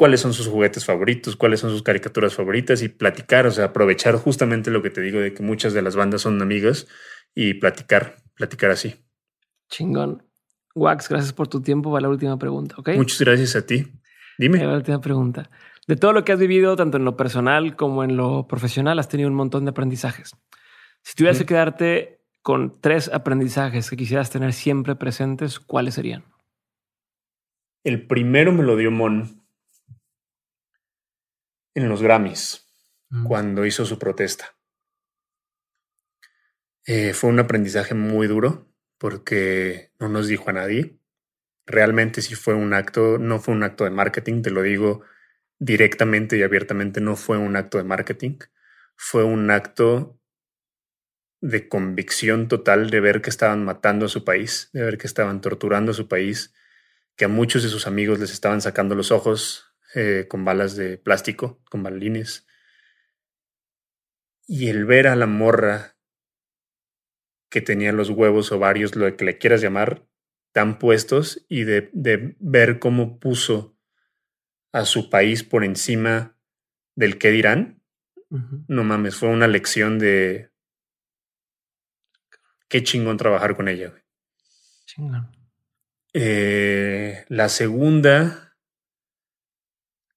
cuáles 0.03 0.19
son 0.19 0.33
sus 0.33 0.49
juguetes 0.49 0.85
favoritos, 0.85 1.37
cuáles 1.37 1.61
son 1.61 1.71
sus 1.71 1.85
caricaturas 1.85 2.35
favoritas 2.35 2.83
y 2.83 2.89
platicar, 2.89 3.47
o 3.47 3.53
sea, 3.53 3.67
aprovechar 3.67 4.17
justamente 4.17 4.73
lo 4.73 4.83
que 4.83 4.91
te 4.91 5.01
digo 5.01 5.21
de 5.21 5.33
que 5.33 5.45
muchas 5.45 5.75
de 5.75 5.81
las 5.81 5.95
bandas 5.95 6.23
son 6.23 6.43
amigas 6.43 6.89
y 7.37 7.55
platicar, 7.55 8.17
platicar 8.35 8.73
así. 8.73 8.97
Chingón. 9.71 10.25
Wax, 10.75 11.09
gracias 11.09 11.33
por 11.33 11.47
tu 11.47 11.63
tiempo. 11.63 11.93
Va 11.93 12.01
la 12.01 12.09
última 12.09 12.37
pregunta, 12.37 12.75
¿ok? 12.79 12.97
Muchas 12.97 13.21
gracias 13.21 13.55
a 13.55 13.65
ti. 13.65 13.93
Dime. 14.39 14.59
la 14.59 14.75
última 14.75 15.01
pregunta. 15.01 15.49
De 15.87 15.95
todo 15.95 16.13
lo 16.13 16.25
que 16.25 16.33
has 16.33 16.41
vivido, 16.41 16.75
tanto 16.75 16.97
en 16.97 17.05
lo 17.05 17.17
personal 17.17 17.77
como 17.77 18.03
en 18.03 18.17
lo 18.17 18.49
profesional, 18.49 18.99
has 18.99 19.09
tenido 19.09 19.29
un 19.29 19.37
montón 19.37 19.65
de 19.67 19.71
aprendizajes. 19.71 20.35
Si 21.05 21.15
tuvieras 21.15 21.39
que 21.39 21.47
quedarte 21.47 22.25
con 22.43 22.81
tres 22.81 23.09
aprendizajes 23.09 23.89
que 23.89 23.97
quisieras 23.97 24.31
tener 24.31 24.53
siempre 24.53 24.97
presentes, 24.97 25.61
¿cuáles 25.61 25.95
serían? 25.95 26.25
El 27.85 28.05
primero 28.09 28.51
me 28.51 28.65
lo 28.65 28.77
dio 28.77 28.91
Mon 28.91 29.42
en 31.75 31.89
los 31.89 32.03
Grammys, 32.03 32.69
mm. 33.11 33.27
cuando 33.27 33.67
hizo 33.67 33.85
su 33.85 33.99
protesta. 33.99 34.57
Eh, 36.85 37.15
fue 37.15 37.31
un 37.31 37.39
aprendizaje 37.39 37.95
muy 37.95 38.27
duro 38.27 38.69
porque 38.99 39.93
no 39.99 40.09
nos 40.09 40.27
dijo 40.27 40.51
a 40.51 40.53
nadie. 40.53 40.99
Realmente 41.67 42.23
sí 42.23 42.35
fue 42.35 42.55
un 42.55 42.75
acto, 42.75 43.19
no 43.19 43.39
fue 43.39 43.55
un 43.55 43.63
acto 43.63 43.85
de 43.85 43.91
marketing, 43.91 44.43
te 44.43 44.51
lo 44.51 44.63
digo 44.63 45.03
directamente 45.59 46.37
y 46.37 46.43
abiertamente, 46.43 47.01
no 47.01 47.15
fue 47.15 47.39
un 47.39 47.55
acto 47.55 47.79
de 47.79 47.85
marketing, 47.85 48.39
fue 48.97 49.23
un 49.23 49.49
acto 49.53 50.19
de 51.41 51.69
convicción 51.69 52.49
total 52.49 52.91
de 52.91 53.01
ver 53.01 53.23
que 53.23 53.31
estaban 53.31 53.65
matando 53.65 54.07
a 54.07 54.09
su 54.09 54.25
país, 54.25 54.71
de 54.73 54.83
ver 54.83 54.99
que 54.99 55.07
estaban 55.07 55.41
torturando 55.41 55.93
a 55.93 55.95
su 55.95 56.09
país, 56.09 56.53
que 57.17 57.27
a 57.27 57.29
muchos 57.29 57.63
de 57.63 57.69
sus 57.69 57.87
amigos 57.87 58.19
les 58.19 58.33
estaban 58.33 58.61
sacando 58.61 58.97
los 58.97 59.13
ojos 59.13 59.72
eh, 59.95 60.27
con 60.29 60.45
balas 60.45 60.77
de 60.77 60.99
plástico, 60.99 61.63
con 61.71 61.83
balines. 61.83 62.47
Y 64.47 64.69
el 64.69 64.85
ver 64.85 65.07
a 65.07 65.17
la 65.17 65.27
morra 65.27 65.97
que 67.49 67.61
tenía 67.61 67.93
los 67.93 68.11
huevos 68.11 68.51
o 68.53 68.59
varios, 68.59 68.97
lo 68.97 69.17
que 69.17 69.25
le 69.25 69.39
quieras 69.39 69.61
llamar, 69.61 70.07
tan 70.53 70.79
puestos 70.79 71.45
y 71.49 71.65
de, 71.65 71.91
de 71.93 72.37
ver 72.39 72.79
cómo 72.79 73.19
puso 73.19 73.77
a 74.73 74.85
su 74.85 75.11
país 75.11 75.45
por 75.45 75.65
encima 75.65 76.37
del 76.95 77.19
que 77.19 77.31
dirán. 77.31 77.83
No 78.67 78.83
mames, 78.83 79.17
fue 79.17 79.29
una 79.29 79.47
lección 79.47 79.99
de, 79.99 80.53
qué 82.73 82.83
chingón 82.83 83.19
trabajar 83.19 83.55
con 83.55 83.69
ella. 83.69 83.93
Chingón. 84.87 85.31
Eh, 86.15 87.27
la 87.29 87.51
segunda, 87.51 88.42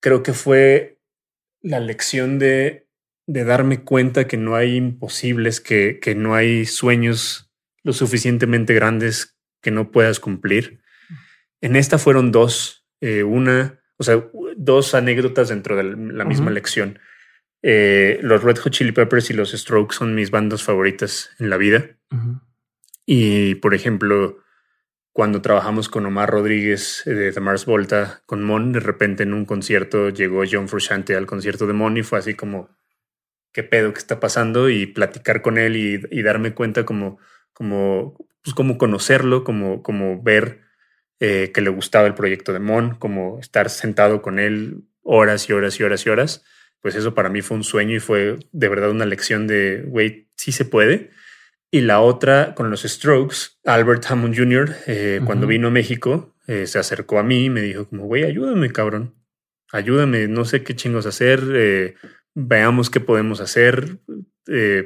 creo 0.06 0.22
que 0.22 0.34
fue 0.34 1.00
la 1.64 1.80
lección 1.80 2.38
de, 2.38 2.88
de 3.26 3.44
darme 3.44 3.84
cuenta 3.84 4.28
que 4.28 4.38
no 4.38 4.56
hay 4.56 4.76
imposibles, 4.76 5.60
que, 5.60 6.00
que, 6.00 6.14
no 6.14 6.36
hay 6.36 6.68
sueños 6.68 7.52
lo 7.82 7.92
suficientemente 7.92 8.76
grandes 8.76 9.36
que 9.64 9.72
no 9.72 9.90
puedas 9.90 10.20
cumplir. 10.20 10.84
En 11.60 11.76
esta 11.76 11.98
fueron 11.98 12.32
dos, 12.32 12.86
eh, 13.02 13.24
una, 13.24 13.82
o 13.98 14.04
sea, 14.04 14.24
dos 14.56 14.94
anécdotas 14.94 15.50
dentro 15.50 15.76
de 15.76 15.84
la 15.84 16.24
misma 16.24 16.52
lección. 16.52 17.00
Eh, 17.64 18.20
los 18.22 18.44
Red 18.44 18.58
Hot 18.58 18.74
Chili 18.74 18.92
Peppers 18.92 19.32
y 19.32 19.34
los 19.34 19.54
Strokes 19.54 19.96
son 19.96 20.14
mis 20.14 20.30
bandas 20.30 20.62
favoritas 20.62 21.32
en 21.40 21.50
la 21.50 21.58
vida. 21.58 21.98
Y 23.08 23.56
por 23.56 23.74
ejemplo, 23.74 24.38
cuando 25.16 25.42
trabajamos 25.42 25.88
con 25.88 26.06
Omar 26.06 26.30
Rodríguez 26.30 27.08
eh, 27.08 27.12
de 27.12 27.32
The 27.32 27.40
Mars 27.40 27.64
Volta 27.64 28.22
con 28.26 28.44
Mon, 28.44 28.74
de 28.74 28.82
repente 28.82 29.24
en 29.24 29.34
un 29.34 29.46
concierto 29.46 30.10
llegó 30.10 30.44
John 30.52 30.68
Frusciante 30.68 31.16
al 31.16 31.26
concierto 31.26 31.68
de 31.68 31.72
Mon 31.72 31.96
y 31.96 32.04
fue 32.04 32.20
así 32.20 32.34
como, 32.34 32.68
¿qué 33.54 33.64
pedo 33.64 33.94
que 33.94 34.00
está 34.00 34.20
pasando? 34.20 34.70
Y 34.70 34.88
platicar 34.88 35.42
con 35.42 35.58
él 35.58 35.78
y, 35.78 36.22
darme 36.22 36.54
cuenta 36.54 36.84
como, 36.84 37.18
como, 37.54 38.18
pues 38.44 38.54
como 38.54 38.78
conocerlo, 38.78 39.46
como, 39.46 39.82
como 39.84 40.22
ver 40.22 40.64
eh, 41.22 41.54
que 41.54 41.62
le 41.62 41.70
gustaba 41.70 42.08
el 42.08 42.14
proyecto 42.14 42.52
de 42.52 42.60
Mon, 42.60 42.96
como 42.96 43.40
estar 43.40 43.70
sentado 43.70 44.22
con 44.22 44.38
él 44.38 44.84
horas 45.02 45.50
y 45.50 45.54
horas 45.54 45.80
y 45.80 45.84
horas 45.84 46.06
y 46.06 46.10
horas 46.10 46.44
pues 46.82 46.94
eso 46.94 47.16
para 47.16 47.30
mí 47.30 47.42
fue 47.42 47.56
un 47.56 47.64
sueño 47.64 47.96
y 47.96 48.00
fue 48.02 48.38
de 48.52 48.68
verdad 48.68 48.92
una 48.92 49.06
lección 49.06 49.48
de, 49.48 49.82
güey, 49.88 50.28
sí 50.36 50.52
se 50.52 50.66
puede. 50.66 51.10
Y 51.76 51.82
la 51.82 52.00
otra 52.00 52.56
con 52.56 52.70
los 52.70 52.84
Strokes, 52.84 53.36
Albert 53.66 54.06
Hammond 54.10 54.34
Jr., 54.34 54.78
eh, 54.88 55.20
cuando 55.26 55.46
vino 55.46 55.68
a 55.68 55.72
México, 55.72 56.34
eh, 56.48 56.68
se 56.68 56.80
acercó 56.80 57.20
a 57.20 57.24
mí 57.24 57.44
y 57.44 57.50
me 57.50 57.62
dijo 57.62 57.90
como, 57.90 58.06
güey, 58.06 58.24
ayúdame, 58.24 58.72
cabrón. 58.72 59.14
Ayúdame, 59.74 60.30
no 60.30 60.46
sé 60.46 60.64
qué 60.64 60.74
chingos 60.74 61.06
hacer, 61.06 61.44
eh, 61.54 61.96
veamos 62.34 62.90
qué 62.90 63.02
podemos 63.02 63.42
hacer, 63.42 64.00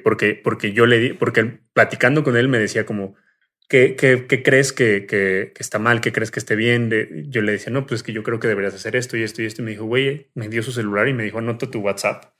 porque, 0.03 0.33
porque 0.43 0.73
yo 0.73 0.87
le 0.87 0.97
di, 0.97 1.13
porque 1.13 1.59
platicando 1.73 2.23
con 2.23 2.35
él 2.35 2.47
me 2.47 2.57
decía 2.57 2.87
como, 2.87 3.13
¿qué, 3.67 3.95
qué, 3.95 4.41
crees 4.41 4.73
que, 4.73 5.05
que, 5.05 5.53
está 5.59 5.77
mal? 5.77 6.01
¿Qué 6.01 6.11
crees 6.11 6.31
que 6.31 6.39
esté 6.39 6.55
bien? 6.55 6.89
yo 7.27 7.43
le 7.43 7.51
decía, 7.51 7.71
no, 7.71 7.85
pues 7.85 8.01
que 8.01 8.13
yo 8.13 8.23
creo 8.23 8.39
que 8.39 8.47
deberías 8.47 8.73
hacer 8.73 8.95
esto 8.95 9.15
y 9.15 9.21
esto 9.21 9.43
y 9.43 9.45
esto. 9.45 9.61
Y 9.61 9.65
me 9.65 9.71
dijo, 9.71 9.85
güey, 9.85 10.31
me 10.33 10.49
dio 10.49 10.63
su 10.63 10.71
celular 10.71 11.07
y 11.07 11.13
me 11.13 11.21
dijo, 11.21 11.37
anota 11.37 11.69
tu 11.69 11.81
WhatsApp. 11.81 12.38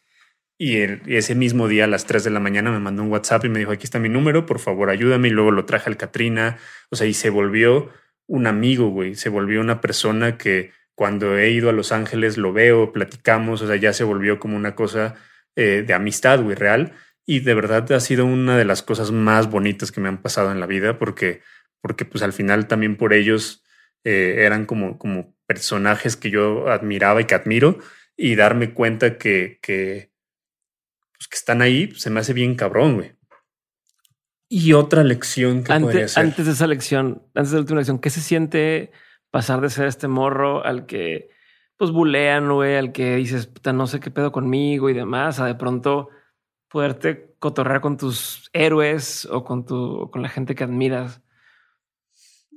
Y, 0.59 0.77
ese 1.15 1.33
mismo 1.33 1.67
día 1.67 1.85
a 1.85 1.87
las 1.87 2.05
3 2.05 2.23
de 2.23 2.29
la 2.29 2.39
mañana 2.39 2.69
me 2.69 2.79
mandó 2.79 3.01
un 3.01 3.11
WhatsApp 3.11 3.45
y 3.45 3.49
me 3.49 3.57
dijo, 3.57 3.71
aquí 3.71 3.85
está 3.85 3.97
mi 3.97 4.09
número, 4.09 4.45
por 4.45 4.59
favor 4.59 4.91
ayúdame. 4.91 5.29
Y 5.29 5.31
luego 5.31 5.49
lo 5.49 5.65
traje 5.65 5.89
al 5.89 5.97
Katrina. 5.97 6.59
O 6.91 6.95
sea, 6.95 7.07
y 7.07 7.15
se 7.15 7.31
volvió 7.31 7.89
un 8.27 8.45
amigo, 8.45 8.89
güey. 8.89 9.15
Se 9.15 9.29
volvió 9.29 9.61
una 9.61 9.81
persona 9.81 10.37
que 10.37 10.71
cuando 10.93 11.37
he 11.37 11.49
ido 11.49 11.69
a 11.69 11.73
Los 11.73 11.91
Ángeles 11.91 12.37
lo 12.37 12.53
veo, 12.53 12.91
platicamos. 12.91 13.63
O 13.63 13.67
sea, 13.67 13.77
ya 13.77 13.93
se 13.93 14.03
volvió 14.03 14.39
como 14.39 14.55
una 14.55 14.75
cosa 14.75 15.15
eh, 15.55 15.83
de 15.87 15.93
amistad, 15.95 16.43
güey, 16.43 16.55
real 16.55 16.93
y 17.29 17.41
de 17.41 17.53
verdad 17.53 17.91
ha 17.91 17.99
sido 17.99 18.25
una 18.25 18.57
de 18.57 18.65
las 18.65 18.81
cosas 18.81 19.11
más 19.11 19.51
bonitas 19.51 19.91
que 19.91 20.01
me 20.01 20.09
han 20.09 20.19
pasado 20.19 20.51
en 20.51 20.59
la 20.59 20.65
vida 20.65 20.97
porque, 20.97 21.41
porque 21.79 22.03
pues 22.03 22.23
al 22.23 22.33
final 22.33 22.67
también 22.67 22.97
por 22.97 23.13
ellos 23.13 23.63
eh, 24.03 24.37
eran 24.39 24.65
como, 24.65 24.97
como 24.97 25.35
personajes 25.45 26.15
que 26.15 26.31
yo 26.31 26.69
admiraba 26.69 27.21
y 27.21 27.25
que 27.25 27.35
admiro 27.35 27.77
y 28.17 28.33
darme 28.33 28.73
cuenta 28.73 29.19
que, 29.19 29.59
que, 29.61 30.08
pues 31.19 31.27
que 31.27 31.35
están 31.35 31.61
ahí 31.61 31.87
pues, 31.87 32.01
se 32.01 32.09
me 32.09 32.21
hace 32.21 32.33
bien 32.33 32.55
cabrón, 32.55 32.95
güey. 32.95 33.15
Y 34.47 34.73
otra 34.73 35.03
lección 35.03 35.63
que 35.63 35.71
antes, 35.71 36.17
Antes 36.17 36.47
de 36.47 36.53
esa 36.53 36.65
lección, 36.65 37.21
antes 37.35 37.51
de 37.51 37.57
la 37.57 37.61
última 37.61 37.79
lección, 37.79 37.99
¿qué 37.99 38.09
se 38.09 38.21
siente 38.21 38.91
pasar 39.29 39.61
de 39.61 39.69
ser 39.69 39.85
este 39.85 40.07
morro 40.07 40.65
al 40.65 40.87
que 40.87 41.29
pues 41.77 41.91
bulean, 41.91 42.51
güey, 42.51 42.75
al 42.75 42.91
que 42.91 43.15
dices, 43.15 43.47
puta, 43.47 43.71
no 43.73 43.85
sé 43.85 43.99
qué 43.99 44.11
pedo 44.11 44.31
conmigo 44.31 44.89
y 44.89 44.93
demás, 44.93 45.39
a 45.39 45.45
de 45.45 45.55
pronto 45.55 46.09
poderte 46.67 47.35
cotorrear 47.39 47.79
con 47.79 47.97
tus 47.97 48.49
héroes 48.53 49.25
o 49.25 49.43
con 49.43 49.65
tu 49.65 50.09
con 50.11 50.21
la 50.21 50.29
gente 50.29 50.55
que 50.55 50.63
admiras. 50.63 51.21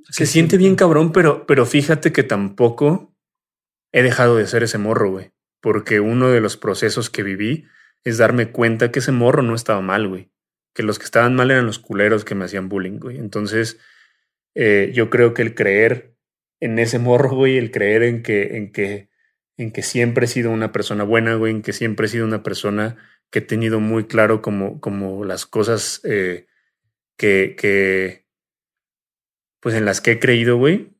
Se 0.09 0.27
siente 0.27 0.57
bien 0.57 0.77
cabrón, 0.77 1.13
pero, 1.13 1.47
pero 1.47 1.67
fíjate 1.67 2.13
que 2.13 2.23
tampoco 2.23 3.15
he 3.93 4.03
dejado 4.03 4.37
de 4.37 4.47
ser 4.47 4.63
ese 4.63 4.79
morro, 4.79 5.11
güey. 5.11 5.33
Porque 5.61 6.01
uno 6.01 6.31
de 6.31 6.41
los 6.41 6.57
procesos 6.57 7.09
que 7.11 7.23
viví 7.23 7.67
es 8.05 8.19
darme 8.19 8.51
cuenta 8.51 8.91
que 8.91 8.99
ese 8.99 9.13
morro 9.13 9.43
no 9.43 9.55
estaba 9.55 9.81
mal, 9.81 10.09
güey. 10.09 10.31
Que 10.75 10.83
los 10.83 10.99
que 10.99 11.05
estaban 11.05 11.35
mal 11.35 11.51
eran 11.51 11.67
los 11.67 11.79
culeros 11.79 12.25
que 12.25 12.35
me 12.35 12.45
hacían 12.45 12.69
bullying, 12.69 12.99
güey. 12.99 13.19
Entonces, 13.19 13.79
eh, 14.55 14.91
yo 14.95 15.11
creo 15.11 15.35
que 15.35 15.43
el 15.43 15.55
creer 15.55 16.17
en 16.61 16.79
ese 16.79 16.99
morro, 16.99 17.31
güey, 17.35 17.59
el 17.59 17.71
creer 17.71 18.03
en 18.03 18.23
que, 18.23 18.57
en 18.57 18.73
que, 18.73 19.09
en 19.57 19.73
que 19.73 19.83
siempre 19.83 20.27
he 20.27 20.29
sido 20.29 20.51
una 20.51 20.73
persona 20.73 21.05
buena, 21.05 21.35
güey, 21.35 21.53
en 21.53 21.63
que 21.63 21.73
siempre 21.73 22.07
he 22.07 22.09
sido 22.09 22.25
una 22.25 22.43
persona 22.43 22.97
que 23.31 23.41
he 23.41 23.43
tenido 23.43 23.81
muy 23.81 24.05
claro 24.05 24.43
como, 24.43 24.81
como 24.81 25.25
las 25.25 25.47
cosas 25.47 26.01
eh, 26.05 26.47
que, 27.17 27.57
que, 27.59 28.27
pues 29.61 29.75
en 29.75 29.85
las 29.85 30.01
que 30.01 30.13
he 30.13 30.19
creído, 30.19 30.57
güey, 30.57 30.93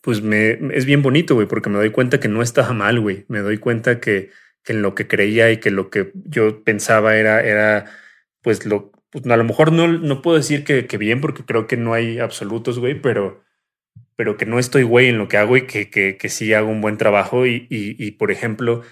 pues 0.00 0.22
me, 0.22 0.58
es 0.76 0.84
bien 0.84 1.02
bonito, 1.02 1.34
güey, 1.34 1.46
porque 1.46 1.70
me 1.70 1.78
doy 1.78 1.90
cuenta 1.90 2.20
que 2.20 2.28
no 2.28 2.42
estaba 2.42 2.72
mal, 2.72 3.00
güey. 3.00 3.24
Me 3.28 3.40
doy 3.40 3.58
cuenta 3.58 4.00
que, 4.00 4.30
que, 4.62 4.72
en 4.72 4.82
lo 4.82 4.94
que 4.94 5.08
creía 5.08 5.50
y 5.50 5.58
que 5.58 5.70
lo 5.70 5.90
que 5.90 6.12
yo 6.14 6.62
pensaba 6.64 7.16
era, 7.16 7.42
era 7.42 7.86
pues 8.42 8.66
lo, 8.66 8.92
pues 9.10 9.26
a 9.26 9.36
lo 9.36 9.44
mejor 9.44 9.72
no, 9.72 9.88
no 9.88 10.22
puedo 10.22 10.36
decir 10.36 10.64
que, 10.64 10.86
que 10.86 10.98
bien, 10.98 11.20
porque 11.20 11.44
creo 11.44 11.66
que 11.66 11.76
no 11.76 11.94
hay 11.94 12.18
absolutos, 12.18 12.78
güey, 12.78 13.00
pero, 13.00 13.42
pero 14.16 14.36
que 14.36 14.46
no 14.46 14.58
estoy, 14.58 14.82
güey, 14.82 15.08
en 15.08 15.18
lo 15.18 15.28
que 15.28 15.38
hago 15.38 15.56
y 15.56 15.66
que, 15.66 15.90
que, 15.90 16.16
que 16.16 16.28
sí 16.28 16.52
hago 16.52 16.68
un 16.68 16.80
buen 16.80 16.98
trabajo. 16.98 17.46
Y, 17.46 17.66
y, 17.70 17.96
y 17.98 18.12
por 18.12 18.30
ejemplo, 18.30 18.82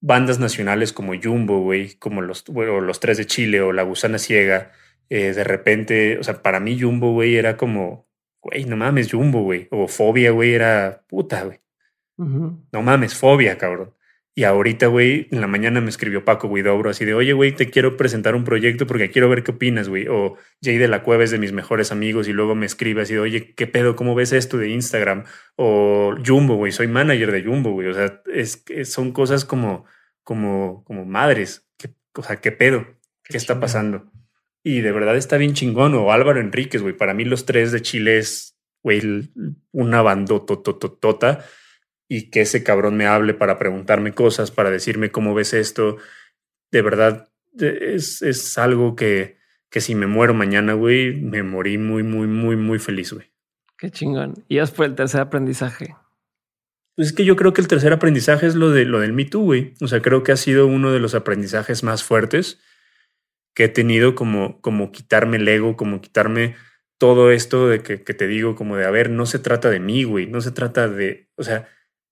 bandas 0.00 0.38
nacionales 0.38 0.92
como 0.92 1.12
Jumbo, 1.20 1.60
güey, 1.60 1.94
como 1.94 2.22
los, 2.22 2.44
o 2.48 2.80
los 2.80 3.00
Tres 3.00 3.18
de 3.18 3.26
Chile 3.26 3.60
o 3.60 3.72
La 3.72 3.82
Gusana 3.82 4.18
Ciega, 4.18 4.72
eh, 5.10 5.32
de 5.32 5.44
repente, 5.44 6.18
o 6.18 6.22
sea, 6.22 6.42
para 6.42 6.60
mí 6.60 6.78
Jumbo, 6.80 7.12
güey, 7.12 7.36
era 7.36 7.56
como, 7.56 8.08
güey, 8.40 8.64
no 8.64 8.76
mames, 8.76 9.10
Jumbo, 9.10 9.42
güey, 9.42 9.68
o 9.70 9.88
Fobia, 9.88 10.30
güey, 10.30 10.54
era 10.54 11.04
puta, 11.08 11.44
güey. 11.44 11.60
No 12.16 12.82
mames, 12.82 13.14
Fobia, 13.14 13.56
cabrón. 13.58 13.94
Y 14.38 14.44
ahorita, 14.44 14.86
güey, 14.86 15.26
en 15.32 15.40
la 15.40 15.48
mañana 15.48 15.80
me 15.80 15.88
escribió 15.88 16.24
Paco 16.24 16.48
Guidobro 16.48 16.90
así 16.90 17.04
de, 17.04 17.12
oye, 17.12 17.32
güey, 17.32 17.50
te 17.50 17.70
quiero 17.70 17.96
presentar 17.96 18.36
un 18.36 18.44
proyecto 18.44 18.86
porque 18.86 19.10
quiero 19.10 19.28
ver 19.28 19.42
qué 19.42 19.50
opinas, 19.50 19.88
güey. 19.88 20.06
O 20.06 20.36
Jay 20.62 20.78
de 20.78 20.86
la 20.86 21.02
Cueva 21.02 21.24
es 21.24 21.32
de 21.32 21.40
mis 21.40 21.50
mejores 21.50 21.90
amigos 21.90 22.28
y 22.28 22.32
luego 22.32 22.54
me 22.54 22.64
escribe 22.64 23.02
así 23.02 23.14
de, 23.14 23.18
oye, 23.18 23.52
¿qué 23.56 23.66
pedo? 23.66 23.96
¿Cómo 23.96 24.14
ves 24.14 24.30
esto 24.32 24.56
de 24.56 24.68
Instagram? 24.68 25.24
O 25.56 26.14
Jumbo, 26.24 26.54
güey, 26.54 26.70
soy 26.70 26.86
manager 26.86 27.32
de 27.32 27.42
Jumbo, 27.42 27.72
güey. 27.72 27.88
O 27.88 27.94
sea, 27.94 28.22
es, 28.32 28.62
son 28.84 29.10
cosas 29.10 29.44
como, 29.44 29.86
como, 30.22 30.84
como 30.84 31.04
madres. 31.04 31.68
o 32.14 32.22
sea, 32.22 32.36
¿qué 32.36 32.52
pedo? 32.52 32.86
¿Qué, 33.24 33.36
está 33.36 33.58
pasando? 33.58 34.12
Y 34.62 34.82
de 34.82 34.92
verdad 34.92 35.16
está 35.16 35.36
bien 35.36 35.54
chingón. 35.54 35.94
O 35.94 36.12
Álvaro 36.12 36.38
Enríquez, 36.38 36.80
güey. 36.80 36.96
Para 36.96 37.12
mí 37.12 37.24
los 37.24 37.44
tres 37.44 37.72
de 37.72 37.82
Chile 37.82 38.18
es, 38.18 38.56
güey, 38.84 39.32
una 39.72 40.00
bandotototota 40.00 41.44
y 42.08 42.30
que 42.30 42.40
ese 42.40 42.64
cabrón 42.64 42.96
me 42.96 43.06
hable 43.06 43.34
para 43.34 43.58
preguntarme 43.58 44.12
cosas, 44.12 44.50
para 44.50 44.70
decirme 44.70 45.10
cómo 45.10 45.34
ves 45.34 45.52
esto, 45.52 45.98
de 46.70 46.82
verdad 46.82 47.28
es, 47.58 48.22
es 48.22 48.58
algo 48.58 48.96
que, 48.96 49.38
que 49.70 49.80
si 49.80 49.94
me 49.94 50.06
muero 50.06 50.34
mañana, 50.34 50.72
güey, 50.72 51.14
me 51.14 51.42
morí 51.42 51.78
muy, 51.78 52.02
muy, 52.02 52.26
muy, 52.26 52.56
muy 52.56 52.78
feliz, 52.78 53.12
güey. 53.12 53.30
Qué 53.76 53.90
chingón. 53.90 54.44
Y 54.48 54.58
fue 54.66 54.86
el 54.86 54.94
tercer 54.94 55.20
aprendizaje. 55.20 55.94
Pues 56.96 57.08
es 57.08 57.14
que 57.14 57.24
yo 57.24 57.36
creo 57.36 57.52
que 57.52 57.60
el 57.60 57.68
tercer 57.68 57.92
aprendizaje 57.92 58.46
es 58.46 58.56
lo 58.56 58.70
de 58.70 58.84
lo 58.84 58.98
del 58.98 59.12
Me 59.12 59.24
Too, 59.24 59.40
güey. 59.40 59.74
O 59.80 59.86
sea, 59.86 60.02
creo 60.02 60.24
que 60.24 60.32
ha 60.32 60.36
sido 60.36 60.66
uno 60.66 60.92
de 60.92 60.98
los 60.98 61.14
aprendizajes 61.14 61.84
más 61.84 62.02
fuertes 62.02 62.58
que 63.54 63.64
he 63.64 63.68
tenido 63.68 64.14
como, 64.14 64.60
como 64.60 64.90
quitarme 64.90 65.36
el 65.36 65.46
ego, 65.46 65.76
como 65.76 66.00
quitarme 66.00 66.56
todo 66.98 67.30
esto 67.30 67.68
de 67.68 67.82
que, 67.82 68.02
que 68.02 68.14
te 68.14 68.26
digo, 68.26 68.56
como 68.56 68.76
de, 68.76 68.84
a 68.84 68.90
ver, 68.90 69.10
no 69.10 69.26
se 69.26 69.38
trata 69.38 69.70
de 69.70 69.78
mí, 69.78 70.02
güey, 70.02 70.26
no 70.26 70.40
se 70.40 70.50
trata 70.50 70.88
de, 70.88 71.28
o 71.36 71.44
sea, 71.44 71.68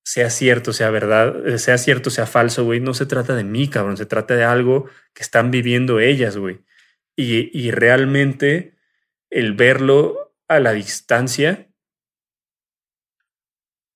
sea 0.06 0.30
cierto, 0.30 0.72
sea 0.72 0.90
verdad, 0.90 1.48
eh, 1.48 1.58
sea 1.58 1.78
cierto, 1.78 2.10
sea 2.10 2.26
falso, 2.26 2.64
güey, 2.64 2.78
no 2.78 2.94
se 2.94 3.06
trata 3.06 3.34
de 3.34 3.42
mí, 3.42 3.66
cabrón, 3.66 3.96
se 3.96 4.06
trata 4.06 4.36
de 4.36 4.44
algo 4.44 4.88
que 5.12 5.24
están 5.24 5.50
viviendo 5.50 5.98
ellas, 5.98 6.36
güey. 6.36 6.60
Y, 7.16 7.50
y 7.52 7.72
realmente 7.72 8.76
el 9.30 9.54
verlo 9.54 10.32
a 10.46 10.60
la 10.60 10.74
distancia 10.74 11.66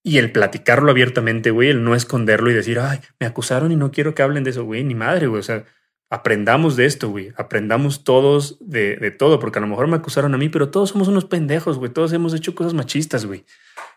y 0.02 0.18
el 0.18 0.32
platicarlo 0.32 0.90
abiertamente, 0.90 1.52
güey, 1.52 1.68
el 1.68 1.84
no 1.84 1.94
esconderlo 1.94 2.50
y 2.50 2.54
decir, 2.54 2.80
ay, 2.80 2.98
me 3.20 3.26
acusaron 3.26 3.70
y 3.70 3.76
no 3.76 3.92
quiero 3.92 4.12
que 4.12 4.22
hablen 4.22 4.42
de 4.42 4.50
eso, 4.50 4.64
güey, 4.64 4.82
ni 4.82 4.96
madre, 4.96 5.28
güey, 5.28 5.38
o 5.38 5.44
sea, 5.44 5.64
aprendamos 6.10 6.74
de 6.74 6.86
esto, 6.86 7.08
güey. 7.08 7.32
Aprendamos 7.36 8.02
todos 8.02 8.58
de, 8.58 8.96
de, 8.96 9.12
todo, 9.12 9.38
porque 9.38 9.60
a 9.60 9.62
lo 9.62 9.68
mejor 9.68 9.86
me 9.86 9.94
acusaron 9.94 10.34
a 10.34 10.38
mí, 10.38 10.48
pero 10.48 10.70
todos 10.70 10.90
somos 10.90 11.06
unos 11.06 11.24
pendejos, 11.26 11.78
güey. 11.78 11.92
Todos 11.92 12.12
hemos 12.12 12.34
hecho 12.34 12.56
cosas 12.56 12.74
machistas, 12.74 13.26
güey. 13.26 13.44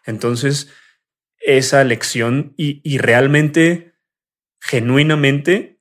Entonces, 0.06 0.70
esa 1.44 1.84
lección 1.84 2.54
y, 2.58 2.82
y 2.84 2.98
realmente, 2.98 3.94
genuinamente, 4.62 5.80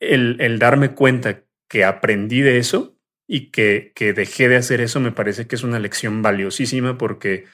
el, 0.00 0.36
el, 0.40 0.58
darme 0.58 0.94
cuenta 0.94 1.44
que 1.68 1.84
aprendí 1.84 2.40
de 2.40 2.58
eso 2.58 2.98
y 3.26 3.50
que, 3.50 3.92
que 3.94 4.12
dejé 4.12 4.48
de 4.48 4.56
hacer 4.56 4.80
eso 4.80 4.98
me 4.98 5.12
parece 5.12 5.46
que 5.46 5.54
es 5.54 5.62
una 5.62 5.78
lección 5.78 6.22
valiosísima 6.22 6.98
porque, 6.98 7.44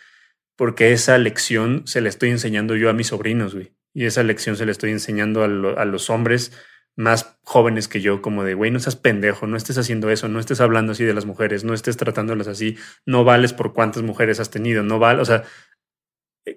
porque 0.56 0.92
esa 0.92 1.18
lección 1.18 1.82
se 1.86 2.00
la 2.00 2.08
estoy 2.08 2.30
enseñando 2.30 2.76
yo 2.76 2.88
a 2.88 2.94
mis 2.94 3.08
sobrinos, 3.08 3.54
güey. 3.54 3.72
Y 3.92 4.04
esa 4.04 4.22
lección 4.22 4.56
se 4.56 4.66
la 4.66 4.72
estoy 4.72 4.90
enseñando 4.90 5.42
a, 5.42 5.46
a 5.80 5.84
los 5.84 6.10
hombres 6.10 6.52
más 6.96 7.38
jóvenes 7.42 7.88
que 7.88 8.00
yo, 8.00 8.22
como 8.22 8.42
de, 8.42 8.54
güey, 8.54 8.70
no 8.70 8.80
seas 8.80 8.96
pendejo, 8.96 9.46
no 9.46 9.56
estés 9.56 9.76
haciendo 9.76 10.10
eso, 10.10 10.28
no 10.28 10.40
estés 10.40 10.62
hablando 10.62 10.92
así 10.92 11.04
de 11.04 11.12
las 11.12 11.26
mujeres, 11.26 11.62
no 11.62 11.74
estés 11.74 11.98
tratándolas 11.98 12.48
así, 12.48 12.78
no 13.04 13.22
vales 13.22 13.52
por 13.52 13.74
cuántas 13.74 14.02
mujeres 14.02 14.40
has 14.40 14.50
tenido, 14.50 14.82
no 14.82 14.98
vale, 14.98 15.20
o 15.20 15.24
sea, 15.26 15.44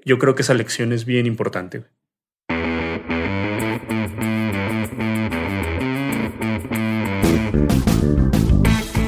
yo 0.06 0.18
creo 0.18 0.36
que 0.36 0.42
esa 0.44 0.54
lección 0.54 0.94
es 0.94 1.06
bien 1.06 1.26
importante. 1.26 1.84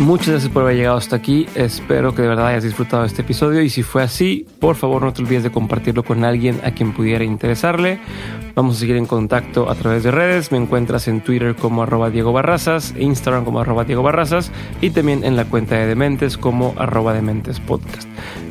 Muchas 0.02 0.30
gracias 0.30 0.52
por 0.52 0.64
haber 0.64 0.78
llegado 0.78 0.98
hasta 0.98 1.16
aquí. 1.16 1.46
Espero 1.54 2.16
que 2.16 2.24
de 2.24 2.28
verdad 2.28 2.48
hayas 2.48 2.64
disfrutado 2.64 3.06
este 3.06 3.22
episodio 3.22 3.62
y 3.62 3.70
si 3.70 3.84
fue 3.84 4.02
así, 4.02 4.48
por 4.60 4.76
favor 4.76 5.04
no 5.04 5.14
te 5.14 5.22
olvides 5.22 5.44
de 5.44 5.52
compartirlo 5.52 6.04
con 6.04 6.24
alguien 6.24 6.60
a 6.64 6.72
quien 6.72 6.92
pudiera 6.92 7.24
interesarle. 7.24 8.00
Vamos 8.56 8.78
a 8.78 8.80
seguir 8.80 8.98
en 8.98 9.06
contacto 9.06 9.70
a 9.70 9.76
través 9.76 10.04
de 10.04 10.12
redes. 10.12 10.52
Me 10.52 10.58
encuentras 10.58 11.08
en 11.08 11.22
Twitter 11.22 11.56
como 11.56 11.84
arroba 11.84 12.10
Diego 12.10 12.34
Barrazas, 12.34 12.94
Instagram 12.98 13.46
como 13.46 13.60
arroba 13.60 13.84
Diego 13.84 14.04
Barrazas 14.04 14.52
y 14.82 14.90
también 14.90 15.24
en 15.24 15.36
la 15.36 15.46
cuenta 15.46 15.76
de 15.76 15.88
Dementes 15.88 16.38
como 16.38 16.74
arroba 16.78 17.14
Dementes 17.14 17.60
Podcast. 17.60 18.08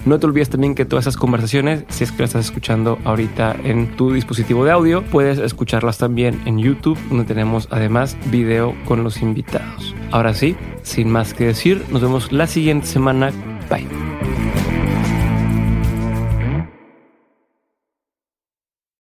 No 0.06 0.18
te 0.18 0.26
olvides 0.26 0.48
también 0.48 0.74
que 0.74 0.84
todas 0.84 1.04
esas 1.04 1.16
conversaciones, 1.16 1.84
si 1.88 2.04
es 2.04 2.12
que 2.12 2.22
las 2.22 2.30
estás 2.30 2.46
escuchando 2.46 2.98
ahorita 3.04 3.56
en 3.64 3.96
tu 3.96 4.12
dispositivo 4.12 4.64
de 4.64 4.70
audio, 4.70 5.02
puedes 5.04 5.38
escucharlas 5.38 5.98
también 5.98 6.40
en 6.46 6.58
YouTube, 6.58 6.98
donde 7.08 7.24
tenemos 7.24 7.68
además 7.70 8.16
video 8.30 8.74
con 8.86 9.04
los 9.04 9.20
invitados. 9.20 9.94
Ahora 10.10 10.34
sí, 10.34 10.56
sin 10.82 11.10
más 11.10 11.34
que 11.34 11.46
decir, 11.46 11.84
nos 11.90 12.02
vemos 12.02 12.32
la 12.32 12.46
siguiente 12.46 12.86
semana. 12.86 13.30
Bye. 13.68 14.49